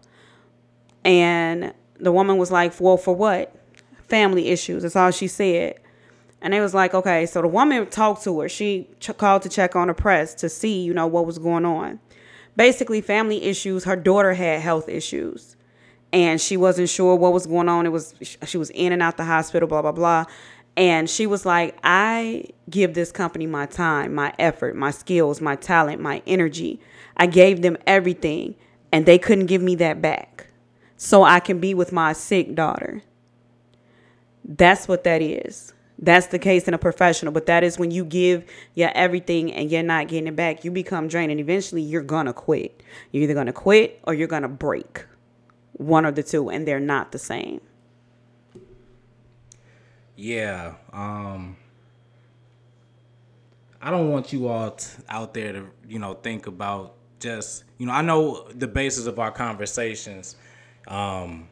And 1.03 1.73
the 1.99 2.11
woman 2.11 2.37
was 2.37 2.51
like, 2.51 2.79
"Well, 2.79 2.97
for 2.97 3.15
what? 3.15 3.53
Family 4.07 4.49
issues." 4.49 4.83
That's 4.83 4.95
all 4.95 5.11
she 5.11 5.27
said. 5.27 5.75
And 6.41 6.53
they 6.53 6.61
was 6.61 6.73
like, 6.73 6.93
"Okay." 6.93 7.25
So 7.25 7.41
the 7.41 7.47
woman 7.47 7.87
talked 7.87 8.23
to 8.23 8.39
her. 8.39 8.49
She 8.49 8.87
ch- 8.99 9.17
called 9.17 9.41
to 9.41 9.49
check 9.49 9.75
on 9.75 9.87
the 9.87 9.93
press 9.93 10.33
to 10.35 10.49
see, 10.49 10.81
you 10.81 10.93
know, 10.93 11.07
what 11.07 11.25
was 11.25 11.37
going 11.37 11.65
on. 11.65 11.99
Basically, 12.55 13.01
family 13.01 13.43
issues. 13.43 13.83
Her 13.83 13.95
daughter 13.95 14.33
had 14.33 14.61
health 14.61 14.87
issues 14.87 15.57
and 16.11 16.41
she 16.41 16.57
wasn't 16.57 16.89
sure 16.89 17.15
what 17.15 17.33
was 17.33 17.45
going 17.45 17.69
on. 17.69 17.85
It 17.85 17.89
was 17.89 18.13
she 18.45 18.57
was 18.57 18.69
in 18.71 18.91
and 18.91 19.01
out 19.01 19.17
the 19.17 19.25
hospital, 19.25 19.67
blah 19.67 19.81
blah 19.81 19.91
blah. 19.91 20.25
And 20.79 21.09
she 21.09 21.27
was 21.27 21.45
like, 21.45 21.77
I 21.83 22.45
give 22.69 22.93
this 22.93 23.11
company 23.11 23.45
my 23.45 23.65
time, 23.65 24.15
my 24.15 24.33
effort, 24.39 24.77
my 24.77 24.91
skills, 24.91 25.41
my 25.41 25.57
talent, 25.57 26.01
my 26.01 26.23
energy. 26.25 26.79
I 27.17 27.25
gave 27.25 27.61
them 27.61 27.75
everything, 27.85 28.55
and 28.89 29.05
they 29.05 29.17
couldn't 29.17 29.47
give 29.47 29.61
me 29.61 29.75
that 29.75 30.01
back. 30.01 30.47
So 30.95 31.23
I 31.23 31.41
can 31.41 31.59
be 31.59 31.73
with 31.73 31.91
my 31.91 32.13
sick 32.13 32.55
daughter. 32.55 33.03
That's 34.45 34.87
what 34.87 35.03
that 35.03 35.21
is. 35.21 35.73
That's 36.01 36.27
the 36.27 36.39
case 36.39 36.65
in 36.65 36.73
a 36.73 36.77
professional, 36.77 37.33
but 37.33 37.45
that 37.47 37.61
is 37.65 37.77
when 37.77 37.91
you 37.91 38.05
give 38.05 38.49
your 38.73 38.91
everything 38.95 39.51
and 39.51 39.69
you're 39.69 39.83
not 39.83 40.07
getting 40.07 40.27
it 40.27 40.37
back, 40.37 40.63
you 40.63 40.71
become 40.71 41.09
drained, 41.09 41.29
and 41.29 41.41
eventually 41.41 41.81
you're 41.81 42.03
gonna 42.03 42.31
quit. 42.31 42.81
You're 43.11 43.23
either 43.23 43.33
gonna 43.33 43.51
quit 43.51 43.99
or 44.03 44.13
you're 44.13 44.29
gonna 44.29 44.47
break 44.47 45.05
one 45.73 46.05
or 46.05 46.11
the 46.11 46.23
two 46.23 46.49
and 46.49 46.65
they're 46.65 46.79
not 46.79 47.11
the 47.11 47.19
same 47.19 47.59
yeah 50.21 50.73
um 50.91 51.55
i 53.81 53.89
don't 53.89 54.09
want 54.11 54.33
you 54.33 54.47
all 54.47 54.71
t- 54.71 54.85
out 55.07 55.33
there 55.33 55.53
to 55.53 55.65
you 55.87 55.97
know 55.97 56.13
think 56.13 56.45
about 56.47 56.95
just 57.19 57.63
you 57.77 57.85
know 57.85 57.93
i 57.93 58.01
know 58.01 58.45
the 58.53 58.67
basis 58.67 59.05
of 59.05 59.17
our 59.17 59.31
conversations 59.31 60.35
um 60.89 61.47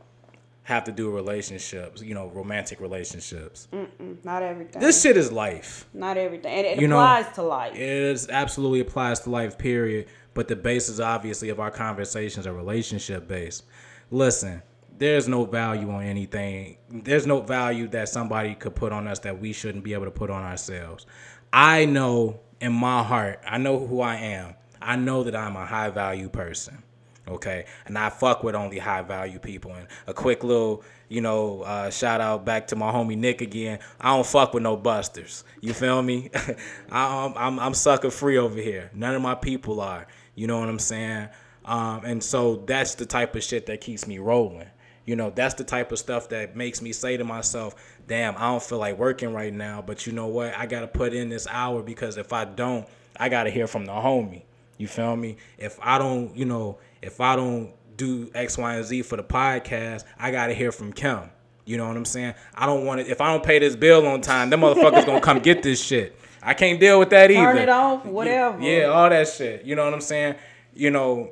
have 0.63 0.84
to 0.84 0.91
do 0.91 1.05
with 1.09 1.15
relationships 1.15 2.01
you 2.01 2.13
know 2.13 2.28
romantic 2.28 2.82
relationships 2.82 3.70
Mm. 3.72 4.24
not 4.26 4.43
everything 4.43 4.82
this 4.82 5.01
shit 5.01 5.15
is 5.15 5.32
life 5.32 5.88
not 5.93 6.18
everything 6.18 6.51
and 6.53 6.68
it 6.68 6.82
You 6.82 6.89
know, 6.89 6.97
applies 6.99 7.34
to 7.36 7.43
life 7.43 7.74
It 7.74 7.80
is 7.80 8.28
absolutely 8.28 8.82
applies 8.82 9.22
to 9.22 9.30
life, 9.30 9.57
period. 9.57 10.07
But 10.34 10.49
the 10.49 10.55
basis, 10.57 10.99
obviously, 10.99 11.49
of 11.49 11.59
our 11.59 11.72
conversations 11.72 12.45
are 12.45 12.53
relationship 12.53 13.28
based. 13.28 13.63
Listen, 14.11 14.61
there's 14.98 15.28
no 15.28 15.45
value 15.45 15.89
on 15.91 16.04
anything. 16.04 16.78
There's 16.89 17.28
no 17.28 17.41
value 17.41 17.88
that 17.89 18.10
somebody 18.10 18.56
could 18.56 18.76
put 18.76 18.91
on 18.91 19.08
us 19.08 19.20
that 19.20 19.39
we 19.39 19.54
shouldn't 19.54 19.84
be 19.84 19.93
able 19.93 20.06
to 20.06 20.12
put 20.12 20.30
on 20.30 20.43
ourselves. 20.43 21.06
I 21.54 21.86
know 21.86 22.39
in 22.60 22.74
my 22.74 23.04
heart, 23.04 23.41
I 23.48 23.58
know 23.58 23.86
who 23.86 24.02
I 24.02 24.16
am. 24.16 24.56
I 24.82 24.95
know 24.95 25.24
that 25.24 25.36
I'm 25.36 25.56
a 25.56 25.66
high 25.66 25.89
value 25.89 26.30
person. 26.30 26.84
Okay, 27.28 27.66
and 27.86 27.98
I 27.98 28.10
fuck 28.10 28.41
with 28.41 28.56
only 28.56 28.80
high 28.80 29.02
value 29.02 29.38
people. 29.38 29.74
And 29.74 29.86
a 30.08 30.14
quick 30.14 30.45
little, 30.45 30.84
you 31.10 31.20
know, 31.20 31.62
uh, 31.62 31.89
shout 31.89 32.22
out 32.22 32.45
back 32.45 32.68
to 32.68 32.78
my 32.78 32.89
homie 32.89 33.18
Nick 33.18 33.41
again. 33.41 33.80
I 34.00 34.16
don't 34.16 34.26
fuck 34.26 34.54
with 34.54 34.64
no 34.64 34.78
busters. 34.78 35.43
You 35.60 35.74
feel 35.74 36.02
me? 36.02 36.30
I, 36.89 37.26
I'm, 37.26 37.34
I'm 37.36 37.60
I'm 37.60 37.74
sucker 37.74 38.12
free 38.12 38.38
over 38.38 38.58
here. 38.58 38.91
None 38.93 39.14
of 39.14 39.22
my 39.22 39.36
people 39.36 39.82
are. 39.82 40.08
You 40.36 40.48
know 40.48 40.60
what 40.60 40.70
I'm 40.70 40.80
saying? 40.80 41.28
Um, 41.66 42.06
and 42.06 42.24
so 42.24 42.64
that's 42.66 42.95
the 42.95 43.06
type 43.06 43.36
of 43.36 43.43
shit 43.43 43.66
that 43.66 43.82
keeps 43.82 44.08
me 44.08 44.20
rolling. 44.20 44.68
You 45.08 45.16
know, 45.16 45.32
that's 45.34 45.55
the 45.55 45.64
type 45.64 45.93
of 45.93 45.99
stuff 45.99 46.30
that 46.30 46.58
makes 46.58 46.82
me 46.82 46.91
say 46.91 47.16
to 47.16 47.24
myself, 47.24 47.76
damn, 48.08 48.36
I 48.36 48.41
don't 48.41 48.62
feel 48.62 48.78
like 48.78 48.99
working 48.99 49.34
right 49.34 49.53
now, 49.53 49.82
but 49.82 50.05
you 50.05 50.12
know 50.12 50.28
what? 50.28 50.53
I 50.53 50.66
got 50.66 50.82
to 50.82 50.88
put 50.88 51.14
in 51.14 51.30
this 51.30 51.47
hour 51.49 51.82
because 51.82 52.18
if 52.18 52.34
I 52.34 52.43
don't, 52.43 52.86
I 53.18 53.30
got 53.30 53.43
to 53.45 53.49
hear 53.49 53.68
from 53.68 53.86
the 53.86 53.93
homie. 53.93 54.43
You 54.78 54.88
feel 54.88 55.16
me? 55.16 55.38
If 55.58 55.80
I 55.82 55.97
don't, 55.97 56.36
you 56.36 56.43
know, 56.43 56.80
if 57.01 57.22
I 57.22 57.38
don't 57.38 57.72
do 57.95 58.30
X, 58.36 58.58
Y, 58.58 58.76
and 58.76 58.86
Z 58.86 59.01
for 59.03 59.16
the 59.16 59.24
podcast, 59.24 60.03
I 60.20 60.30
got 60.30 60.47
to 60.47 60.53
hear 60.53 60.74
from 60.74 60.91
Kim. 60.91 61.30
You 61.64 61.78
know 61.78 61.88
what 61.88 61.95
I'm 61.95 62.05
saying? 62.05 62.34
I 62.53 62.66
don't 62.66 62.86
want 62.86 62.99
to, 62.99 63.10
if 63.10 63.22
I 63.22 63.32
don't 63.32 63.43
pay 63.43 63.60
this 63.60 63.78
bill 63.78 64.05
on 64.08 64.20
time, 64.20 64.49
them 64.49 64.60
motherfuckers 64.60 65.05
going 65.05 65.22
to 65.22 65.26
come 65.26 65.39
get 65.39 65.64
this 65.64 65.82
shit. 65.82 66.20
I 66.43 66.53
can't 66.53 66.82
deal 66.82 66.99
with 66.99 67.12
that 67.12 67.28
Turn 67.28 67.38
either. 67.38 67.53
Turn 67.53 67.64
it 67.64 67.70
off, 67.70 68.05
whatever. 68.05 68.62
Yeah, 68.62 68.88
all 68.88 69.10
that 69.10 69.30
shit. 69.30 69.64
You 69.64 69.76
know 69.76 69.86
what 69.86 69.93
I'm 69.93 70.01
saying? 70.01 70.36
You 70.76 70.91
know, 70.91 71.32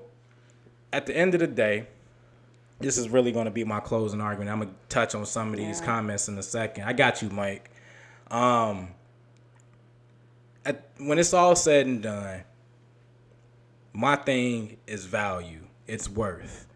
at 0.94 1.06
the 1.06 1.16
end 1.16 1.34
of 1.34 1.42
the 1.42 1.48
day, 1.48 1.88
this 2.80 2.98
is 2.98 3.10
really 3.10 3.32
going 3.32 3.46
to 3.46 3.52
be 3.52 3.64
my 3.64 3.80
closing 3.80 4.22
argument. 4.22 4.52
I'm 4.52 4.60
gonna 4.60 4.72
touch 4.90 5.16
on 5.16 5.26
some 5.26 5.50
of 5.52 5.58
these 5.58 5.80
yeah. 5.80 5.86
comments 5.86 6.28
in 6.28 6.38
a 6.38 6.44
second. 6.44 6.84
I 6.84 6.94
got 6.94 7.22
you, 7.22 7.30
Mike. 7.30 7.72
Um, 8.30 8.90
at, 10.66 10.90
when 10.98 11.20
it's 11.20 11.34
all 11.34 11.56
said 11.56 11.86
and 11.86 12.02
done, 12.02 12.44
my 13.94 14.16
thing 14.16 14.78
is 14.88 15.06
value. 15.06 15.62
It's 15.88 16.10
worth. 16.10 16.68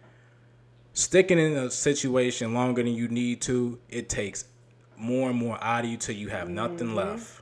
Sticking 0.93 1.39
in 1.39 1.53
a 1.53 1.69
situation 1.69 2.53
longer 2.53 2.83
than 2.83 2.93
you 2.93 3.07
need 3.07 3.41
to, 3.41 3.79
it 3.89 4.09
takes 4.09 4.45
more 4.97 5.29
and 5.29 5.39
more 5.39 5.61
out 5.63 5.85
of 5.85 5.89
you 5.89 5.97
till 5.97 6.15
you 6.15 6.29
have 6.29 6.45
mm-hmm. 6.45 6.55
nothing 6.55 6.95
left. 6.95 7.41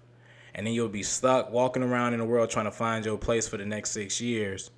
And 0.55 0.65
then 0.65 0.73
you'll 0.73 0.89
be 0.89 1.03
stuck 1.03 1.51
walking 1.51 1.83
around 1.83 2.13
in 2.13 2.19
the 2.19 2.25
world 2.25 2.49
trying 2.49 2.65
to 2.65 2.71
find 2.71 3.05
your 3.05 3.17
place 3.17 3.47
for 3.47 3.57
the 3.57 3.65
next 3.65 3.91
six 3.91 4.19
years, 4.19 4.71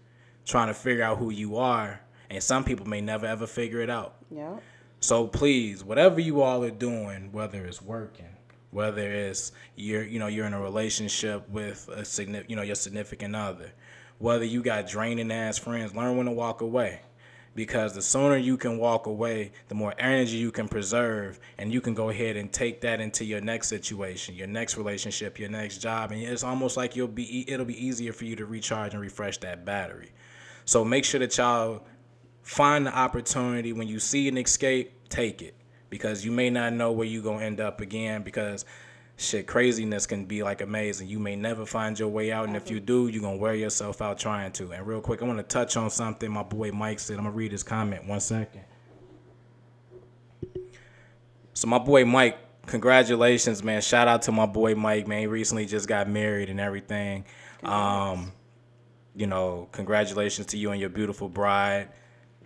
trying 0.46 0.68
to 0.68 0.74
figure 0.74 1.04
out 1.04 1.18
who 1.18 1.30
you 1.30 1.56
are 1.58 2.02
and 2.30 2.44
some 2.44 2.64
people 2.64 2.88
may 2.88 3.02
never 3.02 3.26
ever 3.26 3.48
figure 3.48 3.82
it 3.82 3.90
out. 3.90 4.16
Yeah. 4.30 4.58
So 5.00 5.28
please, 5.28 5.84
whatever 5.84 6.20
you 6.20 6.42
all 6.42 6.64
are 6.64 6.72
doing, 6.72 7.32
whether 7.32 7.66
it's 7.66 7.82
working, 7.82 8.36
whether 8.72 9.10
it's 9.10 9.52
you're 9.76 10.04
you 10.04 10.20
know 10.20 10.28
you're 10.28 10.46
in 10.46 10.54
a 10.54 10.62
relationship 10.62 11.48
with 11.50 11.88
a 11.90 12.06
significant 12.06 12.50
you 12.50 12.56
know 12.56 12.62
your 12.62 12.76
significant 12.76 13.36
other, 13.36 13.72
whether 14.18 14.46
you 14.46 14.62
got 14.62 14.88
draining 14.88 15.32
ass 15.32 15.58
friends, 15.58 15.96
learn 15.96 16.18
when 16.18 16.26
to 16.26 16.32
walk 16.32 16.62
away. 16.62 17.02
Because 17.56 17.94
the 17.94 18.02
sooner 18.02 18.38
you 18.38 18.58
can 18.58 18.78
walk 18.78 19.08
away, 19.08 19.52
the 19.70 19.76
more 19.76 19.94
energy 19.98 20.38
you 20.38 20.52
can 20.52 20.70
preserve, 20.70 21.40
and 21.58 21.74
you 21.74 21.82
can 21.82 21.94
go 21.94 22.10
ahead 22.10 22.38
and 22.38 22.54
take 22.54 22.80
that 22.82 23.02
into 23.02 23.26
your 23.26 23.42
next 23.42 23.68
situation, 23.68 24.36
your 24.36 24.48
next 24.48 24.78
relationship, 24.78 25.40
your 25.40 25.50
next 25.50 25.80
job, 25.80 26.12
and 26.12 26.22
it's 26.22 26.44
almost 26.44 26.78
like 26.78 26.96
you'll 26.96 27.08
be 27.08 27.50
it'll 27.50 27.66
be 27.66 27.86
easier 27.86 28.14
for 28.14 28.26
you 28.26 28.36
to 28.36 28.46
recharge 28.46 28.94
and 28.94 29.02
refresh 29.02 29.40
that 29.40 29.66
battery. 29.66 30.12
So 30.66 30.86
make 30.86 31.04
sure 31.04 31.20
that 31.20 31.36
y'all 31.36 31.84
find 32.42 32.86
the 32.86 32.98
opportunity 32.98 33.74
when 33.74 33.88
you 33.88 34.00
see 34.00 34.28
an 34.28 34.38
escape, 34.38 35.10
take 35.10 35.42
it 35.42 35.56
because 35.90 36.24
you 36.24 36.32
may 36.32 36.50
not 36.50 36.74
know 36.74 36.92
where 36.92 37.08
you're 37.08 37.24
going 37.24 37.40
to 37.40 37.46
end 37.46 37.60
up 37.60 37.82
again 37.82 38.22
because 38.22 38.66
shit 39.18 39.48
craziness 39.48 40.06
can 40.06 40.26
be 40.26 40.44
like 40.44 40.62
amazing. 40.62 41.08
You 41.08 41.20
may 41.20 41.36
never 41.36 41.66
find 41.66 41.98
your 41.98 42.10
way 42.10 42.32
out 42.32 42.48
and 42.48 42.56
if 42.56 42.72
you 42.72 42.80
do, 42.80 43.08
you're 43.08 43.22
going 43.22 43.38
to 43.38 43.42
wear 43.42 43.56
yourself 43.56 44.02
out 44.02 44.18
trying 44.18 44.52
to. 44.54 44.72
And 44.72 44.86
real 44.86 45.02
quick, 45.02 45.22
I 45.22 45.26
want 45.26 45.40
to 45.40 45.44
touch 45.44 45.78
on 45.78 45.90
something 45.90 46.32
my 46.32 46.44
boy 46.44 46.72
Mike 46.72 47.00
said. 47.00 47.18
I'm 47.18 47.24
going 47.24 47.34
to 47.34 47.38
read 47.38 47.52
his 47.52 47.64
comment 47.64 48.06
one 48.06 48.20
second. 48.20 48.64
So 51.54 51.68
my 51.68 51.80
boy 51.80 52.06
Mike, 52.06 52.38
congratulations, 52.66 53.64
man. 53.64 53.82
Shout 53.82 54.08
out 54.08 54.22
to 54.24 54.32
my 54.32 54.46
boy 54.46 54.76
Mike, 54.76 55.08
man. 55.08 55.20
He 55.20 55.28
recently 55.28 55.66
just 55.66 55.88
got 55.88 56.08
married 56.10 56.50
and 56.50 56.60
everything. 56.60 57.26
Um, 57.64 58.32
you 59.16 59.28
know, 59.28 59.68
congratulations 59.74 60.48
to 60.48 60.58
you 60.58 60.72
and 60.72 60.80
your 60.80 60.90
beautiful 60.90 61.28
bride 61.28 61.90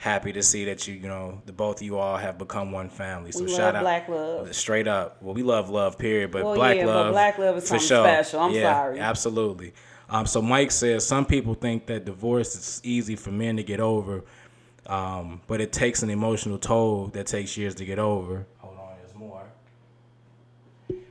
happy 0.04 0.34
to 0.34 0.44
see 0.44 0.66
that 0.66 0.86
you, 0.86 0.96
you 0.96 1.08
know, 1.08 1.42
the 1.46 1.54
both 1.54 1.78
of 1.78 1.84
you 1.84 1.98
all 1.98 2.18
have 2.18 2.38
become 2.38 2.74
one 2.74 2.90
family. 2.90 3.32
So 3.32 3.46
we 3.46 3.50
shout 3.50 3.74
out, 3.74 3.84
Black 3.84 4.10
Love. 4.10 4.54
Straight 4.54 4.86
up, 4.86 5.24
well, 5.24 5.34
we 5.34 5.44
love 5.44 5.70
love, 5.70 5.98
period. 5.98 6.30
But 6.30 6.44
well, 6.44 6.56
Black 6.56 6.76
yeah, 6.76 6.86
Love, 6.86 7.06
but 7.08 7.12
Black 7.14 7.38
Love 7.38 7.58
is 7.58 7.70
for 7.70 7.80
sure. 7.80 8.04
special. 8.04 8.42
I'm 8.42 8.52
yeah, 8.52 8.74
sorry. 8.74 9.00
Absolutely. 9.00 9.74
Um, 10.10 10.26
so 10.26 10.42
Mike 10.42 10.72
says 10.72 11.06
some 11.08 11.26
people 11.26 11.54
think 11.54 11.86
that 11.86 12.04
divorce 12.04 12.54
is 12.54 12.82
easy 12.84 13.16
for 13.16 13.32
men 13.32 13.56
to 13.56 13.64
get 13.64 13.80
over, 13.80 14.26
um, 14.88 15.40
but 15.48 15.62
it 15.62 15.72
takes 15.72 16.04
an 16.04 16.10
emotional 16.10 16.58
toll 16.58 17.08
that 17.14 17.26
takes 17.26 17.56
years 17.56 17.74
to 17.76 17.86
get 17.86 17.98
over. 17.98 18.46
Hold 18.58 18.78
on, 18.78 18.96
there's 18.98 19.16
more. 19.16 19.46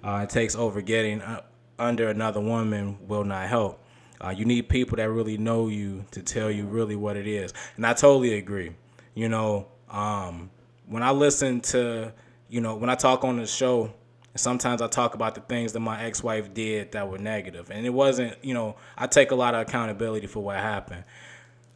Uh, 0.05 0.21
it 0.23 0.29
takes 0.29 0.55
over 0.55 0.83
getting 0.83 1.23
uh, 1.23 1.41
under 1.79 2.11
another 2.11 2.41
woman 2.41 2.99
will 3.09 3.25
not 3.25 3.49
help. 3.49 3.83
Uh, 4.21 4.31
you 4.31 4.45
need 4.45 4.69
people 4.69 4.97
that 4.99 5.09
really 5.09 5.39
know 5.39 5.69
you 5.69 6.05
to 6.11 6.23
tell 6.23 6.51
you 6.51 6.67
really 6.67 6.95
what 6.95 7.17
it 7.17 7.27
is. 7.27 7.55
And 7.77 7.87
I 7.87 7.95
totally 7.95 8.35
agree. 8.35 8.73
You 9.15 9.29
know, 9.29 9.69
um, 9.91 10.51
when 10.87 11.03
I 11.03 11.11
listen 11.11 11.61
to, 11.61 12.13
you 12.49 12.61
know, 12.61 12.77
when 12.77 12.91
I 12.91 12.95
talk 12.95 13.25
on 13.25 13.37
the 13.37 13.47
show, 13.47 13.93
sometimes 14.35 14.81
I 14.81 14.89
talk 14.89 15.15
about 15.15 15.35
the 15.35 15.41
things 15.43 15.73
that 15.75 15.81
my 15.81 16.03
ex 16.03 16.23
wife 16.23 16.53
did 16.55 16.93
that 16.93 17.09
were. 17.09 17.17
And 17.17 17.87
it 17.87 17.93
wasn't, 17.93 18.43
you 18.43 18.55
know, 18.55 18.77
I 18.97 19.07
take 19.07 19.31
a 19.31 19.35
lot 19.35 19.55
of 19.55 19.63
accountability 19.63 20.27
for 20.27 20.41
what 20.41 20.57
happened. 20.57 21.05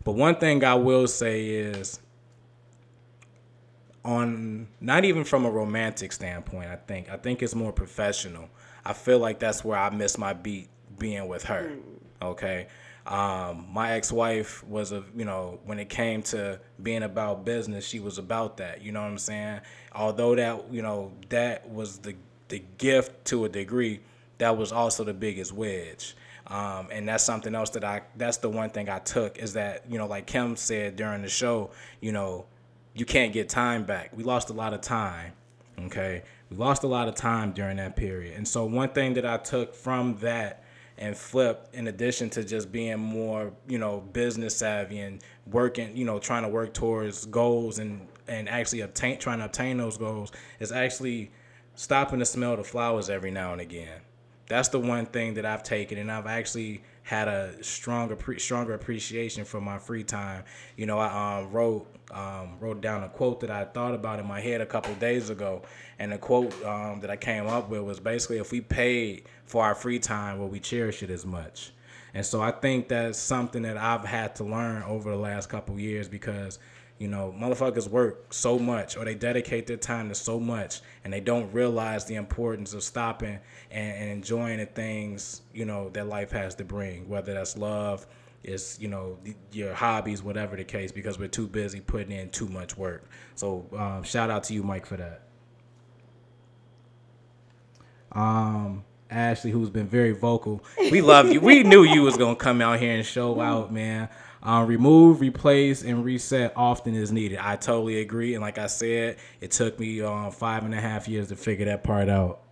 But 0.05 0.12
one 0.12 0.37
thing 0.37 0.64
I 0.64 0.74
will 0.74 1.07
say 1.07 1.47
is, 1.47 2.01
on 4.05 4.68
not 4.80 5.05
even 5.05 5.24
from 5.24 5.45
a 5.45 5.51
romantic 5.51 6.12
standpoint, 6.12 6.70
I 6.70 6.76
think 6.76 7.11
I 7.11 7.16
think 7.16 7.43
it's 7.43 7.55
more 7.55 7.72
professional. 7.72 8.49
I 8.84 8.93
feel 8.93 9.18
like 9.18 9.41
that's 9.41 9.64
where 9.64 9.76
I 9.76 9.91
miss 9.91 10.16
my 10.16 10.32
beat 10.32 10.68
being 10.97 11.26
with 11.26 11.45
her. 11.45 11.70
Hmm. 11.70 12.24
Okay. 12.24 12.68
Um, 13.07 13.66
my 13.72 13.92
ex-wife 13.92 14.64
was 14.64 14.90
a, 14.90 15.04
you 15.16 15.24
know, 15.24 15.61
when 15.64 15.78
it 15.78 15.88
came 15.88 16.22
to 16.24 16.61
being 16.82 17.04
about 17.04 17.44
business, 17.44 17.86
she 17.86 18.00
was 18.00 18.18
about 18.18 18.57
that. 18.57 18.82
You 18.82 18.90
know 18.92 19.00
what 19.00 19.09
I'm 19.09 19.18
saying? 19.18 19.61
Although 19.94 20.34
that, 20.34 20.72
you 20.72 20.82
know, 20.82 21.12
that 21.28 21.68
was 21.70 21.98
the 21.98 22.16
the 22.48 22.62
gift 22.78 23.24
to 23.26 23.44
a 23.44 23.48
degree, 23.48 24.00
that 24.38 24.57
was 24.57 24.72
also 24.72 25.04
the 25.04 25.14
biggest 25.14 25.52
wedge. 25.52 26.16
Um, 26.46 26.88
and 26.92 27.09
that's 27.09 27.24
something 27.24 27.54
else 27.54 27.70
that 27.70 27.82
I, 27.82 28.02
that's 28.16 28.36
the 28.36 28.48
one 28.48 28.70
thing 28.70 28.88
I 28.88 29.00
took 29.00 29.38
is 29.38 29.54
that, 29.54 29.84
you 29.90 29.98
know, 29.98 30.07
like 30.07 30.26
Kim 30.26 30.54
said 30.54 30.94
during 30.94 31.22
the 31.22 31.28
show, 31.28 31.70
you 32.00 32.12
know, 32.12 32.46
you 32.94 33.04
can't 33.04 33.32
get 33.32 33.48
time 33.48 33.84
back. 33.84 34.16
We 34.16 34.22
lost 34.22 34.50
a 34.50 34.52
lot 34.52 34.72
of 34.72 34.80
time. 34.80 35.32
Okay. 35.86 36.22
We 36.50 36.57
lost 36.57 36.84
a 36.84 36.86
lot 36.86 37.09
of 37.09 37.16
time 37.16 37.52
during 37.52 37.78
that 37.78 37.96
period. 37.96 38.36
And 38.36 38.46
so 38.46 38.64
one 38.64 38.90
thing 38.90 39.14
that 39.14 39.26
I 39.26 39.38
took 39.38 39.74
from 39.74 40.16
that 40.18 40.62
and 40.99 41.16
flip 41.16 41.68
in 41.72 41.88
addition 41.88 42.30
to 42.30 42.44
just 42.44 42.72
being 42.72 42.99
more 42.99 43.53
you 43.68 43.78
know 43.78 44.01
business 44.12 44.57
savvy 44.57 44.99
and 44.99 45.22
working 45.47 45.97
you 45.97 46.05
know 46.05 46.18
trying 46.18 46.42
to 46.42 46.49
work 46.49 46.72
towards 46.72 47.26
goals 47.26 47.78
and 47.78 48.07
and 48.28 48.49
actually 48.49 48.80
obtain 48.80 49.18
trying 49.18 49.38
to 49.38 49.44
obtain 49.44 49.76
those 49.76 49.97
goals 49.97 50.32
is 50.59 50.72
actually 50.72 51.30
stopping 51.74 52.18
to 52.18 52.24
smell 52.24 52.57
the 52.57 52.64
flowers 52.64 53.11
every 53.11 53.30
now 53.30 53.53
and 53.53 53.61
again. 53.61 54.01
That's 54.49 54.68
the 54.68 54.78
one 54.78 55.07
thing 55.07 55.34
that 55.34 55.44
I've 55.44 55.62
taken 55.62 55.99
and 55.99 56.11
I've 56.11 56.26
actually 56.26 56.82
had 57.03 57.28
a 57.28 57.62
stronger 57.62 58.16
stronger 58.38 58.74
appreciation 58.74 59.44
for 59.44 59.61
my 59.61 59.78
free 59.78 60.05
time. 60.05 60.44
You 60.76 60.86
know 60.86 60.99
I 60.99 61.38
um, 61.40 61.53
wrote 61.53 61.86
um, 62.12 62.57
wrote 62.61 62.80
down 62.80 63.02
a 63.02 63.09
quote 63.09 63.40
that 63.40 63.50
I 63.50 63.64
thought 63.64 63.94
about 63.94 64.18
in 64.18 64.26
my 64.26 64.40
head 64.40 64.61
a 64.61 64.66
couple 64.66 64.94
days 64.94 65.30
ago 65.30 65.62
and 65.98 66.12
the 66.12 66.18
quote 66.18 66.52
um, 66.64 67.00
that 67.00 67.11
I 67.11 67.16
came 67.16 67.46
up 67.46 67.68
with 67.68 67.82
was 67.82 68.00
basically 68.00 68.38
if 68.38 68.52
we 68.52 68.61
paid 68.61 69.24
for 69.44 69.64
our 69.64 69.74
free 69.74 69.98
time, 69.98 70.38
will 70.38 70.48
we 70.48 70.61
cherish 70.61 71.02
it 71.02 71.11
as 71.11 71.26
much? 71.26 71.72
And 72.14 72.24
so 72.24 72.40
I 72.40 72.50
think 72.50 72.88
that's 72.88 73.18
something 73.18 73.62
that 73.62 73.76
I've 73.76 74.04
had 74.04 74.36
to 74.36 74.44
learn 74.44 74.82
over 74.84 75.11
the 75.11 75.16
last 75.16 75.48
couple 75.48 75.78
years 75.78 76.09
because, 76.09 76.59
you 76.98 77.09
know, 77.09 77.34
motherfuckers 77.36 77.88
work 77.88 78.32
so 78.32 78.59
much 78.59 78.96
or 78.96 79.04
they 79.04 79.14
dedicate 79.14 79.66
their 79.66 79.76
time 79.76 80.09
to 80.09 80.14
so 80.14 80.40
much 80.40 80.80
and 81.04 81.12
they 81.12 81.20
don't 81.20 81.52
realize 81.52 82.07
the 82.07 82.14
importance 82.14 82.72
of 82.72 82.82
stopping 82.82 83.38
and, 83.70 83.96
and 83.98 84.11
enjoying 84.11 84.59
the 84.59 84.66
things, 84.66 85.42
you 85.52 85.66
know, 85.66 85.90
that 85.90 86.07
life 86.07 86.30
has 86.30 86.54
to 86.54 86.64
bring, 86.64 87.07
whether 87.09 87.34
that's 87.34 87.59
love, 87.59 88.07
is 88.47 88.78
you 88.80 88.88
know 88.88 89.18
your 89.53 89.74
hobbies, 89.74 90.22
whatever 90.22 90.57
the 90.57 90.64
case, 90.64 90.92
because 90.92 91.18
we're 91.18 91.28
too 91.28 91.47
busy 91.47 91.80
putting 91.80 92.12
in 92.12 92.30
too 92.30 92.49
much 92.49 92.76
work. 92.76 93.05
So 93.34 93.66
um, 93.76 94.03
shout 94.03 94.30
out 94.30 94.44
to 94.44 94.55
you, 94.55 94.62
Mike, 94.62 94.86
for 94.86 94.97
that. 94.97 95.22
Um, 98.12 98.84
Ashley, 99.11 99.51
who's 99.51 99.70
been 99.70 99.86
very 99.86 100.12
vocal. 100.12 100.64
We 100.78 101.03
love 101.03 101.30
you. 101.30 101.40
We 101.40 101.62
knew 101.64 101.82
you 101.82 102.03
was 102.03 102.16
gonna 102.16 102.36
come 102.36 102.61
out 102.61 102.80
here 102.80 102.94
and 102.94 103.05
show 103.05 103.40
out, 103.40 103.72
man. 103.72 104.09
Um, 104.42 104.66
remove, 104.68 105.20
replace, 105.20 105.82
and 105.82 106.05
reset 106.05 106.53
often 106.55 106.94
is 106.94 107.11
needed. 107.11 107.38
I 107.38 107.57
totally 107.57 108.01
agree. 108.01 108.34
And 108.34 108.42
like 108.42 108.59
I 108.59 108.68
said, 108.68 109.16
it 109.40 109.51
took 109.51 109.78
me 109.80 110.01
um, 110.03 110.30
five 110.30 110.64
and 110.64 110.72
a 110.72 110.80
half 110.80 111.09
years 111.09 111.28
to 111.28 111.36
figure 111.36 111.66
that 111.66 111.82
part 111.82 112.09
out. 112.09 112.42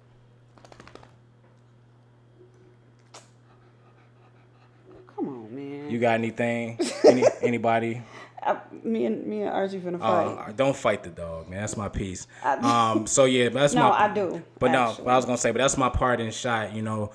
Come 5.14 5.28
on, 5.28 5.54
man. 5.54 5.83
You 5.94 6.00
got 6.00 6.14
anything? 6.14 6.76
Any, 7.04 7.22
anybody? 7.40 8.02
I, 8.42 8.58
me 8.82 9.06
and 9.06 9.24
me 9.24 9.42
and 9.42 9.50
Archie 9.50 9.78
finna 9.78 9.94
uh, 9.94 9.98
fight. 10.00 10.48
Uh, 10.48 10.52
don't 10.52 10.74
fight 10.74 11.04
the 11.04 11.10
dog, 11.10 11.48
man. 11.48 11.60
That's 11.60 11.76
my 11.76 11.88
piece. 11.88 12.26
um. 12.42 13.06
So 13.06 13.26
yeah, 13.26 13.48
that's 13.48 13.74
no, 13.74 13.82
my. 13.82 13.88
No, 13.90 13.94
I 13.94 14.12
do. 14.12 14.42
But 14.58 14.74
actually. 14.74 15.04
no, 15.04 15.10
I 15.12 15.14
was 15.16 15.24
gonna 15.24 15.38
say, 15.38 15.52
but 15.52 15.58
that's 15.58 15.76
my 15.76 15.88
part 15.88 16.20
in 16.20 16.32
shot. 16.32 16.74
You 16.74 16.82
know, 16.82 17.12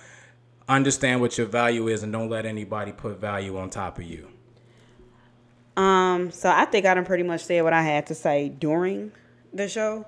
understand 0.70 1.20
what 1.20 1.38
your 1.38 1.48
value 1.48 1.90
is, 1.90 2.04
and 2.04 2.14
don't 2.14 2.30
let 2.30 2.46
anybody 2.46 2.94
put 2.94 3.20
value 3.20 3.58
on 3.58 3.70
top 3.70 3.98
of 3.98 4.06
you. 4.06 4.30
Um. 5.76 6.32
So 6.32 6.50
I 6.50 6.64
think 6.64 6.86
I 6.86 6.94
done 6.94 7.04
pretty 7.04 7.24
much 7.24 7.44
said 7.44 7.66
what 7.66 7.74
I 7.74 7.82
had 7.82 8.08
to 8.08 8.16
say 8.16 8.48
during 8.48 9.12
the 9.54 9.68
show. 9.68 10.06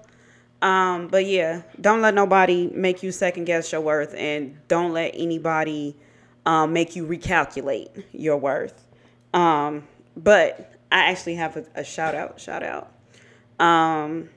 Um, 0.61 1.09
but 1.09 1.25
yeah, 1.25 1.63
don't 1.81 2.01
let 2.01 2.13
nobody 2.13 2.71
make 2.73 3.03
you 3.03 3.11
second 3.11 3.43
guess 3.43 3.69
your 3.73 3.81
worth, 3.81 4.15
and 4.15 4.65
don't 4.69 4.93
let 4.93 5.11
anybody 5.13 5.97
um, 6.45 6.73
make 6.73 6.95
you 6.95 7.05
recalculate 7.05 8.03
your 8.11 8.37
worth. 8.37 8.87
Um, 9.33 9.87
but 10.15 10.73
I 10.91 11.09
actually 11.09 11.35
have 11.35 11.57
a, 11.57 11.65
a 11.75 11.83
shout 11.83 12.15
out. 12.15 12.39
Shout 12.39 12.63
out. 12.63 12.91
Um, 13.59 14.29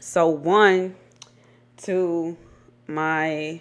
so 0.00 0.28
one 0.28 0.96
to 1.78 2.36
my 2.86 3.60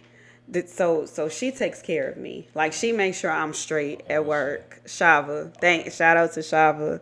so 0.66 1.05
so 1.05 1.30
she 1.30 1.51
takes 1.51 1.82
care 1.82 2.09
of 2.09 2.18
me. 2.18 2.47
Like 2.53 2.74
she 2.74 2.91
makes 2.91 3.20
sure 3.20 3.32
I'm 3.32 3.53
straight 3.53 4.03
at 4.09 4.26
work. 4.26 4.82
Shava, 4.86 5.55
thank 5.57 5.91
shout 5.91 6.18
out 6.18 6.34
to 6.34 6.41
Shava. 6.41 6.99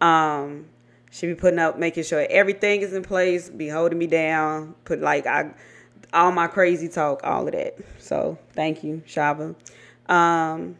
Um, 0.00 0.66
she 1.10 1.26
be 1.26 1.34
putting 1.34 1.58
up, 1.58 1.78
making 1.78 2.04
sure 2.04 2.26
everything 2.28 2.82
is 2.82 2.92
in 2.92 3.02
place, 3.02 3.48
be 3.48 3.68
holding 3.68 3.98
me 3.98 4.06
down, 4.06 4.74
put 4.84 5.00
like 5.00 5.26
I 5.26 5.50
all 6.12 6.32
my 6.32 6.46
crazy 6.46 6.88
talk, 6.88 7.20
all 7.22 7.46
of 7.46 7.52
that. 7.52 7.76
So 7.98 8.38
thank 8.54 8.82
you, 8.82 9.02
Shava. 9.06 9.54
Um, 10.08 10.76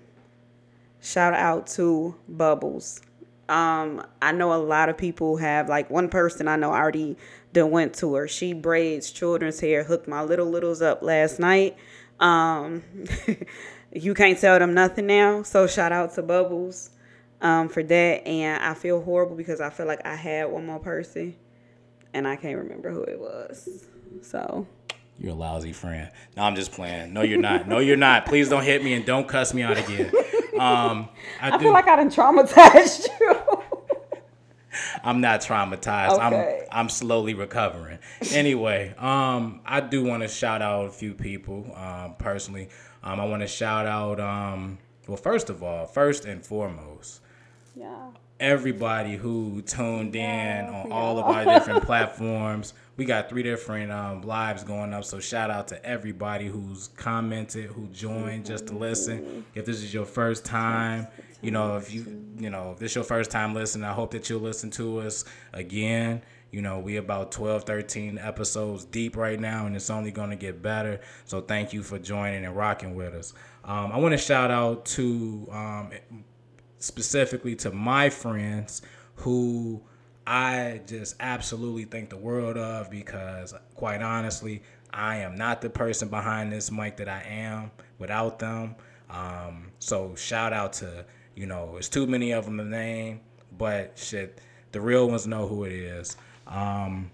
shout 1.00 1.34
out 1.34 1.66
to 1.68 2.14
Bubbles. 2.28 3.00
Um, 3.48 4.04
I 4.20 4.32
know 4.32 4.52
a 4.52 4.62
lot 4.62 4.88
of 4.88 4.98
people 4.98 5.38
have 5.38 5.68
like 5.68 5.88
one 5.90 6.08
person 6.08 6.48
I 6.48 6.56
know 6.56 6.70
already 6.70 7.16
done 7.52 7.70
went 7.70 7.94
to 7.96 8.14
her. 8.14 8.28
She 8.28 8.52
braids 8.52 9.10
children's 9.10 9.60
hair, 9.60 9.84
hooked 9.84 10.06
my 10.06 10.22
little 10.22 10.46
littles 10.46 10.82
up 10.82 11.02
last 11.02 11.38
night. 11.38 11.76
Um, 12.20 12.82
you 13.92 14.14
can't 14.14 14.38
tell 14.38 14.58
them 14.58 14.74
nothing 14.74 15.06
now. 15.06 15.42
So 15.42 15.66
shout 15.66 15.92
out 15.92 16.14
to 16.14 16.22
Bubbles 16.22 16.90
um, 17.40 17.68
for 17.68 17.82
that. 17.82 18.26
And 18.26 18.62
I 18.62 18.74
feel 18.74 19.02
horrible 19.02 19.36
because 19.36 19.60
I 19.60 19.70
feel 19.70 19.86
like 19.86 20.04
I 20.04 20.14
had 20.14 20.50
one 20.50 20.66
more 20.66 20.80
person 20.80 21.34
and 22.12 22.28
I 22.28 22.36
can't 22.36 22.58
remember 22.58 22.90
who 22.90 23.02
it 23.02 23.18
was. 23.18 23.86
So. 24.22 24.66
You're 25.18 25.32
a 25.32 25.34
lousy 25.34 25.72
friend. 25.72 26.10
No, 26.36 26.44
I'm 26.44 26.54
just 26.54 26.70
playing. 26.72 27.12
No, 27.12 27.22
you're 27.22 27.40
not. 27.40 27.66
No, 27.66 27.78
you're 27.80 27.96
not. 27.96 28.26
Please 28.26 28.48
don't 28.48 28.62
hit 28.62 28.84
me 28.84 28.94
and 28.94 29.04
don't 29.04 29.26
cuss 29.26 29.52
me 29.52 29.62
out 29.62 29.76
again. 29.76 30.12
Um, 30.58 31.08
I, 31.40 31.52
I 31.52 31.58
feel 31.58 31.72
like 31.72 31.86
I 31.86 31.96
done 31.96 32.10
traumatized 32.10 33.06
you. 33.20 33.62
I'm 35.02 35.20
not 35.20 35.40
traumatized. 35.40 36.12
Okay. 36.12 36.66
I'm 36.70 36.80
I'm 36.80 36.88
slowly 36.88 37.34
recovering. 37.34 37.98
Anyway, 38.32 38.94
um, 38.98 39.60
I 39.64 39.80
do 39.80 40.04
want 40.04 40.22
to 40.22 40.28
shout 40.28 40.62
out 40.62 40.86
a 40.86 40.90
few 40.90 41.14
people 41.14 41.72
um, 41.76 42.14
personally. 42.18 42.68
Um, 43.02 43.20
I 43.20 43.24
want 43.24 43.42
to 43.42 43.48
shout 43.48 43.86
out. 43.86 44.20
Um, 44.20 44.78
well, 45.06 45.16
first 45.16 45.50
of 45.50 45.62
all, 45.62 45.86
first 45.86 46.24
and 46.24 46.44
foremost, 46.44 47.20
yeah. 47.74 48.08
Everybody 48.40 49.16
who 49.16 49.62
tuned 49.62 50.14
in 50.14 50.66
on 50.66 50.92
all 50.92 51.18
of 51.18 51.24
our 51.24 51.44
different 51.58 51.84
platforms. 51.84 52.74
We 52.96 53.04
got 53.04 53.28
three 53.28 53.42
different 53.42 53.92
um, 53.92 54.22
lives 54.22 54.64
going 54.64 54.92
up, 54.92 55.04
so 55.04 55.20
shout 55.20 55.50
out 55.50 55.68
to 55.68 55.84
everybody 55.84 56.46
who's 56.48 56.88
commented, 56.96 57.66
who 57.66 57.86
joined 57.88 58.46
just 58.46 58.66
to 58.68 58.74
listen. 58.74 59.44
If 59.54 59.66
this 59.66 59.76
is 59.76 59.94
your 59.94 60.04
first 60.04 60.44
time, 60.44 61.06
you 61.40 61.52
know, 61.52 61.76
if 61.76 61.92
you 61.92 62.04
you 62.36 62.50
know, 62.50 62.72
if 62.72 62.78
this 62.78 62.92
is 62.92 62.94
your 62.96 63.04
first 63.04 63.30
time 63.30 63.54
listening, 63.54 63.84
I 63.84 63.92
hope 63.92 64.10
that 64.12 64.28
you'll 64.28 64.40
listen 64.40 64.70
to 64.72 65.00
us 65.00 65.24
again. 65.52 66.22
You 66.50 66.62
know, 66.62 66.78
we 66.78 66.96
about 66.96 67.30
12, 67.30 67.64
13 67.64 68.18
episodes 68.18 68.84
deep 68.86 69.16
right 69.16 69.38
now, 69.38 69.66
and 69.66 69.76
it's 69.76 69.90
only 69.90 70.10
going 70.10 70.30
to 70.30 70.36
get 70.36 70.62
better. 70.62 71.00
So 71.26 71.42
thank 71.42 71.74
you 71.74 71.82
for 71.82 71.98
joining 71.98 72.44
and 72.46 72.56
rocking 72.56 72.94
with 72.94 73.14
us. 73.14 73.34
Um, 73.64 73.92
I 73.92 73.98
want 73.98 74.12
to 74.12 74.18
shout 74.18 74.50
out 74.50 74.86
to 74.86 75.46
um, 75.52 75.90
specifically 76.78 77.54
to 77.56 77.70
my 77.70 78.10
friends 78.10 78.82
who 79.16 79.82
I 80.26 80.80
just 80.86 81.16
absolutely 81.20 81.84
think 81.84 82.10
the 82.10 82.16
world 82.16 82.56
of 82.56 82.90
because, 82.90 83.54
quite 83.74 84.02
honestly, 84.02 84.62
I 84.92 85.16
am 85.16 85.36
not 85.36 85.60
the 85.60 85.70
person 85.70 86.08
behind 86.08 86.52
this 86.52 86.70
mic 86.70 86.96
that 86.98 87.08
I 87.08 87.22
am 87.22 87.70
without 87.98 88.38
them. 88.38 88.76
Um, 89.10 89.72
so 89.78 90.14
shout 90.16 90.52
out 90.52 90.74
to 90.74 91.06
you 91.38 91.46
know, 91.46 91.76
it's 91.76 91.88
too 91.88 92.04
many 92.08 92.32
of 92.32 92.46
them 92.46 92.58
to 92.58 92.64
name, 92.64 93.20
but 93.56 93.92
shit, 93.96 94.40
the 94.72 94.80
real 94.80 95.08
ones 95.08 95.24
know 95.24 95.46
who 95.46 95.64
it 95.64 95.72
is. 95.72 96.16
Um, 96.48 97.12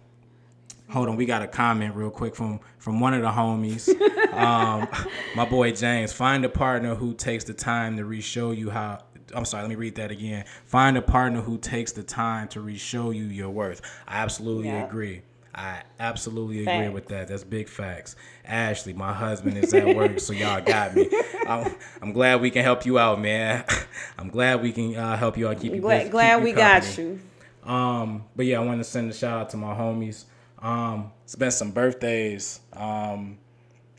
hold 0.89 1.11
on, 1.11 1.17
we 1.17 1.27
got 1.27 1.43
a 1.43 1.47
comment 1.47 1.95
real 1.95 2.11
quick 2.11 2.35
from 2.35 2.61
from 2.79 3.01
one 3.01 3.13
of 3.13 3.21
the 3.21 3.29
homies. 3.29 3.87
um, 4.33 4.89
my 5.37 5.45
boy 5.45 5.73
James, 5.73 6.11
find 6.15 6.43
a 6.47 6.49
partner 6.49 6.95
who 6.95 7.13
takes 7.13 7.45
the 7.45 7.53
time 7.53 7.99
to 7.99 8.07
re-show 8.07 8.53
you 8.53 8.71
how. 8.71 9.03
I'm 9.35 9.45
sorry, 9.45 9.63
let 9.63 9.71
me 9.71 9.77
read 9.77 9.97
that 9.97 10.11
again. 10.11 10.45
Find 10.67 10.97
a 10.97 11.03
partner 11.03 11.41
who 11.41 11.59
takes 11.59 11.93
the 11.93 12.03
time 12.03 12.49
to 12.49 12.61
re-show 12.61 13.11
you 13.11 13.25
your 13.25 13.51
worth. 13.51 13.83
I 14.07 14.19
absolutely 14.19 14.69
yeah. 14.69 14.87
agree. 14.87 15.23
I 15.55 15.83
absolutely 16.01 16.67
agree 16.67 16.89
with 16.89 17.09
that. 17.09 17.29
That's 17.29 17.45
big 17.45 17.69
facts. 17.69 18.17
Ashley, 18.45 18.93
my 18.93 19.13
husband 19.13 19.57
is 19.57 19.73
at 19.73 19.95
work, 19.95 20.19
so 20.19 20.33
y'all 20.33 20.61
got 20.61 20.97
me. 20.97 21.09
I'm, 21.49 21.75
I'm, 22.03 22.13
glad 22.13 22.41
we 22.41 22.51
can 22.51 22.65
help 22.65 22.85
you 22.85 22.99
out, 22.99 23.21
man. 23.21 23.65
I'm 24.19 24.31
glad 24.31 24.63
we 24.63 24.73
can 24.73 24.97
uh, 24.97 25.17
help 25.17 25.39
you 25.39 25.49
out. 25.49 25.61
Keep 25.61 25.75
you 25.75 25.81
glad, 25.81 25.99
busy, 25.99 26.11
glad 26.11 26.43
we 26.43 26.53
company. 26.53 26.81
got 26.81 26.99
you. 26.99 27.21
Um, 27.65 28.25
but 28.35 28.47
yeah, 28.47 28.61
I 28.61 28.65
want 28.65 28.81
to 28.81 28.85
send 28.85 29.11
a 29.11 29.15
shout 29.15 29.41
out 29.41 29.51
to 29.51 29.57
my 29.57 29.75
homies. 29.75 30.25
Um, 30.59 31.13
it's 31.25 31.37
been 31.37 31.51
some 31.51 31.71
birthdays 31.71 32.61
um, 32.73 33.39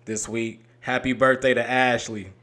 this 0.04 0.28
week. 0.28 0.64
Happy 0.82 1.14
birthday 1.14 1.54
to 1.54 1.68
Ashley. 1.68 2.34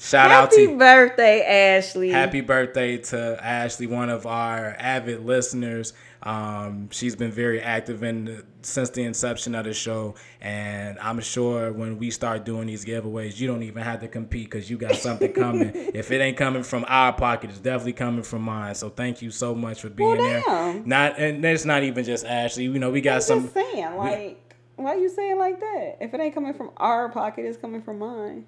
Shout 0.00 0.30
Happy 0.30 0.42
out 0.42 0.50
to 0.52 0.60
Happy 0.60 0.76
birthday, 0.76 1.76
Ashley. 1.76 2.10
Happy 2.10 2.40
birthday 2.40 2.98
to 2.98 3.44
Ashley, 3.44 3.88
one 3.88 4.10
of 4.10 4.26
our 4.26 4.76
avid 4.78 5.26
listeners. 5.26 5.92
Um, 6.22 6.88
she's 6.90 7.16
been 7.16 7.32
very 7.32 7.60
active 7.60 8.04
in 8.04 8.24
the, 8.26 8.44
since 8.62 8.90
the 8.90 9.02
inception 9.02 9.56
of 9.56 9.64
the 9.64 9.72
show, 9.72 10.14
and 10.40 11.00
I'm 11.00 11.20
sure 11.20 11.72
when 11.72 11.98
we 11.98 12.12
start 12.12 12.44
doing 12.44 12.68
these 12.68 12.84
giveaways, 12.84 13.40
you 13.40 13.48
don't 13.48 13.64
even 13.64 13.82
have 13.82 14.00
to 14.00 14.08
compete 14.08 14.50
because 14.50 14.70
you 14.70 14.78
got 14.78 14.94
something 14.94 15.32
coming. 15.34 15.72
if 15.74 16.12
it 16.12 16.20
ain't 16.20 16.36
coming 16.36 16.62
from 16.62 16.84
our 16.86 17.12
pocket, 17.12 17.50
it's 17.50 17.58
definitely 17.58 17.94
coming 17.94 18.22
from 18.22 18.42
mine. 18.42 18.76
So 18.76 18.90
thank 18.90 19.20
you 19.20 19.32
so 19.32 19.52
much 19.52 19.80
for 19.80 19.90
being 19.90 20.16
well, 20.16 20.18
there. 20.18 20.82
Not 20.84 21.18
and 21.18 21.44
it's 21.44 21.64
not 21.64 21.82
even 21.82 22.04
just 22.04 22.24
Ashley. 22.24 22.64
You 22.64 22.78
know, 22.78 22.90
we 22.90 23.00
got 23.00 23.16
I'm 23.16 23.20
some. 23.22 23.48
Saying, 23.48 23.96
like, 23.96 24.38
we, 24.76 24.84
why 24.84 24.94
you 24.94 25.08
saying 25.08 25.38
like 25.38 25.58
that? 25.58 25.96
If 26.00 26.14
it 26.14 26.20
ain't 26.20 26.34
coming 26.34 26.54
from 26.54 26.70
our 26.76 27.08
pocket, 27.08 27.46
it's 27.46 27.58
coming 27.58 27.82
from 27.82 27.98
mine. 27.98 28.44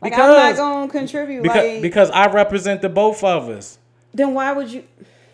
Like 0.00 0.12
because, 0.12 0.36
I'm 0.36 0.56
not 0.56 0.56
gonna 0.56 0.92
contribute. 0.92 1.42
Because, 1.42 1.56
like, 1.56 1.82
because 1.82 2.10
I 2.10 2.30
represent 2.30 2.82
the 2.82 2.88
both 2.88 3.24
of 3.24 3.48
us. 3.48 3.78
Then 4.12 4.34
why 4.34 4.52
would 4.52 4.70
you? 4.70 4.84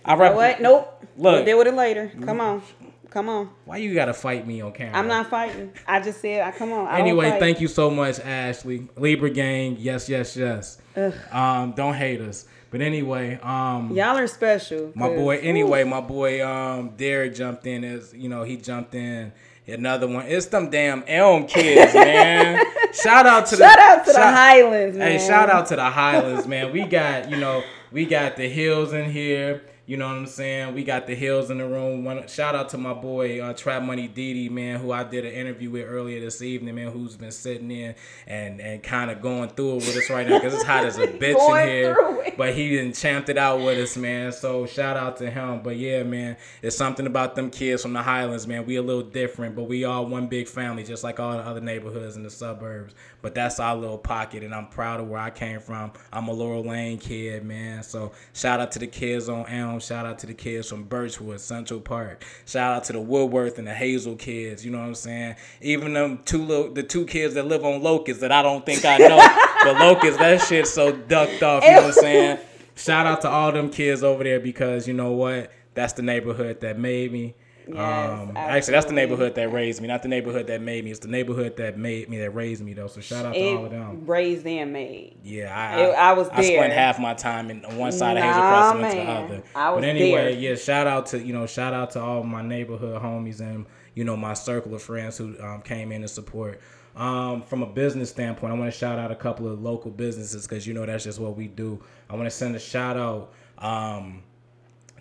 I 0.05 0.15
rep- 0.15 0.31
you 0.31 0.35
know 0.35 0.37
what? 0.37 0.61
Nope. 0.61 1.05
Look, 1.17 1.35
we'll 1.35 1.45
deal 1.45 1.59
with 1.59 1.67
it 1.67 1.75
later. 1.75 2.13
Come 2.25 2.41
on. 2.41 2.63
Come 3.11 3.29
on. 3.29 3.51
Why 3.67 3.77
you 3.77 3.93
gotta 3.93 4.15
fight 4.15 4.47
me 4.47 4.63
on 4.63 4.73
camera? 4.73 4.99
I'm 4.99 5.07
not 5.07 5.29
fighting. 5.29 5.73
I 5.87 6.01
just 6.01 6.23
said, 6.23 6.41
I 6.41 6.51
come 6.51 6.73
on. 6.73 6.87
I 6.87 6.99
anyway, 6.99 7.39
thank 7.39 7.61
you 7.61 7.69
so 7.69 7.91
much, 7.91 8.19
Ashley. 8.21 8.89
Libra 8.97 9.29
gang, 9.29 9.77
yes, 9.79 10.09
yes, 10.09 10.35
yes. 10.35 10.79
Ugh. 10.97 11.13
Um, 11.31 11.73
don't 11.73 11.93
hate 11.93 12.23
us. 12.23 12.47
But 12.71 12.81
anyway, 12.81 13.39
um, 13.43 13.93
y'all 13.95 14.17
are 14.17 14.27
special. 14.27 14.93
My 14.95 15.09
boy. 15.09 15.37
Anyway, 15.41 15.85
my 15.85 16.01
boy, 16.01 16.47
um, 16.47 16.95
Derek 16.97 17.35
jumped 17.35 17.67
in 17.67 17.85
as 17.85 18.15
you 18.15 18.31
know 18.31 18.45
he 18.45 18.57
jumped 18.57 18.95
in. 18.95 19.33
Another 19.67 20.09
one. 20.09 20.27
It's 20.27 20.47
them 20.47 20.71
damn 20.71 21.05
Elm 21.07 21.47
kids, 21.47 21.95
man. 21.95 22.65
shout 22.93 23.27
out 23.27 23.47
to 23.47 23.57
shout 23.57 23.77
the 23.77 23.83
out 23.83 24.05
to 24.07 24.13
shout, 24.13 24.21
the 24.21 24.37
Highlands, 24.37 24.97
man. 24.97 25.11
Hey, 25.13 25.25
shout 25.25 25.51
out 25.51 25.67
to 25.67 25.77
the 25.77 25.89
Highlands, 25.89 26.49
man. 26.49 26.73
We 26.73 26.85
got 26.85 27.31
you 27.31 27.37
know 27.37 27.63
we 27.93 28.05
got 28.05 28.37
the 28.37 28.49
hills 28.49 28.93
in 28.93 29.11
here. 29.11 29.63
You 29.85 29.97
know 29.97 30.07
what 30.07 30.15
I'm 30.15 30.27
saying? 30.27 30.75
We 30.75 30.85
got 30.85 31.09
the 31.09 31.15
hills 31.17 31.51
in 31.51 31.59
the 31.59 31.67
room. 31.67 32.05
One 32.05 32.29
shout 32.29 32.55
out 32.55 32.69
to 32.69 32.79
my 32.79 32.95
boy 32.95 33.43
uh, 33.43 33.53
Trap 33.53 33.83
Money 33.83 34.07
Didi, 34.07 34.49
man, 34.49 34.79
who 34.79 34.93
I 34.93 35.03
did 35.03 35.25
an 35.25 35.33
interview 35.33 35.71
with 35.71 35.89
earlier 35.89 36.21
this 36.21 36.41
evening, 36.41 36.77
man, 36.77 36.93
who's 36.93 37.17
been 37.17 37.33
sitting 37.33 37.69
in 37.73 37.97
and 38.29 38.61
and 38.61 38.81
kind 38.81 39.11
of 39.11 39.21
going 39.21 39.49
through 39.51 39.73
it 39.73 39.75
with 39.75 39.97
us 39.97 40.09
right 40.09 40.29
now 40.29 40.39
because 40.39 40.55
it's 40.55 40.63
hot 40.63 40.85
as 40.85 40.99
a 40.99 41.07
bitch 41.09 41.63
in 41.63 41.69
here. 41.69 42.35
But 42.37 42.55
he 42.55 42.71
didn't 42.71 42.95
champed 42.95 43.29
it 43.29 43.37
out 43.37 43.61
with 43.61 43.77
us, 43.77 43.97
man. 43.97 44.31
So 44.31 44.67
shout 44.67 44.97
out 44.97 45.17
to 45.17 45.29
him. 45.29 45.63
But 45.65 45.77
yeah, 45.77 46.05
man, 46.05 46.37
it's 46.63 46.77
something 46.77 47.07
about 47.07 47.35
them 47.35 47.51
kids 47.51 47.83
from 47.83 47.93
the 47.93 48.03
Highlands, 48.03 48.47
man. 48.47 48.65
We 48.65 48.77
a 48.77 48.83
little 48.83 49.03
different, 49.03 49.57
but 49.57 49.65
we 49.65 49.85
all 49.85 50.07
one 50.07 50.29
big 50.29 50.47
family, 50.47 50.85
just 50.85 51.03
like 51.03 51.19
all 51.19 51.33
the 51.33 51.43
other 51.43 51.61
neighborhoods 51.61 52.15
in 52.15 52.23
the 52.23 52.31
suburbs. 52.31 52.95
But 53.21 53.35
that's 53.35 53.59
our 53.59 53.77
little 53.77 53.99
pocket, 53.99 54.45
and 54.45 54.55
I'm 54.55 54.69
proud 54.69 55.01
of 55.01 55.09
where 55.09 55.21
I 55.21 55.31
came 55.31 55.61
from. 55.61 55.93
I'm 56.13 56.29
a 56.29 56.33
Laurel 56.33 56.63
Lane 56.63 56.99
kid, 56.99 57.45
man. 57.45 57.83
So 57.83 58.13
shout 58.33 58.61
out 58.61 58.71
to 58.73 58.79
the 58.79 58.87
kids 58.87 59.29
on 59.29 59.47
Elm. 59.47 59.72
Shout 59.79 60.07
out 60.07 60.19
to 60.21 60.27
the 60.27 60.35
kids 60.35 60.69
from 60.69 60.85
Birchwood, 60.85 61.41
Central 61.41 61.81
Park. 61.81 62.25
Shout 62.47 62.77
out 62.77 62.85
to 62.85 62.93
the 62.93 63.01
Woodworth 63.01 63.59
and 63.59 63.67
the 63.67 63.75
Hazel 63.75 64.17
kids. 64.17 64.65
You 64.65 64.71
know 64.71 64.79
what 64.79 64.87
I'm 64.87 64.95
saying? 64.95 65.37
Even 65.61 65.93
them 65.93 66.21
two 66.25 66.45
little, 66.45 66.73
the 66.73 66.83
two 66.83 67.05
kids 67.07 67.35
that 67.35 67.47
live 67.47 67.65
on 67.65 67.83
Locust 67.83 68.21
that 68.21 68.33
I 68.33 68.43
don't 68.43 68.65
think 68.65 68.85
I 68.85 68.99
know. 68.99 69.17
but 69.65 69.79
Locust, 69.79 70.19
that 70.19 70.41
shit's 70.43 70.71
so 70.71 70.93
ducked 70.93 71.43
off. 71.43 71.65
You 71.65 71.71
know 71.71 71.77
what 71.77 71.85
I'm 71.87 71.93
saying? 71.93 72.39
Shout 72.75 73.07
out 73.07 73.21
to 73.23 73.29
all 73.29 73.53
them 73.53 73.71
kids 73.71 74.03
over 74.03 74.25
there 74.25 74.41
because 74.41 74.89
you 74.89 74.95
know 74.95 75.13
what? 75.13 75.53
That's 75.75 75.93
the 75.93 76.03
neighborhood 76.03 76.61
that 76.61 76.79
made 76.79 77.13
me. 77.13 77.35
Yes, 77.69 77.77
um, 77.79 78.37
actually, 78.37 78.73
that's 78.73 78.87
the 78.87 78.93
neighborhood 78.93 79.35
that 79.35 79.53
raised 79.53 79.81
me, 79.81 79.89
not 79.89 80.03
the 80.03 80.09
neighborhood 80.09 80.47
that 80.49 80.61
made 80.61 80.85
me. 80.85 80.91
It's 80.91 81.01
the 81.01 81.09
neighborhood 81.09 81.57
that 81.57 81.79
made 81.79 82.09
me, 82.09 82.19
that 82.19 82.31
raised 82.31 82.63
me, 82.63 82.75
though. 82.75 82.89
So 82.89 83.01
shout 83.01 83.25
out 83.25 83.35
to 83.35 83.57
all 83.57 83.65
of 83.67 83.71
them. 83.71 84.07
Raised 84.07 84.47
and 84.47 84.73
made. 84.73 85.17
Yeah, 85.23 85.57
I, 85.57 85.81
it, 85.81 85.95
I, 85.95 86.13
was 86.13 86.29
there. 86.29 86.39
I 86.39 86.43
spent 86.43 86.73
half 86.73 86.99
my 86.99 87.15
time 87.15 87.51
in 87.51 87.65
on 87.65 87.77
one 87.77 87.93
side 87.93 88.15
nah, 88.15 88.21
of 88.21 88.27
Hazel 88.27 88.43
Crest 88.43 88.75
and 88.75 89.09
the 89.09 89.13
other. 89.13 89.43
I 89.55 89.71
was 89.71 89.81
but 89.81 89.85
anyway, 89.85 90.35
there. 90.35 90.51
yeah, 90.51 90.55
shout 90.57 90.87
out 90.87 91.07
to 91.07 91.23
you 91.23 91.33
know, 91.33 91.47
shout 91.47 91.75
out 91.75 91.93
to 91.93 92.01
all 92.01 92.23
my 92.23 92.43
neighborhood 92.43 93.01
homies 93.01 93.41
and 93.41 93.67
you 93.95 94.05
know, 94.05 94.17
my 94.17 94.35
circle 94.35 94.75
of 94.75 94.83
friends 94.83 95.19
who 95.19 95.39
um, 95.41 95.63
came 95.63 95.93
in 95.93 96.03
to 96.03 96.09
support. 96.09 96.61
Um, 96.95 97.43
from 97.43 97.63
a 97.63 97.67
business 97.67 98.11
standpoint, 98.11 98.53
I 98.53 98.57
want 98.57 98.73
to 98.73 98.79
shout 98.79 98.99
out 98.99 99.11
a 99.11 99.17
couple 99.17 99.51
of 99.51 99.63
local 99.63 99.91
businesses 99.91 100.47
because 100.47 100.67
you 100.67 100.75
know 100.75 100.85
that's 100.85 101.05
just 101.05 101.19
what 101.19 101.37
we 101.37 101.49
do. 101.49 101.83
I 102.11 102.15
want 102.15 102.27
to 102.27 102.31
send 102.31 102.55
a 102.55 102.59
shout 102.59 102.97
out 102.97 103.33
um, 103.59 104.23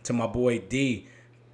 to 0.03 0.13
my 0.13 0.27
boy 0.27 0.59
D. 0.59 1.07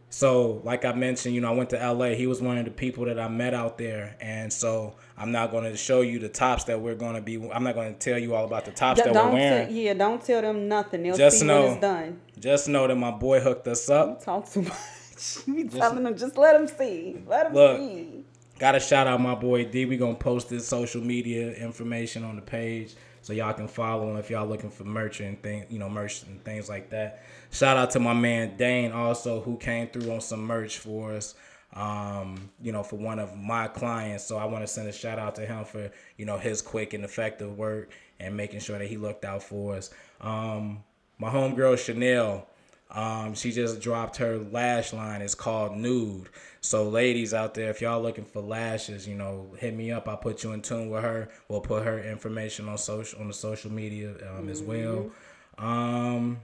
So, 0.10 0.62
like 0.64 0.86
I 0.86 0.94
mentioned, 0.94 1.36
you 1.36 1.42
know, 1.42 1.50
I 1.52 1.56
went 1.56 1.70
to 1.72 1.94
LA. 1.94 2.10
He 2.12 2.28
was 2.28 2.42
one 2.42 2.58
of 2.58 2.64
the 2.64 2.72
people 2.72 3.06
that 3.06 3.20
I 3.20 3.28
met 3.28 3.54
out 3.54 3.78
there, 3.78 4.16
and 4.22 4.52
so 4.52 4.96
I'm 5.18 5.34
not 5.34 5.52
going 5.52 5.66
to 5.66 5.76
show 5.76 6.00
you 6.00 6.18
the 6.18 6.30
tops 6.30 6.64
that 6.66 6.80
we're 6.80 6.96
going 6.96 7.16
to 7.16 7.22
be. 7.22 7.36
I'm 7.52 7.64
not 7.64 7.76
going 7.76 7.94
to 7.94 8.00
tell 8.00 8.18
you 8.18 8.34
all 8.34 8.46
about 8.46 8.64
the 8.64 8.72
tops 8.72 9.02
that 9.02 9.14
don't 9.14 9.34
we're 9.34 9.40
wearing. 9.40 9.68
Tell, 9.68 9.76
yeah, 9.76 9.94
don't 9.94 10.24
tell 10.24 10.42
them 10.42 10.70
nothing. 10.70 11.04
They'll 11.04 11.18
Just 11.18 11.42
see 11.42 11.46
know- 11.46 11.64
when 11.64 11.72
it's 11.74 11.82
done. 11.82 12.22
Just 12.40 12.70
know 12.70 12.88
that 12.88 12.96
my 12.96 13.12
boy 13.12 13.42
hooked 13.42 13.68
us 13.68 13.90
up. 13.90 14.24
Talk 14.24 14.50
too 14.50 14.62
much. 14.62 14.74
you 15.46 15.54
be 15.56 15.64
telling 15.66 16.04
them, 16.04 16.16
just 16.18 16.38
let 16.38 16.54
them 16.54 16.68
see. 16.68 17.18
Let 17.28 17.46
them 17.48 17.54
Look. 17.54 17.78
see. 17.78 18.24
Got 18.60 18.72
to 18.72 18.80
shout 18.80 19.08
out 19.08 19.20
my 19.20 19.36
boy 19.36 19.66
D. 19.66 19.86
We 19.86 19.98
gonna 19.98 20.16
post 20.16 20.50
his 20.50 20.68
social 20.68 21.02
media 21.02 21.54
information 21.54 22.24
on 22.24 22.36
the 22.36 22.42
page 22.42 22.96
so 23.22 23.34
y'all 23.34 23.54
can 23.54 23.68
follow 23.68 24.10
him 24.10 24.18
if 24.18 24.30
y'all 24.30 24.48
looking 24.48 24.72
for 24.72 24.84
merch 24.84 25.20
and 25.20 25.42
thing, 25.44 25.66
you 25.70 25.80
know, 25.80 25.90
merch 25.90 26.24
and 26.24 26.44
things 26.44 26.70
like 26.70 26.90
that. 26.92 27.24
Shout 27.52 27.78
out 27.78 27.92
to 27.92 28.00
my 28.00 28.14
man 28.14 28.58
Dane 28.58 28.92
also 28.92 29.42
who 29.42 29.58
came 29.58 29.88
through 29.88 30.12
on 30.12 30.22
some 30.22 30.44
merch 30.44 30.78
for 30.80 31.14
us. 31.14 31.36
Um, 31.74 32.50
you 32.62 32.72
know, 32.72 32.82
for 32.82 32.96
one 32.96 33.20
of 33.20 33.36
my 33.36 33.68
clients. 33.68 34.24
So 34.24 34.38
I 34.38 34.46
want 34.46 34.64
to 34.64 34.68
send 34.68 34.88
a 34.88 34.94
shout 34.94 35.20
out 35.20 35.36
to 35.36 35.46
him 35.46 35.66
for, 35.66 35.92
you 36.16 36.26
know, 36.26 36.38
his 36.38 36.62
quick 36.62 36.94
and 36.94 37.04
effective 37.04 37.58
work 37.58 37.92
and 38.20 38.36
making 38.36 38.62
sure 38.62 38.80
that 38.80 38.88
he 38.88 38.98
looked 38.98 39.26
out 39.26 39.44
for 39.44 39.76
us. 39.76 39.92
Um, 40.22 40.84
my 41.20 41.30
homegirl 41.30 41.78
Chanel, 41.78 42.48
um, 42.90 43.34
she 43.36 43.52
just 43.52 43.82
dropped 43.82 44.18
her 44.18 44.38
lash 44.38 44.94
line. 44.94 45.22
It's 45.22 45.36
called 45.36 45.76
Nude. 45.76 46.30
So, 46.62 46.90
ladies 46.90 47.34
out 47.34 47.54
there, 47.54 47.70
if 47.70 47.82
y'all 47.82 48.02
looking 48.02 48.26
for 48.26 48.42
lashes, 48.42 49.08
you 49.08 49.16
know, 49.16 49.54
hit 49.58 49.76
me 49.76 49.92
up. 49.92 50.08
I'll 50.08 50.18
put 50.18 50.44
you 50.44 50.54
in 50.54 50.62
tune 50.62 50.90
with 50.90 51.04
her. 51.04 51.30
We'll 51.50 51.62
put 51.62 51.84
her 51.84 52.00
information 52.00 52.70
on 52.70 52.78
social 52.78 53.20
on 53.20 53.28
the 53.28 53.34
social 53.34 53.72
media 53.72 54.14
um, 54.32 54.50
as 54.50 54.62
well. 54.62 55.12
Um, 55.58 56.40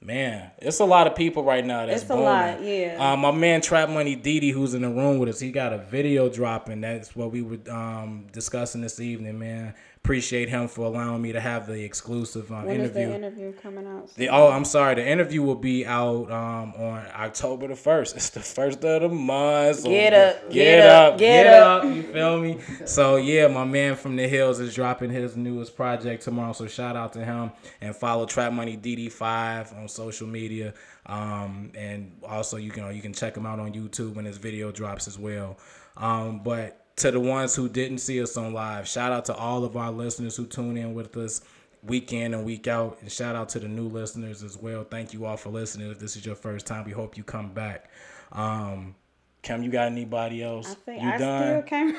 man, 0.00 0.50
it's 0.58 0.80
a 0.80 0.84
lot 0.84 1.06
of 1.06 1.14
people 1.14 1.42
right 1.42 1.64
now. 1.64 1.86
That's 1.86 2.02
It's 2.02 2.10
a 2.10 2.14
lot, 2.16 2.62
yeah. 2.62 2.96
Um, 2.98 3.20
my 3.20 3.30
man 3.30 3.60
Trap 3.60 3.88
Money 3.88 4.14
Didi, 4.14 4.50
who's 4.50 4.74
in 4.74 4.82
the 4.82 4.90
room 4.90 5.18
with 5.18 5.28
us, 5.28 5.40
he 5.40 5.50
got 5.50 5.72
a 5.72 5.78
video 5.78 6.28
dropping. 6.28 6.80
That's 6.80 7.14
what 7.16 7.32
we 7.32 7.42
were 7.42 7.58
um, 7.70 8.26
discussing 8.32 8.80
this 8.80 9.00
evening, 9.00 9.38
man. 9.38 9.74
Appreciate 10.06 10.48
him 10.48 10.68
for 10.68 10.86
allowing 10.86 11.20
me 11.20 11.32
to 11.32 11.40
have 11.40 11.66
the 11.66 11.82
exclusive 11.82 12.52
um, 12.52 12.66
When 12.66 12.80
is 12.80 12.90
interview. 12.90 13.08
the 13.08 13.14
interview 13.16 13.52
coming 13.54 13.88
out? 13.88 14.14
The, 14.14 14.28
oh, 14.28 14.52
I'm 14.52 14.64
sorry. 14.64 14.94
The 14.94 15.04
interview 15.04 15.42
will 15.42 15.56
be 15.56 15.84
out 15.84 16.30
um, 16.30 16.74
on 16.74 17.04
October 17.12 17.66
the 17.66 17.74
first. 17.74 18.14
It's 18.14 18.30
the 18.30 18.38
first 18.38 18.84
of 18.84 19.02
the 19.02 19.08
month. 19.08 19.80
so 19.80 19.88
Get 19.88 20.12
up, 20.14 20.42
get, 20.48 20.54
get 20.54 20.88
up, 20.88 21.12
up, 21.14 21.18
get, 21.18 21.44
get 21.44 21.60
up. 21.60 21.84
up. 21.84 21.92
You 21.92 22.02
feel 22.04 22.40
me? 22.40 22.60
So 22.84 23.16
yeah, 23.16 23.48
my 23.48 23.64
man 23.64 23.96
from 23.96 24.14
the 24.14 24.28
hills 24.28 24.60
is 24.60 24.76
dropping 24.76 25.10
his 25.10 25.36
newest 25.36 25.74
project 25.74 26.22
tomorrow. 26.22 26.52
So 26.52 26.68
shout 26.68 26.94
out 26.94 27.12
to 27.14 27.24
him 27.24 27.50
and 27.80 27.94
follow 27.96 28.26
Trap 28.26 28.52
Money 28.52 28.76
DD5 28.76 29.76
on 29.76 29.88
social 29.88 30.28
media. 30.28 30.72
Um, 31.06 31.72
and 31.74 32.12
also 32.22 32.58
you 32.58 32.70
can 32.70 32.94
you 32.94 33.02
can 33.02 33.12
check 33.12 33.36
him 33.36 33.44
out 33.44 33.58
on 33.58 33.72
YouTube 33.72 34.14
when 34.14 34.24
his 34.24 34.38
video 34.38 34.70
drops 34.70 35.08
as 35.08 35.18
well. 35.18 35.58
Um, 35.96 36.40
but 36.44 36.85
to 36.96 37.10
the 37.10 37.20
ones 37.20 37.54
who 37.54 37.68
didn't 37.68 37.98
see 37.98 38.22
us 38.22 38.36
on 38.36 38.52
live, 38.52 38.88
shout 38.88 39.12
out 39.12 39.24
to 39.26 39.34
all 39.34 39.64
of 39.64 39.76
our 39.76 39.90
listeners 39.90 40.36
who 40.36 40.46
tune 40.46 40.76
in 40.76 40.94
with 40.94 41.16
us 41.16 41.42
week 41.82 42.12
in 42.12 42.34
and 42.34 42.44
week 42.44 42.66
out. 42.66 42.98
And 43.00 43.10
shout 43.10 43.36
out 43.36 43.48
to 43.50 43.58
the 43.58 43.68
new 43.68 43.88
listeners 43.88 44.42
as 44.42 44.56
well. 44.56 44.84
Thank 44.84 45.12
you 45.12 45.26
all 45.26 45.36
for 45.36 45.50
listening. 45.50 45.90
If 45.90 45.98
this 45.98 46.16
is 46.16 46.24
your 46.24 46.34
first 46.34 46.66
time, 46.66 46.84
we 46.84 46.92
hope 46.92 47.16
you 47.16 47.22
come 47.22 47.52
back. 47.52 47.90
Um, 48.32 48.94
Cam, 49.42 49.62
you 49.62 49.70
got 49.70 49.86
anybody 49.86 50.42
else? 50.42 50.72
I 50.72 50.74
think 50.74 51.02
you 51.02 51.08
I 51.08 51.18
done? 51.18 51.96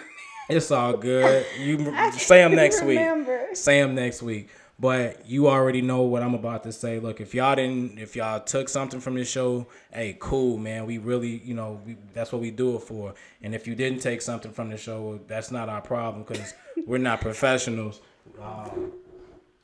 It's 0.49 0.71
all 0.71 0.95
good. 0.95 1.45
You 1.59 1.77
say 2.13 2.41
them 2.41 2.55
next 2.55 2.81
week. 2.81 2.99
remember. 2.99 3.47
Say 3.53 3.81
them 3.81 3.95
next 3.95 4.21
week. 4.21 4.49
But 4.79 5.27
you 5.27 5.47
already 5.47 5.81
know 5.81 6.01
what 6.01 6.21
I'm 6.21 6.35
about 6.35 6.63
to 6.63 6.71
say. 6.71 6.99
Look, 6.99 7.19
if 7.19 7.33
y'all 7.33 7.55
didn't, 7.55 7.97
if 7.97 8.15
y'all 8.15 8.39
took 8.39 8.69
something 8.69 8.99
from 8.99 9.15
this 9.15 9.29
show, 9.29 9.65
hey, 9.91 10.15
cool, 10.19 10.57
man. 10.57 10.85
We 10.85 10.99
really, 10.99 11.41
you 11.43 11.55
know, 11.55 11.81
we, 11.83 11.97
that's 12.13 12.31
what 12.31 12.41
we 12.41 12.51
do 12.51 12.75
it 12.75 12.83
for. 12.83 13.15
And 13.41 13.55
if 13.55 13.65
you 13.65 13.73
didn't 13.73 13.99
take 13.99 14.21
something 14.21 14.51
from 14.51 14.69
the 14.69 14.77
show, 14.77 15.19
that's 15.27 15.49
not 15.49 15.67
our 15.67 15.81
problem 15.81 16.23
because 16.23 16.53
we're 16.85 16.99
not 16.99 17.21
professionals. 17.21 18.01
Um, 18.39 18.91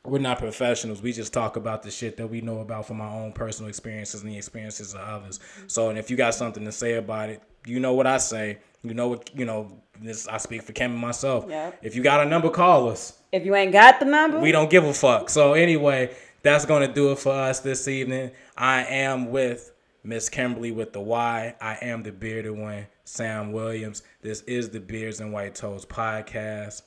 we're 0.04 0.20
not 0.20 0.40
professionals. 0.40 1.02
We 1.02 1.14
just 1.14 1.32
talk 1.32 1.56
about 1.58 1.84
the 1.84 1.92
shit 1.92 2.18
that 2.18 2.28
we 2.28 2.42
know 2.42 2.60
about 2.60 2.88
from 2.88 3.00
our 3.00 3.22
own 3.22 3.34
personal 3.34 3.70
experiences 3.70 4.22
and 4.22 4.32
the 4.32 4.38
experiences 4.38 4.94
of 4.94 5.02
others. 5.02 5.40
So, 5.68 5.90
and 5.90 5.98
if 5.98 6.10
you 6.10 6.18
got 6.18 6.34
something 6.34 6.66
to 6.66 6.72
say 6.72 6.96
about 6.96 7.30
it, 7.30 7.42
you 7.66 7.80
know 7.80 7.94
what 7.94 8.08
I 8.08 8.18
say. 8.18 8.58
You 8.84 8.94
know 8.94 9.08
what 9.08 9.30
you 9.36 9.46
know. 9.46 9.80
This 10.02 10.28
I 10.28 10.38
speak 10.38 10.64
for 10.64 10.74
Kim 10.74 10.92
and 10.92 11.00
myself. 11.00 11.46
Yep. 11.48 11.80
If 11.82 11.96
you 11.96 12.04
got 12.04 12.26
a 12.26 12.30
number, 12.30 12.50
call 12.50 12.90
us. 12.90 13.18
If 13.32 13.46
you 13.46 13.56
ain't 13.56 13.72
got 13.72 14.00
the 14.00 14.06
number, 14.06 14.40
We 14.40 14.52
don't 14.52 14.70
give 14.70 14.84
a 14.84 14.94
fuck. 14.94 15.30
So 15.30 15.54
anyway, 15.54 16.14
that's 16.42 16.66
gonna 16.66 16.92
do 16.92 17.12
it 17.12 17.20
for 17.20 17.32
us 17.32 17.60
this 17.60 17.88
evening. 17.88 18.32
I 18.58 18.84
am 18.84 19.32
with 19.32 19.72
Miss 20.04 20.30
Kymberly 20.30 20.76
with 20.76 20.94
the 20.94 21.00
Y. 21.00 21.56
I 21.62 21.78
am 21.82 22.04
the 22.04 22.12
bearded 22.12 22.52
one, 22.58 22.88
Sam 23.06 23.52
Williams. 23.54 24.04
This 24.22 24.42
is 24.42 24.70
the 24.70 24.80
Beards 24.80 25.22
and 25.22 25.32
White 25.32 25.56
Toes 25.56 25.86
podcast. 25.86 26.82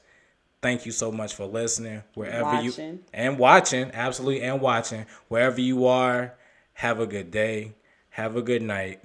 Thank 0.61 0.85
you 0.85 0.93
so 0.93 1.13
much 1.13 1.35
for 1.35 1.47
listening. 1.47 2.03
Wherever 2.15 2.61
you 2.61 3.01
and 3.15 3.39
watching, 3.39 3.91
absolutely, 3.93 4.43
and 4.43 4.61
watching. 4.61 5.07
Wherever 5.29 5.61
you 5.61 5.87
are, 5.87 6.35
have 6.75 7.01
a 7.01 7.07
good 7.07 7.31
day. 7.31 7.75
Have 8.11 8.37
a 8.37 8.43
good 8.43 8.63
night. 8.63 9.01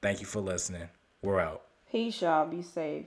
Thank 0.00 0.20
you 0.20 0.26
for 0.26 0.40
listening. 0.40 0.88
We're 1.22 1.40
out. 1.40 1.65
Peace, 1.90 2.22
y'all. 2.22 2.46
Be 2.46 2.62
safe. 2.62 3.06